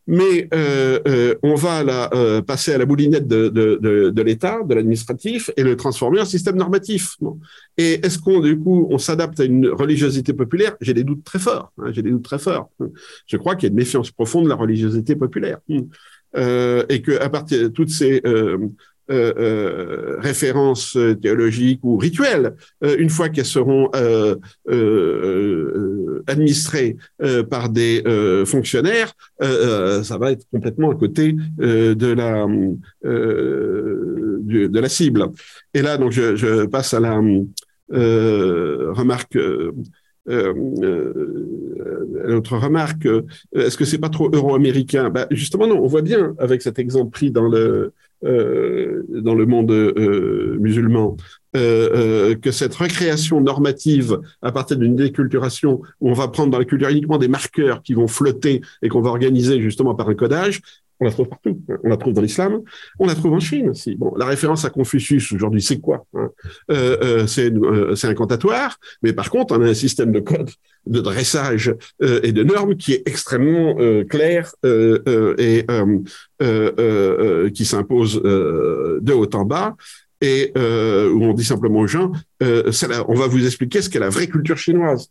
mais 0.08 0.47
euh, 0.53 0.99
euh, 1.08 1.36
on 1.43 1.55
va 1.55 1.84
la, 1.84 2.10
euh, 2.14 2.41
passer 2.41 2.74
à 2.74 2.78
la 2.78 2.86
moulinette 2.86 3.28
de, 3.28 3.49
de, 3.49 3.78
de, 3.82 4.10
de 4.10 4.22
l'État, 4.22 4.64
de 4.64 4.74
l'administratif, 4.74 5.51
et 5.58 5.64
le 5.64 5.76
transformer 5.76 6.22
en 6.22 6.26
système 6.26 6.55
normatif. 6.55 7.18
Et 7.78 8.05
est-ce 8.05 8.18
qu'on, 8.18 8.39
du 8.39 8.58
coup, 8.58 8.88
on 8.89 8.97
s'adapte 8.97 9.39
à 9.41 9.43
une 9.43 9.68
religiosité 9.68 10.32
populaire? 10.34 10.76
J'ai 10.80 10.93
des 10.93 11.03
doutes 11.03 11.26
très 11.26 11.39
forts. 11.39 11.74
Hein, 11.78 11.91
J'ai 11.91 12.01
des 12.01 12.12
doutes 12.12 12.24
très 12.24 12.39
forts. 12.39 12.70
Je 13.26 13.38
crois 13.38 13.55
qu'il 13.55 13.68
y 13.68 13.70
a 13.70 13.72
une 13.72 13.76
méfiance 13.76 14.10
profonde 14.12 14.45
de 14.45 14.49
la 14.49 14.55
religiosité 14.55 15.16
populaire. 15.16 15.60
Euh, 16.36 16.84
et 16.89 17.01
que 17.01 17.20
à 17.20 17.30
partir 17.30 17.64
de 17.64 17.68
toutes 17.68 17.89
ces 17.89 18.22
euh, 18.26 18.58
euh, 19.10 19.34
euh, 19.38 20.16
références 20.20 20.97
théologiques 21.22 21.80
ou 21.84 21.97
rituelles, 21.97 22.55
euh, 22.84 22.95
une 22.99 23.10
fois 23.10 23.30
qu'elles 23.30 23.45
seront 23.45 23.89
euh, 23.95 24.36
euh, 24.70 26.24
administrées 26.28 26.97
par 27.49 27.70
des 27.70 28.03
fonctionnaires, 28.45 29.14
ça 29.39 30.18
va 30.20 30.32
être 30.32 30.45
complètement 30.51 30.91
à 30.91 30.95
côté 30.95 31.36
de 31.58 32.14
la 32.14 32.45
de, 33.03 34.80
la 34.80 34.89
cible. 34.89 35.28
Et 35.74 35.82
là, 35.82 35.97
donc, 35.97 36.12
je, 36.12 36.36
je 36.36 36.66
passe 36.66 36.93
à 36.93 36.99
la 36.99 37.22
remarque. 37.91 39.38
Euh, 40.30 40.53
autre 42.36 42.58
remarque, 42.58 43.08
est-ce 43.53 43.78
que 43.78 43.86
c'est 43.86 43.97
pas 43.97 44.10
trop 44.10 44.30
euro-américain? 44.34 45.10
Bah, 45.10 45.28
Justement, 45.32 45.68
non. 45.68 45.82
On 45.82 45.88
voit 45.88 46.01
bien 46.01 46.36
avec 46.39 46.62
cet 46.62 46.80
exemple 46.80 47.12
pris 47.12 47.32
dans 47.32 47.47
le 47.47 47.93
euh, 48.24 49.03
dans 49.09 49.36
le 49.36 49.45
monde 49.45 49.72
euh, 49.72 50.57
musulman, 50.59 51.18
euh, 51.55 52.36
que 52.36 52.51
cette 52.51 52.74
recréation 52.74 53.41
normative 53.41 54.20
à 54.41 54.51
partir 54.51 54.78
d'une 54.78 54.95
déculturation 54.95 55.82
où 56.01 56.09
on 56.09 56.13
va 56.13 56.28
prendre 56.28 56.51
dans 56.51 56.57
la 56.57 56.65
culture 56.65 56.89
uniquement 56.89 57.20
des 57.20 57.28
marqueurs 57.28 57.84
qui 57.84 57.93
vont 57.93 58.07
flotter 58.07 58.61
et 58.82 58.89
qu'on 58.89 59.01
va 59.01 59.11
organiser 59.11 59.61
justement 59.61 59.93
par 59.93 60.09
un 60.09 60.15
codage, 60.15 60.61
on 60.99 61.05
la 61.05 61.11
trouve 61.11 61.27
partout. 61.27 61.61
On 61.83 61.89
la 61.89 61.97
trouve 61.97 62.13
dans 62.13 62.21
l'islam, 62.21 62.61
on 62.99 63.07
la 63.07 63.15
trouve 63.15 63.33
en 63.33 63.39
Chine 63.39 63.69
aussi. 63.69 63.95
Bon, 63.95 64.13
la 64.15 64.25
référence 64.25 64.65
à 64.65 64.69
Confucius 64.69 65.31
aujourd'hui, 65.31 65.61
c'est 65.61 65.79
quoi 65.79 66.05
hein? 66.15 66.29
Euh, 66.71 66.97
euh, 67.01 67.27
C'est 67.27 67.53
euh, 67.53 67.95
incantatoire, 68.03 68.77
mais 69.01 69.13
par 69.13 69.29
contre, 69.29 69.57
on 69.57 69.61
a 69.61 69.67
un 69.67 69.73
système 69.73 70.11
de 70.11 70.19
code, 70.19 70.49
de 70.85 70.99
dressage 70.99 71.73
euh, 72.01 72.19
et 72.23 72.31
de 72.31 72.43
normes 72.43 72.75
qui 72.75 72.93
est 72.93 73.03
extrêmement 73.05 73.75
euh, 73.79 74.03
clair 74.03 74.51
euh, 74.65 75.35
et 75.37 75.65
qui 77.51 77.65
s'impose 77.65 78.21
de 78.21 79.13
haut 79.13 79.29
en 79.33 79.45
bas 79.45 79.75
et 80.21 80.51
euh, 80.57 81.11
où 81.11 81.23
on 81.23 81.33
dit 81.33 81.43
simplement 81.43 81.81
aux 81.81 81.87
gens, 81.87 82.11
euh, 82.41 82.71
on 83.07 83.13
va 83.13 83.27
vous 83.27 83.45
expliquer 83.45 83.81
ce 83.81 83.89
qu'est 83.89 83.99
la 83.99 84.09
vraie 84.09 84.27
culture 84.27 84.57
chinoise. 84.57 85.09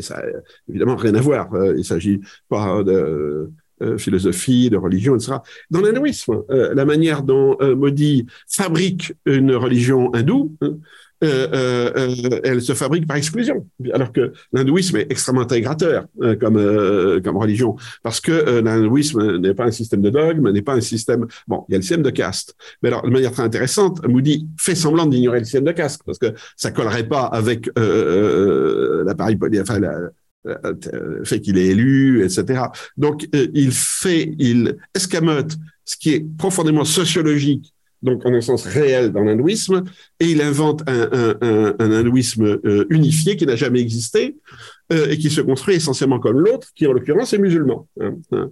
ça 0.00 0.22
évidemment 0.68 0.96
rien 0.96 1.14
à 1.14 1.20
voir. 1.20 1.48
il 1.76 1.84
s'agit 1.84 2.20
pas 2.48 2.82
de 2.82 3.50
euh, 3.82 3.98
philosophie, 3.98 4.70
de 4.70 4.78
religion, 4.78 5.16
etc. 5.16 5.34
Dans 5.70 5.82
l'hindouisme, 5.82 6.42
euh, 6.50 6.72
la 6.74 6.86
manière 6.86 7.22
dont 7.22 7.58
euh, 7.60 7.76
Modi 7.76 8.24
fabrique 8.48 9.12
une 9.26 9.54
religion 9.54 10.10
hindoue, 10.14 10.56
hein, 10.62 10.76
elle 11.20 12.62
se 12.62 12.72
fabrique 12.72 13.06
par 13.06 13.18
exclusion, 13.18 13.66
alors 13.92 14.12
que 14.12 14.32
l'hindouisme 14.52 14.96
est 14.96 15.10
extrêmement 15.10 15.42
intégrateur 15.42 16.04
comme 16.40 17.20
comme 17.24 17.36
religion, 17.38 17.76
parce 18.02 18.20
que 18.20 18.60
l'hindouisme 18.60 19.38
n'est 19.38 19.54
pas 19.54 19.64
un 19.64 19.70
système 19.70 20.02
de 20.02 20.10
dogme, 20.10 20.50
n'est 20.50 20.60
pas 20.60 20.74
un 20.74 20.82
système. 20.82 21.26
Bon, 21.48 21.64
il 21.68 21.72
y 21.72 21.74
a 21.74 21.78
le 21.78 21.82
système 21.82 22.02
de 22.02 22.10
caste, 22.10 22.54
mais 22.82 22.90
alors 22.90 23.02
de 23.02 23.08
manière 23.08 23.32
très 23.32 23.44
intéressante, 23.44 24.06
Moody 24.06 24.46
fait 24.58 24.74
semblant 24.74 25.06
d'ignorer 25.06 25.38
le 25.38 25.46
système 25.46 25.64
de 25.64 25.72
caste 25.72 26.02
parce 26.04 26.18
que 26.18 26.34
ça 26.54 26.70
collerait 26.70 27.08
pas 27.08 27.24
avec 27.24 27.70
l'appareil, 27.76 29.38
enfin 29.58 29.80
la, 29.80 29.96
euh, 29.96 30.10
fait 31.24 31.40
qu'il 31.40 31.58
est 31.58 31.66
élu, 31.66 32.24
etc. 32.24 32.64
Donc, 32.96 33.26
euh, 33.34 33.48
il 33.54 33.72
fait, 33.72 34.34
il 34.38 34.76
escamote 34.94 35.56
ce 35.84 35.96
qui 35.96 36.14
est 36.14 36.26
profondément 36.36 36.84
sociologique, 36.84 37.72
donc 38.02 38.24
en 38.26 38.32
un 38.34 38.40
sens 38.40 38.64
réel 38.64 39.12
dans 39.12 39.22
l'hindouisme, 39.22 39.84
et 40.20 40.26
il 40.26 40.42
invente 40.42 40.82
un, 40.88 41.08
un, 41.40 41.74
un, 41.78 41.92
hindouisme 41.92 42.58
euh, 42.64 42.86
unifié 42.90 43.36
qui 43.36 43.46
n'a 43.46 43.56
jamais 43.56 43.80
existé 43.80 44.36
et 44.92 45.18
qui 45.18 45.30
se 45.30 45.40
construit 45.40 45.74
essentiellement 45.74 46.20
comme 46.20 46.38
l'autre, 46.38 46.68
qui 46.76 46.86
en 46.86 46.92
l'occurrence 46.92 47.32
est 47.32 47.38
musulman. 47.38 47.88
Hein, 48.00 48.14
hein. 48.30 48.50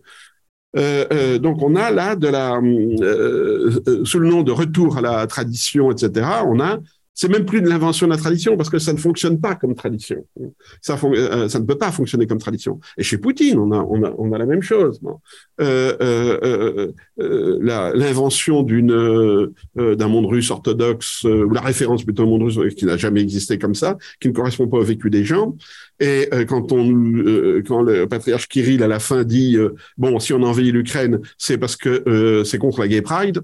Euh, 0.77 1.39
donc 1.39 1.63
on 1.63 1.77
a 1.77 1.91
là 1.91 2.17
de 2.17 2.27
la 2.27 2.61
sous 4.05 4.19
le 4.19 4.29
nom 4.29 4.43
de 4.43 4.53
retour 4.53 4.99
à 4.99 5.01
la 5.01 5.27
tradition, 5.27 5.91
etc. 5.91 6.27
On 6.47 6.61
a 6.61 6.79
c'est 7.15 7.29
même 7.29 7.45
plus 7.45 7.63
de 7.63 7.69
l'invention 7.69 8.07
de 8.07 8.13
la 8.13 8.19
tradition 8.19 8.57
parce 8.57 8.69
que 8.69 8.81
ça 8.81 8.93
ne 8.93 8.99
fonctionne 8.99 9.41
pas 9.41 9.55
comme 9.55 9.75
tradition. 9.75 10.27
Ça, 10.81 10.99
euh, 11.05 11.49
ça 11.49 11.61
ne 11.61 11.65
peut 11.65 11.79
pas 11.79 11.93
fonctionner 11.93 12.27
comme 12.27 12.39
tradition. 12.39 12.81
Et 12.99 13.05
chez 13.05 13.19
Poutine, 13.19 13.59
on 13.59 13.71
a, 13.71 13.79
on 13.79 14.03
a, 14.03 14.13
on 14.19 14.33
a 14.33 14.39
la 14.39 14.47
même 14.47 14.63
chose. 14.63 14.99
Bon. 15.01 15.21
Euh, 15.61 15.97
euh, 16.01 16.93
euh 17.21 17.93
l'invention 17.95 18.63
d'une 18.63 19.53
d'un 19.77 20.09
monde 20.09 20.27
russe 20.27 20.51
orthodoxe 20.51 21.25
ou 21.25 21.51
la 21.51 21.61
référence 21.61 22.05
plutôt 22.05 22.25
au 22.25 22.27
monde 22.27 22.43
russe 22.43 22.75
qui 22.75 22.85
n'a 22.85 22.97
jamais 22.97 23.21
existé 23.21 23.59
comme 23.59 23.75
ça, 23.75 23.97
qui 24.21 24.29
ne 24.29 24.33
correspond 24.33 24.67
pas 24.67 24.79
au 24.79 24.83
vécu 24.83 25.11
des 25.11 25.25
gens. 25.25 25.57
Et 26.01 26.29
quand 26.49 26.73
on 26.73 26.89
quand 27.67 27.83
le 27.83 28.07
patriarche 28.07 28.49
Kirill 28.49 28.83
à 28.83 28.89
la 28.89 28.99
fin 28.99 29.23
dit 29.23 29.57
bon 29.97 30.19
si 30.19 30.33
on 30.33 30.43
envahit 30.43 30.73
l'Ukraine, 30.73 31.21
c'est 31.39 31.59
parce 31.59 31.77
que 31.77 32.43
c'est 32.45 32.59
contre 32.59 32.81
la 32.81 32.89
Gay 32.89 33.03
Pride 33.03 33.41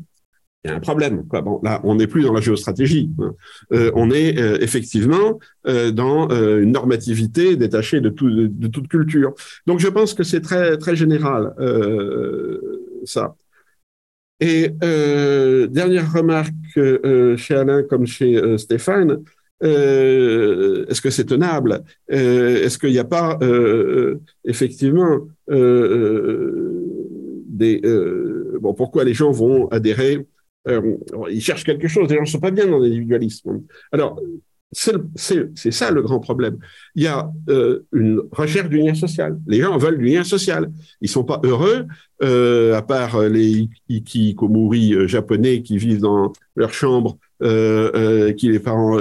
il 0.64 0.70
y 0.70 0.74
a 0.74 0.76
un 0.76 0.80
problème. 0.80 1.24
Là, 1.62 1.80
on 1.84 1.94
n'est 1.94 2.06
plus 2.06 2.22
dans 2.22 2.34
la 2.34 2.40
géostratégie. 2.40 3.10
Hein. 3.18 3.34
Euh, 3.72 3.90
on 3.94 4.10
est 4.10 4.38
euh, 4.38 4.58
effectivement 4.60 5.40
euh, 5.66 5.90
dans 5.90 6.28
une 6.28 6.72
normativité 6.72 7.56
détachée 7.56 8.00
de, 8.00 8.10
de, 8.10 8.68
toute 8.68 8.88
culture. 8.88 9.34
Donc, 9.66 9.80
je 9.80 9.88
pense 9.88 10.12
que 10.14 10.22
c'est 10.22 10.42
très 10.42 10.76
très 10.76 10.96
général 10.96 11.54
ça. 13.04 13.34
Et 14.40 14.70
dernière 14.80 16.12
remarque 16.12 16.52
chez 17.36 17.54
Alain 17.54 17.82
comme 17.82 18.06
chez 18.06 18.58
Stéphane. 18.58 19.22
Est-ce 19.62 21.00
que 21.00 21.10
c'est 21.10 21.24
tenable? 21.26 21.82
Est-ce 22.08 22.78
qu'il 22.78 22.90
n'y 22.90 22.98
a 22.98 23.04
pas 23.04 23.38
effectivement 24.44 25.28
des 27.48 27.80
bon 28.60 28.74
pourquoi 28.74 29.04
les 29.04 29.14
gens 29.14 29.30
vont 29.30 29.68
adhérer 29.68 30.26
euh, 30.68 30.96
ils 31.30 31.40
cherchent 31.40 31.64
quelque 31.64 31.88
chose. 31.88 32.08
Les 32.08 32.16
gens 32.16 32.22
ne 32.22 32.26
sont 32.26 32.40
pas 32.40 32.50
bien 32.50 32.66
dans 32.66 32.78
l'individualisme. 32.78 33.62
Alors, 33.92 34.20
c'est 34.72 35.72
ça 35.72 35.90
le 35.90 36.02
grand 36.02 36.20
problème. 36.20 36.58
Il 36.94 37.02
y 37.02 37.06
a 37.08 37.30
euh, 37.48 37.80
une 37.92 38.22
recherche 38.30 38.68
du 38.68 38.78
lien 38.78 38.94
social. 38.94 39.38
Les 39.46 39.60
gens 39.60 39.76
veulent 39.78 39.98
du 39.98 40.04
lien 40.04 40.22
social. 40.22 40.70
Ils 41.00 41.08
sont 41.08 41.24
pas 41.24 41.40
heureux, 41.42 41.86
euh, 42.22 42.76
à 42.76 42.82
part 42.82 43.20
les 43.22 43.68
ikikomori 43.88 45.08
japonais 45.08 45.62
qui 45.62 45.76
vivent 45.76 46.00
dans 46.00 46.32
leur 46.54 46.72
chambre, 46.72 47.18
euh, 47.42 48.32
qui 48.32 48.48
les 48.48 48.60
parents 48.60 48.98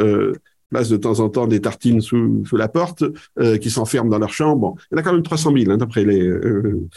place 0.70 0.90
de 0.90 0.98
temps 0.98 1.20
en 1.20 1.30
temps 1.30 1.48
des 1.48 1.62
tartines 1.62 2.02
sous, 2.02 2.44
sous 2.46 2.58
la 2.58 2.68
porte, 2.68 3.04
euh, 3.40 3.58
qui 3.58 3.70
s'enferment 3.70 4.10
dans 4.10 4.20
leur 4.20 4.34
chambre. 4.34 4.76
Il 4.92 4.96
y 4.96 4.98
en 4.98 5.00
a 5.00 5.04
quand 5.04 5.14
même 5.14 5.24
300 5.24 5.54
000, 5.58 5.72
hein, 5.72 5.78
d'après 5.78 6.04
les... 6.04 6.22
Euh, 6.22 6.88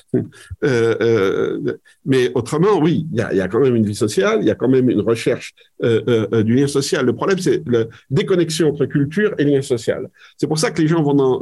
euh, 0.64 1.78
mais 2.04 2.30
autrement, 2.34 2.78
oui, 2.80 3.06
il 3.12 3.18
y 3.18 3.20
a, 3.22 3.34
y 3.34 3.40
a, 3.40 3.48
quand 3.48 3.60
même 3.60 3.76
une 3.76 3.86
vie 3.86 3.94
sociale, 3.94 4.38
il 4.42 4.46
y 4.46 4.50
a 4.50 4.54
quand 4.54 4.68
même 4.68 4.90
une 4.90 5.00
recherche 5.00 5.54
du 5.82 6.54
lien 6.54 6.66
social. 6.66 7.04
Le 7.04 7.14
problème, 7.14 7.38
c'est 7.38 7.62
la 7.66 7.86
déconnexion 8.10 8.68
entre 8.68 8.86
culture 8.86 9.34
et 9.38 9.44
lien 9.44 9.62
social. 9.62 10.08
C'est 10.36 10.46
pour 10.46 10.58
ça 10.58 10.70
que 10.70 10.80
les 10.80 10.88
gens 10.88 11.02
vont 11.02 11.14
dans 11.14 11.40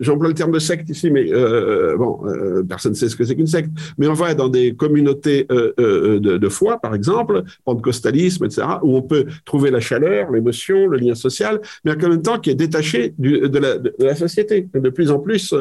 j'emploie 0.00 0.28
le 0.28 0.34
terme 0.34 0.52
de 0.52 0.58
secte 0.58 0.88
ici, 0.88 1.10
mais 1.10 1.32
euh, 1.32 1.96
bon, 1.96 2.20
euh, 2.26 2.62
personne 2.62 2.92
ne 2.92 2.96
sait 2.96 3.08
ce 3.08 3.16
que 3.16 3.24
c'est 3.24 3.34
qu'une 3.34 3.46
secte. 3.46 3.70
Mais 3.98 4.06
on 4.06 4.12
va 4.12 4.34
dans 4.34 4.48
des 4.48 4.74
communautés 4.74 5.46
euh, 5.50 5.72
euh, 5.78 6.20
de, 6.20 6.48
foi, 6.48 6.78
par 6.78 6.94
exemple, 6.94 7.42
pentecostalisme, 7.64 8.44
etc., 8.44 8.62
où 8.82 8.96
on 8.96 9.02
peut 9.02 9.26
trouver 9.44 9.70
la 9.70 9.80
chaleur, 9.80 10.30
l'émotion, 10.30 10.86
le 10.86 10.98
lien 10.98 11.14
social, 11.14 11.60
mais 11.84 11.92
en 11.92 12.08
même 12.08 12.22
temps 12.22 12.38
qui 12.38 12.50
est 12.50 12.54
détaché 12.54 13.14
de, 13.18 13.58
la, 13.98 14.14
société. 14.14 14.68
De 14.74 14.90
plus 14.90 15.10
en 15.10 15.18
plus, 15.18 15.54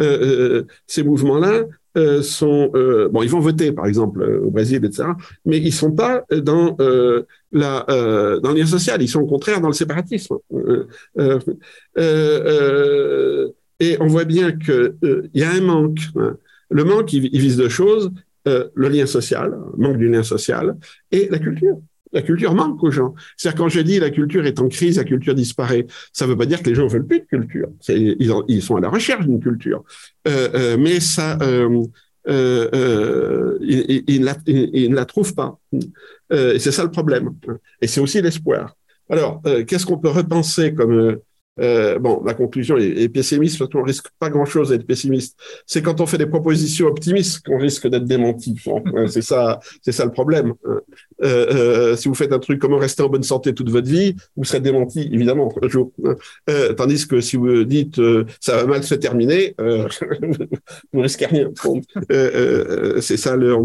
euh, 0.00 0.62
ces 0.86 1.02
mouvements-là 1.02 1.64
euh, 1.96 2.22
sont 2.22 2.70
euh, 2.74 3.08
bon, 3.08 3.22
ils 3.22 3.30
vont 3.30 3.40
voter 3.40 3.72
par 3.72 3.86
exemple 3.86 4.22
euh, 4.22 4.40
au 4.40 4.50
Brésil, 4.50 4.84
etc. 4.84 5.08
Mais 5.44 5.58
ils 5.58 5.72
sont 5.72 5.92
pas 5.92 6.24
dans 6.30 6.76
la 7.52 7.84
dans 7.88 8.52
le 8.52 8.58
lien 8.58 8.66
social. 8.66 9.00
Ils 9.02 9.08
sont 9.08 9.20
au 9.20 9.26
contraire 9.26 9.60
dans 9.60 9.68
le 9.68 9.74
séparatisme. 9.74 10.36
et 13.80 13.96
on 14.00 14.06
voit 14.06 14.24
bien 14.24 14.52
que 14.52 14.96
il 15.02 15.40
y 15.40 15.44
a 15.44 15.50
un 15.50 15.60
manque. 15.60 16.00
Hein. 16.16 16.36
Le 16.70 16.84
manque, 16.84 17.12
il, 17.12 17.26
il 17.32 17.40
vise 17.40 17.56
deux 17.56 17.68
choses 17.68 18.10
le 18.44 18.88
lien 18.88 19.06
social, 19.06 19.58
manque 19.76 19.98
du 19.98 20.08
lien 20.08 20.22
social, 20.22 20.76
et 21.10 21.28
la 21.30 21.38
culture. 21.38 21.78
La 22.16 22.22
culture 22.22 22.54
manque 22.54 22.82
aux 22.82 22.90
gens. 22.90 23.14
C'est-à-dire 23.36 23.58
quand 23.58 23.68
je 23.68 23.80
dis 23.80 24.00
la 24.00 24.08
culture 24.08 24.46
est 24.46 24.58
en 24.58 24.68
crise, 24.68 24.96
la 24.96 25.04
culture 25.04 25.34
disparaît, 25.34 25.86
ça 26.14 26.24
ne 26.24 26.30
veut 26.30 26.36
pas 26.38 26.46
dire 26.46 26.62
que 26.62 26.70
les 26.70 26.74
gens 26.74 26.86
veulent 26.86 27.06
plus 27.06 27.20
de 27.20 27.26
culture. 27.26 27.68
Ils, 27.88 28.62
sont 28.62 28.76
à 28.76 28.80
la 28.80 28.88
recherche 28.88 29.26
d'une 29.26 29.38
culture, 29.38 29.84
euh, 30.26 30.48
euh, 30.54 30.76
mais 30.78 30.98
ça, 30.98 31.38
euh, 31.42 31.84
ils, 33.60 34.20
ne 34.20 34.94
la 34.94 35.04
trouvent 35.04 35.34
pas. 35.34 35.58
C'est 36.30 36.72
ça 36.72 36.84
le 36.84 36.90
problème. 36.90 37.34
Et 37.82 37.86
c'est 37.86 38.00
aussi 38.00 38.22
l'espoir. 38.22 38.74
Alors, 39.10 39.42
qu'est-ce 39.66 39.84
qu'on 39.84 39.98
peut 39.98 40.08
repenser 40.08 40.72
comme 40.72 41.18
euh, 41.58 41.98
bon, 41.98 42.22
la 42.24 42.34
conclusion 42.34 42.76
est, 42.76 43.08
pessimiste 43.08 43.58
parce 43.58 43.70
qu'on 43.70 43.82
risque 43.82 44.08
pas 44.18 44.28
grand-chose 44.28 44.70
d'être 44.70 44.86
pessimiste. 44.86 45.38
C'est 45.66 45.82
quand 45.82 46.00
on 46.00 46.06
fait 46.06 46.18
des 46.18 46.26
propositions 46.26 46.86
optimistes 46.86 47.46
qu'on 47.46 47.58
risque 47.58 47.86
d'être 47.88 48.04
démenti. 48.04 48.56
c'est 49.08 49.22
ça, 49.22 49.60
c'est 49.82 49.92
ça 49.92 50.04
le 50.04 50.10
problème. 50.10 50.54
Euh, 50.66 50.80
euh, 51.22 51.96
si 51.96 52.08
vous 52.08 52.14
faites 52.14 52.32
un 52.32 52.38
truc 52.38 52.60
comment 52.60 52.78
rester 52.78 53.02
en 53.02 53.08
bonne 53.08 53.22
santé 53.22 53.54
toute 53.54 53.70
votre 53.70 53.88
vie, 53.88 54.14
vous 54.36 54.44
serez 54.44 54.60
démenti 54.60 55.08
évidemment 55.12 55.52
un 55.62 55.68
jour. 55.68 55.92
Tandis 56.76 57.06
que 57.06 57.20
si 57.20 57.36
vous 57.36 57.64
dites 57.64 58.00
ça 58.40 58.56
va 58.56 58.66
mal 58.66 58.84
se 58.84 58.94
terminer, 58.94 59.54
vous 60.92 61.00
risquez 61.00 61.26
rien. 61.26 61.50
c'est 63.00 63.16
ça 63.16 63.36
le. 63.36 63.56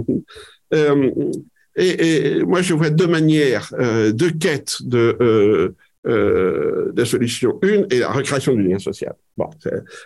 Et, 1.77 2.35
et, 2.35 2.43
moi, 2.43 2.61
je 2.61 2.73
vois 2.73 2.89
deux 2.89 3.07
manières, 3.07 3.73
deux 4.13 4.31
quêtes 4.31 4.77
de 4.81 5.73
euh, 6.07 6.91
des 6.93 7.05
solutions. 7.05 7.59
Une 7.61 7.85
est 7.91 7.99
la 7.99 8.11
recréation 8.11 8.55
du 8.55 8.63
lien 8.63 8.79
social. 8.79 9.13
Bon, 9.37 9.49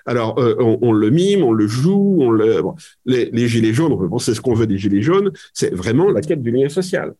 alors 0.05 0.37
euh, 0.39 0.55
on, 0.59 0.77
on, 0.81 0.91
le 0.91 1.09
mime, 1.09 1.41
on 1.43 1.53
le 1.53 1.67
joue, 1.67 2.17
on 2.19 2.31
le. 2.31 2.61
Les, 3.05 3.47
gilets 3.47 3.73
jaunes, 3.73 3.95
bon, 3.95 4.19
c'est 4.19 4.33
ce 4.33 4.41
qu'on 4.41 4.53
veut 4.53 4.67
des 4.67 4.77
gilets 4.77 5.01
jaunes, 5.01 5.31
c'est 5.53 5.73
vraiment 5.73 6.11
la 6.11 6.21
quête 6.21 6.41
du 6.41 6.51
lien 6.51 6.67
social. 6.69 7.13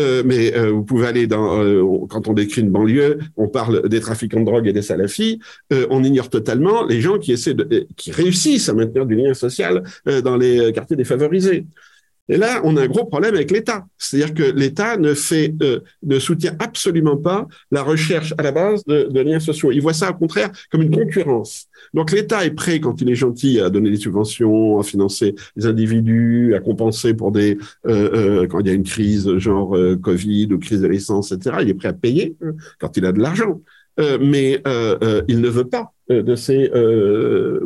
Euh, 0.00 0.22
mais 0.24 0.56
euh, 0.56 0.70
vous 0.70 0.84
pouvez 0.84 1.06
aller 1.06 1.26
dans 1.26 1.58
quand 2.06 2.28
on 2.28 2.32
décrit 2.32 2.62
une 2.62 2.70
banlieue, 2.70 3.18
on 3.36 3.48
parle 3.48 3.88
des 3.88 4.00
trafiquants 4.00 4.40
de 4.40 4.46
drogue 4.46 4.66
et 4.66 4.72
des 4.72 4.82
salafis, 4.82 5.40
on 5.90 6.02
ignore 6.02 6.30
totalement 6.30 6.86
les 6.86 7.00
gens 7.00 7.18
qui 7.18 7.32
essaient 7.32 7.54
de, 7.54 7.86
qui 7.96 8.10
réussissent 8.10 8.68
à 8.68 8.74
maintenir 8.74 9.04
du 9.04 9.16
lien 9.16 9.34
social 9.34 9.82
dans 10.24 10.36
les 10.36 10.72
quartiers 10.72 10.96
défavorisés. 10.96 11.66
Et 12.28 12.36
là, 12.36 12.60
on 12.64 12.76
a 12.76 12.82
un 12.82 12.88
gros 12.88 13.04
problème 13.04 13.34
avec 13.34 13.50
l'État. 13.50 13.86
C'est-à-dire 13.96 14.34
que 14.34 14.42
l'État 14.42 14.96
ne 14.96 15.14
fait, 15.14 15.54
euh, 15.62 15.80
ne 16.02 16.18
soutient 16.18 16.54
absolument 16.58 17.16
pas 17.16 17.46
la 17.70 17.82
recherche 17.82 18.34
à 18.38 18.42
la 18.42 18.52
base 18.52 18.84
de, 18.84 19.04
de, 19.04 19.20
liens 19.20 19.40
sociaux. 19.40 19.72
Il 19.72 19.80
voit 19.80 19.94
ça, 19.94 20.10
au 20.10 20.14
contraire, 20.14 20.50
comme 20.70 20.82
une 20.82 20.94
concurrence. 20.94 21.66
Donc 21.94 22.12
l'État 22.12 22.44
est 22.44 22.50
prêt, 22.50 22.80
quand 22.80 23.00
il 23.00 23.10
est 23.10 23.14
gentil, 23.14 23.60
à 23.60 23.70
donner 23.70 23.90
des 23.90 23.96
subventions, 23.96 24.78
à 24.78 24.82
financer 24.82 25.34
les 25.56 25.66
individus, 25.66 26.54
à 26.54 26.60
compenser 26.60 27.14
pour 27.14 27.32
des 27.32 27.58
euh, 27.86 28.42
euh, 28.42 28.46
quand 28.46 28.60
il 28.60 28.66
y 28.66 28.70
a 28.70 28.74
une 28.74 28.84
crise 28.84 29.38
genre 29.38 29.76
euh, 29.76 29.96
Covid 29.96 30.48
ou 30.52 30.58
crise 30.58 30.80
de 30.80 30.86
l'essence, 30.86 31.32
etc. 31.32 31.56
Il 31.62 31.70
est 31.70 31.74
prêt 31.74 31.88
à 31.88 31.92
payer 31.92 32.36
hein, 32.42 32.52
quand 32.78 32.96
il 32.96 33.04
a 33.06 33.12
de 33.12 33.20
l'argent. 33.20 33.60
Euh, 34.00 34.16
mais 34.20 34.60
euh, 34.68 35.22
il 35.26 35.40
ne 35.40 35.48
veut 35.48 35.64
pas 35.64 35.92
de 36.08 36.36
ces 36.36 36.70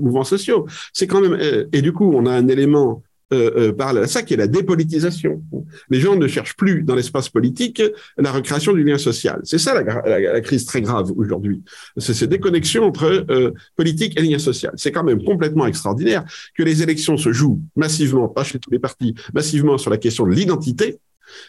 mouvements 0.00 0.24
sociaux. 0.24 0.66
C'est 0.92 1.06
quand 1.06 1.20
même 1.20 1.68
et 1.72 1.82
du 1.82 1.92
coup 1.92 2.10
on 2.12 2.26
a 2.26 2.32
un 2.32 2.48
élément 2.48 3.02
euh, 3.32 3.50
euh, 3.56 3.72
parle 3.72 3.98
à 3.98 4.06
ça, 4.06 4.22
qui 4.22 4.34
est 4.34 4.36
la 4.36 4.46
dépolitisation. 4.46 5.42
Les 5.90 6.00
gens 6.00 6.16
ne 6.16 6.26
cherchent 6.28 6.56
plus 6.56 6.82
dans 6.82 6.94
l'espace 6.94 7.28
politique 7.28 7.82
la 8.16 8.30
recréation 8.30 8.72
du 8.72 8.84
lien 8.84 8.98
social. 8.98 9.40
C'est 9.44 9.58
ça 9.58 9.74
la, 9.74 10.02
la, 10.02 10.32
la, 10.32 10.40
crise 10.40 10.64
très 10.64 10.80
grave 10.82 11.12
aujourd'hui. 11.16 11.62
C'est 11.96 12.14
ces 12.14 12.26
déconnexions 12.26 12.84
entre 12.84 13.24
euh, 13.30 13.52
politique 13.76 14.18
et 14.18 14.22
lien 14.22 14.38
social. 14.38 14.72
C'est 14.76 14.92
quand 14.92 15.04
même 15.04 15.22
complètement 15.24 15.66
extraordinaire 15.66 16.24
que 16.56 16.62
les 16.62 16.82
élections 16.82 17.16
se 17.16 17.32
jouent 17.32 17.60
massivement, 17.76 18.28
pas 18.28 18.44
chez 18.44 18.58
tous 18.58 18.70
les 18.70 18.78
partis, 18.78 19.14
massivement 19.34 19.78
sur 19.78 19.90
la 19.90 19.98
question 19.98 20.26
de 20.26 20.32
l'identité, 20.32 20.98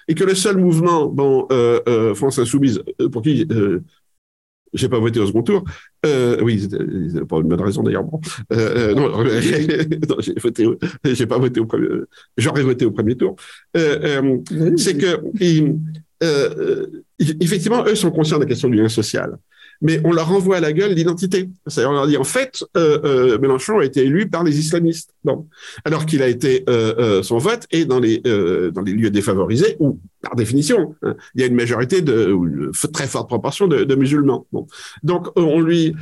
et 0.08 0.16
que 0.16 0.24
le 0.24 0.36
seul 0.36 0.58
mouvement, 0.58 1.08
bon, 1.08 1.48
euh, 1.52 1.80
euh, 1.88 2.16
France 2.16 2.40
Insoumise, 2.40 2.82
euh, 3.02 3.10
pour 3.10 3.22
qui 3.22 3.46
euh, 3.52 3.82
j'ai 4.74 4.90
pas 4.90 5.00
voté 5.00 5.20
au 5.20 5.28
second 5.28 5.44
tour. 5.44 5.64
Euh, 6.06 6.38
oui, 6.42 6.68
pas 7.30 7.38
une 7.38 7.48
bonne 7.48 7.62
raison 7.62 7.84
d'ailleurs. 7.84 8.04
Bon. 8.04 8.20
Euh, 8.52 8.92
euh 8.92 8.96
non, 8.96 9.10
non 9.24 9.30
j'ai 10.20 10.34
voté, 10.42 10.68
j'ai 11.04 11.26
pas 11.26 11.38
voté 11.38 11.60
au 11.60 11.66
premier. 11.66 11.88
J'aurais 12.38 12.64
voté 12.64 12.86
au 12.86 12.92
premier 12.92 13.16
tour. 13.16 13.36
Euh, 13.78 14.38
c'est 14.78 14.98
que 14.98 15.22
effectivement, 17.20 17.86
eux 17.86 17.96
sont 17.96 18.12
conscients 18.12 18.38
de 18.38 18.44
la 18.44 18.50
question 18.50 18.70
du 18.70 18.78
lien 18.78 18.90
social 18.90 19.38
mais 19.84 20.00
on 20.06 20.14
leur 20.14 20.30
renvoie 20.30 20.58
à 20.58 20.60
la 20.62 20.74
gueule 20.74 20.94
l'identité. 20.94 21.50
On 21.78 21.92
leur 21.92 22.08
dit, 22.08 22.18
en 22.18 22.24
fait, 22.24 22.64
euh, 22.78 23.00
euh, 23.04 23.38
Mélenchon 23.38 23.80
a 23.80 23.86
été 23.86 24.06
élu 24.06 24.30
par 24.30 24.44
les 24.44 24.58
islamistes. 24.58 25.14
Non. 25.26 25.46
Alors 25.84 26.06
qu'il 26.06 26.24
a 26.24 26.28
été, 26.28 26.64
euh, 26.70 26.96
euh 26.98 27.24
son 27.24 27.38
vote 27.38 27.68
est 27.70 27.86
dans 27.86 28.00
les, 28.00 28.22
euh, 28.26 28.72
dans 28.72 28.82
les 28.82 28.94
lieux 28.94 29.12
défavorisés, 29.12 29.76
où, 29.80 30.00
par 30.22 30.36
définition, 30.36 30.96
hein, 31.04 31.16
il 31.36 31.42
y 31.42 31.44
a 31.44 31.48
une 31.48 31.56
majorité 31.56 32.02
de, 32.02 32.30
une 32.32 32.72
très 32.94 33.08
forte 33.08 33.28
proportion 33.28 33.68
de, 33.68 33.84
de 33.84 33.96
musulmans. 33.96 34.48
Bon. 34.54 34.68
Donc, 35.04 35.28
on 35.36 35.60
lui, 35.60 35.96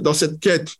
dans 0.00 0.14
cette 0.14 0.40
quête 0.40 0.76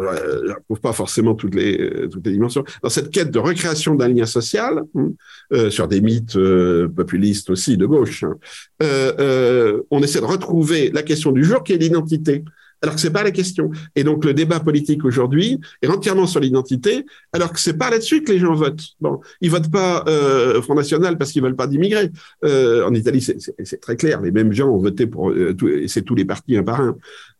bon, 0.00 0.10
je 0.42 0.48
n'approuve 0.48 0.80
pas 0.80 0.92
forcément 0.92 1.34
toutes 1.34 1.54
les, 1.54 2.08
toutes 2.10 2.26
les 2.26 2.32
dimensions. 2.32 2.64
Dans 2.82 2.88
cette 2.88 3.10
quête 3.10 3.30
de 3.30 3.38
recréation 3.38 3.94
d'un 3.94 4.08
lien 4.08 4.26
social, 4.26 4.82
hein, 4.94 5.10
euh, 5.52 5.70
sur 5.70 5.88
des 5.88 6.00
mythes 6.00 6.36
euh, 6.36 6.88
populistes 6.88 7.50
aussi 7.50 7.76
de 7.76 7.86
gauche, 7.86 8.24
hein, 8.24 8.36
euh, 8.82 9.82
on 9.90 10.02
essaie 10.02 10.20
de 10.20 10.24
retrouver 10.24 10.90
la 10.90 11.02
question 11.02 11.32
du 11.32 11.44
jour 11.44 11.62
qui 11.62 11.72
est 11.72 11.78
l'identité 11.78 12.44
alors 12.82 12.94
que 12.94 13.00
c'est 13.00 13.12
pas 13.12 13.22
la 13.22 13.30
question. 13.30 13.70
Et 13.96 14.04
donc 14.04 14.24
le 14.24 14.34
débat 14.34 14.60
politique 14.60 15.04
aujourd'hui 15.04 15.60
est 15.82 15.88
entièrement 15.88 16.26
sur 16.26 16.40
l'identité, 16.40 17.04
alors 17.32 17.52
que 17.52 17.60
c'est 17.60 17.76
pas 17.76 17.90
là-dessus 17.90 18.22
que 18.22 18.32
les 18.32 18.38
gens 18.38 18.54
votent. 18.54 18.84
Bon, 19.00 19.20
ils 19.40 19.50
votent 19.50 19.70
pas 19.70 20.04
euh, 20.08 20.60
Front 20.62 20.74
National 20.74 21.18
parce 21.18 21.32
qu'ils 21.32 21.42
veulent 21.42 21.56
pas 21.56 21.66
d'immigrés. 21.66 22.10
Euh, 22.44 22.86
en 22.86 22.94
Italie, 22.94 23.20
c'est 23.20 23.80
très 23.80 23.96
clair. 23.96 24.20
Les 24.20 24.30
mêmes 24.30 24.52
gens 24.52 24.68
ont 24.68 24.78
voté 24.78 25.06
pour, 25.06 25.30
euh, 25.30 25.56
c'est 25.86 26.02
tous 26.02 26.14
les 26.14 26.24
partis 26.24 26.56
un 26.56 26.62
par 26.62 26.80
un. 26.80 26.96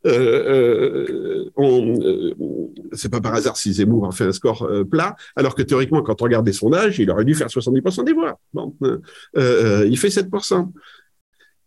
Euh, 0.06 1.50
euh, 1.58 2.34
c'est 2.92 3.10
pas 3.10 3.20
par 3.20 3.34
hasard 3.34 3.56
si 3.56 3.72
Zemmour 3.72 4.06
a 4.06 4.12
fait 4.12 4.24
un 4.24 4.32
score 4.32 4.68
plat, 4.90 5.16
alors 5.36 5.54
que 5.54 5.62
théoriquement, 5.62 6.02
quand 6.02 6.22
on 6.22 6.24
regarde 6.24 6.46
les 6.46 6.52
sondages, 6.52 6.98
il 6.98 7.10
aurait 7.10 7.24
dû 7.24 7.34
faire 7.34 7.48
70% 7.48 8.04
des 8.04 8.12
voix. 8.12 8.38
Bon, 8.54 8.74
il 9.34 9.98
fait 9.98 10.08
7%. 10.08 10.70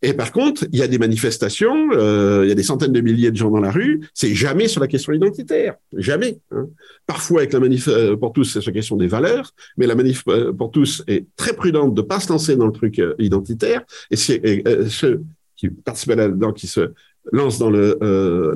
Et 0.04 0.14
par 0.14 0.32
contre, 0.32 0.66
il 0.72 0.80
y 0.80 0.82
a 0.82 0.88
des 0.88 0.98
manifestations, 0.98 1.92
euh, 1.94 2.42
il 2.44 2.50
y 2.50 2.52
a 2.52 2.56
des 2.56 2.64
centaines 2.64 2.92
de 2.92 3.02
milliers 3.02 3.32
de 3.32 3.36
gens 3.38 3.52
dans 3.52 3.60
la 3.60 3.72
rue, 3.72 4.02
c'est 4.14 4.34
jamais 4.34 4.68
sur 4.68 4.82
la 4.82 4.88
question 4.88 5.14
identitaire, 5.14 5.76
jamais. 5.96 6.40
Hein. 6.52 6.68
Parfois 7.06 7.42
avec 7.42 7.54
la 7.54 7.60
manif 7.60 7.88
euh, 7.88 8.16
pour 8.16 8.34
tous, 8.34 8.46
c'est 8.46 8.62
sur 8.62 8.72
la 8.72 8.76
question 8.76 8.96
des 8.96 9.08
valeurs, 9.08 9.52
mais 9.78 9.86
la 9.86 9.96
manif 9.96 10.24
euh, 10.28 10.52
pour 10.54 10.72
tous 10.72 11.04
est 11.08 11.28
très 11.36 11.54
prudente 11.54 11.94
de 11.94 12.02
pas 12.02 12.20
se 12.20 12.32
lancer 12.32 12.56
dans 12.56 12.66
le 12.66 12.72
truc 12.72 12.98
euh, 12.98 13.14
identitaire, 13.20 13.84
et, 14.10 14.16
et 14.16 14.64
ceux 14.90 15.24
qui 15.56 15.70
participent 15.70 16.16
là-dedans, 16.16 16.52
qui 16.52 16.66
se 16.66 16.92
lancent 17.32 17.60
dans 17.60 17.70
le, 17.70 18.00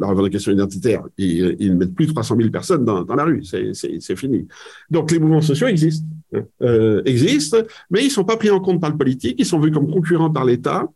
la 0.01 0.07
revendication 0.07 0.51
identitaire, 0.51 1.03
ils, 1.19 1.55
ils 1.59 1.75
mettent 1.75 1.93
plus 1.93 2.07
de 2.07 2.13
300 2.13 2.37
000 2.37 2.49
personnes 2.49 2.83
dans, 2.83 3.03
dans 3.03 3.13
la 3.13 3.25
rue, 3.25 3.43
c'est 3.43 4.15
fini. 4.15 4.47
Donc 4.89 5.11
les 5.11 5.19
mouvements 5.19 5.41
sociaux 5.41 5.67
existent, 5.67 6.07
hein, 6.33 7.01
existent, 7.05 7.59
mais 7.91 8.03
ils 8.03 8.09
sont 8.09 8.23
pas 8.23 8.37
pris 8.37 8.49
en 8.49 8.59
compte 8.59 8.81
par 8.81 8.89
le 8.89 8.97
politique, 8.97 9.35
ils 9.37 9.45
sont 9.45 9.59
vus 9.59 9.69
comme 9.69 9.85
concurrents 9.91 10.31
par 10.31 10.45
l'État, 10.45 10.89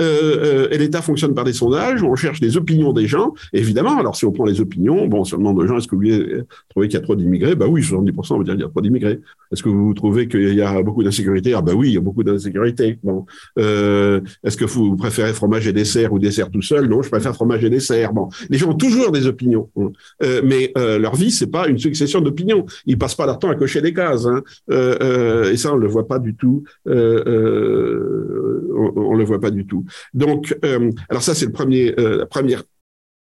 euh, 0.00 0.64
euh, 0.64 0.68
et 0.70 0.78
l'État 0.78 1.02
fonctionne 1.02 1.34
par 1.34 1.44
des 1.44 1.52
sondages, 1.52 2.02
on 2.02 2.14
cherche 2.14 2.40
des 2.40 2.56
opinions 2.56 2.92
des 2.92 3.06
gens. 3.06 3.34
évidemment, 3.52 3.98
alors 3.98 4.16
si 4.16 4.24
on 4.24 4.32
prend 4.32 4.44
les 4.44 4.60
opinions, 4.60 5.06
bon, 5.06 5.24
si 5.24 5.34
on 5.34 5.38
demande 5.38 5.58
aux 5.58 5.66
gens, 5.66 5.78
est-ce 5.78 5.88
que 5.88 5.96
vous 5.96 6.44
trouvez 6.68 6.88
qu'il 6.88 6.98
y 6.98 7.02
a 7.02 7.04
trop 7.04 7.16
d'immigrés? 7.16 7.54
Bah 7.54 7.66
oui, 7.68 7.82
70% 7.82 8.34
on 8.34 8.38
va 8.38 8.44
dire 8.44 8.54
qu'il 8.54 8.62
y 8.62 8.66
a 8.66 8.68
trop 8.68 8.80
d'immigrés. 8.80 9.20
Est-ce 9.52 9.62
que 9.62 9.68
vous 9.68 9.92
trouvez 9.94 10.28
qu'il 10.28 10.54
y 10.54 10.62
a 10.62 10.82
beaucoup 10.82 11.02
d'insécurité? 11.02 11.54
Ah 11.54 11.62
bah 11.62 11.72
oui, 11.74 11.88
il 11.88 11.94
y 11.94 11.96
a 11.96 12.00
beaucoup 12.00 12.22
d'insécurité. 12.22 12.98
Bon, 13.02 13.26
euh, 13.58 14.20
est-ce 14.44 14.56
que 14.56 14.64
vous 14.64 14.96
préférez 14.96 15.32
fromage 15.32 15.66
et 15.66 15.72
dessert 15.72 16.12
ou 16.12 16.18
dessert 16.18 16.50
tout 16.50 16.62
seul? 16.62 16.88
Non, 16.88 17.02
je 17.02 17.10
préfère 17.10 17.34
fromage 17.34 17.64
et 17.64 17.70
dessert. 17.70 18.12
Bon, 18.12 18.28
les 18.48 18.58
gens 18.58 18.70
ont 18.70 18.74
toujours 18.74 19.10
des 19.10 19.26
opinions, 19.26 19.68
hein. 19.76 19.90
euh, 20.22 20.40
mais 20.44 20.72
euh, 20.78 20.98
leur 20.98 21.16
vie 21.16 21.30
c'est 21.30 21.48
pas 21.48 21.68
une 21.68 21.78
succession 21.78 22.20
d'opinions. 22.20 22.64
Ils 22.86 22.98
passent 22.98 23.14
pas 23.14 23.26
leur 23.26 23.38
temps 23.38 23.50
à 23.50 23.54
cocher 23.54 23.80
des 23.80 23.92
cases, 23.92 24.26
hein. 24.26 24.42
Euh, 24.70 25.50
et 25.52 25.56
ça 25.56 25.72
on 25.74 25.76
le 25.76 25.88
voit 25.88 26.06
pas 26.06 26.18
du 26.18 26.34
tout. 26.36 26.64
on, 26.86 26.92
on 28.96 29.14
le 29.14 29.24
voit 29.24 29.40
pas 29.40 29.50
du 29.50 29.66
tout. 29.66 29.84
Donc, 30.14 30.56
euh, 30.64 30.90
alors 31.08 31.22
ça, 31.22 31.34
c'est 31.34 31.46
le 31.46 31.52
premier, 31.52 31.94
euh, 31.98 32.18
la 32.18 32.26
première 32.26 32.62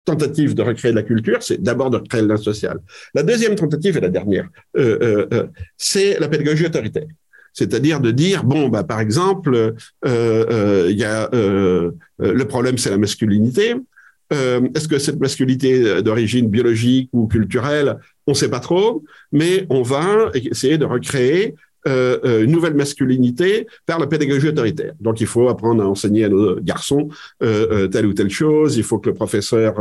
tentative 0.04 0.54
de 0.54 0.62
recréer 0.62 0.92
la 0.92 1.02
culture, 1.02 1.42
c'est 1.42 1.62
d'abord 1.62 1.90
de 1.90 1.98
recréer 1.98 2.22
le 2.22 2.28
lien 2.28 2.36
social. 2.36 2.78
La 3.14 3.22
deuxième 3.22 3.54
tentative 3.54 3.96
et 3.96 4.00
la 4.00 4.08
dernière, 4.08 4.48
euh, 4.76 5.46
c'est 5.76 6.18
la 6.18 6.28
pédagogie 6.28 6.66
autoritaire. 6.66 7.06
C'est-à-dire 7.52 8.00
de 8.00 8.10
dire 8.10 8.44
bon 8.44 8.70
bah 8.70 8.82
par 8.82 8.98
exemple 8.98 9.74
il 10.04 10.96
y 10.96 11.04
a 11.04 11.28
le 11.32 12.44
problème 12.48 12.78
c'est 12.78 12.88
la 12.88 12.96
masculinité. 12.96 13.74
Est-ce 14.30 14.88
que 14.88 14.98
cette 14.98 15.20
masculinité 15.20 16.02
d'origine 16.02 16.48
biologique 16.48 17.10
ou 17.12 17.26
culturelle, 17.26 17.98
on 18.26 18.32
ne 18.32 18.36
sait 18.36 18.48
pas 18.48 18.60
trop, 18.60 19.04
mais 19.30 19.66
on 19.68 19.82
va 19.82 20.30
essayer 20.34 20.78
de 20.78 20.86
recréer 20.86 21.54
euh, 21.88 22.18
euh, 22.24 22.44
une 22.44 22.52
nouvelle 22.52 22.74
masculinité 22.74 23.66
par 23.86 23.98
la 23.98 24.06
pédagogie 24.06 24.48
autoritaire. 24.48 24.92
Donc, 25.00 25.20
il 25.20 25.26
faut 25.26 25.48
apprendre 25.48 25.82
à 25.82 25.88
enseigner 25.88 26.24
à 26.24 26.28
nos 26.28 26.60
garçons 26.60 27.08
euh, 27.42 27.66
euh 27.72 27.88
telle 27.88 28.06
ou 28.06 28.12
telle 28.12 28.30
chose. 28.30 28.76
Il 28.76 28.84
faut 28.84 28.98
que 28.98 29.08
le 29.08 29.14
professeur, 29.14 29.74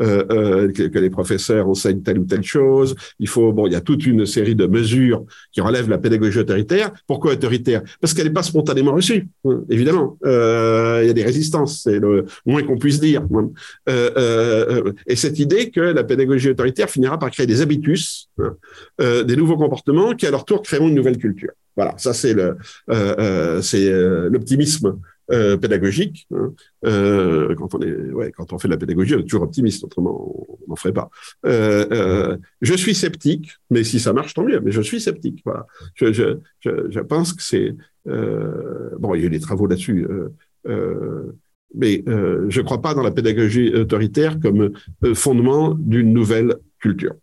euh, 0.00 0.72
que, 0.72 0.84
que, 0.84 0.98
les 0.98 1.10
professeurs 1.10 1.68
enseignent 1.68 2.02
telle 2.02 2.18
ou 2.20 2.24
telle 2.24 2.44
chose. 2.44 2.94
Il 3.18 3.28
faut, 3.28 3.52
bon, 3.52 3.66
il 3.66 3.72
y 3.72 3.76
a 3.76 3.80
toute 3.80 4.06
une 4.06 4.24
série 4.24 4.54
de 4.54 4.66
mesures 4.66 5.24
qui 5.50 5.60
relèvent 5.60 5.88
la 5.88 5.98
pédagogie 5.98 6.38
autoritaire. 6.38 6.92
Pourquoi 7.08 7.32
autoritaire? 7.32 7.82
Parce 8.00 8.14
qu'elle 8.14 8.28
n'est 8.28 8.32
pas 8.32 8.44
spontanément 8.44 8.92
reçue, 8.92 9.28
hein, 9.44 9.64
évidemment. 9.68 10.16
il 10.24 11.06
y 11.06 11.10
a 11.10 11.12
des 11.12 11.24
résistances, 11.24 11.82
c'est 11.82 11.98
le 11.98 12.26
moins 12.46 12.62
qu'on 12.62 12.78
puisse 12.78 13.00
dire. 13.00 13.22
Hein. 13.34 13.50
et 15.06 15.16
cette 15.16 15.38
idée 15.38 15.70
que 15.70 15.80
la 15.80 16.04
pédagogie 16.04 16.50
autoritaire 16.50 16.88
finira 16.88 17.18
par 17.18 17.30
créer 17.30 17.46
des 17.46 17.60
habitus, 17.62 18.28
hein, 18.38 18.56
des 18.98 19.36
nouveaux 19.36 19.56
comportements 19.56 20.14
qui 20.14 20.26
à 20.26 20.30
leur 20.30 20.44
tour 20.44 20.62
créeront 20.62 20.88
une 20.88 20.94
nouvelle 20.94 21.18
culture. 21.18 21.47
Voilà, 21.78 21.94
ça 21.96 22.12
c'est 22.12 22.34
le, 22.34 22.56
euh, 22.90 23.14
euh, 23.20 23.62
c'est 23.62 23.88
euh, 23.88 24.28
l'optimisme 24.28 24.98
pédagogique. 25.60 26.26
Quand 26.30 26.52
on 26.82 28.58
fait 28.58 28.66
de 28.66 28.72
la 28.72 28.78
pédagogie, 28.78 29.14
on 29.14 29.18
est 29.18 29.24
toujours 29.24 29.42
optimiste, 29.42 29.84
autrement 29.84 30.34
on 30.66 30.70
n'en 30.70 30.74
ferait 30.74 30.94
pas. 30.94 31.10
je 31.44 32.74
suis 32.74 32.94
sceptique, 32.94 33.52
mais 33.70 33.84
si 33.84 34.00
ça 34.00 34.14
marche, 34.14 34.32
tant 34.32 34.42
mieux. 34.42 34.58
Mais 34.60 34.70
je 34.72 34.80
suis 34.80 35.02
sceptique. 35.02 35.44
Je, 35.94 36.38
je, 36.62 37.00
pense 37.00 37.34
que 37.34 37.42
c'est 37.42 37.76
bon. 38.06 39.14
Il 39.14 39.20
y 39.20 39.24
a 39.24 39.26
eu 39.26 39.30
des 39.30 39.38
travaux 39.38 39.66
là-dessus. 39.66 40.08
mais 40.64 42.02
je 42.06 42.58
ne 42.60 42.64
crois 42.64 42.80
pas 42.80 42.94
dans 42.94 43.02
la 43.02 43.12
pédagogie 43.12 43.68
autoritaire 43.74 44.40
comme 44.40 44.70
fondement 45.14 45.74
d'une 45.78 46.14
nouvelle 46.14 46.56
culture. 46.80 47.14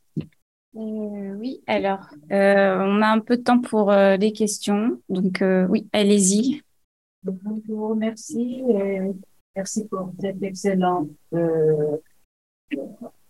Euh, 0.76 1.35
oui, 1.35 1.64
alors, 1.68 2.10
euh, 2.31 2.77
on 2.81 3.02
a 3.02 3.07
un 3.07 3.19
peu 3.19 3.38
de 3.38 3.43
temps 3.43 3.61
pour 3.61 3.91
euh, 3.91 4.18
les 4.18 4.34
questions. 4.34 5.02
Donc, 5.07 5.41
oui, 5.69 5.88
allez-y. 5.93 6.61
Je 7.23 7.31
vous 7.68 7.88
remercie. 7.88 8.61
merci 9.56 9.85
pour 9.88 10.11
cet 10.19 10.43
excellent 10.43 11.07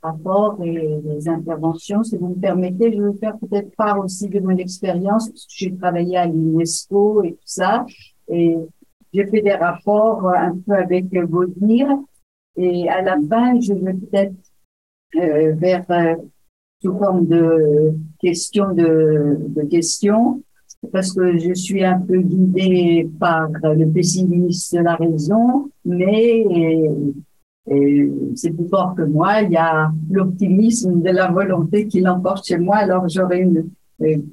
rapport 0.02 0.62
et 0.64 1.00
les 1.04 1.30
interventions. 1.30 2.04
Si 2.04 2.18
vous 2.18 2.30
me 2.30 2.40
permettez, 2.40 2.92
je 2.92 3.02
vais 3.02 3.18
faire 3.18 3.38
peut-être 3.38 3.76
part 3.76 4.00
aussi 4.00 4.28
de 4.28 4.40
mon 4.40 4.58
expérience, 4.58 5.30
parce 5.30 5.46
que 5.46 5.54
j'ai 5.56 5.76
travaillé 5.76 6.18
à 6.18 6.26
l'UNESCO 6.26 7.24
et 7.24 7.34
tout 7.34 7.40
ça. 7.46 7.86
Et 8.28 8.58
j'ai 9.14 9.26
fait 9.28 9.42
des 9.42 9.54
rapports 9.54 10.30
un 10.30 10.58
peu 10.66 10.74
avec 10.74 11.16
Vaudemire. 11.16 11.90
Et 12.58 12.90
à 12.90 13.02
la 13.02 13.18
fin, 13.30 13.60
je 13.60 13.74
vais 13.74 13.94
peut-être 13.94 14.34
vers 15.14 16.18
sous 16.82 16.98
forme 16.98 17.26
de 17.28 17.94
questions 18.20 18.74
de, 18.74 19.38
de 19.50 19.62
questions, 19.64 20.44
parce 20.92 21.14
que 21.14 21.38
je 21.38 21.54
suis 21.54 21.84
un 21.84 22.00
peu 22.00 22.20
guidée 22.20 23.10
par 23.20 23.50
le 23.64 23.86
pessimisme 23.88 24.78
de 24.78 24.84
la 24.84 24.96
raison, 24.96 25.70
mais 25.84 26.46
c'est 28.36 28.52
plus 28.52 28.68
fort 28.70 28.96
que 28.96 29.02
moi. 29.04 29.42
Il 29.42 29.52
y 29.52 29.58
a 29.58 29.92
l'optimisme 30.12 31.02
de 31.02 31.10
la 31.10 31.32
volonté 31.32 31.88
qui 31.88 32.02
l'emporte 32.02 32.46
chez 32.46 32.58
moi. 32.58 32.78
Alors 32.78 33.08
j'aurais 33.10 33.40
une, 33.40 33.70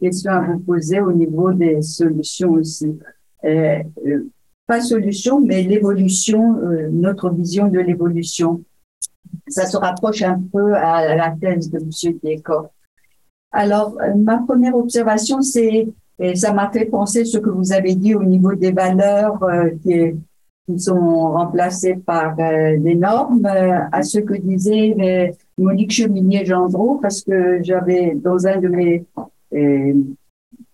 question 0.00 0.32
à 0.32 0.40
vous 0.40 0.58
poser 0.58 1.00
au 1.00 1.12
niveau 1.12 1.52
des 1.52 1.82
solutions 1.82 2.52
aussi. 2.52 2.98
Euh, 3.44 3.78
euh 4.06 4.28
pas 4.64 4.80
solution, 4.80 5.40
mais 5.40 5.64
l'évolution, 5.64 6.56
euh, 6.58 6.88
notre 6.90 7.30
vision 7.30 7.66
de 7.68 7.80
l'évolution 7.80 8.62
ça 9.48 9.66
se 9.66 9.76
rapproche 9.76 10.22
un 10.22 10.40
peu 10.52 10.74
à 10.74 11.14
la 11.14 11.34
thèse 11.40 11.70
de 11.70 11.78
M. 11.78 12.18
Diekov. 12.22 12.68
Alors, 13.52 13.98
euh, 14.00 14.14
ma 14.14 14.38
première 14.38 14.74
observation, 14.74 15.42
c'est, 15.42 15.88
et 16.18 16.34
ça 16.36 16.52
m'a 16.52 16.70
fait 16.70 16.86
penser 16.86 17.24
ce 17.24 17.38
que 17.38 17.50
vous 17.50 17.72
avez 17.72 17.94
dit 17.94 18.14
au 18.14 18.24
niveau 18.24 18.54
des 18.54 18.72
valeurs 18.72 19.42
euh, 19.44 19.70
qui, 19.82 20.14
sont 20.78 21.32
remplacées 21.32 21.96
par 21.96 22.38
euh, 22.38 22.78
des 22.78 22.94
normes, 22.94 23.44
à 23.44 24.02
ce 24.02 24.20
que 24.20 24.34
disait 24.34 25.34
Monique 25.58 25.90
Cheminier-Gendreau, 25.90 26.98
parce 27.02 27.20
que 27.20 27.62
j'avais, 27.62 28.14
dans 28.14 28.46
un 28.46 28.58
de 28.58 28.68
mes 28.68 29.04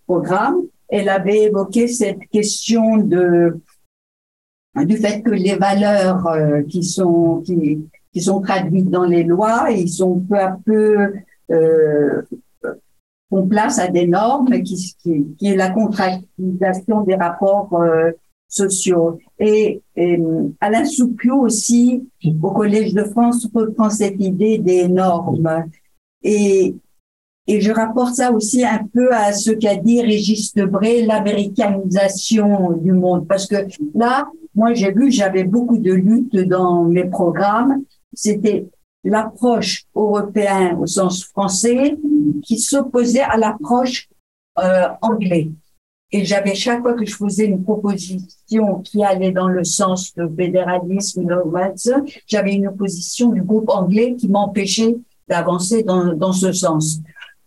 programmes, 0.07 0.61
elle 0.89 1.09
avait 1.09 1.45
évoqué 1.45 1.89
cette 1.89 2.21
question 2.31 2.99
de 2.99 3.59
du 4.77 4.99
fait 4.99 5.23
que 5.23 5.31
les 5.31 5.57
valeurs 5.57 6.29
qui 6.69 6.85
sont 6.85 7.43
qui 7.45 7.81
qui 8.19 8.25
sont 8.25 8.41
traduites 8.41 8.91
dans 8.91 9.05
les 9.05 9.23
lois 9.23 9.71
et 9.71 9.83
ils 9.83 9.89
sont 9.89 10.19
peu 10.19 10.37
à 10.37 10.59
peu 10.65 11.13
euh, 11.53 12.23
font 13.31 13.47
place 13.47 13.79
à 13.79 13.87
des 13.87 14.09
normes 14.09 14.63
qui, 14.63 14.97
est 15.43 15.55
la 15.55 15.71
contractualisation 15.71 17.03
des 17.03 17.15
rapports 17.15 17.73
euh, 17.75 18.11
sociaux. 18.49 19.19
Et, 19.39 19.83
et 19.95 20.21
Alain 20.61 20.85
Soupiot 20.85 21.43
aussi, 21.43 22.09
au 22.43 22.51
Collège 22.51 22.93
de 22.93 23.05
France, 23.05 23.47
reprend 23.55 23.91
cette 23.91 24.21
idée 24.21 24.59
des 24.59 24.89
normes. 24.89 25.67
Et, 26.23 26.75
et 27.47 27.61
je 27.61 27.71
rapporte 27.71 28.15
ça 28.15 28.33
aussi 28.33 28.65
un 28.65 28.85
peu 28.93 29.15
à 29.15 29.33
ce 29.33 29.53
qu'a 29.53 29.77
dit 29.77 30.03
Régis 30.03 30.55
Debray, 30.55 31.07
l'américanisation 31.07 32.73
du 32.73 32.93
monde. 32.93 33.29
Parce 33.29 33.47
que 33.47 33.69
là, 33.95 34.29
moi, 34.57 34.75
j'ai 34.75 34.91
vu, 34.91 35.13
j'avais 35.13 35.45
beaucoup 35.45 35.79
de 35.79 35.93
luttes 35.93 36.37
dans 36.49 36.83
mes 36.85 37.05
programmes 37.05 37.85
c'était 38.13 38.67
l'approche 39.05 39.85
européenne 39.95 40.77
au 40.81 40.87
sens 40.87 41.25
français 41.25 41.97
qui 42.43 42.59
s'opposait 42.59 43.21
à 43.21 43.37
l'approche 43.37 44.09
euh, 44.59 44.89
anglaise. 45.03 45.51
Et 46.11 46.25
j'avais 46.25 46.55
chaque 46.55 46.81
fois 46.81 46.95
que 46.95 47.05
je 47.05 47.15
faisais 47.15 47.45
une 47.45 47.63
proposition 47.63 48.81
qui 48.81 49.05
allait 49.05 49.31
dans 49.31 49.49
le 49.49 49.63
sens 49.63 50.15
de 50.15 50.27
fédéralisme, 50.27 51.27
j'avais 52.27 52.55
une 52.55 52.69
opposition 52.69 53.29
du 53.31 53.43
groupe 53.43 53.69
anglais 53.69 54.17
qui 54.17 54.29
m'empêchait 54.29 54.97
d'avancer 55.29 55.83
dans, 55.83 56.15
dans 56.15 56.33
ce 56.33 56.53
sens. 56.53 57.01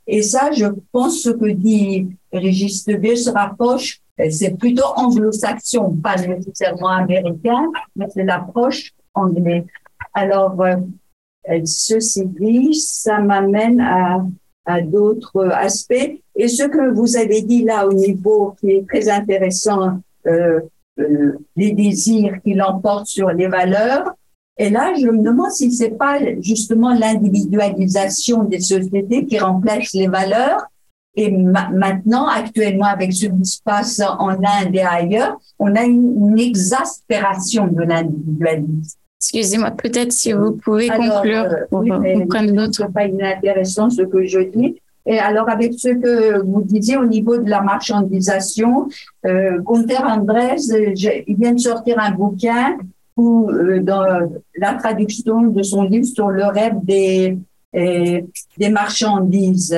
Et 0.06 0.22
ça, 0.22 0.52
je 0.52 0.68
pense 0.92 1.22
ce 1.22 1.30
que 1.30 1.50
dit 1.50 2.08
Régis 2.32 2.86
Debé 2.86 3.16
se 3.16 3.32
rapproche, 3.32 4.00
c'est 4.30 4.56
plutôt 4.58 4.86
anglo-saxon, 4.96 5.98
pas 5.98 6.16
nécessairement 6.16 6.90
américain, 6.90 7.72
mais 7.96 8.06
c'est 8.14 8.24
l'approche 8.24 8.92
anglaise. 9.16 9.64
Alors, 10.14 10.62
euh, 11.50 11.62
ceci 11.66 12.26
dit, 12.26 12.74
ça 12.76 13.20
m'amène 13.20 13.82
à, 13.82 14.22
d'autres 14.84 15.50
aspects. 15.52 16.22
Et 16.36 16.48
ce 16.48 16.64
que 16.64 16.94
vous 16.94 17.18
avez 17.18 17.42
dit 17.42 17.64
là 17.64 17.86
au 17.86 17.94
niveau 17.94 18.56
qui 18.60 18.72
est 18.72 18.88
très 18.88 19.10
intéressant, 19.10 20.00
euh, 20.28 20.62
euh, 21.00 21.38
les 21.58 21.74
désirs 21.74 22.40
qui 22.42 22.54
l'emportent 22.54 23.08
sur 23.08 23.30
les 23.32 23.48
valeurs. 23.48 24.14
Et 24.58 24.70
là, 24.70 24.94
je 24.94 25.08
me 25.08 25.24
demande 25.24 25.52
si 25.52 25.72
c'est 25.74 25.98
pas 25.98 26.20
justement 26.40 26.94
l'individualisation 26.94 28.44
des 28.44 28.62
sociétés 28.62 29.26
qui 29.26 29.40
remplace 29.40 29.94
les 29.94 30.08
valeurs. 30.08 30.62
Et 31.16 31.30
maintenant, 31.32 32.28
actuellement, 32.28 32.86
avec 32.86 33.12
ce 33.12 33.26
qui 33.26 33.46
se 33.46 33.62
passe 33.62 34.00
en 34.00 34.30
Inde 34.30 34.74
et 34.74 34.82
ailleurs, 34.82 35.38
on 35.60 35.76
a 35.76 35.84
une 35.84 36.40
exaspération 36.40 37.68
de 37.68 37.82
l'individualisme. 37.82 39.01
Excusez-moi, 39.22 39.70
peut-être 39.72 40.12
si 40.12 40.34
vous 40.34 40.54
pouvez 40.54 40.88
conclure 40.90 41.46
euh, 41.46 41.66
pour 41.70 41.82
oui, 41.82 41.90
prendre 42.28 42.52
d'autres. 42.54 42.92
pas 42.92 43.06
inintéressant 43.06 43.92
ce 43.92 44.02
que 44.02 44.26
je 44.26 44.40
dis. 44.40 44.82
Et 45.06 45.20
alors, 45.20 45.48
avec 45.50 45.74
ce 45.78 45.90
que 45.90 46.44
vous 46.44 46.64
disiez 46.64 46.98
au 46.98 47.06
niveau 47.06 47.38
de 47.38 47.50
la 47.50 47.62
marchandisation, 47.62 48.88
euh, 49.26 49.60
Gunther 49.60 50.04
Andrés, 50.04 50.58
il 51.28 51.36
vient 51.38 51.54
de 51.54 51.60
sortir 51.60 52.00
un 52.00 52.12
bouquin 52.12 52.78
où, 53.18 53.50
euh, 53.50 53.80
dans 53.80 54.06
la 54.58 54.74
traduction 54.76 55.44
de 55.44 55.64
son 55.64 55.84
livre 55.84 56.06
sur 56.06 56.30
le 56.30 56.46
rêve 56.46 56.76
des, 56.84 57.38
euh, 57.76 58.22
des 58.58 58.70
marchandises. 58.70 59.78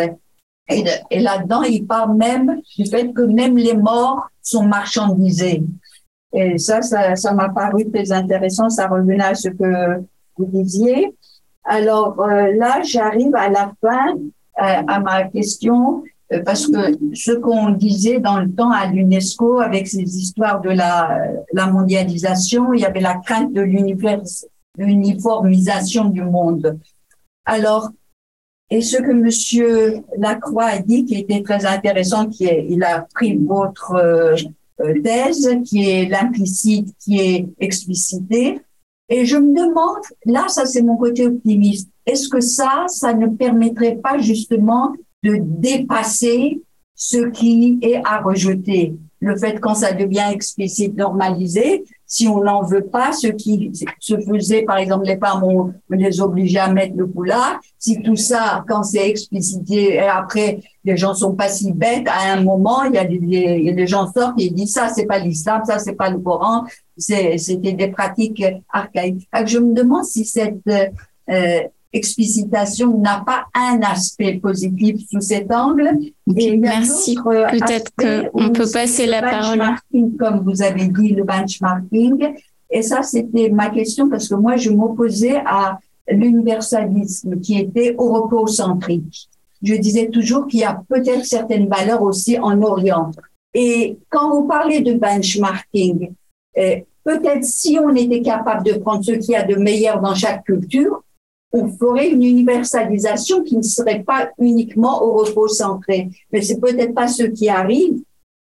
Et, 0.69 0.83
et 1.11 1.19
là-dedans, 1.19 1.63
il 1.63 1.85
parle 1.85 2.15
même 2.15 2.61
du 2.77 2.85
fait 2.85 3.11
que 3.11 3.21
même 3.21 3.57
les 3.57 3.75
morts 3.75 4.29
sont 4.41 4.63
marchandisés. 4.63 5.63
Et 6.33 6.57
ça, 6.57 6.81
ça, 6.81 7.15
ça 7.15 7.33
m'a 7.33 7.49
paru 7.49 7.89
très 7.91 8.11
intéressant. 8.11 8.69
Ça 8.69 8.87
revenait 8.87 9.23
à 9.23 9.35
ce 9.35 9.49
que 9.49 10.01
vous 10.37 10.45
disiez. 10.45 11.15
Alors 11.63 12.19
euh, 12.21 12.53
là, 12.55 12.81
j'arrive 12.83 13.35
à 13.35 13.49
la 13.49 13.71
fin 13.79 14.15
euh, 14.15 14.83
à 14.87 14.99
ma 14.99 15.23
question 15.25 16.03
euh, 16.31 16.41
parce 16.43 16.67
que 16.67 16.97
ce 17.13 17.31
qu'on 17.31 17.69
disait 17.69 18.19
dans 18.19 18.39
le 18.39 18.51
temps 18.51 18.71
à 18.71 18.87
l'UNESCO 18.87 19.59
avec 19.59 19.87
ces 19.87 20.17
histoires 20.17 20.61
de 20.61 20.69
la, 20.69 21.19
la 21.53 21.67
mondialisation, 21.67 22.73
il 22.73 22.81
y 22.81 22.85
avait 22.85 22.99
la 22.99 23.15
crainte 23.15 23.53
de 23.53 23.61
l'uniformisation 24.77 26.05
du 26.05 26.21
monde. 26.23 26.79
Alors, 27.45 27.91
et 28.69 28.81
ce 28.81 28.97
que 28.97 29.11
Monsieur 29.11 30.03
Lacroix 30.17 30.65
a 30.65 30.79
dit 30.79 31.05
qui 31.05 31.15
était 31.15 31.43
très 31.43 31.65
intéressant, 31.65 32.27
qui 32.27 32.45
est, 32.45 32.65
il 32.69 32.83
a 32.83 33.07
pris 33.13 33.37
votre 33.37 33.93
euh, 33.95 34.35
thèse, 35.03 35.49
qui 35.65 35.89
est 35.89 36.09
l'implicite, 36.09 36.89
qui 36.99 37.19
est 37.19 37.47
explicité. 37.59 38.59
Et 39.09 39.25
je 39.25 39.37
me 39.37 39.53
demande, 39.53 40.03
là, 40.25 40.47
ça 40.47 40.65
c'est 40.65 40.81
mon 40.81 40.97
côté 40.97 41.27
optimiste, 41.27 41.89
est-ce 42.05 42.27
que 42.29 42.41
ça, 42.41 42.85
ça 42.87 43.13
ne 43.13 43.27
permettrait 43.27 43.95
pas 43.95 44.17
justement 44.17 44.93
de 45.23 45.37
dépasser 45.39 46.61
ce 46.95 47.29
qui 47.29 47.79
est 47.81 48.01
à 48.03 48.21
rejeter? 48.21 48.95
Le 49.19 49.37
fait 49.37 49.59
quand 49.59 49.75
ça 49.75 49.93
devient 49.93 50.29
explicite, 50.31 50.95
normalisé, 50.95 51.85
si 52.13 52.27
on 52.27 52.43
n'en 52.43 52.61
veut 52.61 52.85
pas, 52.85 53.11
ce 53.11 53.25
qui 53.25 53.71
se 53.99 54.15
faisait, 54.19 54.61
par 54.61 54.77
exemple, 54.77 55.07
les 55.07 55.17
femmes, 55.17 55.43
on, 55.43 55.73
les 55.89 56.21
obligeait 56.21 56.59
à 56.59 56.71
mettre 56.71 56.95
le 56.95 57.07
foulard. 57.11 57.59
Si 57.79 58.03
tout 58.03 58.15
ça, 58.15 58.63
quand 58.67 58.83
c'est 58.83 59.09
explicité, 59.09 59.95
et 59.95 60.01
après, 60.01 60.59
les 60.83 60.95
gens 60.95 61.15
sont 61.15 61.33
pas 61.33 61.49
si 61.49 61.71
bêtes, 61.71 62.07
à 62.07 62.33
un 62.33 62.43
moment, 62.43 62.83
il 62.83 62.93
y 62.93 62.97
a 62.99 63.05
des, 63.05 63.73
des 63.73 63.87
gens 63.87 64.05
sortent 64.13 64.39
et 64.39 64.51
disent 64.51 64.73
ça, 64.73 64.89
c'est 64.89 65.07
pas 65.07 65.17
l'islam, 65.17 65.63
ça, 65.65 65.79
c'est 65.79 65.95
pas 65.95 66.11
le 66.11 66.19
Coran, 66.19 66.65
c'était 66.95 67.73
des 67.73 67.87
pratiques 67.87 68.43
archaïques. 68.71 69.27
Je 69.47 69.57
me 69.57 69.73
demande 69.73 70.03
si 70.03 70.23
cette 70.23 70.67
euh, 70.67 71.61
explicitation 71.93 72.97
n'a 72.97 73.23
pas 73.25 73.45
un 73.53 73.79
aspect 73.81 74.39
positif 74.41 75.07
sous 75.09 75.21
cet 75.21 75.53
angle. 75.53 75.91
Et 76.35 76.57
Merci. 76.57 77.15
Peut-être 77.15 77.91
qu'on 77.95 78.49
peut 78.49 78.69
passer 78.71 79.05
la 79.05 79.21
parole. 79.21 79.63
Comme 80.19 80.43
vous 80.43 80.61
avez 80.61 80.87
dit, 80.87 81.09
le 81.09 81.23
benchmarking. 81.23 82.33
Et 82.71 82.81
ça, 82.81 83.03
c'était 83.03 83.49
ma 83.49 83.69
question 83.69 84.09
parce 84.09 84.27
que 84.27 84.35
moi, 84.35 84.55
je 84.55 84.71
m'opposais 84.71 85.37
à 85.45 85.77
l'universalisme 86.09 87.39
qui 87.39 87.59
était 87.59 87.95
europocentrique. 87.97 89.29
Je 89.61 89.75
disais 89.75 90.07
toujours 90.07 90.47
qu'il 90.47 90.61
y 90.61 90.65
a 90.65 90.81
peut-être 90.89 91.25
certaines 91.25 91.69
valeurs 91.69 92.01
aussi 92.01 92.37
en 92.39 92.61
Orient. 92.61 93.11
Et 93.53 93.97
quand 94.09 94.31
vous 94.31 94.47
parlez 94.47 94.81
de 94.81 94.93
benchmarking, 94.93 96.11
eh, 96.55 96.85
peut-être 97.03 97.45
si 97.45 97.79
on 97.79 97.95
était 97.95 98.21
capable 98.21 98.65
de 98.65 98.73
prendre 98.73 99.03
ce 99.03 99.11
qu'il 99.11 99.31
y 99.31 99.35
a 99.35 99.43
de 99.43 99.55
meilleur 99.55 100.01
dans 100.01 100.15
chaque 100.15 100.43
culture, 100.43 101.03
on 101.53 101.67
ferait 101.67 102.09
une 102.09 102.23
universalisation 102.23 103.43
qui 103.43 103.55
ne 103.57 103.61
serait 103.61 104.03
pas 104.03 104.29
uniquement 104.39 105.03
au 105.03 105.13
repos 105.13 105.47
centré. 105.47 106.09
Mais 106.31 106.41
c'est 106.41 106.59
peut-être 106.59 106.95
pas 106.95 107.07
ce 107.07 107.23
qui 107.23 107.47
arrive, 107.47 108.01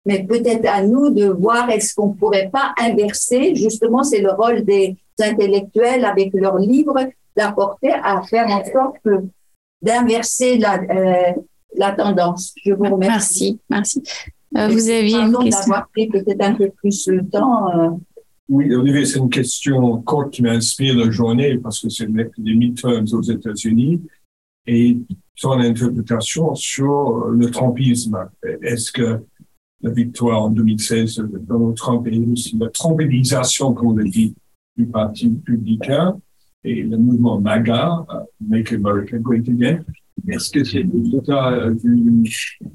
mais 0.05 0.23
peut-être 0.23 0.67
à 0.67 0.83
nous 0.83 1.09
de 1.09 1.25
voir 1.25 1.69
est-ce 1.69 1.95
qu'on 1.95 2.09
pourrait 2.09 2.49
pas 2.51 2.73
inverser. 2.77 3.55
Justement, 3.55 4.03
c'est 4.03 4.21
le 4.21 4.31
rôle 4.31 4.63
des 4.65 4.97
intellectuels 5.19 6.03
avec 6.03 6.33
leurs 6.33 6.57
livres 6.57 6.99
d'apporter 7.35 7.91
à 7.91 8.21
faire 8.23 8.47
en 8.47 8.63
sorte 8.65 9.23
d'inverser 9.81 10.57
la, 10.57 10.79
euh, 10.81 11.33
la 11.75 11.91
tendance. 11.93 12.53
Je 12.65 12.73
vous 12.73 12.83
remercie. 12.83 13.59
Merci, 13.69 14.01
merci. 14.01 14.03
Euh, 14.57 14.67
vous 14.67 14.89
aviez 14.89 15.19
une 15.19 15.37
question. 15.37 15.59
d'avoir 15.59 15.87
pris 15.89 16.07
peut-être 16.07 16.41
un 16.41 16.55
peu 16.55 16.69
plus 16.69 17.07
le 17.07 17.27
temps. 17.27 17.69
Euh, 17.69 17.89
oui, 18.49 18.73
Olivier, 18.73 19.05
c'est 19.05 19.19
une 19.19 19.29
question 19.29 20.01
courte 20.01 20.31
qui 20.31 20.41
m'inspire 20.41 20.95
la 20.95 21.09
journée 21.11 21.57
parce 21.57 21.81
que 21.81 21.89
c'est 21.89 22.07
les 22.07 22.55
midterms 22.55 23.05
aux 23.11 23.21
États-Unis 23.21 24.01
et 24.65 24.97
son 25.35 25.51
interprétation 25.51 26.55
sur 26.55 27.27
le 27.27 27.49
Trumpisme. 27.51 28.17
Est-ce 28.61 28.91
que 28.91 29.19
la 29.81 29.91
victoire 29.91 30.43
en 30.43 30.49
2016 30.49 31.17
de 31.17 31.37
Donald 31.39 31.75
Trump 31.75 32.07
et 32.07 32.17
aussi 32.19 32.57
la 32.57 32.69
trumpisation, 32.69 33.73
comme 33.73 33.87
on 33.87 33.95
l'a 33.95 34.03
dit, 34.03 34.33
du 34.75 34.85
Parti 34.85 35.27
républicain 35.27 36.17
et 36.63 36.83
le 36.83 36.97
mouvement 36.97 37.39
MAGA, 37.39 38.05
Make 38.41 38.73
America 38.73 39.17
Great 39.17 39.47
Again, 39.47 39.83
est-ce 40.27 40.49
que 40.49 40.63
c'est 40.63 40.83
le 40.83 40.91
résultat 40.91 41.69
d'une 41.71 42.25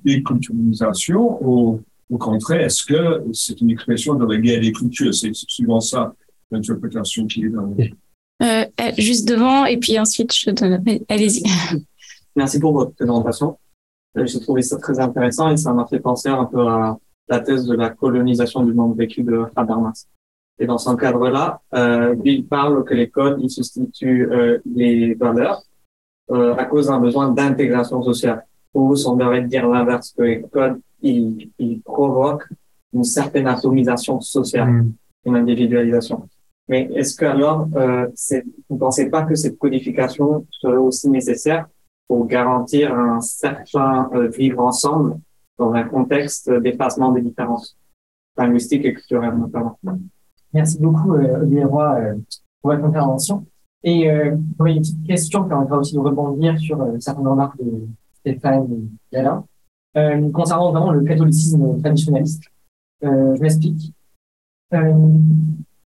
déculturalisation 0.05 1.39
ou 1.47 1.81
au 2.13 2.19
contraire, 2.19 2.61
est-ce 2.61 2.85
que 2.85 3.25
c'est 3.33 3.61
une 3.61 3.71
expression 3.71 4.15
de 4.15 4.27
la 4.27 4.39
guerre 4.39 4.61
des 4.61 4.73
cultures 4.73 5.15
C'est 5.15 5.33
souvent 5.35 5.81
ça 5.81 6.15
l'interprétation 6.51 7.27
qui 7.27 7.45
est 7.45 7.49
dans 7.49 7.63
le... 7.63 7.85
Euh, 8.43 8.65
euh, 8.81 8.93
juste 8.99 9.27
devant, 9.27 9.65
et 9.65 9.79
puis 9.79 9.99
ensuite, 9.99 10.35
je 10.35 10.51
donne. 10.51 10.83
Allez-y. 11.09 11.43
Merci 12.37 12.59
pour 12.61 12.73
votre 12.73 12.93
présentation. 12.93 13.59
Euh, 14.19 14.27
j'ai 14.27 14.41
trouvé 14.41 14.63
ça 14.63 14.77
très 14.79 14.99
intéressant 15.01 15.51
et 15.51 15.57
ça 15.57 15.73
m'a 15.73 15.87
fait 15.87 16.01
penser 16.01 16.29
un 16.29 16.45
peu 16.45 16.67
à 16.67 16.99
la 17.29 17.41
thèse 17.41 17.65
de 17.67 17.75
la 17.75 17.91
colonisation 17.91 18.63
du 18.63 18.75
monde 18.75 18.97
vécu 18.97 19.23
de 19.23 19.45
Habermas. 19.57 20.07
Et 20.59 20.67
dans 20.67 20.79
ce 20.79 20.95
cadre-là, 20.95 21.61
euh, 21.75 22.15
il 22.25 22.47
parle 22.47 22.85
que 22.85 22.95
les 22.95 23.09
codes, 23.09 23.39
ils 23.43 23.51
substituent 23.51 24.31
euh, 24.31 24.59
les 24.67 25.15
valeurs 25.15 25.63
euh, 26.31 26.55
à 26.57 26.67
cause 26.67 26.87
d'un 26.87 27.01
besoin 27.01 27.31
d'intégration 27.31 28.03
sociale. 28.03 28.47
Ou 28.75 28.97
semblerait 28.97 29.43
dire 29.43 29.69
l'inverse, 29.69 30.15
que 30.17 30.23
les 30.23 30.43
codes 30.43 30.81
il, 31.03 31.51
il 31.59 31.81
provoque 31.83 32.49
une 32.93 33.05
certaine 33.05 33.47
atomisation 33.47 34.21
sociale, 34.21 34.71
mm. 34.71 34.93
une 35.27 35.37
individualisation. 35.37 36.29
Mais 36.69 36.89
est-ce 36.95 37.17
que 37.17 37.25
alors, 37.25 37.69
euh, 37.77 38.07
vous 38.69 38.77
ne 38.77 38.81
pensez 38.81 39.11
pas 39.11 39.25
que 39.25 39.35
cette 39.35 39.59
codification 39.59 40.47
serait 40.51 40.77
aussi 40.77 41.11
nécessaire 41.11 41.67
pour 42.07 42.27
garantir 42.27 42.95
un 42.95 43.21
certain 43.21 44.11
euh, 44.15 44.29
vivre 44.29 44.61
ensemble 44.63 45.19
dans 45.59 45.73
un 45.73 45.85
contexte 45.85 46.51
d'effacement 46.51 47.13
des 47.13 47.23
différences 47.23 47.77
linguistiques 48.37 48.85
et 48.85 48.95
culturelles 48.95 49.37
notamment? 49.37 49.79
Merci 50.53 50.79
beaucoup, 50.79 51.15
euh, 51.15 51.41
Olivier 51.41 51.65
Roy, 51.65 51.95
euh, 51.99 52.15
pour 52.61 52.73
votre 52.73 52.85
intervention. 52.85 53.47
Et 53.85 54.11
euh, 54.11 54.37
une 54.67 54.81
petite 54.81 55.07
question 55.07 55.43
qui 55.43 55.49
permettra 55.49 55.79
aussi 55.79 55.95
de 55.95 56.01
rebondir 56.01 56.59
sur 56.59 56.79
certaines 57.01 57.27
remarques 57.27 57.59
de 57.59 57.87
Stéphane 58.21 58.89
et 59.11 59.17
Alain. 59.17 59.45
Euh, 59.97 60.31
concernant 60.31 60.73
vraiment 60.73 60.91
le 60.91 61.03
catholicisme 61.03 61.79
traditionnaliste. 61.81 62.45
Euh, 63.05 63.35
je 63.37 63.43
m'explique. 63.43 63.93
Euh, 64.73 64.95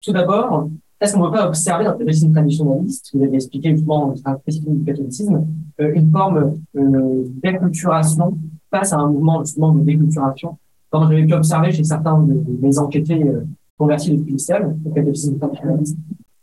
tout 0.00 0.12
d'abord, 0.12 0.68
est-ce 1.00 1.14
qu'on 1.14 1.24
ne 1.24 1.30
peut 1.30 1.36
pas 1.36 1.48
observer 1.48 1.84
dans 1.84 1.92
le 1.92 1.98
catholicisme 1.98 2.32
traditionnaliste, 2.32 3.10
vous 3.14 3.22
avez 3.22 3.34
expliqué 3.34 3.70
justement 3.70 4.14
un 4.24 4.38
spécifique 4.38 4.78
du 4.78 4.84
catholicisme, 4.84 5.46
euh, 5.80 5.92
une 5.94 6.10
forme 6.10 6.60
euh, 6.76 7.24
d'acculturation 7.42 8.38
face 8.70 8.92
à 8.92 8.98
un 8.98 9.08
mouvement 9.08 9.44
justement 9.44 9.72
de 9.72 9.80
déculturation, 9.80 10.58
comme 10.90 11.08
j'avais 11.08 11.24
pu 11.24 11.34
observer 11.34 11.72
chez 11.72 11.84
certains 11.84 12.20
de 12.22 12.42
mes 12.60 12.78
enquêtés 12.78 13.22
euh, 13.22 13.44
convertis 13.76 14.16
depuis 14.16 14.32
l'islam, 14.32 14.78
au 14.84 14.90
catholicisme 14.90 15.38
traditionnaliste. 15.38 15.96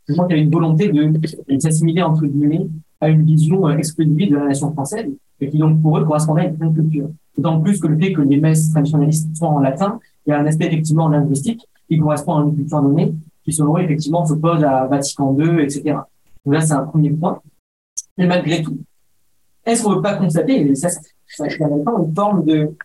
Je 0.07 0.13
crois 0.13 0.27
qu'il 0.27 0.37
y 0.37 0.39
a 0.39 0.43
une 0.43 0.51
volonté 0.51 0.89
de, 0.89 1.03
de 1.05 1.59
s'assimiler 1.59 2.01
entre 2.01 2.25
guillemets 2.25 2.67
à 3.01 3.09
une 3.09 3.23
vision 3.23 3.69
exclusive 3.69 4.31
de 4.31 4.35
la 4.35 4.45
nation 4.47 4.71
française 4.71 5.09
et 5.41 5.49
qui 5.49 5.57
donc 5.57 5.81
pour 5.81 5.97
eux 5.97 6.05
correspondait 6.05 6.41
à 6.41 6.65
une 6.65 6.73
culture. 6.73 7.09
D'autant 7.37 7.59
plus 7.61 7.79
que 7.79 7.87
le 7.87 7.97
fait 7.97 8.13
que 8.13 8.21
les 8.21 8.37
messes 8.37 8.71
traditionnalistes 8.71 9.35
soient 9.35 9.49
en 9.49 9.59
latin, 9.59 9.99
il 10.25 10.31
y 10.31 10.33
a 10.33 10.39
un 10.39 10.45
aspect 10.45 10.67
effectivement 10.67 11.09
linguistique 11.09 11.67
qui 11.87 11.99
correspond 11.99 12.37
à 12.37 12.43
une 12.43 12.55
culture 12.55 12.81
donnée 12.81 13.13
qui 13.45 13.53
selon 13.53 13.77
eux 13.77 13.81
effectivement 13.81 14.25
s'oppose 14.25 14.63
à 14.63 14.87
Vatican 14.87 15.37
II, 15.37 15.61
etc. 15.61 15.83
Donc 16.45 16.53
là 16.53 16.61
c'est 16.61 16.73
un 16.73 16.85
premier 16.85 17.11
point. 17.11 17.41
Mais 18.17 18.25
malgré 18.25 18.63
tout, 18.63 18.79
est-ce 19.65 19.83
qu'on 19.83 19.91
ne 19.91 19.95
peut 19.95 20.01
pas 20.01 20.17
constater, 20.17 20.61
et 20.61 20.75
ça, 20.75 20.89
ça, 20.89 21.01
ça 21.27 21.45
une 21.47 22.15
forme 22.15 22.43
de, 22.45 22.75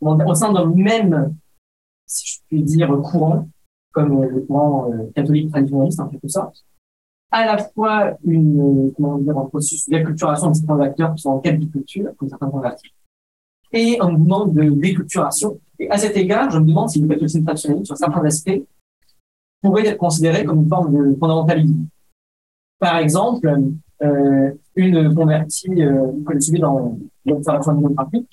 au 0.00 0.34
sein 0.34 0.52
d'un 0.52 0.66
même, 0.66 1.34
si 2.06 2.26
je 2.26 2.38
puis 2.48 2.62
dire, 2.62 2.88
courant, 3.02 3.48
comme 3.90 4.22
le 4.22 4.40
courant 4.40 4.90
euh, 4.92 5.10
catholique 5.14 5.50
traditionnaliste 5.50 6.00
en 6.00 6.08
quelque 6.08 6.28
sorte, 6.28 6.64
à 7.30 7.46
la 7.46 7.58
fois 7.58 8.16
une, 8.24 8.92
comment 8.96 9.18
dire, 9.18 9.38
un 9.38 9.46
processus 9.46 9.88
d'acculturation 9.88 10.50
de 10.50 10.56
certains 10.56 10.80
acteurs 10.80 11.14
qui 11.14 11.22
sont 11.22 11.30
en 11.30 11.38
quête 11.38 11.60
de 11.60 11.66
culture, 11.66 12.10
comme 12.16 12.28
certains 12.28 12.50
convertis, 12.50 12.92
et 13.72 13.98
un 14.00 14.10
mouvement 14.10 14.46
de 14.46 14.70
déculturation. 14.70 15.58
Et 15.78 15.90
à 15.90 15.98
cet 15.98 16.16
égard, 16.16 16.50
je 16.50 16.58
me 16.58 16.66
demande 16.66 16.90
si 16.90 17.00
le 17.00 17.08
catholicisme 17.08 17.44
traditionnaliste, 17.44 17.86
sur 17.86 17.96
certains 17.96 18.24
aspects, 18.24 18.62
pourrait 19.62 19.86
être 19.86 19.98
considéré 19.98 20.44
comme 20.44 20.62
une 20.62 20.68
forme 20.68 20.92
de 20.94 21.16
fondamentalisme. 21.18 21.86
Par 22.78 22.98
exemple, 22.98 23.48
euh, 24.02 24.50
une 24.74 25.14
convertie 25.14 25.82
euh, 25.82 26.06
que 26.26 26.38
je 26.38 26.58
dans 26.58 26.98
l'observation 27.24 27.74
démographique, 27.74 28.28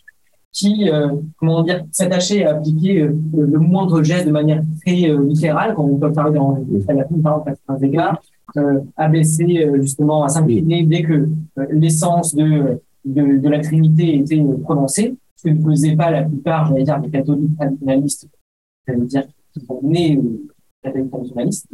qui, 0.52 0.90
euh, 0.90 1.10
comment 1.38 1.64
dire, 1.64 1.86
s'attachait 1.92 2.46
à 2.46 2.56
appliquer 2.56 3.02
euh, 3.02 3.16
le 3.34 3.60
moindre 3.60 4.02
geste 4.04 4.26
de 4.26 4.32
manière 4.32 4.64
très 4.82 5.10
euh, 5.10 5.24
littérale, 5.26 5.76
comme 5.76 5.92
on 5.92 5.98
peut 5.98 6.12
parler 6.12 6.38
dans 6.38 6.58
la 6.88 6.96
par 6.96 7.06
exemple, 7.06 7.50
à 7.50 7.56
certains 7.56 7.86
égards, 7.86 8.22
abaisser 8.98 9.64
euh, 9.64 9.80
justement, 9.82 10.24
à 10.24 10.30
s'incliner 10.30 10.84
dès 10.84 11.04
que 11.04 11.30
l'essence 11.70 12.34
de, 12.34 12.80
de, 13.06 13.38
de, 13.38 13.50
la 13.50 13.60
Trinité 13.60 14.18
était 14.18 14.44
prononcée, 14.64 15.16
que 15.42 15.50
ne 15.50 15.62
faisaient 15.62 15.96
pas 15.96 16.12
la 16.12 16.24
plupart, 16.24 16.68
j'allais 16.68 16.84
dire, 16.84 17.00
des 17.00 17.10
catholiques 17.10 17.56
traditionnalistes, 17.58 18.28
cest 18.88 19.02
dire 19.06 19.24
qui 19.54 19.66
sont 19.66 19.80
nés 19.84 20.20
catholiques 20.84 21.12
traditionnalistes, 21.12 21.68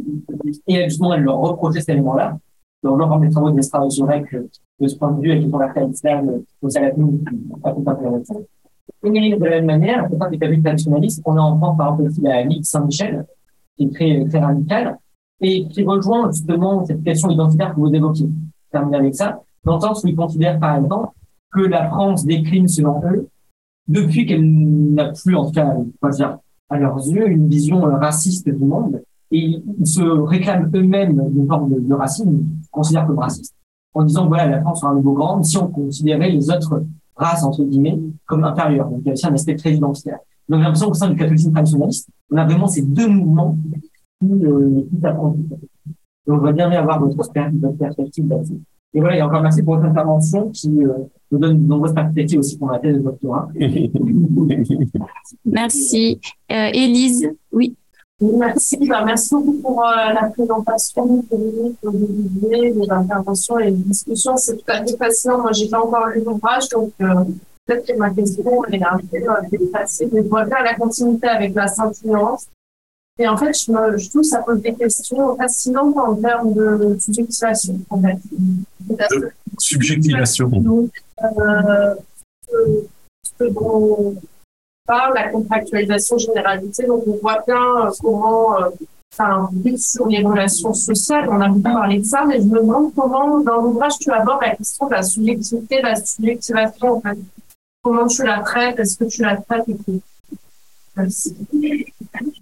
et 0.67 0.83
justement, 0.85 1.13
elle 1.13 1.23
leur 1.23 1.37
reprochait 1.37 1.79
cet 1.79 1.89
élément-là. 1.89 2.37
Donc, 2.83 2.99
lors 2.99 3.19
des 3.19 3.29
travaux 3.29 3.51
de 3.51 3.57
l'Estra 3.57 3.89
Zurek, 3.89 4.35
de 4.79 4.87
ce 4.87 4.95
point 4.95 5.11
de 5.11 5.21
vue, 5.21 5.31
avec 5.31 5.43
les 5.43 5.49
convertis 5.49 5.79
à 5.79 5.85
l'islam, 5.85 6.41
au 6.61 6.69
salafisme, 6.69 7.19
à 7.63 7.71
tout 7.71 7.83
un 7.85 7.95
et 9.03 9.35
de 9.35 9.43
la 9.43 9.49
même 9.61 9.65
manière, 9.65 10.01
la 10.03 10.07
plupart 10.09 10.29
des 10.29 10.37
catholiques 10.37 10.63
traditionnalistes, 10.63 11.21
on 11.25 11.37
en 11.37 11.57
prend 11.57 11.75
par 11.75 11.93
exemple 11.93 12.09
aussi 12.09 12.21
la 12.21 12.43
Ligue 12.43 12.63
Saint-Michel, 12.63 13.25
qui 13.77 13.85
est 13.85 13.93
très, 13.93 14.25
très 14.25 14.39
radicale, 14.39 14.97
et 15.41 15.67
qui 15.67 15.83
rejoint 15.83 16.31
justement 16.31 16.85
cette 16.85 17.03
question 17.03 17.29
identitaire 17.29 17.75
que 17.75 17.79
vous 17.79 17.93
évoquez. 17.93 18.27
Terminer 18.71 18.97
avec 18.97 19.15
ça, 19.15 19.41
dans 19.63 19.75
le 19.75 19.81
sens 19.81 20.03
où 20.03 20.07
ils 20.07 20.15
considèrent 20.15 20.59
par 20.59 20.77
exemple 20.77 21.09
que 21.53 21.61
la 21.61 21.87
France 21.89 22.25
décline 22.25 22.67
selon 22.67 23.01
eux 23.05 23.27
depuis 23.87 24.25
qu'elle 24.25 24.93
n'a 24.93 25.11
plus, 25.11 25.35
en 25.35 25.45
tout 25.45 25.51
cas, 25.51 25.75
dire, 26.11 26.37
à 26.69 26.77
leurs 26.79 26.97
yeux, 27.07 27.27
une 27.27 27.47
vision 27.47 27.81
raciste 27.81 28.49
du 28.49 28.65
monde. 28.65 29.01
Et 29.31 29.61
ils 29.79 29.87
se 29.87 30.01
réclament 30.01 30.69
eux-mêmes 30.73 31.21
d'une 31.29 31.47
forme 31.47 31.73
de, 31.81 31.93
racisme, 31.93 32.45
considèrent 32.71 33.07
comme 33.07 33.19
raciste, 33.19 33.55
en 33.93 34.03
disant 34.03 34.27
voilà, 34.27 34.47
la 34.47 34.61
France 34.61 34.81
sera 34.81 34.91
un 34.91 34.95
nouveau 34.95 35.13
grand 35.13 35.41
si 35.43 35.57
on 35.57 35.67
considérait 35.67 36.29
les 36.29 36.49
autres 36.49 36.83
races, 37.15 37.43
entre 37.43 37.63
guillemets, 37.63 37.99
comme 38.27 38.43
inférieures. 38.43 38.87
Donc 38.87 39.01
il 39.01 39.07
y 39.07 39.09
a 39.09 39.13
aussi 39.13 39.25
un 39.25 39.33
aspect 39.33 39.55
très 39.55 39.73
identitaire. 39.73 40.19
Donc 40.47 40.59
j'ai 40.59 40.63
l'impression 40.63 40.87
qu'au 40.87 40.93
sein 40.93 41.09
du 41.09 41.15
catholicisme 41.15 41.51
traditionnaliste, 41.51 42.09
on 42.31 42.37
a 42.37 42.45
vraiment 42.45 42.67
ces 42.67 42.83
deux 42.83 43.07
mouvements 43.07 43.57
euh, 44.23 44.83
Donc, 45.03 45.37
je 46.27 46.31
voudrais 46.31 46.53
bien 46.53 46.71
avoir 46.71 46.99
votre 46.99 47.15
perspective 47.17 48.27
là-dessus. 48.29 48.61
Et 48.93 48.99
voilà, 48.99 49.17
et 49.17 49.21
encore 49.21 49.41
merci 49.41 49.61
pour 49.63 49.75
votre 49.75 49.87
intervention 49.87 50.49
qui 50.51 50.69
euh, 50.83 50.93
nous 51.31 51.39
donne 51.39 51.63
de 51.63 51.67
nombreuses 51.67 51.93
perspectives 51.93 52.39
aussi 52.39 52.57
pour 52.57 52.71
la 52.71 52.79
thèse 52.79 52.97
de 52.97 53.01
doctorat. 53.01 53.49
merci. 55.45 56.19
Euh, 56.51 56.69
Élise, 56.73 57.29
oui. 57.51 57.75
Merci. 58.21 58.77
Ben, 58.87 59.03
merci 59.03 59.35
beaucoup 59.35 59.53
pour 59.61 59.83
euh, 59.83 60.13
la 60.13 60.29
présentation, 60.29 61.21
pour 61.23 61.39
les, 61.91 62.71
les 62.71 62.89
interventions 62.89 63.59
et 63.59 63.65
les 63.65 63.71
discussions. 63.71 64.37
C'est 64.37 64.55
tout 64.55 64.63
à 64.71 64.85
fait 64.85 64.95
fascinant. 64.95 65.39
Moi, 65.39 65.51
j'ai 65.51 65.67
pas 65.67 65.81
encore 65.81 66.07
lu 66.07 66.23
l'ouvrage, 66.23 66.69
donc 66.69 66.93
euh, 67.01 67.25
peut-être 67.65 67.85
que 67.85 67.97
ma 67.97 68.11
question 68.11 68.63
est 68.65 68.81
un 68.81 68.97
peu 68.97 69.57
dépassée. 69.57 70.09
Mais 70.13 70.23
je 70.23 70.29
vois 70.29 70.45
bien 70.45 70.63
la 70.63 70.75
continuité 70.75 71.27
avec 71.27 71.53
la 71.53 71.67
sainte 71.67 71.97
nuance. 72.05 72.47
Et 73.19 73.27
en 73.27 73.35
fait, 73.35 73.53
je, 73.53 73.71
me, 73.71 73.97
je 73.97 74.09
trouve 74.09 74.21
que 74.21 74.27
ça 74.27 74.41
pose 74.41 74.61
des 74.61 74.73
questions 74.73 75.35
fascinantes 75.37 75.97
en 75.97 76.15
termes 76.15 76.53
de 76.53 76.97
subjectivation. 76.99 77.79
En 77.89 78.01
fait. 78.01 78.17
De 78.79 79.31
subjectivation. 79.57 80.49
Euh, 81.23 81.95
ce 83.39 83.43
dont 83.45 84.15
parle, 84.85 85.15
la 85.15 85.29
contractualisation 85.29 86.17
généralisée, 86.17 86.85
donc 86.85 87.03
on 87.07 87.17
voit 87.17 87.41
bien 87.47 87.87
euh, 87.87 87.91
comment 88.01 88.59
euh, 88.59 88.69
ça 89.11 89.49
sur 89.77 90.07
les 90.07 90.21
relations 90.21 90.73
sociales. 90.73 91.27
On 91.29 91.39
a 91.41 91.47
beaucoup 91.47 91.61
parlé 91.61 91.99
de 91.99 92.03
ça, 92.03 92.25
mais 92.25 92.37
je 92.39 92.45
me 92.45 92.59
demande 92.59 92.93
comment, 92.93 93.39
dans 93.39 93.61
l'ouvrage, 93.61 93.97
tu 93.99 94.11
abordes 94.11 94.41
la 94.41 94.55
question 94.55 94.87
de 94.87 94.91
la 94.91 95.03
subjectivité, 95.03 95.77
de 95.77 95.83
la 95.83 95.95
subjectivation. 95.95 96.97
En 96.97 97.01
fait. 97.01 97.17
Comment 97.81 98.07
tu 98.07 98.23
la 98.23 98.39
traites? 98.39 98.79
Est-ce 98.79 98.97
que 98.97 99.05
tu 99.05 99.21
la 99.21 99.37
traites 99.37 99.69
et 99.69 99.75
tout 99.77 100.01
Merci. 100.97 101.35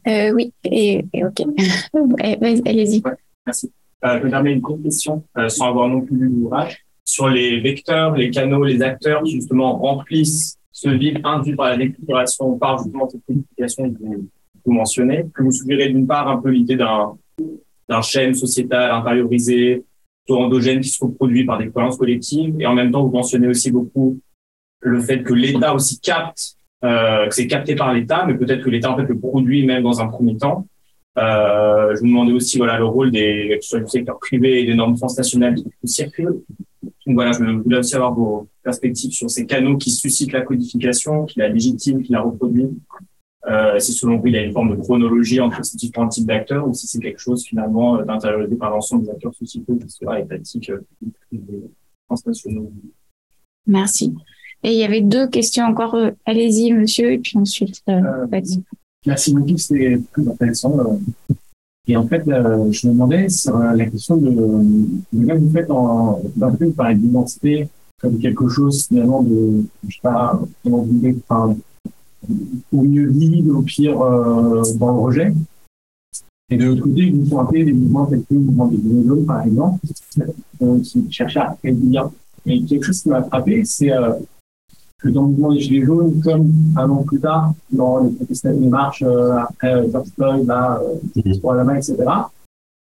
Euh, 0.07 0.31
oui, 0.31 0.53
et, 0.63 1.05
et 1.13 1.25
ok. 1.25 1.41
Allez-y. 2.19 3.01
Ouais, 3.03 3.17
merci. 3.45 3.71
Euh, 4.05 4.19
je 4.19 4.25
me 4.25 4.29
permets 4.29 4.53
une 4.53 4.61
courte 4.61 4.83
question, 4.83 5.23
euh, 5.37 5.49
sans 5.49 5.67
avoir 5.67 5.87
non 5.87 6.01
plus 6.01 6.15
lu 6.17 6.29
l'ouvrage, 6.29 6.85
sur 7.13 7.29
les 7.29 7.59
vecteurs, 7.59 8.15
les 8.15 8.31
canaux, 8.31 8.63
les 8.63 8.81
acteurs 8.81 9.21
qui 9.21 9.33
justement 9.33 9.77
remplissent 9.77 10.57
ce 10.71 10.89
vide 10.89 11.21
induit 11.23 11.55
par 11.55 11.69
la 11.69 11.77
déclaration 11.77 12.57
par 12.57 12.79
justement 12.79 13.07
cette 13.07 13.21
codification 13.27 13.91
que 13.91 13.99
vous, 14.65 14.71
mentionnez, 14.71 15.25
que 15.31 15.43
vous 15.43 15.51
suggérez 15.51 15.89
d'une 15.89 16.07
part 16.07 16.27
un 16.27 16.37
peu 16.41 16.49
l'idée 16.49 16.75
d'un 16.75 17.13
d'un 17.87 18.01
chaîne 18.01 18.33
sociétal 18.33 18.89
intériorisé, 18.89 19.83
plutôt 20.25 20.41
endogène 20.41 20.79
qui 20.79 20.89
se 20.89 21.03
reproduit 21.03 21.45
par 21.45 21.59
des 21.59 21.69
croyances 21.69 21.97
collectives, 21.97 22.55
et 22.59 22.65
en 22.65 22.73
même 22.73 22.91
temps 22.91 23.03
vous 23.05 23.11
mentionnez 23.11 23.47
aussi 23.47 23.69
beaucoup 23.69 24.19
le 24.79 24.99
fait 24.99 25.21
que 25.21 25.33
l'État 25.33 25.75
aussi 25.75 25.99
capte 25.99 26.55
euh, 26.83 27.27
que 27.27 27.35
c'est 27.35 27.45
capté 27.45 27.75
par 27.75 27.93
l'État, 27.93 28.25
mais 28.25 28.33
peut-être 28.33 28.63
que 28.63 28.71
l'État 28.71 28.91
en 28.91 28.97
fait 28.97 29.03
le 29.03 29.19
produit 29.19 29.67
même 29.67 29.83
dans 29.83 30.01
un 30.01 30.07
premier 30.07 30.35
temps. 30.37 30.65
Euh, 31.17 31.95
je 31.95 31.99
vous 31.99 32.07
demandais 32.07 32.31
aussi 32.31 32.57
voilà 32.57 32.77
le 32.79 32.85
rôle 32.85 33.11
des 33.11 33.57
que 33.59 33.63
ce 33.63 33.69
soit 33.69 33.79
du 33.81 33.87
secteur 33.87 34.17
privé 34.17 34.61
et 34.61 34.65
des 34.65 34.73
normes 34.73 34.97
transnationales 34.97 35.55
qui 35.55 35.87
circulent. 35.87 36.41
Donc 37.05 37.15
voilà, 37.15 37.31
je 37.33 37.43
voulais 37.43 37.77
aussi 37.77 37.95
avoir 37.95 38.13
vos 38.13 38.47
perspectives 38.63 39.11
sur 39.11 39.29
ces 39.29 39.45
canaux 39.45 39.77
qui 39.77 39.91
suscitent 39.91 40.31
la 40.31 40.41
codification, 40.41 41.25
qui 41.25 41.39
la 41.39 41.49
légitiment, 41.49 42.01
qui 42.01 42.11
la 42.11 42.21
reproduisent. 42.21 42.73
Euh, 43.45 43.77
si 43.77 43.91
selon 43.91 44.17
vous 44.17 44.27
il 44.27 44.33
y 44.33 44.37
a 44.37 44.41
une 44.41 44.53
forme 44.53 44.75
de 44.75 44.81
chronologie 44.81 45.41
entre 45.41 45.65
ces 45.65 45.75
différents 45.75 46.07
types 46.07 46.25
d'acteurs 46.25 46.65
ou 46.65 46.73
si 46.73 46.87
c'est 46.87 46.99
quelque 46.99 47.19
chose 47.19 47.43
finalement 47.43 47.97
euh, 47.97 48.05
d'intériorisé 48.05 48.55
par 48.55 48.69
l'ensemble 48.69 49.03
des 49.03 49.11
acteurs 49.11 49.35
sociétaux, 49.35 49.75
qui 49.75 49.89
soit 49.89 50.21
étatiques, 50.21 50.69
euh, 50.69 50.79
transnationaux. 52.07 52.71
Merci. 53.67 54.13
Et 54.63 54.71
il 54.71 54.77
y 54.77 54.83
avait 54.83 55.01
deux 55.01 55.27
questions 55.27 55.65
encore. 55.65 55.95
Euh, 55.95 56.11
allez-y, 56.25 56.71
monsieur, 56.71 57.11
et 57.11 57.19
puis 57.19 57.37
ensuite, 57.37 57.81
euh, 57.89 58.01
euh 58.33 58.41
Merci 59.05 59.33
beaucoup, 59.33 59.57
c'était 59.57 59.99
très 60.11 60.27
intéressant. 60.27 60.79
Euh. 60.79 61.33
Et 61.87 61.97
en 61.97 62.07
fait, 62.07 62.23
je 62.25 62.87
me 62.87 62.93
demandais 62.93 63.27
sur 63.27 63.57
la 63.57 63.85
question 63.85 64.15
de, 64.15 64.29
de 64.29 65.25
que 65.25 65.37
vous 65.37 65.51
faites 65.51 65.69
en, 65.69 66.21
d'un 66.35 66.51
peu 66.51 66.71
par 66.71 66.89
l'identité 66.89 67.67
comme 68.03 68.19
quelque 68.19 68.49
chose 68.49 68.85
finalement 68.85 69.23
de, 69.23 69.63
je 69.87 69.95
sais 69.95 70.01
pas, 70.01 70.39
comment 70.61 70.81
vous 70.81 70.93
dites, 70.93 71.23
enfin, 71.27 71.55
au 72.71 72.81
mieux 72.81 73.09
vide, 73.09 73.49
au 73.49 73.61
pire 73.61 74.01
euh, 74.01 74.61
dans 74.75 74.91
le 74.91 74.99
rejet. 74.99 75.33
Et 76.49 76.57
de 76.57 76.65
l'autre 76.65 76.83
côté, 76.83 77.09
vous 77.09 77.25
pointez 77.25 77.63
des 77.63 77.71
mouvements 77.71 78.05
tels 78.05 78.19
que 78.19 78.33
le 78.33 78.41
mouvement 78.41 78.67
des 78.67 78.77
Grenouilles, 78.77 79.25
par 79.25 79.41
exemple, 79.45 79.79
euh, 80.61 80.79
qui 80.81 81.07
cherchent 81.09 81.37
à 81.37 81.55
créer 81.59 81.71
du 81.71 81.89
lien. 81.89 82.11
Et 82.45 82.61
quelque 82.65 82.83
chose 82.83 83.01
qui 83.01 83.09
m'a 83.09 83.23
frappé, 83.23 83.63
c'est 83.63 83.91
euh, 83.91 84.11
que 85.03 85.09
dans 85.09 85.23
le 85.23 85.27
mouvement 85.29 85.53
des 85.53 85.59
Gilets 85.59 85.85
jaunes, 85.85 86.21
comme 86.21 86.51
un 86.77 86.89
an 86.89 87.03
plus 87.03 87.19
tard, 87.19 87.53
dans 87.71 87.99
les, 88.03 88.51
les 88.51 88.67
marches 88.67 89.03
euh, 89.05 89.35
après 89.37 89.75
euh, 89.75 89.91
George 89.91 90.07
Floyd, 90.15 90.47
là, 90.47 90.81
pour 91.41 91.53
la 91.53 91.63
main, 91.65 91.75
etc., 91.75 91.97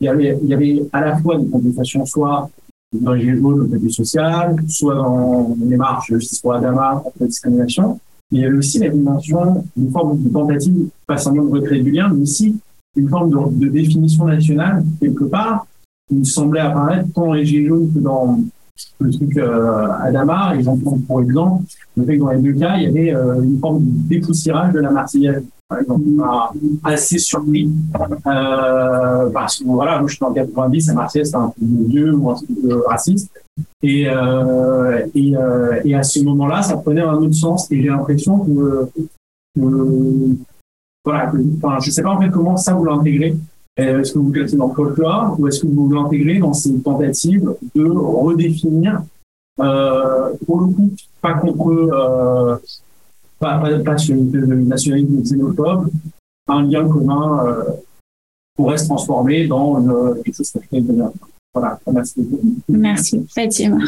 il 0.00 0.06
y, 0.06 0.08
avait, 0.08 0.38
il 0.42 0.48
y 0.48 0.54
avait 0.54 0.82
à 0.92 1.00
la 1.00 1.16
fois 1.18 1.36
des 1.36 1.48
contestations, 1.48 2.04
soit 2.06 2.48
dans 2.92 3.12
les 3.12 3.22
Gilets 3.22 3.40
jaunes, 3.40 3.60
au 3.60 3.64
début 3.64 3.90
social, 3.90 4.56
soit 4.68 4.94
dans 4.94 5.56
les 5.60 5.76
marches 5.76 6.12
justice 6.12 6.40
pour 6.40 6.54
Adama, 6.54 7.00
contre 7.02 7.16
la 7.20 7.26
discrimination. 7.26 8.00
Mais 8.30 8.38
il 8.38 8.42
y 8.42 8.46
avait 8.46 8.56
aussi 8.56 8.78
la 8.78 8.88
dimension 8.88 9.64
d'une 9.76 9.90
forme 9.90 10.22
de 10.22 10.28
tentative, 10.28 10.88
pas 11.06 11.18
seulement 11.18 11.44
de 11.44 11.50
recréer 11.50 11.82
du 11.82 11.90
lien, 11.90 12.08
mais 12.08 12.22
aussi 12.22 12.56
une 12.96 13.08
forme 13.08 13.30
de, 13.30 13.66
de 13.66 13.68
définition 13.68 14.24
nationale, 14.26 14.84
quelque 15.00 15.24
part, 15.24 15.66
me 16.10 16.24
semblait 16.24 16.60
apparaître 16.60 17.12
tant 17.12 17.26
dans 17.26 17.32
les 17.32 17.44
Gilets 17.44 17.68
jaunes 17.68 17.92
que 17.92 17.98
dans 17.98 18.38
le 19.00 19.10
truc 19.10 19.36
euh, 19.36 19.88
Adama, 20.00 20.54
ils 20.58 20.68
en 20.68 20.76
prennent 20.76 21.02
pour 21.02 21.20
exemple 21.22 21.64
le 21.96 22.04
fait 22.04 22.16
que 22.16 22.20
dans 22.20 22.30
les 22.30 22.40
deux 22.40 22.52
cas, 22.54 22.76
il 22.76 22.84
y 22.84 22.86
avait 22.86 23.14
euh, 23.14 23.42
une 23.42 23.58
forme 23.58 23.80
de 23.80 24.08
dépoussiérage 24.08 24.72
de 24.72 24.80
la 24.80 24.90
Marseillaise. 24.90 25.44
Assez 26.84 27.18
surpris 27.18 27.70
euh, 28.26 29.30
parce 29.30 29.58
que 29.58 29.64
voilà, 29.64 29.98
moi 30.00 30.06
je 30.06 30.16
suis 30.16 30.24
en 30.24 30.32
90, 30.32 30.88
la 30.88 30.94
Marseillaise 30.94 31.30
c'est 31.30 31.36
un 31.36 31.48
peu 31.48 31.64
vieux 31.88 32.14
ou 32.14 32.30
un 32.30 32.34
peu 32.34 32.82
raciste. 32.86 33.30
Et, 33.82 34.06
euh, 34.06 35.06
et, 35.14 35.94
à 35.94 36.02
ce 36.02 36.20
moment-là, 36.24 36.62
ça 36.62 36.76
prenait 36.76 37.00
un 37.00 37.14
autre 37.14 37.34
sens. 37.34 37.70
Et 37.70 37.82
j'ai 37.82 37.88
l'impression 37.88 38.38
que, 38.40 38.88
que 39.56 40.36
voilà, 41.04 41.32
enfin, 41.56 41.78
je 41.80 41.90
sais 41.90 42.02
pas 42.02 42.10
en 42.10 42.20
fait 42.20 42.30
comment 42.30 42.56
ça 42.56 42.74
vous 42.74 42.84
l'intégrez. 42.84 43.34
Est-ce 43.76 44.12
que 44.12 44.18
vous 44.18 44.26
le 44.26 44.40
placez 44.40 44.56
dans 44.56 44.68
le 44.68 44.74
folklore 44.74 45.36
ou 45.38 45.48
est-ce 45.48 45.62
que 45.62 45.66
vous 45.66 45.90
l'intégrez 45.90 46.38
dans 46.38 46.52
ces 46.52 46.78
tentatives 46.80 47.54
de 47.74 47.84
redéfinir, 47.88 49.02
euh, 49.60 50.32
pour 50.46 50.60
le 50.60 50.66
coup, 50.74 50.92
pas 51.20 51.34
contre, 51.34 51.68
euh, 51.70 52.56
pas, 53.38 53.58
pas, 53.58 53.78
pas 53.78 53.98
sur 53.98 54.14
le 54.14 54.56
nationalisme 54.56 55.22
xénophobe, 55.22 55.90
un 56.48 56.62
lien 56.64 56.86
commun 56.88 57.46
euh, 57.46 57.64
pourrait 58.54 58.78
se 58.78 58.86
transformer 58.86 59.46
dans 59.46 59.80
une, 59.80 60.22
quelque 60.22 60.36
chose 60.36 60.52
qui 60.70 60.80
de 60.80 61.04
Voilà, 61.54 61.80
merci. 61.90 62.28
Merci, 62.68 63.26
Fatima. 63.34 63.78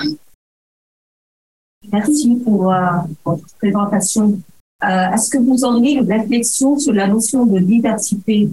Merci 1.93 2.37
pour 2.37 2.73
euh, 2.73 2.79
votre 3.25 3.47
présentation. 3.59 4.39
Euh, 4.83 5.11
Est-ce 5.13 5.31
que 5.31 5.39
vous 5.39 5.65
auriez 5.65 5.99
une 5.99 6.11
réflexion 6.11 6.79
sur 6.79 6.93
la 6.93 7.07
notion 7.07 7.47
de 7.47 7.59
diversité 7.59 8.49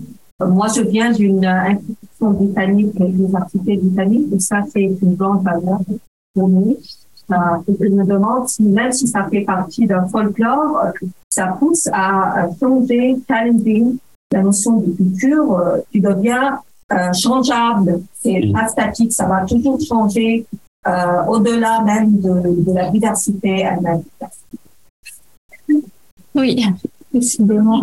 moi, 0.47 0.67
je 0.75 0.81
viens 0.81 1.11
d'une 1.11 1.45
institution 1.45 2.31
britannique, 2.31 2.93
l'université 2.99 3.77
britannique, 3.77 4.27
et 4.33 4.39
ça, 4.39 4.63
c'est 4.71 4.83
une 5.01 5.15
grande 5.15 5.43
valeur 5.43 5.79
pour 6.33 6.47
nous. 6.47 6.77
Euh, 7.31 7.35
je 7.67 7.87
me 7.87 8.03
demande 8.05 8.49
si, 8.49 8.63
même 8.63 8.91
si 8.91 9.07
ça 9.07 9.27
fait 9.29 9.41
partie 9.41 9.85
d'un 9.85 10.05
folklore, 10.07 10.85
ça 11.29 11.47
pousse 11.59 11.87
à 11.93 12.47
changer, 12.59 13.17
challenger 13.27 13.83
la 14.31 14.41
notion 14.41 14.77
de 14.77 14.91
culture, 14.91 15.57
euh, 15.57 15.77
qui 15.91 15.99
devient 16.01 16.57
euh, 16.91 17.13
changeable. 17.13 18.01
C'est 18.21 18.51
pas 18.53 18.67
statique, 18.67 19.13
ça 19.13 19.25
va 19.25 19.45
toujours 19.45 19.79
changer 19.79 20.45
euh, 20.87 21.25
au-delà 21.27 21.81
même 21.83 22.19
de, 22.19 22.63
de, 22.65 22.73
la 22.73 22.89
diversité 22.89 23.61
elle-même. 23.61 24.03
Oui, 26.35 26.65
décidément. 27.13 27.81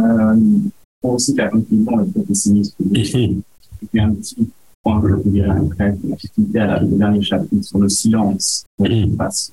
Euh, 0.00 0.36
pour 1.02 1.14
aussi 1.14 1.34
faire 1.34 1.50
conclusion 1.50 1.96
le 1.96 2.22
pessimisme. 2.22 2.74
Et 3.94 4.00
un 4.00 4.14
petit 4.14 4.48
point 4.82 5.00
que 5.00 5.08
je 5.08 5.28
dirai 5.28 5.50
après, 5.50 5.96
qui 6.34 6.58
à 6.58 6.80
le 6.80 6.86
dernier 6.86 7.20
chapitre 7.20 7.64
sur 7.64 7.78
le 7.78 7.88
silence. 7.88 8.64
On 8.78 9.08
passe 9.16 9.52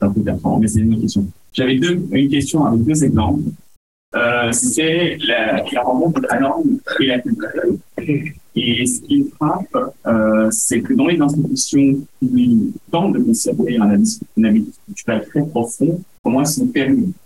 un 0.00 0.10
peu 0.10 0.20
d'enfant, 0.20 0.58
mais 0.58 0.68
c'est 0.68 0.80
une 0.80 1.00
question. 1.00 1.26
J'avais 1.52 1.78
deux, 1.78 2.06
une 2.10 2.28
question 2.28 2.64
avec 2.64 2.82
deux 2.84 3.04
exemples. 3.04 3.42
Euh, 4.14 4.50
c'est 4.52 5.18
la, 5.26 5.62
la 5.70 5.82
rencontre 5.82 6.20
de 6.20 6.26
la 6.28 6.40
norme 6.40 6.78
et 6.98 7.06
la 7.06 7.18
culture. 7.18 7.48
Et 8.54 8.86
ce 8.86 9.00
qui 9.02 9.20
me 9.20 9.28
frappe, 9.30 9.94
euh, 10.06 10.48
c'est 10.50 10.80
que 10.80 10.94
dans 10.94 11.06
les 11.06 11.20
institutions 11.20 11.98
qui 12.20 12.72
tentent 12.90 13.12
de 13.12 13.20
conserver 13.20 13.78
un 13.78 13.90
habitude 13.90 14.72
culturel 14.86 15.26
très 15.28 15.46
profond, 15.46 16.00
comment 16.28 16.40
elles 16.40 16.46
sont 16.46 16.68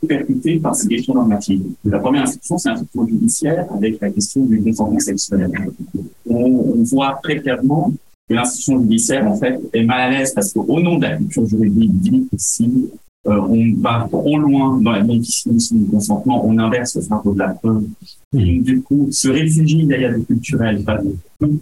percutées 0.07 0.61
par 0.61 0.77
ces 0.77 0.87
questions 0.87 1.15
normatives. 1.15 1.65
La 1.85 1.99
première 1.99 2.23
institution, 2.23 2.57
c'est 2.57 2.69
l'institution 2.69 3.09
judiciaire 3.09 3.67
avec 3.75 4.01
la 4.01 4.11
question 4.11 4.45
du 4.45 4.63
consentement 4.63 5.01
sexuel. 5.01 5.51
On, 6.25 6.85
voit 6.85 7.19
très 7.21 7.41
clairement 7.41 7.93
que 8.29 8.35
l'institution 8.35 8.81
judiciaire, 8.81 9.27
en 9.27 9.37
fait, 9.37 9.59
est 9.73 9.83
mal 9.83 10.01
à 10.01 10.11
l'aise 10.11 10.33
parce 10.33 10.53
qu'au 10.53 10.81
nom 10.81 10.99
de 10.99 11.03
la 11.03 11.17
culture 11.17 11.47
juridique, 11.47 11.91
dit 11.99 12.29
si 12.37 12.91
euh, 13.27 13.41
on 13.41 13.81
va 13.81 14.07
trop 14.09 14.39
loin 14.39 14.81
dans 14.81 14.93
la 14.93 15.03
définition 15.03 15.77
du 15.77 15.87
consentement, 15.87 16.47
on 16.47 16.57
inverse 16.59 16.95
le 16.95 17.03
fardeau 17.03 17.35
de 17.35 17.41
la 17.41 17.49
preuve. 17.49 17.85
Et 18.37 18.61
du 18.61 18.83
coup, 18.83 19.09
se 19.11 19.29
réfugie 19.29 19.85
derrière 19.85 20.13
le 20.13 20.21
culturel 20.21 20.85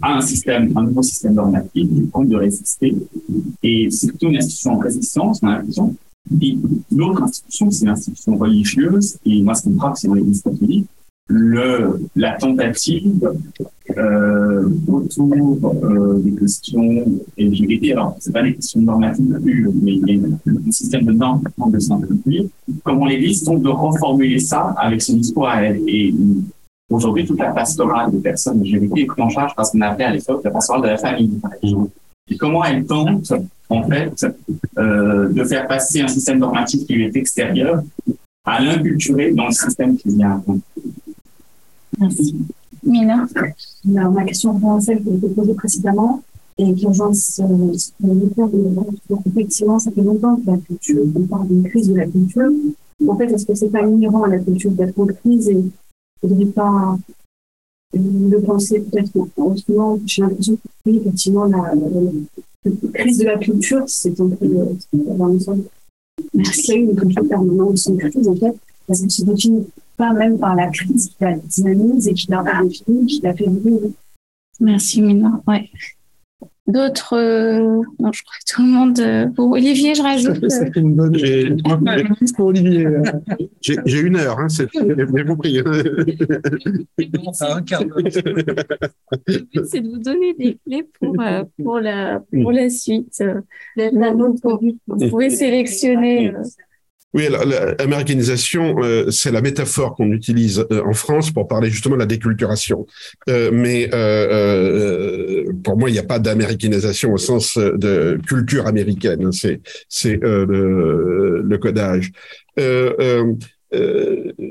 à 0.01 0.13
un 0.13 0.21
système, 0.21 0.71
un 0.75 0.83
nouveau 0.83 1.01
système 1.01 1.33
normatif, 1.33 1.89
du 1.89 2.05
coup, 2.07 2.23
de 2.23 2.35
résister. 2.35 2.95
Et 3.63 3.89
c'est 3.89 4.07
plutôt 4.09 4.29
une 4.29 4.37
institution 4.37 4.73
en 4.73 4.77
résistance, 4.77 5.39
on 5.41 5.47
a 5.47 5.57
l'impression. 5.57 5.95
Et 6.41 6.57
l'autre 6.91 7.23
institution, 7.23 7.71
c'est 7.71 7.85
l'institution 7.85 8.37
religieuse. 8.37 9.17
Et 9.25 9.41
moi, 9.41 9.55
ce 9.55 9.63
qui 9.63 9.69
me 9.69 9.77
frappe, 9.77 9.97
c'est 9.97 10.07
l'Église 10.07 10.41
catholique 10.41 10.87
le, 11.31 11.99
la 12.15 12.33
tentative 12.37 13.31
euh, 13.97 14.69
autour 14.87 15.75
euh, 15.83 16.19
des 16.19 16.35
questions 16.35 17.05
LGBT. 17.37 17.91
Alors, 17.93 18.15
c'est 18.19 18.33
pas 18.33 18.43
des 18.43 18.53
questions 18.53 18.81
normatives 18.81 19.39
pures, 19.43 19.71
mais 19.81 19.93
il 19.95 20.09
y 20.09 20.25
a 20.25 20.27
un 20.49 20.71
système 20.71 21.05
de 21.05 21.13
normes 21.13 21.43
de 21.67 21.79
simplifier. 21.79 22.49
Comment 22.83 23.05
l'Église 23.05 23.43
tente 23.43 23.61
de 23.61 23.69
reformuler 23.69 24.39
ça 24.39 24.73
avec 24.77 25.01
son 25.01 25.17
discours 25.17 25.47
à 25.47 25.63
elle? 25.63 25.81
Et 25.87 26.13
aujourd'hui, 26.89 27.25
toute 27.25 27.39
la 27.39 27.51
pastorale 27.51 28.11
des 28.11 28.19
personnes 28.19 28.61
LGBT 28.61 28.97
est 28.97 29.05
prise 29.05 29.23
en 29.23 29.29
charge 29.29 29.53
parce 29.55 29.71
qu'on 29.71 29.81
appelait 29.81 30.05
à 30.05 30.11
l'époque 30.11 30.43
la 30.43 30.51
pastorale 30.51 30.83
de 30.83 30.87
la 30.87 30.97
famille, 30.97 31.39
Et 32.31 32.37
comment 32.37 32.63
elle 32.63 32.85
tente, 32.85 33.33
en 33.69 33.83
fait, 33.83 34.25
euh, 34.77 35.29
de 35.29 35.43
faire 35.43 35.67
passer 35.67 36.01
un 36.01 36.07
système 36.07 36.39
normatif 36.39 36.85
qui 36.85 36.93
lui 36.93 37.05
est 37.05 37.15
extérieur 37.15 37.83
à 38.45 38.61
l'inculturer 38.61 39.31
dans 39.33 39.47
le 39.47 39.51
système 39.51 39.97
qui 39.97 40.15
vient 40.15 40.41
Merci. 41.99 42.37
Mina? 42.83 43.27
Alors, 43.95 44.11
ma 44.13 44.23
question 44.23 44.53
rejoint 44.53 44.79
celle 44.79 44.97
a 44.97 45.15
été 45.15 45.27
posée 45.27 45.53
précédemment 45.53 46.23
et 46.57 46.73
qui 46.73 46.87
rejoint 46.87 47.13
ce 47.13 47.41
que 47.41 49.29
Effectivement, 49.29 49.77
ça 49.77 49.91
fait 49.91 50.01
longtemps 50.01 50.37
que 50.37 50.51
la 50.51 50.57
culture, 50.57 51.03
on 51.13 51.21
parle 51.23 51.47
d'une 51.49 51.63
crise 51.63 51.89
de 51.89 51.95
la 51.95 52.07
culture. 52.07 52.49
En 53.07 53.17
fait, 53.17 53.25
est-ce 53.25 53.45
que 53.45 53.55
c'est 53.55 53.69
pas 53.69 53.85
inhérent 53.85 54.23
à 54.23 54.29
la 54.29 54.39
culture 54.39 54.71
d'être 54.71 54.97
en 54.97 55.07
crise 55.07 55.49
et 55.49 55.53
il 55.53 55.65
ne 55.65 56.29
faudrait 56.29 56.45
pas 56.45 56.97
le 57.93 58.41
penser 58.41 58.81
peut-être 58.81 59.13
moment 59.15 59.99
J'ai 60.05 60.21
l'impression 60.21 60.55
que 60.55 60.61
oui, 60.85 60.97
effectivement, 60.97 61.45
la, 61.45 61.73
crise 62.93 63.17
de 63.17 63.25
la 63.25 63.37
culture, 63.37 63.83
c'est 63.87 64.19
un 64.19 64.29
peu 64.29 64.47
le 64.47 65.39
sens. 65.39 65.57
Merci. 66.33 66.73
une 66.73 66.95
culture 66.95 67.27
permanente 67.27 67.77
sans 67.77 67.95
crise, 67.97 68.27
en 68.27 68.35
fait, 68.35 68.55
parce 68.87 69.01
que 69.01 69.09
c'est 69.09 69.25
défini 69.25 69.67
pas 69.97 70.13
même 70.13 70.39
par 70.39 70.55
la 70.55 70.67
crise 70.67 71.09
qui 71.09 71.15
la 71.19 71.37
dynamise 71.37 72.07
et 72.07 72.13
qui 72.13 72.29
l'a 72.29 72.41
redéfinie, 72.41 73.05
qui 73.05 73.21
l'a 73.21 73.33
fait 73.33 73.49
vivre. 73.49 73.91
Merci 74.59 75.01
Mina. 75.01 75.41
Ouais. 75.47 75.69
D'autres 76.67 77.17
euh... 77.17 77.81
Non, 77.99 78.11
je 78.11 78.23
crois 78.23 78.35
que 78.39 78.53
tout 78.53 78.61
le 78.61 78.67
monde. 78.67 78.99
Euh... 78.99 79.25
Pour 79.27 79.51
Olivier, 79.51 79.95
je 79.95 80.03
rajoute. 80.03 80.47
Ça 80.49 80.65
fait 80.71 80.79
une 80.79 80.93
bonne. 80.93 81.15
J'ai 81.17 81.55
pour 82.35 82.45
Olivier. 82.47 82.87
J'ai 83.61 83.99
une 83.99 84.15
heure, 84.15 84.39
hein, 84.39 84.47
c'est 84.47 84.67
bien 85.11 85.25
compris. 85.25 85.61
quart 87.65 87.83
C'est 89.65 89.81
de 89.81 89.89
vous 89.89 89.99
donner 89.99 90.33
des 90.35 90.59
clés 90.65 90.87
pour, 90.99 91.19
euh, 91.19 91.43
pour, 91.63 91.79
la, 91.79 92.21
pour 92.31 92.51
la 92.51 92.69
suite. 92.69 93.23
Vous 93.75 95.09
pouvez 95.09 95.29
sélectionner. 95.31 96.31
Euh, 97.15 97.19
oui, 97.19 97.27
l'américanisation, 97.79 98.75
euh, 98.83 99.11
c'est 99.11 99.31
la 99.31 99.41
métaphore 99.41 99.95
qu'on 99.95 100.11
utilise 100.11 100.65
euh, 100.71 100.83
en 100.85 100.93
France 100.93 101.31
pour 101.31 101.47
parler 101.47 101.69
justement 101.69 101.95
de 101.95 101.99
la 101.99 102.05
déculturation. 102.05 102.87
Euh, 103.29 103.51
mais 103.51 103.89
euh, 103.93 105.45
euh, 105.47 105.53
pour 105.63 105.77
moi, 105.77 105.89
il 105.89 105.93
n'y 105.93 105.99
a 105.99 106.03
pas 106.03 106.19
d'américanisation 106.19 107.13
au 107.13 107.17
sens 107.17 107.57
de 107.57 108.19
culture 108.27 108.67
américaine. 108.67 109.31
C'est 109.31 109.61
c'est 109.89 110.19
le, 110.21 111.41
le, 111.43 111.57
codage. 111.57 112.11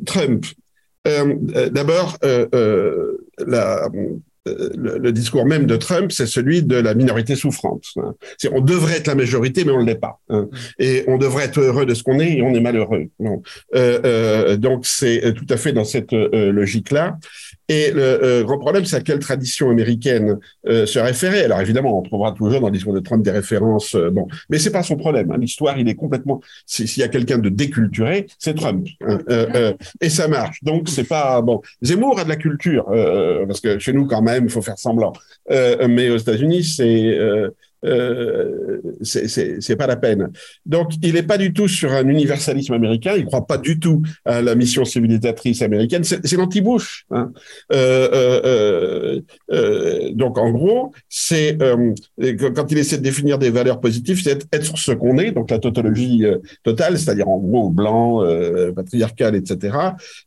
Trump. 0.07 0.47
D'abord, 1.05 2.19
la 3.47 3.89
le, 4.47 4.99
le, 4.99 5.13
discours 5.13 5.45
même 5.45 5.67
de 5.67 5.77
Trump, 5.77 6.13
c'est 6.13 6.27
celui 6.27 6.63
de 6.63 6.77
la 6.77 6.95
minorité 6.95 7.37
souffrante. 7.37 7.85
Hein. 7.97 8.15
On 8.53 8.61
devrait 8.61 8.97
être 8.97 9.07
la 9.07 9.15
majorité, 9.15 9.65
mais 9.65 9.73
on 9.73 9.83
ne 9.83 9.87
l'est 9.87 9.95
pas. 10.01 10.19
Hein. 10.31 10.49
Et 10.79 11.05
on 11.09 11.19
devrait 11.19 11.45
être 11.45 11.61
heureux 11.61 11.87
de 11.87 11.95
ce 11.95 12.03
qu'on 12.03 12.19
est, 12.21 12.39
et 12.39 12.43
on 12.43 12.55
est 12.55 12.61
malheureux. 12.61 13.09
Euh, 13.21 13.37
euh, 13.75 14.57
donc 14.57 14.87
c'est 14.87 15.35
tout 15.35 15.47
à 15.49 15.57
fait 15.57 15.73
dans 15.73 15.85
cette 15.85 16.13
euh, 16.13 16.53
logique-là. 16.53 17.19
Et 17.71 17.93
le 17.93 18.03
euh, 18.03 18.43
grand 18.43 18.59
problème, 18.59 18.85
c'est 18.85 18.97
à 18.97 19.01
quelle 19.01 19.21
tradition 19.21 19.71
américaine 19.71 20.41
euh, 20.67 20.87
se 20.87 20.99
référer. 20.99 21.45
Alors 21.45 21.61
évidemment, 21.61 22.01
on 22.01 22.03
trouvera 22.03 22.33
toujours 22.33 22.61
dans 22.61 22.67
le 22.67 22.73
discours 22.73 22.93
de 22.93 22.99
Trump 22.99 23.23
des 23.23 23.31
références. 23.31 23.95
Euh, 23.95 24.11
bon, 24.11 24.27
mais 24.49 24.59
c'est 24.59 24.73
pas 24.73 24.83
son 24.83 24.97
problème. 24.97 25.31
Hein. 25.31 25.37
L'histoire, 25.39 25.79
il 25.79 25.89
est 25.89 25.95
complètement. 25.95 26.41
S'il 26.67 26.99
y 26.99 27.05
a 27.05 27.09
quelqu'un 27.09 27.39
de 27.39 27.49
déculturé, 27.49 28.27
c'est 28.41 28.55
Trump, 28.55 28.89
hein. 29.07 29.19
et 30.01 30.09
ça 30.09 30.27
marche. 30.27 30.59
Donc 30.65 30.89
c'est 30.89 31.05
pas 31.05 31.41
bon. 31.43 31.63
Zemmour 31.81 32.19
a 32.19 32.25
de 32.25 32.29
la 32.29 32.35
culture 32.35 32.87
parce 33.47 33.61
que 33.61 33.79
chez 33.79 33.93
nous, 33.93 34.07
quand 34.07 34.23
même, 34.23 34.47
il 34.47 34.51
faut 34.51 34.63
faire 34.63 34.79
semblant. 34.79 35.13
mais 35.49 36.11
aux 36.11 36.17
États-Unis, 36.17 36.65
c'est 36.65 37.17
euh, 37.85 38.81
c'est 39.03 39.77
pas 39.77 39.87
la 39.87 39.97
peine. 39.97 40.31
Donc, 40.67 40.93
il 41.03 41.15
n'est 41.15 41.23
pas 41.23 41.39
du 41.39 41.53
tout 41.53 41.69
sur 41.69 41.93
un 41.93 42.07
universalisme 42.07 42.73
américain. 42.75 43.15
Il 43.17 43.25
croit 43.25 43.47
pas 43.47 43.59
du 43.59 43.79
tout 43.79 44.03
à 44.25 44.43
la 44.43 44.55
mission 44.55 44.85
civilisatrice 44.85 45.63
américaine. 45.63 46.05
C'est 46.05 46.37
l'anti-Bush. 46.37 47.07
Hein. 47.11 47.33
Euh, 47.73 48.09
euh, 48.13 49.21
euh, 49.53 50.11
donc, 50.13 50.39
en 50.39 50.51
gros, 50.51 50.93
c'est 51.09 51.57
quand 52.55 52.73
il 52.73 52.79
essaie 52.79 52.99
de 52.99 53.03
définir 53.03 53.39
des 53.39 53.51
valeurs 53.51 53.81
positives, 53.81 54.21
c'est 54.23 54.47
être, 54.53 54.65
sur 54.65 54.79
ce 54.79 54.93
qu'on 54.93 55.19
est, 55.19 55.33
donc 55.33 55.51
la 55.51 55.59
tautologie 55.59 56.25
totale, 56.63 56.99
c'est-à-dire 56.99 57.29
en 57.29 57.39
gros 57.39 57.71
blanc, 57.71 58.25
patriarcal, 58.75 59.35
etc. 59.35 59.77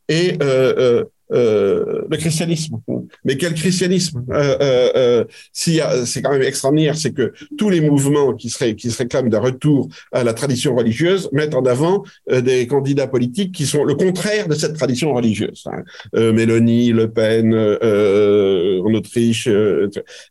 Et 0.10 0.38
euh, 1.34 2.04
le 2.10 2.18
christianisme. 2.18 2.80
Mais 3.26 3.38
quel 3.38 3.54
christianisme? 3.54 4.24
Euh, 4.32 4.58
euh, 4.96 5.24
C'est 5.54 6.22
quand 6.22 6.32
même 6.32 6.44
extraordinaire, 6.44 6.96
c'est 6.96 7.12
que 7.12 7.34
tous 7.58 7.70
les 7.70 7.82
mouvements 7.82 8.34
qui, 8.34 8.50
seraient, 8.50 8.76
qui 8.76 8.92
se 8.92 8.98
réclament 9.00 9.30
d'un 9.30 9.40
retour 9.40 9.90
à 10.12 10.24
la 10.24 10.34
tradition 10.34 10.76
religieuse 10.76 11.30
mettent 11.32 11.56
en 11.56 11.66
avant 11.66 12.04
des 12.30 12.68
candidats 12.68 13.08
politiques 13.08 13.52
qui 13.54 13.66
sont 13.66 13.84
le 13.84 13.96
contraire 13.96 14.48
de 14.48 14.54
cette 14.54 14.76
tradition 14.76 15.14
religieuse. 15.14 15.66
Hein. 15.66 16.32
Mélanie, 16.32 16.92
Le 16.92 17.10
Pen, 17.10 17.54
en 17.54 18.94
Autriche, 18.94 19.48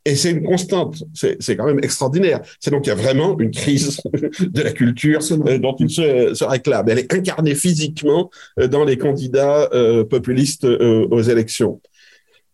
et 0.04 0.14
c'est 0.16 0.30
une 0.30 0.44
constante. 0.44 1.02
C'est 1.14 1.56
quand 1.56 1.66
même 1.66 1.80
extraordinaire. 1.82 2.40
C'est 2.60 2.70
donc 2.70 2.86
il 2.86 2.90
y 2.90 2.92
a 2.92 2.96
vraiment 2.96 3.38
une 3.38 3.50
crise 3.50 4.00
de 4.40 4.62
la 4.62 4.72
culture 4.72 5.20
dont 5.60 5.76
il 5.78 5.90
se, 5.90 6.34
se 6.34 6.44
réclame. 6.44 6.88
Elle 6.88 7.00
est 7.00 7.12
incarnée 7.12 7.54
physiquement 7.54 8.30
dans 8.70 8.84
les 8.84 8.96
candidats 8.96 9.68
populistes 10.08 10.66
euh, 10.92 11.08
aux 11.10 11.22
élections. 11.22 11.80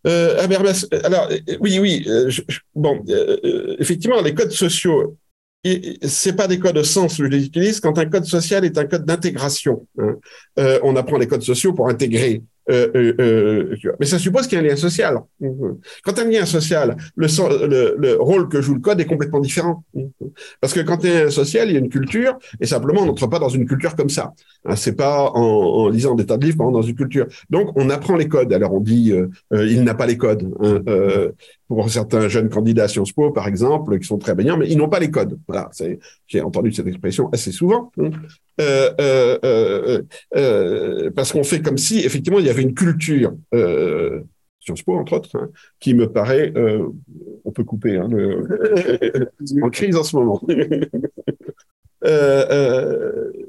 Euh, 0.07 0.47
alors 1.03 1.29
euh, 1.29 1.37
oui, 1.59 1.77
oui, 1.79 2.07
bon, 2.73 3.03
effectivement, 3.79 4.21
les 4.21 4.33
codes 4.33 4.51
sociaux, 4.51 5.17
c'est 6.03 6.35
pas 6.35 6.47
des 6.47 6.57
codes 6.57 6.75
de 6.75 6.83
sens 6.83 7.17
que 7.17 7.25
je 7.25 7.29
les 7.29 7.45
utilise. 7.45 7.79
Quand 7.81 7.97
un 7.97 8.05
code 8.05 8.25
social 8.25 8.63
est 8.63 8.77
un 8.77 8.85
code 8.85 9.05
d'intégration, 9.05 9.85
hein. 9.99 10.15
on 10.83 10.95
apprend 10.95 11.17
les 11.17 11.27
codes 11.27 11.43
sociaux 11.43 11.73
pour 11.73 11.89
intégrer 11.89 12.41
euh, 12.69 12.91
euh, 12.95 13.13
euh, 13.19 13.95
mais 13.99 14.05
ça 14.05 14.19
suppose 14.19 14.47
qu'il 14.47 14.57
y 14.57 14.61
a 14.61 14.63
un 14.63 14.67
lien 14.67 14.75
social. 14.75 15.17
Quand 16.03 16.19
un 16.19 16.25
lien 16.25 16.45
social, 16.45 16.95
le, 17.15 17.27
le, 17.67 17.95
le, 17.97 18.15
rôle 18.21 18.47
que 18.47 18.61
joue 18.61 18.75
le 18.75 18.79
code 18.79 18.99
est 18.99 19.05
complètement 19.05 19.39
différent. 19.39 19.83
Parce 20.61 20.73
que 20.73 20.81
quand 20.81 21.03
a 21.05 21.25
un 21.25 21.29
social, 21.29 21.69
il 21.69 21.73
y 21.73 21.77
a 21.77 21.79
une 21.79 21.89
culture, 21.89 22.37
et 22.59 22.65
simplement 22.65 23.01
on 23.01 23.05
n'entre 23.05 23.27
pas 23.27 23.39
dans 23.39 23.49
une 23.49 23.65
culture 23.65 23.95
comme 23.95 24.09
ça. 24.09 24.33
Hein, 24.65 24.75
c'est 24.75 24.95
pas 24.95 25.31
en, 25.33 25.89
lisant 25.89 26.15
des 26.15 26.25
tas 26.25 26.37
de 26.37 26.45
livres 26.45 26.63
rentre 26.63 26.73
dans 26.73 26.81
une 26.81 26.95
culture. 26.95 27.27
Donc 27.49 27.71
on 27.75 27.89
apprend 27.89 28.15
les 28.15 28.27
codes. 28.27 28.53
Alors 28.53 28.73
on 28.73 28.81
dit 28.81 29.13
il 29.51 29.83
n'a 29.83 29.95
pas 29.95 30.05
les 30.05 30.17
codes. 30.17 30.47
Pour 31.69 31.87
certains 31.87 32.27
jeunes 32.27 32.49
candidats 32.49 32.85
à 32.85 32.87
Sciences 32.87 33.11
Po, 33.11 33.29
par 33.29 33.47
exemple, 33.47 33.99
qui 33.99 34.07
sont 34.07 34.17
très 34.17 34.33
brillants, 34.33 34.57
mais 34.57 34.67
ils 34.67 34.77
n'ont 34.77 34.89
pas 34.89 34.99
les 34.99 35.11
codes. 35.11 35.39
Voilà, 35.47 35.69
j'ai 36.25 36.41
entendu 36.41 36.73
cette 36.73 36.87
expression 36.87 37.29
assez 37.31 37.51
souvent. 37.51 37.91
Hein. 37.99 38.09
Euh, 38.59 38.89
euh, 38.99 39.37
euh, 39.43 40.01
euh, 40.35 41.11
parce 41.15 41.31
qu'on 41.31 41.43
fait 41.43 41.61
comme 41.61 41.77
si, 41.77 41.99
effectivement, 41.99 42.39
il 42.39 42.47
y 42.47 42.49
avait 42.49 42.63
une 42.63 42.73
culture, 42.73 43.35
euh, 43.53 44.21
Sciences 44.59 44.81
Po, 44.81 44.97
entre 44.97 45.13
autres, 45.13 45.37
hein, 45.37 45.49
qui 45.79 45.93
me 45.93 46.11
paraît, 46.11 46.51
on 47.45 47.51
peut 47.51 47.63
couper, 47.63 47.97
hein, 47.97 48.07
le, 48.09 49.29
en 49.63 49.69
crise 49.69 49.95
en 49.95 50.03
ce 50.03 50.15
moment. 50.15 50.41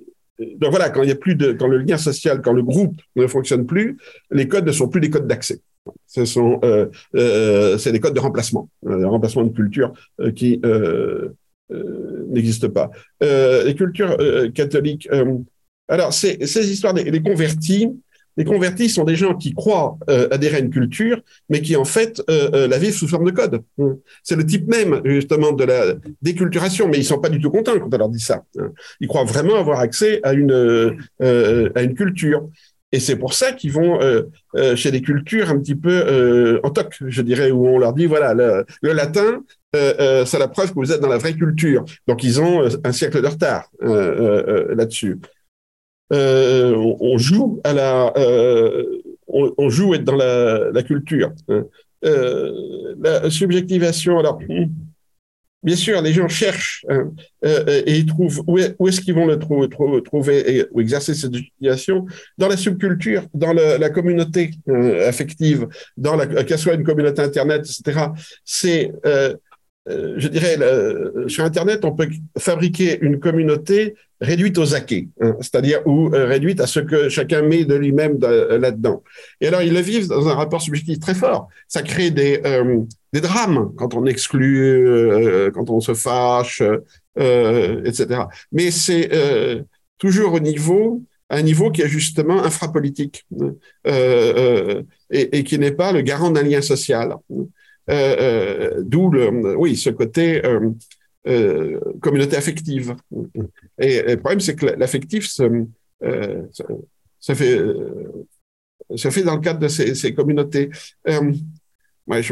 donc 0.57 0.71
voilà, 0.71 0.91
quand 0.91 1.03
il 1.03 1.09
y 1.09 1.12
a 1.12 1.17
plus 1.17 1.35
de, 1.35 1.53
quand 1.53 1.69
le 1.69 1.79
lien 1.79 1.99
social, 1.99 2.41
quand 2.43 2.53
le 2.53 2.62
groupe 2.62 3.01
ne 3.17 3.27
fonctionne 3.27 3.67
plus, 3.67 3.97
les 4.31 4.49
codes 4.49 4.67
ne 4.67 4.73
sont 4.73 4.89
plus 4.89 5.01
des 5.01 5.11
codes 5.11 5.27
d'accès. 5.27 5.61
Ce 6.07 6.25
sont, 6.25 6.61
euh, 6.65 6.87
euh, 7.15 7.79
c'est 7.79 7.93
des 7.93 8.01
codes 8.01 8.15
de 8.15 8.21
remplacement, 8.21 8.69
euh, 8.87 9.09
remplacement 9.09 9.45
de 9.45 9.55
culture 9.55 9.93
euh, 10.21 10.31
qui 10.33 10.61
n'existent 12.29 12.71
pas. 12.71 12.91
les 13.21 13.75
cultures 13.75 14.17
catholiques. 14.55 15.09
alors, 15.89 16.12
ces 16.12 16.71
histoires 16.71 16.95
des 16.95 17.23
convertis. 17.23 17.89
Les 18.41 18.47
convertis 18.47 18.89
sont 18.89 19.05
des 19.05 19.17
gens 19.17 19.35
qui 19.35 19.53
croient 19.53 19.99
adhérer 20.09 20.57
à 20.57 20.61
une 20.61 20.71
culture, 20.71 21.21
mais 21.51 21.61
qui 21.61 21.77
en 21.77 21.85
fait 21.85 22.23
la 22.29 22.79
vivent 22.79 22.95
sous 22.95 23.07
forme 23.07 23.27
de 23.27 23.33
code. 23.33 23.61
C'est 24.23 24.37
le 24.37 24.47
type 24.47 24.67
même 24.67 25.03
justement 25.05 25.53
de 25.53 25.65
la 25.65 25.95
déculturation, 26.23 26.89
mais 26.89 26.97
ils 26.97 27.05
sont 27.05 27.19
pas 27.19 27.29
du 27.29 27.39
tout 27.39 27.51
contents 27.51 27.79
quand 27.79 27.93
on 27.93 27.99
leur 27.99 28.09
dit 28.09 28.19
ça. 28.19 28.43
Ils 29.01 29.09
croient 29.09 29.25
vraiment 29.25 29.57
avoir 29.57 29.81
accès 29.81 30.21
à 30.23 30.33
une 30.33 31.95
culture. 31.95 32.49
Et 32.93 33.01
c'est 33.01 33.17
pour 33.17 33.35
ça 33.35 33.53
qu'ils 33.53 33.73
vont 33.73 34.01
euh, 34.01 34.23
euh, 34.57 34.75
chez 34.75 34.91
des 34.91 35.01
cultures 35.01 35.51
un 35.51 35.59
petit 35.59 35.77
peu 35.77 35.93
euh, 35.93 36.61
en 36.65 36.71
toc, 36.71 36.97
je 37.07 37.23
dirais, 37.23 37.51
où 37.51 37.67
on 37.67 37.79
leur 37.79 37.93
dit, 37.93 38.07
voilà, 38.07 38.35
le 38.35 38.93
latin, 38.93 39.43
c'est 39.73 40.39
la 40.39 40.49
preuve 40.49 40.71
que 40.71 40.75
vous 40.75 40.93
êtes 40.93 41.01
dans 41.01 41.09
la 41.09 41.19
vraie 41.19 41.35
culture. 41.35 41.85
Donc, 42.09 42.25
ils 42.25 42.41
ont 42.41 42.65
un 42.83 42.93
siècle 42.93 43.23
de 43.23 43.29
retard 43.29 43.71
là-dessus. 43.81 45.19
On, 46.11 46.97
on, 47.01 47.19
joue 47.19 47.61
à 47.65 47.73
la... 47.73 48.12
On, 49.28 49.53
on, 49.57 49.69
joue 49.69 49.95
être 49.95 50.05
dans 50.05 50.16
la, 50.16 50.82
culture. 50.82 51.32
Hein. 51.49 51.65
la 52.03 53.31
subjectivation, 53.31 54.19
alors... 54.19 54.41
Hmm, 54.49 54.66
bien 55.62 55.77
sûr, 55.77 56.01
les 56.01 56.12
gens 56.12 56.28
cherchent 56.28 56.85
hein, 56.89 57.12
euh, 57.45 57.65
euh, 57.69 57.82
et 57.87 57.99
ils 57.99 58.07
trouvent 58.07 58.43
où, 58.47 58.59
est, 58.59 58.93
ce 58.93 59.01
qu'ils 59.01 59.15
vont 59.15 59.27
le 59.27 59.39
trouver, 59.39 60.66
ou 60.73 60.81
exercer 60.81 61.15
cette 61.15 61.37
utilisation 61.37 62.07
dans 62.39 62.49
la 62.49 62.57
subculture, 62.57 63.24
dans 63.35 63.53
la 63.53 63.91
communauté 63.91 64.51
euh, 64.69 65.09
affective, 65.09 65.69
dans 65.97 66.16
la 66.16 66.27
qu'elle 66.27 66.59
soit 66.59 66.74
une 66.74 66.85
communauté 66.85 67.23
internet, 67.23 67.61
etc. 67.61 68.07
C'est 68.45 68.93
euh, 69.07 69.35
je 70.19 70.28
dirais, 70.28 70.57
sur 71.27 71.45
Internet, 71.45 71.85
on 71.85 71.93
peut 71.93 72.09
fabriquer 72.39 72.99
une 73.01 73.19
communauté 73.19 73.95
réduite 74.21 74.59
aux 74.59 74.75
acquis, 74.75 75.11
hein, 75.21 75.37
c'est-à-dire 75.41 75.81
ou 75.87 76.15
euh, 76.15 76.27
réduite 76.27 76.61
à 76.61 76.67
ce 76.67 76.81
que 76.81 77.09
chacun 77.09 77.43
met 77.43 77.65
de 77.65 77.75
lui-même 77.75 78.19
euh, 78.23 78.59
là-dedans. 78.59 79.03
Et 79.41 79.49
alors, 79.49 79.63
ils 79.63 79.73
le 79.73 79.81
vivent 79.81 80.09
dans 80.09 80.29
un 80.29 80.35
rapport 80.35 80.61
subjectif 80.61 81.01
très 81.01 81.15
fort. 81.15 81.49
Ça 81.69 81.83
crée 81.83 82.11
des, 82.11 82.43
des 83.13 83.21
drames 83.21 83.73
quand 83.77 83.95
on 83.95 84.07
exclut, 84.07 85.51
quand 85.55 85.71
on 85.71 85.81
se 85.81 85.95
fâche, 85.95 86.63
etc. 87.17 88.23
Mais 88.53 88.71
c'est 88.71 89.11
toujours 89.99 90.35
au 90.35 90.41
niveau 90.41 91.03
un 91.31 91.43
niveau 91.43 91.71
qui 91.71 91.83
est 91.83 91.89
justement 91.89 92.43
infrapolitique 92.43 93.27
et, 93.85 94.85
et 95.11 95.45
qui 95.45 95.59
n'est 95.59 95.73
pas 95.73 95.93
le 95.93 96.01
garant 96.03 96.31
d'un 96.31 96.43
lien 96.43 96.61
social. 96.61 97.15
Euh, 97.91 98.17
euh, 98.21 98.83
d'où 98.85 99.11
oui, 99.57 99.77
ce 99.77 99.91
côté 99.91 100.43
euh, 101.27 101.81
communauté 102.01 102.37
affective. 102.37 102.95
Et, 103.79 104.03
le 104.03 104.17
problème, 104.17 104.41
c'est 104.41 104.57
que 104.57 104.67
l'affectif, 104.67 105.29
ça, 105.29 105.45
ça, 107.21 107.35
fait, 107.35 107.61
ça 108.97 109.11
fait 109.11 109.23
dans 109.23 109.35
le 109.35 109.41
cadre 109.41 109.61
de 109.61 109.69
ces, 109.69 110.15
communautés. 110.15 110.71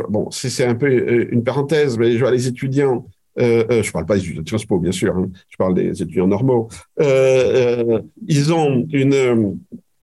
Bon, 0.09 0.31
c'est 0.31 0.65
un 0.65 0.74
peu 0.74 1.32
une 1.32 1.44
parenthèse, 1.44 1.98
mais 1.98 2.12
je 2.15 2.20
vois 2.20 2.31
les 2.31 2.48
étudiants. 2.48 3.06
Euh, 3.39 3.82
je 3.82 3.93
parle 3.93 4.06
pas 4.06 4.16
des 4.16 4.23
étudiants 4.23 4.43
de 4.43 4.48
Sciences 4.48 4.66
bien 4.82 4.93
sûr. 4.93 5.16
Hein, 5.16 5.31
je 5.48 5.56
parle 5.56 5.74
des 5.74 6.02
étudiants 6.02 6.27
normaux. 6.27 6.69
Euh, 7.01 8.01
ils 8.27 8.52
ont 8.52 8.86
une, 8.90 9.59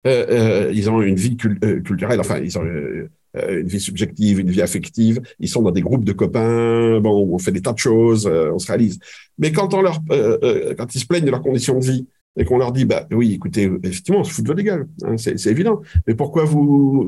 ils 0.05 0.89
ont 0.89 1.01
une 1.01 1.15
vie 1.15 1.37
culturelle. 1.37 2.19
Enfin, 2.19 2.39
ils 2.39 2.57
ont 2.57 2.65
euh, 2.65 3.09
une 3.35 3.67
vie 3.67 3.79
subjective, 3.79 4.39
une 4.39 4.49
vie 4.49 4.61
affective. 4.61 5.21
Ils 5.39 5.49
sont 5.49 5.61
dans 5.61 5.71
des 5.71 5.81
groupes 5.81 6.05
de 6.05 6.13
copains. 6.13 6.99
Bon, 6.99 7.29
on 7.31 7.37
fait 7.39 7.51
des 7.51 7.61
tas 7.61 7.73
de 7.73 7.79
choses, 7.79 8.27
euh, 8.27 8.51
on 8.53 8.59
se 8.59 8.67
réalise. 8.67 8.99
Mais 9.37 9.51
quand 9.51 9.73
on 9.73 9.81
leur, 9.81 9.99
euh, 10.11 10.73
quand 10.77 10.93
ils 10.95 10.99
se 10.99 11.05
plaignent 11.05 11.25
de 11.25 11.31
leurs 11.31 11.41
conditions 11.41 11.79
de 11.79 11.85
vie 11.85 12.07
et 12.37 12.45
qu'on 12.45 12.57
leur 12.57 12.71
dit, 12.71 12.85
bah 12.85 13.07
oui, 13.11 13.33
écoutez, 13.33 13.69
effectivement, 13.83 14.21
on 14.21 14.23
se 14.23 14.33
fout 14.33 14.43
de 14.43 14.49
votre 14.49 14.61
gueule, 14.63 14.87
hein, 15.03 15.17
c'est 15.17 15.45
évident. 15.47 15.81
Mais 16.07 16.15
pourquoi 16.15 16.45
vous 16.45 17.07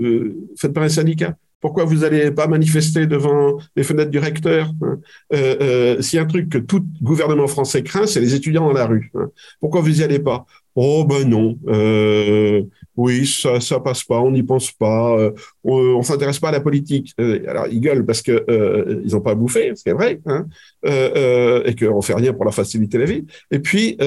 faites 0.55 0.73
pas 0.73 0.83
un 0.83 0.89
syndicat? 0.89 1.35
Pourquoi 1.65 1.85
vous 1.85 2.01
n'allez 2.01 2.29
pas 2.29 2.45
manifester 2.47 3.07
devant 3.07 3.57
les 3.75 3.81
fenêtres 3.81 4.11
du 4.11 4.19
recteur 4.19 4.71
hein? 4.83 4.99
Euh, 5.33 5.55
euh, 5.61 6.01
S'il 6.01 6.17
y 6.17 6.19
a 6.19 6.23
un 6.23 6.27
truc 6.27 6.49
que 6.49 6.59
tout 6.59 6.85
gouvernement 7.01 7.47
français 7.47 7.81
craint, 7.81 8.05
c'est 8.05 8.19
les 8.19 8.35
étudiants 8.35 8.67
dans 8.67 8.73
la 8.73 8.85
rue. 8.85 9.11
Hein. 9.15 9.31
Pourquoi 9.59 9.81
vous 9.81 9.89
n'y 9.89 10.03
allez 10.03 10.19
pas? 10.19 10.45
Oh 10.75 11.05
ben 11.09 11.27
non, 11.27 11.57
euh, 11.67 12.61
oui, 12.97 13.25
ça 13.25 13.59
ça 13.59 13.79
passe 13.79 14.03
pas, 14.03 14.19
on 14.19 14.31
n'y 14.31 14.43
pense 14.43 14.71
pas, 14.71 15.17
euh, 15.17 15.31
on, 15.63 15.77
on 15.77 16.01
s'intéresse 16.01 16.39
pas 16.39 16.49
à 16.49 16.51
la 16.51 16.61
politique. 16.61 17.13
Euh, 17.19 17.43
alors 17.47 17.67
ils 17.67 17.79
gueulent 17.79 18.05
parce 18.05 18.21
que 18.21 18.45
euh, 18.49 19.01
ils 19.05 19.11
n'ont 19.11 19.21
pas 19.21 19.35
bouffé, 19.35 19.73
c'est 19.75 19.93
vrai, 19.93 20.21
hein, 20.25 20.47
et 20.83 21.75
qu'on 21.75 22.01
fait 22.01 22.15
rien 22.15 22.33
pour 22.33 22.45
leur 22.45 22.53
faciliter 22.53 22.97
la 22.97 23.05
vie. 23.05 23.25
Et 23.51 23.59
puis 23.59 23.97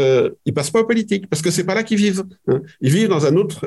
ils 0.46 0.54
passent 0.54 0.70
pas 0.70 0.80
aux 0.80 0.86
politiques 0.86 1.28
parce 1.28 1.42
que 1.42 1.50
c'est 1.50 1.64
pas 1.64 1.74
là 1.74 1.82
qu'ils 1.82 1.98
vivent. 1.98 2.24
Hein. 2.46 2.60
Ils 2.80 2.92
vivent 2.92 3.08
dans 3.08 3.26
un 3.26 3.36
autre 3.36 3.66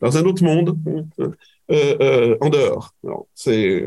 dans 0.00 0.16
un 0.16 0.24
autre 0.24 0.44
monde. 0.44 0.76
Hein. 1.20 1.30
Euh, 1.70 1.96
euh, 2.00 2.36
en 2.40 2.48
dehors. 2.48 2.94
Alors, 3.04 3.26
c'est, 3.34 3.84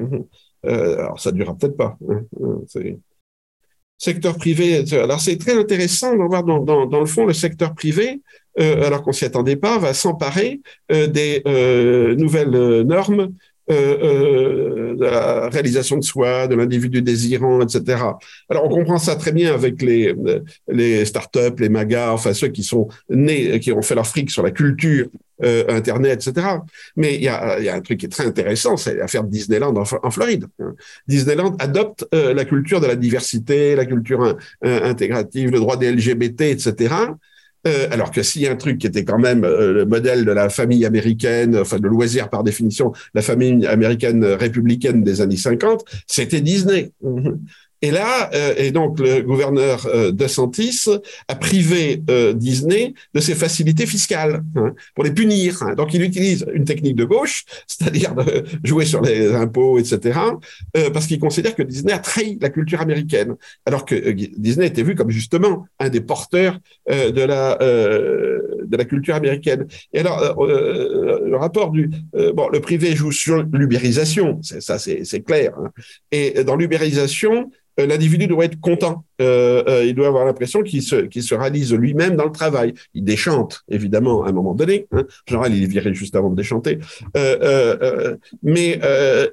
euh, 0.65 0.97
alors 0.97 1.19
ça 1.19 1.31
durera 1.31 1.55
peut-être 1.55 1.77
pas. 1.77 1.97
Secteur 3.97 4.37
privé. 4.37 4.83
Alors 4.93 5.21
c'est 5.21 5.37
très 5.37 5.57
intéressant 5.57 6.13
de 6.13 6.23
voir 6.23 6.43
dans, 6.43 6.59
dans, 6.59 6.85
dans, 6.85 6.99
le 6.99 7.05
fond 7.05 7.25
le 7.25 7.33
secteur 7.33 7.73
privé, 7.73 8.21
euh, 8.48 8.48
alors 8.59 9.03
qu'on 9.03 9.11
s'y 9.11 9.25
attendait 9.25 9.55
pas, 9.55 9.77
va 9.77 9.93
s'emparer 9.93 10.61
euh, 10.91 11.07
des 11.07 11.41
euh, 11.47 12.15
nouvelles 12.15 12.81
normes 12.81 13.29
de 13.69 15.03
la 15.03 15.47
réalisation 15.49 15.97
de 15.97 16.03
soi, 16.03 16.47
de 16.47 16.55
l'individu 16.55 17.03
désirant, 17.03 17.61
etc. 17.61 18.01
Alors 18.49 18.65
on 18.65 18.69
comprend 18.69 18.97
ça 18.97 19.15
très 19.15 19.31
bien 19.31 19.53
avec 19.53 19.83
les 19.83 20.15
les 20.67 21.05
startups, 21.05 21.59
les 21.59 21.69
magas, 21.69 22.11
enfin 22.11 22.33
ceux 22.33 22.47
qui 22.47 22.63
sont 22.63 22.87
nés, 23.11 23.59
qui 23.59 23.71
ont 23.71 23.83
fait 23.83 23.93
leur 23.93 24.07
fric 24.07 24.31
sur 24.31 24.41
la 24.41 24.49
culture 24.49 25.05
euh, 25.43 25.65
Internet, 25.69 26.27
etc. 26.27 26.47
Mais 26.95 27.13
il 27.13 27.21
y 27.21 27.27
a, 27.27 27.75
un 27.75 27.81
truc 27.81 27.99
qui 27.99 28.07
est 28.07 28.09
très 28.09 28.25
intéressant, 28.25 28.75
c'est 28.75 28.95
l'affaire 28.95 29.23
de 29.23 29.29
Disneyland 29.29 29.75
en, 29.75 30.09
Floride. 30.09 30.47
Disneyland 31.07 31.55
adopte 31.59 32.07
euh, 32.15 32.33
la 32.33 32.45
culture 32.45 32.81
de 32.81 32.87
la 32.87 32.95
diversité, 32.95 33.75
la 33.75 33.85
culture 33.85 34.35
intégrative, 34.63 35.51
le 35.51 35.59
droit 35.59 35.77
des 35.77 35.91
LGBT, 35.91 36.41
etc. 36.41 36.95
Euh, 37.67 37.87
alors 37.91 38.11
que 38.11 38.23
s'il 38.23 38.41
y 38.41 38.47
a 38.47 38.51
un 38.51 38.55
truc 38.55 38.77
qui 38.77 38.87
était 38.87 39.03
quand 39.03 39.19
même 39.19 39.43
euh, 39.43 39.73
le 39.73 39.85
modèle 39.85 40.23
de 40.23 40.31
la 40.31 40.49
famille 40.49 40.85
américaine, 40.85 41.57
enfin 41.57 41.77
de 41.77 41.87
loisir 41.87 42.29
par 42.29 42.43
définition, 42.43 42.93
la 43.13 43.21
famille 43.21 43.65
américaine 43.67 44.23
républicaine 44.23 45.03
des 45.03 45.19
années 45.21 45.37
50, 45.37 45.83
c'était 46.07 46.41
Disney. 46.41 46.91
Et 47.81 47.91
là, 47.91 48.29
euh, 48.33 48.53
et 48.57 48.71
donc 48.71 48.99
le 48.99 49.21
gouverneur 49.21 49.85
euh, 49.85 50.11
de 50.11 50.27
Santis 50.27 50.85
a 51.29 51.35
privé 51.35 52.03
euh, 52.09 52.33
Disney 52.33 52.93
de 53.13 53.21
ses 53.21 53.35
facilités 53.35 53.85
fiscales 53.85 54.43
hein, 54.57 54.73
pour 54.95 55.05
les 55.05 55.11
punir. 55.11 55.63
Hein. 55.63 55.75
Donc 55.75 55.93
il 55.93 56.01
utilise 56.01 56.45
une 56.53 56.65
technique 56.65 56.95
de 56.95 57.05
gauche, 57.05 57.45
c'est-à-dire 57.67 58.15
de 58.15 58.43
jouer 58.63 58.85
sur 58.85 59.01
les 59.01 59.33
impôts, 59.33 59.79
etc., 59.79 60.19
parce 60.93 61.07
qu'il 61.07 61.19
considère 61.19 61.55
que 61.55 61.63
Disney 61.63 61.93
a 61.93 61.99
trahi 61.99 62.37
la 62.41 62.49
culture 62.49 62.81
américaine, 62.81 63.35
alors 63.65 63.85
que 63.85 64.11
Disney 64.37 64.67
était 64.67 64.83
vu 64.83 64.95
comme 64.95 65.09
justement 65.09 65.67
un 65.79 65.89
des 65.89 66.01
porteurs 66.01 66.59
de 66.89 67.21
la 67.21 67.57
de 68.69 68.77
la 68.77 68.85
culture 68.85 69.15
américaine. 69.15 69.67
Et 69.93 69.99
alors 69.99 70.45
le 70.45 71.35
rapport 71.35 71.71
du 71.71 71.89
bon, 72.13 72.49
le 72.49 72.59
privé 72.59 72.95
joue 72.95 73.11
sur 73.11 73.43
l'ubérisation, 73.51 74.39
ça 74.41 74.79
c'est 74.79 75.21
clair. 75.21 75.53
Hein. 75.57 75.71
Et 76.11 76.43
dans 76.43 76.55
l'ubérisation, 76.55 77.51
euh, 77.79 77.85
l'individu 77.85 78.27
doit 78.27 78.45
être 78.45 78.59
content. 78.59 79.03
Euh, 79.21 79.63
euh, 79.67 79.85
il 79.85 79.95
doit 79.95 80.07
avoir 80.07 80.25
l'impression 80.25 80.61
qu'il 80.63 80.81
se, 80.81 80.95
qu'il 80.95 81.23
se 81.23 81.35
réalise 81.35 81.73
lui-même 81.73 82.15
dans 82.15 82.25
le 82.25 82.31
travail. 82.31 82.73
Il 82.93 83.03
déchante, 83.03 83.63
évidemment, 83.69 84.23
à 84.23 84.29
un 84.29 84.31
moment 84.31 84.53
donné. 84.53 84.87
Hein. 84.91 85.01
En 85.01 85.29
général, 85.29 85.55
il 85.55 85.63
est 85.63 85.67
viré 85.67 85.93
juste 85.93 86.15
avant 86.15 86.29
de 86.29 86.35
déchanter. 86.35 86.79
mais 88.43 88.79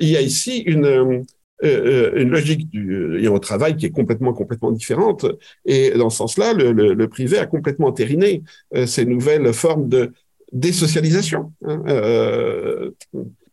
il 0.00 0.08
y 0.08 0.16
a 0.16 0.20
ici 0.20 0.58
une, 0.58 1.24
une 1.62 2.30
logique 2.30 2.68
du 2.70 3.26
au 3.28 3.38
travail 3.38 3.76
qui 3.76 3.86
est 3.86 3.90
complètement 3.90 4.32
complètement 4.32 4.70
différente. 4.70 5.24
Et 5.64 5.90
dans 5.92 6.10
ce 6.10 6.18
sens-là 6.18 6.52
le, 6.52 6.72
le, 6.72 7.08
privé 7.08 7.38
a 7.38 7.46
complètement 7.46 7.86
entériné 7.86 8.42
ces 8.86 9.06
nouvelles 9.06 9.52
formes 9.52 9.88
de 9.88 10.12
désocialisation 10.52 11.52
hein, 11.64 11.82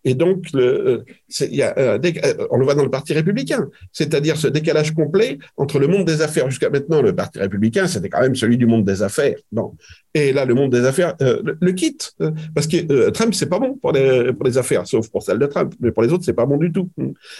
et 0.06 0.16
donc, 0.16 0.48
a, 0.54 0.58
euh, 0.58 1.04
euh, 1.40 2.48
on 2.52 2.58
le 2.58 2.66
voit 2.66 2.76
dans 2.76 2.84
le 2.84 2.90
Parti 2.90 3.14
républicain, 3.14 3.70
c'est-à-dire 3.92 4.36
ce 4.36 4.48
décalage 4.48 4.94
complet 4.94 5.40
entre 5.56 5.80
le 5.80 5.88
monde 5.88 6.06
des 6.06 6.22
affaires. 6.22 6.50
Jusqu'à 6.50 6.70
maintenant, 6.70 7.02
le 7.02 7.16
Parti 7.16 7.40
républicain, 7.40 7.88
c'était 7.88 8.10
quand 8.10 8.22
même 8.22 8.36
celui 8.36 8.58
du 8.58 8.66
monde 8.66 8.84
des 8.84 9.02
affaires. 9.02 9.36
Bon. 9.52 9.76
Et 10.14 10.34
là, 10.34 10.46
le 10.46 10.56
monde 10.56 10.72
des 10.72 10.86
affaires 10.86 11.16
euh, 11.22 11.42
le, 11.60 11.72
quitte, 11.72 12.16
parce 12.54 12.68
que 12.68 13.10
Trump, 13.12 13.34
c'est 13.34 13.48
pas 13.48 13.60
bon 13.60 13.76
pour 13.76 13.94
les, 13.94 14.58
affaires, 14.58 14.86
sauf 14.86 15.10
pour 15.10 15.24
celle 15.24 15.40
de 15.40 15.46
Trump. 15.46 15.74
Mais 15.80 15.92
pour 15.92 16.04
les 16.04 16.12
autres, 16.12 16.26
c'est 16.26 16.34
pas 16.34 16.46
bon 16.46 16.58
du 16.58 16.72
tout. 16.72 16.90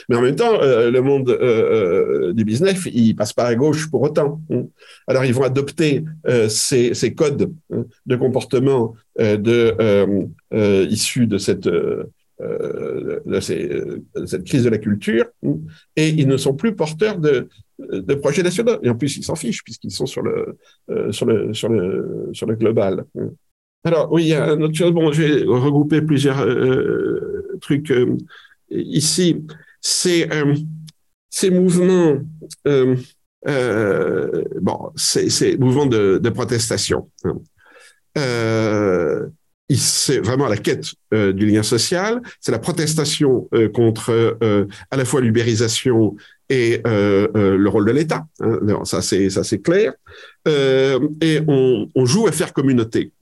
Mais 0.10 0.16
en 0.16 0.22
même 0.22 0.36
temps, 0.36 0.60
le 0.62 1.00
monde 1.02 2.34
du 2.34 2.46
business, 2.46 2.80
il 2.86 3.16
passe 3.16 3.34
pas 3.34 3.46
à 3.46 3.56
gauche 3.56 3.92
pour 3.92 4.02
autant. 4.02 4.42
Alors, 5.08 5.26
ils 5.26 5.34
vont 5.34 5.44
adopter 5.44 6.04
ces, 6.48 7.14
codes 7.16 7.52
de 8.06 8.16
comportement 8.16 8.96
issus 9.20 11.28
de 11.28 11.38
cette 11.38 11.70
euh, 12.42 13.20
de, 13.26 13.40
cette 13.40 14.44
crise 14.44 14.64
de 14.64 14.70
la 14.70 14.78
culture, 14.78 15.26
et 15.96 16.10
ils 16.10 16.28
ne 16.28 16.38
sont 16.38 16.54
plus 16.54 16.76
porteurs 16.76 17.18
de, 17.18 17.48
de 17.80 18.16
projets 18.16 18.44
nationaux. 18.44 18.78
Et 18.84 18.90
en 18.90 18.96
plus, 18.96 19.18
ils 19.18 19.24
s'en 19.24 19.36
fichent 19.36 19.64
puisqu'ils 19.64 19.92
sont 19.92 20.06
sur 20.06 20.22
le, 20.22 20.58
euh, 20.90 21.12
sur 21.12 21.26
le, 21.26 21.54
sur 21.54 21.70
le, 21.70 22.30
sur 22.34 22.48
le 22.48 22.56
global. 22.56 23.06
Alors, 23.84 24.12
oui, 24.12 24.24
il 24.24 24.28
y 24.30 24.34
a 24.34 24.50
une 24.50 24.64
autre 24.64 24.76
chose. 24.76 24.92
Bon, 24.92 25.12
j'ai 25.12 25.44
regroupé 25.44 26.02
plusieurs 26.02 26.42
euh, 26.42 27.58
trucs 27.62 27.94
ici. 28.70 29.46
C'est 29.82 30.30
ces 31.30 31.50
mouvements, 31.50 32.20
bon, 32.66 32.96
ces 34.96 35.58
mouvements 35.58 35.86
de, 35.86 36.18
de 36.18 36.30
protestation. 36.30 37.10
Euh, 38.18 39.28
c'est 39.70 40.20
vraiment 40.20 40.48
la 40.48 40.58
quête 40.58 40.94
euh, 41.14 41.34
du 41.34 41.46
lien 41.46 41.64
social, 41.64 42.22
c'est 42.40 42.52
la 42.52 42.60
protestation 42.60 43.48
euh, 43.54 43.70
contre 43.70 44.12
euh, 44.12 44.66
à 44.92 44.98
la 44.98 45.06
fois 45.06 45.22
l'ubérisation 45.22 46.16
et 46.50 46.82
le 46.86 47.68
rôle 47.68 47.86
de 47.86 47.92
l'État. 47.92 48.26
Hein. 48.42 48.60
ça 48.84 49.02
c'est 49.02 49.30
ça 49.32 49.44
c'est 49.44 49.60
clair. 49.60 49.94
Euh, 50.48 51.00
et 51.22 51.40
on, 51.48 51.88
joue 52.06 52.28
à 52.28 52.32
faire 52.32 52.54
communauté. 52.54 53.14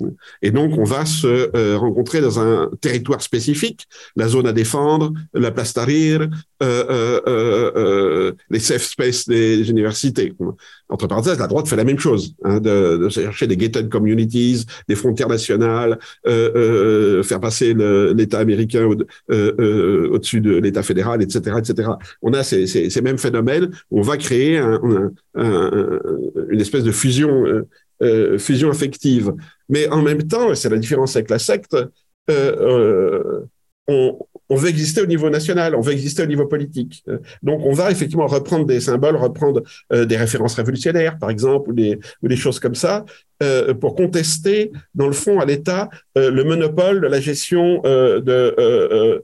Et 0.41 0.51
donc, 0.51 0.77
on 0.77 0.83
va 0.83 1.05
se 1.05 1.51
euh, 1.55 1.77
rencontrer 1.77 2.19
dans 2.19 2.39
un 2.39 2.69
territoire 2.81 3.21
spécifique, 3.21 3.87
la 4.15 4.27
zone 4.27 4.47
à 4.47 4.53
défendre, 4.53 5.13
la 5.33 5.51
place 5.51 5.73
Tahrir, 5.73 6.27
euh, 6.63 7.21
euh, 7.27 8.31
les 8.49 8.59
safe 8.59 8.83
space 8.83 9.27
des 9.27 9.69
universités. 9.69 10.33
Entre 10.89 11.07
parenthèses, 11.07 11.39
la 11.39 11.47
droite 11.47 11.67
fait 11.67 11.75
la 11.75 11.83
même 11.83 11.99
chose, 11.99 12.33
hein, 12.43 12.59
de, 12.59 13.07
chercher 13.09 13.47
des 13.47 13.55
gated 13.55 13.87
communities, 13.89 14.65
des 14.89 14.95
frontières 14.95 15.29
nationales, 15.29 15.99
faire 16.25 17.39
passer 17.39 17.73
l'État 17.73 18.39
américain 18.39 18.85
au-dessus 19.29 20.41
de 20.41 20.55
l'État 20.57 20.83
fédéral, 20.83 21.21
etc., 21.21 21.57
etc. 21.59 21.89
On 22.21 22.33
a 22.33 22.43
ces, 22.43 23.01
mêmes 23.01 23.17
phénomènes. 23.17 23.71
On 23.89 24.01
va 24.01 24.17
créer 24.17 24.57
un, 24.57 24.79
un, 24.83 25.11
un, 25.35 25.99
une 26.49 26.59
espèce 26.59 26.80
de 26.83 26.91
fusion 26.91 27.45
euh, 27.45 27.67
euh, 28.01 28.37
fusion 28.39 28.69
affective. 28.71 29.31
Mais 29.69 29.87
en 29.89 30.01
même 30.01 30.23
temps, 30.23 30.55
c'est 30.55 30.69
la 30.69 30.77
différence 30.77 31.15
avec 31.15 31.29
la 31.29 31.37
secte, 31.37 31.77
euh, 32.29 33.41
on, 33.87 34.17
on, 34.49 34.55
veut 34.55 34.69
exister 34.69 35.01
au 35.01 35.05
niveau 35.05 35.29
national, 35.29 35.75
on 35.75 35.81
veut 35.81 35.93
exister 35.93 36.23
au 36.23 36.25
niveau 36.25 36.47
politique. 36.47 37.03
Donc, 37.43 37.61
on 37.63 37.73
va 37.73 37.91
effectivement 37.91 38.25
reprendre 38.25 38.65
des 38.65 38.79
symboles, 38.79 39.17
reprendre 39.17 39.61
des 39.91 40.17
références 40.17 40.55
révolutionnaires, 40.55 41.19
par 41.19 41.29
exemple, 41.29 41.69
ou 41.69 41.73
des, 41.73 41.99
ou 42.23 42.27
des 42.27 42.35
choses 42.35 42.59
comme 42.59 42.75
ça, 42.75 43.05
pour 43.79 43.95
contester, 43.95 44.71
dans 44.95 45.07
le 45.07 45.13
fond, 45.13 45.39
à 45.39 45.45
l'État, 45.45 45.89
le 46.15 46.43
monopole 46.43 47.01
de 47.01 47.07
la 47.07 47.19
gestion 47.19 47.81
de 47.83 49.23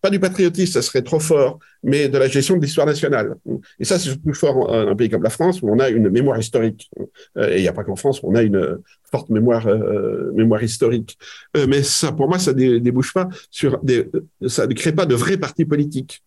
pas 0.00 0.10
du 0.10 0.20
patriotisme, 0.20 0.72
ça 0.72 0.82
serait 0.82 1.02
trop 1.02 1.20
fort, 1.20 1.58
mais 1.82 2.08
de 2.08 2.18
la 2.18 2.28
gestion 2.28 2.56
de 2.56 2.62
l'histoire 2.62 2.86
nationale. 2.86 3.36
Et 3.78 3.84
ça, 3.84 3.98
c'est 3.98 4.20
plus 4.20 4.34
fort 4.34 4.66
dans 4.66 4.88
un 4.88 4.96
pays 4.96 5.08
comme 5.08 5.22
la 5.22 5.30
France, 5.30 5.62
où 5.62 5.70
on 5.70 5.78
a 5.78 5.88
une 5.88 6.08
mémoire 6.10 6.38
historique. 6.38 6.90
Euh, 7.38 7.50
et 7.52 7.56
il 7.56 7.62
n'y 7.62 7.68
a 7.68 7.72
pas 7.72 7.84
qu'en 7.84 7.96
France 7.96 8.22
où 8.22 8.30
on 8.30 8.34
a 8.34 8.42
une 8.42 8.78
forte 9.10 9.30
mémoire, 9.30 9.66
euh, 9.66 10.32
mémoire 10.32 10.62
historique. 10.62 11.18
Euh, 11.56 11.66
mais 11.68 11.82
ça, 11.82 12.12
pour 12.12 12.28
moi, 12.28 12.38
ça 12.38 12.52
ne 12.52 12.78
débouche 12.78 13.12
pas 13.12 13.28
sur 13.50 13.78
des, 13.82 14.08
ça 14.46 14.66
ne 14.66 14.74
crée 14.74 14.92
pas 14.92 15.06
de 15.06 15.14
vrais 15.14 15.36
partis 15.36 15.64
politiques. 15.64 16.22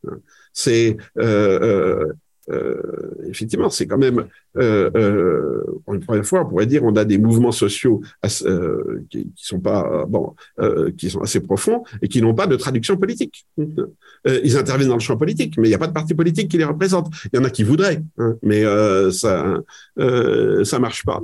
C'est 0.54 0.98
effectivement, 3.28 3.70
c'est 3.70 3.88
quand 3.88 3.98
même, 3.98 4.26
euh, 4.58 4.90
euh, 4.96 5.64
une 5.94 6.00
première 6.00 6.26
fois, 6.26 6.42
on 6.42 6.50
pourrait 6.50 6.66
dire, 6.66 6.84
on 6.84 6.96
a 6.96 7.06
des 7.06 7.18
mouvements 7.18 7.52
sociaux 7.52 8.02
euh, 8.46 9.04
qui, 9.10 9.32
sont 9.36 9.60
pas 9.60 10.06
bon, 10.08 10.36
euh, 10.60 10.92
qui 10.98 11.10
sont 11.10 11.22
assez 11.22 11.40
profonds 11.40 11.84
et 12.02 12.08
qui 12.08 12.22
n'ont 12.22 12.34
pas 12.34 12.48
de 12.48 12.56
traduction 12.56 12.98
politique. 12.98 13.46
ils 14.26 14.58
interviennent 14.58 14.90
dans 14.90 14.96
le 14.96 15.00
champ 15.02 15.18
politique, 15.18 15.56
mais 15.58 15.68
il 15.68 15.72
n'y 15.72 15.76
a 15.76 15.80
pas 15.80 15.88
de 15.88 15.94
parti 15.94 16.14
politique 16.14 16.50
qui 16.50 16.58
les 16.58 16.66
représente. 16.66 17.14
Il 17.32 17.38
y 17.38 17.40
en 17.40 17.46
a 17.46 17.50
qui 17.50 17.64
voudraient, 17.64 18.02
hein, 18.18 18.36
mais 18.42 18.64
ça, 19.12 19.60
ça 20.64 20.80
marche 20.80 21.06
pas. 21.06 21.22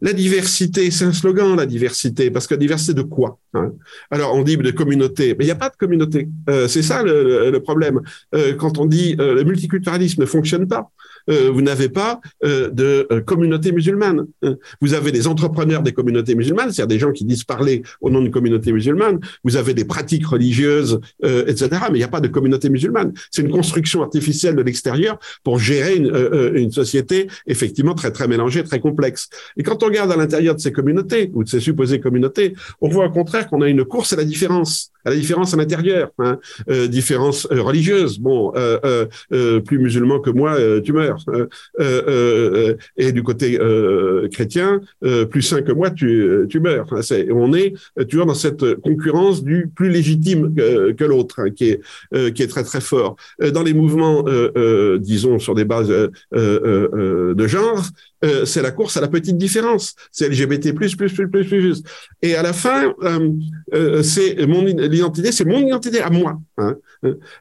La 0.00 0.12
diversité, 0.12 0.90
c'est 0.90 1.04
un 1.04 1.12
slogan, 1.12 1.56
la 1.56 1.66
diversité, 1.66 2.30
parce 2.30 2.46
que 2.46 2.54
diversité 2.54 2.94
de 2.94 3.02
quoi 3.02 3.38
hein? 3.54 3.72
Alors, 4.10 4.34
on 4.34 4.42
dit 4.42 4.56
de 4.56 4.70
communauté, 4.70 5.34
mais 5.38 5.44
il 5.44 5.48
n'y 5.48 5.52
a 5.52 5.56
pas 5.56 5.68
de 5.68 5.76
communauté. 5.76 6.28
Euh, 6.48 6.68
c'est 6.68 6.82
ça 6.82 7.02
le, 7.02 7.50
le 7.50 7.60
problème. 7.60 8.00
Euh, 8.34 8.54
quand 8.54 8.78
on 8.78 8.86
dit 8.86 9.16
euh, 9.20 9.34
le 9.34 9.44
multiculturalisme 9.44 10.22
ne 10.22 10.26
fonctionne 10.26 10.66
pas, 10.66 10.90
euh, 11.28 11.50
vous 11.52 11.62
n'avez 11.62 11.88
pas 11.88 12.20
euh, 12.44 12.70
de 12.70 13.06
euh, 13.10 13.20
communauté 13.20 13.72
musulmane. 13.72 14.26
Vous 14.80 14.94
avez 14.94 15.12
des 15.12 15.26
entrepreneurs 15.26 15.82
des 15.82 15.92
communautés 15.92 16.34
musulmanes, 16.34 16.72
c'est-à-dire 16.72 16.86
des 16.86 16.98
gens 16.98 17.12
qui 17.12 17.24
disent 17.24 17.44
parler 17.44 17.82
au 18.00 18.10
nom 18.10 18.20
d'une 18.20 18.30
communauté 18.30 18.72
musulmane. 18.72 19.20
Vous 19.44 19.56
avez 19.56 19.74
des 19.74 19.84
pratiques 19.84 20.26
religieuses, 20.26 21.00
etc. 21.22 21.68
Mais 21.90 21.96
il 21.96 22.00
n'y 22.00 22.04
a 22.04 22.08
pas 22.08 22.20
de 22.20 22.28
communauté 22.28 22.70
musulmane. 22.70 23.12
C'est 23.30 23.42
une 23.42 23.50
construction 23.50 24.02
artificielle 24.02 24.56
de 24.56 24.62
l'extérieur 24.62 25.18
pour 25.44 25.58
gérer 25.58 25.96
une, 25.96 26.10
une, 26.54 26.70
société 26.70 27.28
effectivement 27.46 27.94
très 27.94 28.12
très 28.12 28.28
mélangée, 28.28 28.62
très 28.62 28.80
complexe. 28.80 29.28
Et 29.56 29.62
quand 29.62 29.82
on 29.82 29.86
regarde 29.86 30.12
à 30.12 30.16
l'intérieur 30.16 30.54
de 30.54 30.60
ces 30.60 30.72
communautés 30.72 31.30
ou 31.34 31.44
de 31.44 31.48
ces 31.48 31.60
supposées 31.60 32.00
communautés, 32.00 32.54
on 32.80 32.88
voit 32.88 33.06
au 33.06 33.10
contraire 33.10 33.48
qu'on 33.48 33.62
a 33.62 33.68
une 33.68 33.84
course 33.84 34.12
à 34.12 34.16
la 34.16 34.24
différence 34.24 34.92
à 35.04 35.10
la 35.10 35.16
différence 35.16 35.54
à 35.54 35.56
l'intérieur, 35.56 36.10
hein, 36.18 36.38
euh, 36.68 36.86
différence 36.86 37.46
euh, 37.50 37.62
religieuse. 37.62 38.18
Bon, 38.18 38.52
euh, 38.56 39.06
euh, 39.32 39.60
plus 39.60 39.78
musulman 39.78 40.20
que 40.20 40.30
moi, 40.30 40.56
tu 40.84 40.92
meurs. 40.92 41.24
et 42.96 43.12
du 43.12 43.22
côté 43.22 43.58
chrétien, 44.32 44.80
plus 45.30 45.42
saint 45.42 45.62
que 45.62 45.72
moi, 45.72 45.90
tu, 45.90 46.46
tu 46.48 46.60
meurs. 46.60 46.86
on 47.30 47.54
est 47.54 47.74
toujours 48.08 48.26
dans 48.26 48.34
cette 48.34 48.74
concurrence 48.76 49.42
du 49.42 49.70
plus 49.74 49.90
légitime 49.90 50.54
que, 50.54 50.92
que 50.92 51.04
l'autre, 51.04 51.40
hein, 51.40 51.50
qui 51.50 51.70
est 51.70 51.80
qui 52.32 52.42
est 52.42 52.48
très 52.48 52.64
très 52.64 52.80
fort. 52.80 53.16
Dans 53.52 53.62
les 53.62 53.74
mouvements, 53.74 54.24
disons 54.98 55.38
sur 55.38 55.54
des 55.54 55.64
bases 55.64 55.92
de 56.32 57.46
genre, 57.46 57.82
c'est 58.44 58.62
la 58.62 58.70
course 58.70 58.96
à 58.96 59.00
la 59.00 59.08
petite 59.08 59.38
différence. 59.38 59.94
C'est 60.12 60.28
LGBT 60.28 60.74
plus 60.74 60.94
plus 60.94 61.12
plus 61.12 61.28
plus 61.28 61.46
plus. 61.46 61.82
Et 62.22 62.34
à 62.34 62.42
la 62.42 62.52
fin, 62.52 62.94
c'est 64.02 64.46
mon 64.46 64.64
l'identité, 64.64 65.32
c'est 65.32 65.44
mon 65.44 65.58
identité 65.58 66.00
à 66.00 66.10
moi. 66.10 66.38
Hein. 66.58 66.76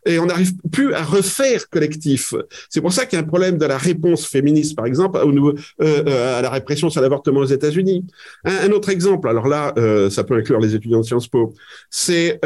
Et 0.05 0.19
on 0.19 0.25
n'arrive 0.25 0.53
plus 0.71 0.93
à 0.93 1.03
refaire 1.03 1.69
collectif. 1.69 2.33
C'est 2.69 2.81
pour 2.81 2.93
ça 2.93 3.05
qu'il 3.05 3.17
y 3.17 3.21
a 3.21 3.25
un 3.25 3.27
problème 3.27 3.57
de 3.57 3.65
la 3.65 3.77
réponse 3.77 4.25
féministe, 4.25 4.75
par 4.75 4.85
exemple, 4.85 5.19
au 5.19 5.31
niveau, 5.31 5.51
euh, 5.51 6.03
euh, 6.07 6.39
à 6.39 6.41
la 6.41 6.49
répression 6.49 6.89
sur 6.89 7.01
l'avortement 7.01 7.41
aux 7.41 7.45
États-Unis. 7.45 8.05
Un, 8.45 8.71
autre 8.71 8.89
exemple, 8.89 9.27
alors 9.27 9.47
là, 9.47 9.73
euh, 9.77 10.09
ça 10.09 10.23
peut 10.23 10.35
inclure 10.35 10.59
les 10.59 10.75
étudiants 10.75 10.99
de 10.99 11.05
Sciences 11.05 11.27
Po, 11.27 11.53
c'est 11.89 12.39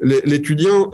l'étudiant, 0.00 0.90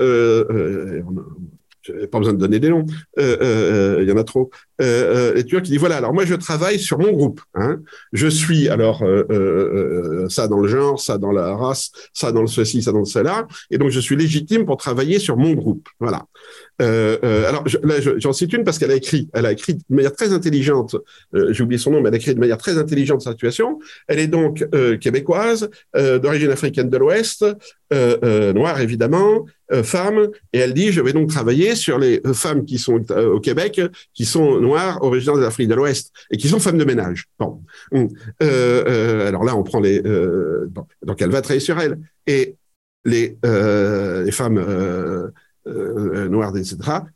pas 2.10 2.18
besoin 2.18 2.34
de 2.34 2.38
donner 2.38 2.59
des 2.59 2.68
noms, 2.68 2.86
il 3.18 4.04
y 4.06 4.12
en 4.12 4.16
a 4.16 4.24
trop, 4.24 4.50
euh, 4.82 5.34
l'étudiant 5.34 5.60
qui 5.60 5.70
dit 5.70 5.76
voilà, 5.76 5.96
alors 5.96 6.12
moi 6.12 6.24
je 6.24 6.34
travaille 6.34 6.78
sur 6.78 6.98
mon 6.98 7.12
groupe. 7.12 7.40
Hein. 7.54 7.80
Je 8.12 8.26
suis 8.26 8.68
alors 8.68 9.02
euh, 9.02 9.24
euh, 9.30 10.28
ça 10.28 10.48
dans 10.48 10.59
le 10.59 10.68
genre, 10.68 11.00
ça 11.00 11.18
dans 11.18 11.30
la 11.30 11.54
race, 11.54 11.92
ça 12.12 12.32
dans 12.32 12.40
le 12.40 12.46
ceci, 12.46 12.82
ça 12.82 12.92
dans 12.92 13.00
le 13.00 13.04
cela, 13.04 13.46
et 13.70 13.78
donc 13.78 13.90
je 13.90 14.00
suis 14.00 14.16
légitime 14.16 14.64
pour 14.64 14.76
travailler 14.76 15.18
sur 15.18 15.36
mon 15.36 15.52
groupe. 15.52 15.88
Voilà. 16.00 16.24
Alors 16.81 17.65
là, 17.82 17.94
j'en 18.19 18.32
cite 18.32 18.53
une 18.53 18.65
parce 18.65 18.78
qu'elle 18.78 18.90
a 18.90 18.97
écrit, 18.97 19.28
elle 19.32 19.47
a 19.47 19.53
écrit 19.53 19.74
de 19.74 19.82
manière 19.89 20.12
très 20.12 20.32
intelligente. 20.32 20.97
J'ai 21.32 21.62
oublié 21.62 21.78
son 21.78 21.93
nom, 21.93 22.01
mais 22.01 22.09
elle 22.09 22.15
a 22.15 22.19
écrit 22.19 22.35
de 22.35 22.40
manière 22.40 22.59
très 22.59 22.78
intelligente 22.78 23.23
sa 23.23 23.32
situation. 23.32 23.78
Elle 24.09 24.19
est 24.19 24.27
donc 24.27 24.65
québécoise, 25.01 25.70
d'origine 25.94 26.51
africaine 26.51 26.90
de 26.90 26.97
l'Ouest, 26.97 27.44
noire 27.90 28.81
évidemment, 28.81 29.47
femme, 29.85 30.28
et 30.53 30.59
elle 30.59 30.74
dit 30.74 30.93
je 30.93 31.01
vais 31.01 31.12
donc 31.12 31.28
travailler 31.28 31.74
sur 31.77 31.99
les 31.99 32.20
femmes 32.35 32.65
qui 32.65 32.78
sont 32.78 33.11
au 33.12 33.40
Québec, 33.40 33.81
qui 34.15 34.24
sont 34.24 34.61
noirs 34.61 35.03
originaires 35.03 35.36
de 35.36 35.43
l'Afrique 35.43 35.69
de 35.69 35.74
l'Ouest 35.74 36.12
et 36.31 36.36
qui 36.36 36.49
sont 36.49 36.59
femmes 36.59 36.78
de 36.78 36.85
ménage. 36.85 37.27
Bon. 37.39 37.62
Hum. 37.93 38.09
Euh, 38.43 38.85
euh, 38.86 39.28
alors 39.28 39.44
là, 39.44 39.57
on 39.57 39.62
prend 39.62 39.81
les. 39.81 40.03
Euh, 40.05 40.70
donc, 41.03 41.20
elle 41.20 41.31
va 41.31 41.43
travailler 41.43 41.61
sur 41.61 41.78
elle. 41.78 41.99
Et 42.27 42.57
les 43.05 43.36
femmes 44.31 45.32
noires, 45.66 46.56
etc., 46.56 47.06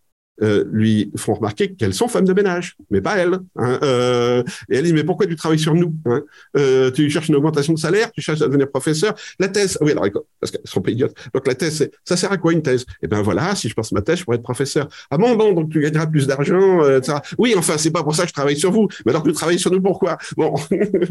euh, 0.42 0.64
lui 0.70 1.10
font 1.16 1.34
remarquer 1.34 1.72
qu'elles 1.72 1.94
sont 1.94 2.08
femmes 2.08 2.26
de 2.26 2.32
ménage, 2.34 2.76
mais 2.90 3.00
pas 3.00 3.16
elles. 3.16 3.38
Hein. 3.56 3.78
Euh, 3.82 4.42
et 4.70 4.76
elle 4.76 4.84
dit, 4.84 4.92
mais 4.92 5.04
pourquoi 5.04 5.26
tu 5.26 5.34
travailles 5.34 5.58
sur 5.58 5.74
nous 5.74 5.94
hein 6.04 6.22
euh, 6.58 6.90
Tu 6.90 7.08
cherches 7.08 7.28
une 7.28 7.36
augmentation 7.36 7.72
de 7.72 7.78
salaire, 7.78 8.12
tu 8.12 8.20
cherches 8.20 8.42
à 8.42 8.46
devenir 8.46 8.68
professeur. 8.68 9.14
La 9.38 9.48
thèse, 9.48 9.78
oui, 9.80 9.92
alors, 9.92 10.06
parce 10.38 10.50
qu'elles 10.50 10.60
sont 10.64 10.82
pas 10.82 10.90
idiotes. 10.90 11.14
Donc 11.32 11.46
la 11.46 11.54
thèse, 11.54 11.88
ça 12.04 12.16
sert 12.16 12.30
à 12.32 12.36
quoi 12.36 12.52
une 12.52 12.62
thèse? 12.62 12.84
Eh 13.02 13.06
ben 13.06 13.22
voilà, 13.22 13.54
si 13.54 13.68
je 13.70 13.74
passe 13.74 13.92
ma 13.92 14.02
thèse, 14.02 14.18
je 14.18 14.24
pourrais 14.24 14.36
être 14.36 14.42
professeur. 14.42 14.88
Ah 15.10 15.16
bon, 15.16 15.36
bon, 15.36 15.52
donc 15.52 15.70
tu 15.70 15.80
gagneras 15.80 16.06
plus 16.06 16.26
d'argent, 16.26 16.86
etc. 16.86 17.18
Oui, 17.38 17.54
enfin, 17.56 17.78
c'est 17.78 17.90
pas 17.90 18.02
pour 18.02 18.14
ça 18.14 18.24
que 18.24 18.28
je 18.28 18.34
travaille 18.34 18.58
sur 18.58 18.72
vous. 18.72 18.88
Mais 19.06 19.12
alors 19.12 19.22
tu 19.22 19.32
travailles 19.32 19.58
sur 19.58 19.70
nous, 19.70 19.80
pourquoi? 19.80 20.18
Bon, 20.36 20.54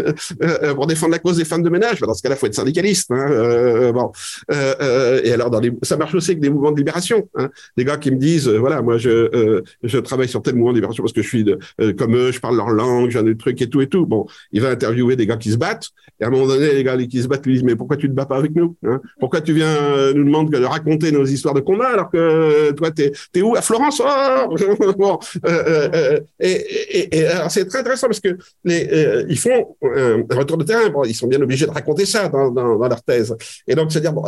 pour 0.76 0.88
défendre 0.88 1.14
la 1.14 1.20
cause 1.20 1.38
des 1.38 1.46
femmes 1.46 1.64
de 1.64 1.70
ménage, 1.70 2.00
ben, 2.00 2.08
dans 2.08 2.14
ce 2.14 2.22
cas-là, 2.22 2.36
faut 2.36 2.46
être 2.46 2.54
syndicaliste. 2.54 3.10
Hein, 3.10 3.92
bon, 3.92 4.12
et 4.52 5.32
alors 5.32 5.50
dans 5.50 5.60
les, 5.60 5.72
ça 5.82 5.98
marche 5.98 6.14
aussi 6.14 6.32
avec 6.32 6.42
des 6.42 6.50
mouvements 6.50 6.72
de 6.72 6.78
libération. 6.78 7.28
Des 7.76 7.86
gars 7.86 7.98
qui 7.98 8.12
me 8.12 8.18
disent, 8.18 8.48
voilà, 8.48 8.84
moi 8.84 8.98
je 8.98 9.15
euh, 9.16 9.62
je 9.84 9.98
travaille 9.98 10.28
sur 10.28 10.42
tel 10.42 10.56
mouvement 10.56 10.72
de 10.72 10.78
libération 10.78 11.04
parce 11.04 11.14
que 11.14 11.22
je 11.22 11.28
suis 11.28 11.46
euh, 11.82 11.94
comme 11.94 12.16
eux, 12.16 12.32
je 12.32 12.40
parle 12.40 12.56
leur 12.56 12.70
langue, 12.70 13.10
j'ai 13.10 13.24
des 13.24 13.38
trucs 13.38 13.62
et 13.62 13.70
tout 13.70 13.82
et 13.82 13.88
tout. 13.88 14.06
Bon, 14.06 14.26
il 14.52 14.62
va 14.62 14.70
interviewer 14.70 15.16
des 15.16 15.26
gars 15.26 15.38
qui 15.38 15.52
se 15.52 15.58
battent. 15.58 15.90
Et 16.20 16.24
à 16.24 16.28
un 16.28 16.32
moment 16.32 16.48
donné, 16.48 16.74
les 16.74 16.84
gars 16.84 16.98
qui 16.98 17.22
se 17.22 17.28
battent 17.28 17.46
lui 17.46 17.54
disent 17.54 17.64
mais 17.64 17.76
pourquoi 17.76 17.98
tu 17.98 18.08
te 18.08 18.14
bats 18.14 18.26
pas 18.26 18.38
avec 18.38 18.56
nous 18.56 18.76
hein? 18.86 19.02
Pourquoi 19.20 19.42
tu 19.42 19.54
viens 19.54 19.76
euh, 19.76 20.14
nous 20.14 20.24
demander 20.24 20.60
de 20.60 20.66
raconter 20.66 21.12
nos 21.12 21.26
histoires 21.26 21.54
de 21.54 21.60
combat 21.60 21.90
alors 21.90 22.10
que 22.10 22.72
toi 22.72 22.92
t'es 22.92 23.12
es 23.34 23.42
où? 23.42 23.56
À 23.56 23.62
Florence 23.62 24.02
oh 24.04 24.56
bon, 24.98 25.20
et, 26.40 27.18
et, 27.18 27.28
c'est 27.50 27.66
très 27.68 27.80
intéressant 27.80 28.08
parce 28.08 28.20
que 28.20 28.38
ils 28.66 29.40
font 29.40 29.76
un 29.84 30.36
retour 30.36 30.58
de 30.58 30.64
terrain. 30.64 30.92
Ils 31.06 31.16
sont 31.16 31.28
bien 31.28 31.42
obligés 31.42 31.66
de 31.66 31.72
raconter 31.72 32.06
ça 32.06 32.30
dans, 32.30 32.52
leur 32.52 33.04
thèse. 33.04 33.36
Et 33.68 33.76
donc 33.76 33.92
c'est 33.92 34.00
à 34.00 34.02
dire 34.02 34.14
bon, 34.14 34.24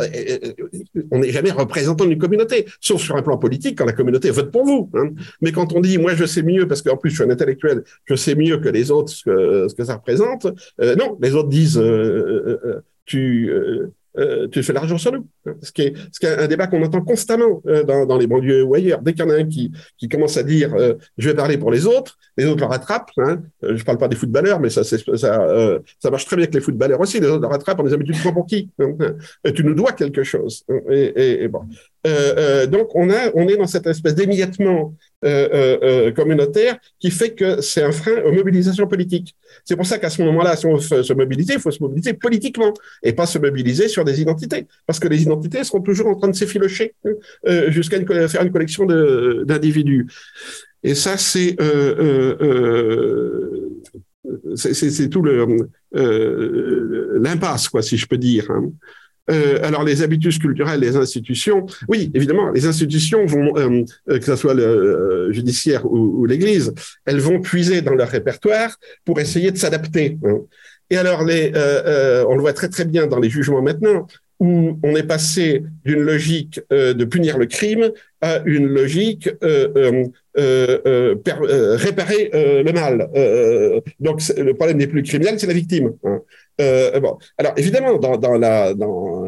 on 1.10 1.18
n'est 1.18 1.30
jamais 1.30 1.50
représentant 1.50 2.04
d'une 2.04 2.18
communauté, 2.18 2.66
sauf 2.80 3.00
sur 3.00 3.16
un 3.16 3.22
plan 3.22 3.38
politique 3.38 3.78
quand 3.78 3.84
la 3.84 3.92
communauté 3.92 4.30
vote 4.30 4.50
pour 4.50 4.64
vous. 4.64 4.77
Hein. 4.94 5.10
Mais 5.40 5.52
quand 5.52 5.72
on 5.72 5.80
dit, 5.80 5.98
moi, 5.98 6.14
je 6.14 6.24
sais 6.24 6.42
mieux, 6.42 6.66
parce 6.68 6.82
qu'en 6.82 6.96
plus, 6.96 7.10
je 7.10 7.16
suis 7.16 7.24
un 7.24 7.30
intellectuel, 7.30 7.84
je 8.04 8.14
sais 8.14 8.34
mieux 8.34 8.58
que 8.58 8.68
les 8.68 8.90
autres 8.90 9.10
ce 9.10 9.74
que, 9.74 9.84
ça 9.84 9.96
représente, 9.96 10.46
euh, 10.80 10.94
non, 10.96 11.18
les 11.20 11.34
autres 11.34 11.48
disent, 11.48 11.78
euh, 11.78 12.58
euh, 12.64 12.80
tu, 13.04 13.50
tu 14.52 14.62
fais 14.62 14.72
l'argent 14.72 14.98
sur 14.98 15.12
nous. 15.12 15.26
Ce 15.62 15.72
qui 15.72 15.82
est, 15.82 15.94
un 16.24 16.46
débat 16.46 16.66
qu'on 16.66 16.82
entend 16.82 17.00
constamment 17.00 17.62
euh, 17.66 17.82
dans, 17.84 18.18
les 18.18 18.26
banlieues 18.26 18.62
ou 18.62 18.74
ailleurs. 18.74 19.00
Dès 19.02 19.12
qu'il 19.12 19.24
y 19.24 19.26
en 19.26 19.30
a 19.30 19.36
un 19.36 19.46
qui, 19.46 19.72
commence 20.10 20.36
à 20.36 20.42
dire 20.42 20.74
euh, 20.74 20.94
je 21.16 21.28
vais 21.28 21.34
parler 21.34 21.58
pour 21.58 21.70
les 21.70 21.86
autres, 21.86 22.18
les 22.36 22.46
autres 22.46 22.60
le 22.60 22.66
rattrapent. 22.66 23.10
Hein. 23.18 23.42
Je 23.62 23.82
parle 23.84 23.98
pas 23.98 24.08
des 24.08 24.16
footballeurs, 24.16 24.60
mais 24.60 24.70
ça, 24.70 24.82
marche 26.10 26.26
très 26.26 26.36
bien 26.36 26.44
avec 26.44 26.54
les 26.54 26.60
footballeurs 26.60 27.00
aussi. 27.00 27.20
Les 27.20 27.26
autres 27.26 27.42
le 27.42 27.48
rattrapent 27.48 27.80
en 27.80 27.84
disant 27.84 27.96
mais 27.98 28.04
tu 28.04 28.12
te 28.12 28.20
prends 28.20 28.32
pour 28.32 28.46
qui? 28.46 28.70
Tu 29.54 29.64
nous 29.64 29.74
dois 29.74 29.92
quelque 29.92 30.22
chose. 30.22 30.64
Et, 30.90 31.48
donc 32.68 32.94
on 32.94 33.08
on 33.34 33.48
est 33.48 33.56
dans 33.56 33.66
cette 33.66 33.86
espèce 33.86 34.14
d'émiettement 34.14 34.94
communautaire 36.14 36.78
qui 36.98 37.10
fait 37.10 37.30
que 37.30 37.60
c'est 37.60 37.82
un 37.82 37.92
frein 37.92 38.22
aux 38.24 38.32
mobilisations 38.32 38.86
politiques. 38.86 39.34
C'est 39.64 39.76
pour 39.76 39.86
ça 39.86 39.98
qu'à 39.98 40.10
ce 40.10 40.22
moment-là, 40.22 40.56
si 40.56 40.66
on 40.66 40.76
veut 40.76 41.02
se 41.02 41.12
mobiliser, 41.12 41.54
il 41.54 41.60
faut 41.60 41.70
se 41.70 41.82
mobiliser 41.82 42.14
politiquement 42.14 42.72
et 43.02 43.12
pas 43.12 43.26
se 43.26 43.38
mobiliser 43.38 43.88
sur 43.88 44.04
des 44.04 44.20
identités, 44.20 44.66
parce 44.86 44.98
que 44.98 45.08
les 45.08 45.22
identités 45.22 45.47
seront 45.62 45.80
toujours 45.80 46.08
en 46.08 46.14
train 46.14 46.28
de 46.28 46.36
s'effilocher 46.36 46.94
euh, 47.46 47.70
jusqu'à 47.70 47.98
faire 48.28 48.42
une 48.42 48.52
collection 48.52 48.86
d'individus? 48.86 50.06
Et 50.82 50.94
ça, 50.94 51.16
c'est 51.16 51.56
euh, 51.60 52.36
euh, 52.40 53.68
c'est 54.54 55.08
tout 55.08 55.22
l'impasse, 55.92 57.68
quoi, 57.68 57.82
si 57.82 57.96
je 57.96 58.06
peux 58.06 58.18
dire. 58.18 58.50
Hein. 58.50 58.70
alors 59.62 59.84
les 59.84 60.02
habitudes 60.02 60.38
culturelles, 60.38 60.80
les 60.80 60.96
institutions, 60.96 61.66
oui, 61.88 62.10
évidemment, 62.14 62.50
les 62.50 62.66
institutions 62.66 63.24
vont, 63.26 63.54
que 64.06 64.24
ce 64.24 64.36
soit 64.36 64.54
le 64.54 65.28
judiciaire 65.32 65.90
ou, 65.90 66.26
l'Église, 66.26 66.74
elles 67.06 67.20
vont 67.20 67.40
puiser 67.40 67.80
dans 67.82 67.94
leur 67.94 68.08
répertoire 68.08 68.76
pour 69.04 69.18
essayer 69.20 69.50
de 69.50 69.56
s'adapter. 69.56 70.18
Hein. 70.24 70.40
Et 70.90 70.96
alors, 70.96 71.24
les, 71.24 71.52
euh, 71.54 71.82
euh, 71.86 72.24
on 72.28 72.34
le 72.34 72.40
voit 72.40 72.52
très 72.52 72.68
très 72.68 72.84
bien 72.84 73.06
dans 73.06 73.18
les 73.18 73.28
jugements 73.28 73.62
maintenant, 73.62 74.06
où 74.40 74.78
on 74.82 74.94
est 74.94 75.06
passé 75.06 75.64
d'une 75.84 76.00
logique 76.00 76.60
euh, 76.72 76.94
de 76.94 77.04
punir 77.04 77.38
le 77.38 77.46
crime 77.46 77.90
à 78.20 78.40
une 78.44 78.66
logique 78.66 79.28
euh, 79.42 80.04
euh, 80.38 81.16
réparer 81.76 82.30
le 82.32 82.72
mal. 82.72 83.08
donc 84.00 84.20
le 84.36 84.52
problème 84.52 84.76
n'est 84.76 84.86
plus 84.86 85.00
le 85.00 85.06
criminel, 85.06 85.38
c'est 85.38 85.46
la 85.46 85.54
victime. 85.54 85.92
Hein. 86.04 86.20
bon, 87.00 87.18
alors 87.36 87.52
évidemment, 87.56 87.98
dans, 87.98 88.16
dans, 88.16 88.38
la, 88.38 88.74
dans 88.74 89.26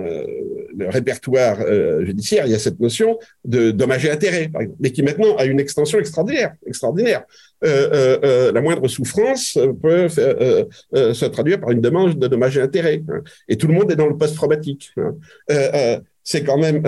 le 0.77 0.89
répertoire 0.89 1.59
judiciaire, 2.05 2.47
il 2.47 2.53
y 2.53 2.55
a 2.55 2.59
cette 2.59 2.81
notion 2.81 3.19
de 3.45 3.71
dommage 3.71 4.05
et 4.05 4.11
intérêt, 4.11 4.49
par 4.49 4.63
exemple, 4.63 4.79
mais 4.81 4.91
qui 4.91 5.03
maintenant 5.03 5.37
a 5.37 5.45
une 5.45 5.61
extension 5.61 5.99
extraordinaire, 5.99 6.55
extraordinaire. 6.67 7.25
Euh, 7.63 7.91
euh, 7.93 8.19
euh, 8.25 8.53
la 8.53 8.61
moindre 8.61 8.89
souffrance 8.89 9.59
peut 9.83 10.09
se 10.09 11.25
traduire 11.27 11.61
par 11.61 11.71
une 11.71 11.81
demande 11.81 12.19
de 12.19 12.27
dommages 12.27 12.57
et 12.57 12.63
intérêts. 12.63 13.03
Hein. 13.09 13.21
Et 13.49 13.57
tout 13.57 13.67
le 13.67 13.75
monde 13.75 13.91
est 13.93 13.97
dans 13.97 14.09
le 14.09 14.17
post-traumatique. 14.17 14.93
Hein. 14.97 16.01
c'est 16.23 16.45
quand 16.45 16.59
même 16.59 16.83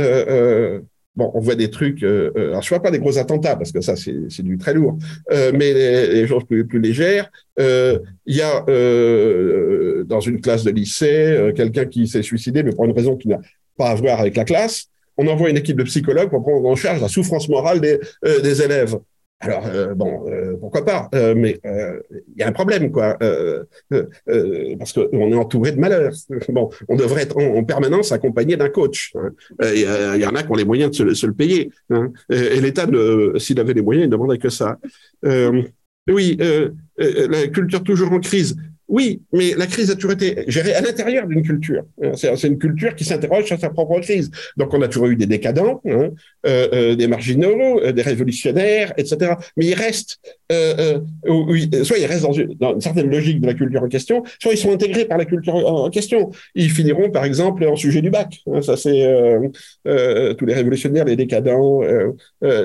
Bon, 1.15 1.31
on 1.35 1.41
voit 1.41 1.57
des 1.57 1.71
trucs. 1.71 2.03
Euh, 2.03 2.31
alors, 2.35 2.63
je 2.63 2.71
vois 2.71 2.81
pas 2.81 2.91
des 2.91 2.99
gros 2.99 3.19
attentats 3.19 3.57
parce 3.57 3.71
que 3.71 3.83
ça, 3.83 3.97
c'est 3.97 4.43
du 4.43 4.57
très 4.57 4.73
lourd. 4.73 4.97
Euh, 5.31 5.53
mais 5.55 5.75
les, 5.75 6.27
choses 6.27 6.45
plus, 6.45 6.67
plus 6.67 6.81
légères. 6.81 7.31
Il 7.59 8.01
y 8.27 8.41
a 8.41 8.65
dans 10.05 10.21
une 10.21 10.41
classe 10.41 10.65
de 10.65 10.71
lycée 10.71 11.53
quelqu'un 11.55 11.85
qui 11.85 12.07
s'est 12.09 12.23
suicidé, 12.23 12.63
mais 12.63 12.73
pour 12.73 12.87
une 12.87 12.93
raison 12.93 13.17
qui 13.17 13.29
n'a 13.29 13.41
pas 13.77 13.91
à 13.91 13.95
voir 13.95 14.21
avec 14.21 14.37
la 14.37 14.45
classe. 14.45 14.87
On 15.17 15.27
envoie 15.27 15.51
une 15.51 15.59
équipe 15.59 15.77
de 15.77 15.85
psychologues 15.85 16.31
pour 16.31 16.43
prendre 16.43 16.67
en 16.67 16.75
charge 16.75 17.01
la 17.01 17.09
souffrance 17.09 17.49
morale 17.49 17.81
des, 17.81 17.99
des 18.23 18.63
élèves. 18.63 18.97
Alors 19.43 19.67
euh, 19.67 19.95
bon, 19.95 20.25
euh, 20.29 20.57
pourquoi 20.57 20.85
pas 20.85 21.11
euh, 21.17 21.35
Mais 21.37 21.61
il 21.65 22.39
y 22.39 22.43
a 22.43 22.49
un 22.49 22.53
problème, 22.53 22.93
quoi, 22.93 23.19
parce 24.79 24.93
qu'on 24.93 25.33
est 25.33 25.37
entouré 25.37 25.73
de 25.73 25.81
malheurs. 25.81 26.15
Bon, 26.49 26.71
on 26.89 26.97
devrait 26.97 27.23
être 27.23 27.39
en, 27.39 27.65
permanence 27.65 28.13
accompagné 28.13 28.57
d'un 28.57 28.69
coach. 28.69 29.13
Hein. 29.17 29.31
Il 29.75 30.21
y, 30.21 30.27
en 30.27 30.35
a 30.35 30.43
qui 30.43 30.51
ont 30.51 30.55
les 30.55 30.65
moyens 30.65 30.97
de 30.97 31.15
se, 31.15 31.27
le 31.27 31.33
payer. 31.33 31.71
Hein. 31.91 32.13
Et, 32.31 32.61
l'État, 32.61 32.87
s'il 33.39 33.59
avait 33.59 33.73
les 33.73 33.81
moyens, 33.81 34.05
il 34.05 34.09
ne 34.09 34.13
demanderait 34.13 34.39
que 34.39 34.51
ça. 34.51 34.79
oui, 36.09 36.39
la 36.99 37.47
culture 37.49 37.83
toujours 37.83 38.13
en 38.13 38.21
crise. 38.21 38.57
Oui, 38.93 39.23
mais 39.33 39.55
la 39.57 39.67
crise 39.67 39.91
a 39.91 39.95
toujours 39.95 40.13
été 40.13 40.45
gérée 40.49 40.75
à 40.75 40.83
l'intérieur 40.83 41.27
d'une 41.27 41.43
culture. 41.43 41.83
Hein, 42.03 42.13
c'est 42.15 42.47
une 42.47 42.59
culture 42.59 42.95
qui 42.95 43.07
s'interroge 43.07 43.47
sur 43.47 43.59
sa 43.59 43.71
propre 43.71 43.99
crise. 44.01 44.31
Donc, 44.59 44.75
on 44.75 44.83
a 44.83 44.89
toujours 44.89 45.07
eu 45.07 45.17
des 45.17 45.25
décadents, 45.25 45.81
hein, 45.87 46.11
euh, 46.45 46.69
euh, 46.75 46.95
des 46.95 47.07
marginaux, 47.07 47.81
euh, 47.81 47.93
des 47.93 48.03
révolutionnaires, 48.03 48.93
etc. 48.99 49.33
Mais 49.57 49.65
ils 50.53 51.69
restent, 51.71 51.85
soit 51.85 51.99
ils 51.99 52.07
restent 52.07 52.23
dans 52.23 52.33
une, 52.33 52.81
certaine 52.81 53.11
logique 53.11 53.41
de 53.41 53.47
la 53.47 53.55
culture 53.55 53.83
en 53.83 53.89
question, 53.89 54.23
soit 54.41 54.53
ils 54.53 54.59
sont 54.59 54.73
intégrés 54.73 55.05
par 55.05 55.19
la 55.19 55.25
culture 55.25 55.55
en, 55.55 55.91
question. 55.91 56.31
Ils 56.55 56.71
finiront, 56.71 57.11
par 57.11 57.25
exemple, 57.25 57.65
en 57.65 57.77
sujet 57.77 58.03
du 58.03 58.11
bac. 58.11 58.41
Hein, 58.47 58.63
ça, 58.63 58.77
c'est 58.77 59.03
tous 59.85 60.47
les 60.47 60.55
révolutionnaires, 60.55 61.05
les 61.05 61.17
décadents. 61.17 61.81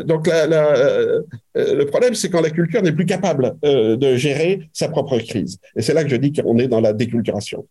donc, 0.05 0.27
le 0.27 1.83
problème, 1.85 2.13
c'est 2.13 2.29
quand 2.29 2.41
la 2.41 2.49
culture 2.49 2.81
n'est 2.81 2.91
plus 2.91 3.05
capable 3.05 3.55
de 3.63 4.15
gérer 4.15 4.69
sa 4.73 4.87
propre 4.89 5.17
crise. 5.19 5.59
Et 5.75 5.81
c'est 5.81 5.93
là 5.93 6.03
que 6.03 6.09
je 6.09 6.15
dis 6.15 6.33
qu'on 6.33 6.57
est 6.57 6.67
dans 6.67 6.81
la 6.81 6.93
déculturation. 6.93 7.65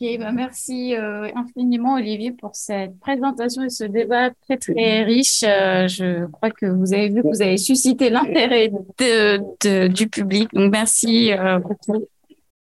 Ben 0.00 0.30
merci 0.32 0.94
euh, 0.94 1.28
infiniment 1.34 1.94
Olivier 1.94 2.30
pour 2.30 2.54
cette 2.54 2.96
présentation 3.00 3.64
et 3.64 3.70
ce 3.70 3.82
débat 3.82 4.30
très 4.46 4.56
très 4.56 5.02
riche. 5.02 5.42
Euh, 5.42 5.88
je 5.88 6.26
crois 6.26 6.52
que 6.52 6.66
vous 6.66 6.94
avez 6.94 7.08
vu 7.08 7.20
que 7.20 7.26
vous 7.26 7.42
avez 7.42 7.56
suscité 7.56 8.08
l'intérêt 8.08 8.70
de, 8.70 9.88
du 9.88 10.08
public. 10.08 10.48
Donc 10.52 10.70
merci 10.70 11.32
euh, 11.32 11.58
beaucoup. 11.58 12.04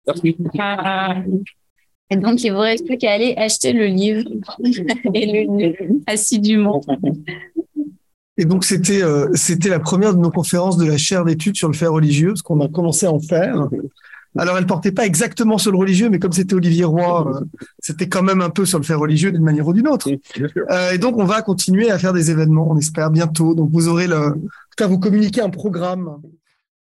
Merci. 0.07 0.37
et 2.11 2.17
donc 2.17 2.45
il 2.45 2.53
vous 2.53 2.61
reste 2.61 2.87
plus 2.87 2.99
qu'à 2.99 3.15
aller 3.15 3.35
acheter 3.37 3.73
le 3.73 3.87
livre 3.87 4.23
et 5.15 5.27
le 5.27 6.03
assidûment. 6.07 6.83
Et 8.37 8.45
donc 8.45 8.65
c'était 8.65 9.03
c'était 9.35 9.71
la 9.71 9.81
première 9.81 10.15
de 10.15 10.21
nos 10.21 10.31
conférences 10.31 10.77
de 10.77 10.87
la 10.87 10.99
chaire 10.99 11.25
d'études 11.25 11.57
sur 11.57 11.67
le 11.67 11.75
fait 11.75 11.87
religieux, 11.89 12.29
parce 12.29 12.43
qu'on 12.43 12.61
a 12.61 12.69
commencé 12.69 13.07
à 13.07 13.13
en 13.13 13.19
faire. 13.19 13.69
Alors, 14.37 14.59
elle 14.59 14.67
portait 14.67 14.93
pas 14.93 15.07
exactement 15.07 15.59
sur 15.59 15.71
le 15.71 15.79
religieux, 15.79 16.09
mais 16.11 16.19
comme 16.19 16.33
c'était 16.33 16.55
Olivier 16.55 16.85
Roy, 16.85 17.29
euh, 17.29 17.41
c'était 17.79 18.09
quand 18.09 18.23
même 18.23 18.41
un 18.41 18.51
peu 18.51 18.65
sur 18.65 18.79
le 18.79 18.85
fait 18.85 18.95
religieux 18.95 19.31
d'une 19.31 19.43
manière 19.43 19.67
ou 19.69 19.73
d'une 19.73 19.89
autre. 19.89 20.11
Euh, 20.11 20.93
et 20.93 20.99
donc, 20.99 21.19
on 21.19 21.25
va 21.25 21.43
continuer 21.43 21.91
à 21.91 21.99
faire 21.99 22.13
des 22.13 22.31
événements, 22.31 22.69
on 22.71 22.77
espère 22.77 23.11
bientôt. 23.11 23.55
Donc, 23.55 23.71
vous 23.73 23.89
aurez 23.89 24.07
le, 24.07 24.35
vous 24.81 24.99
communiquer 24.99 25.41
un 25.41 25.51
programme 25.51 26.19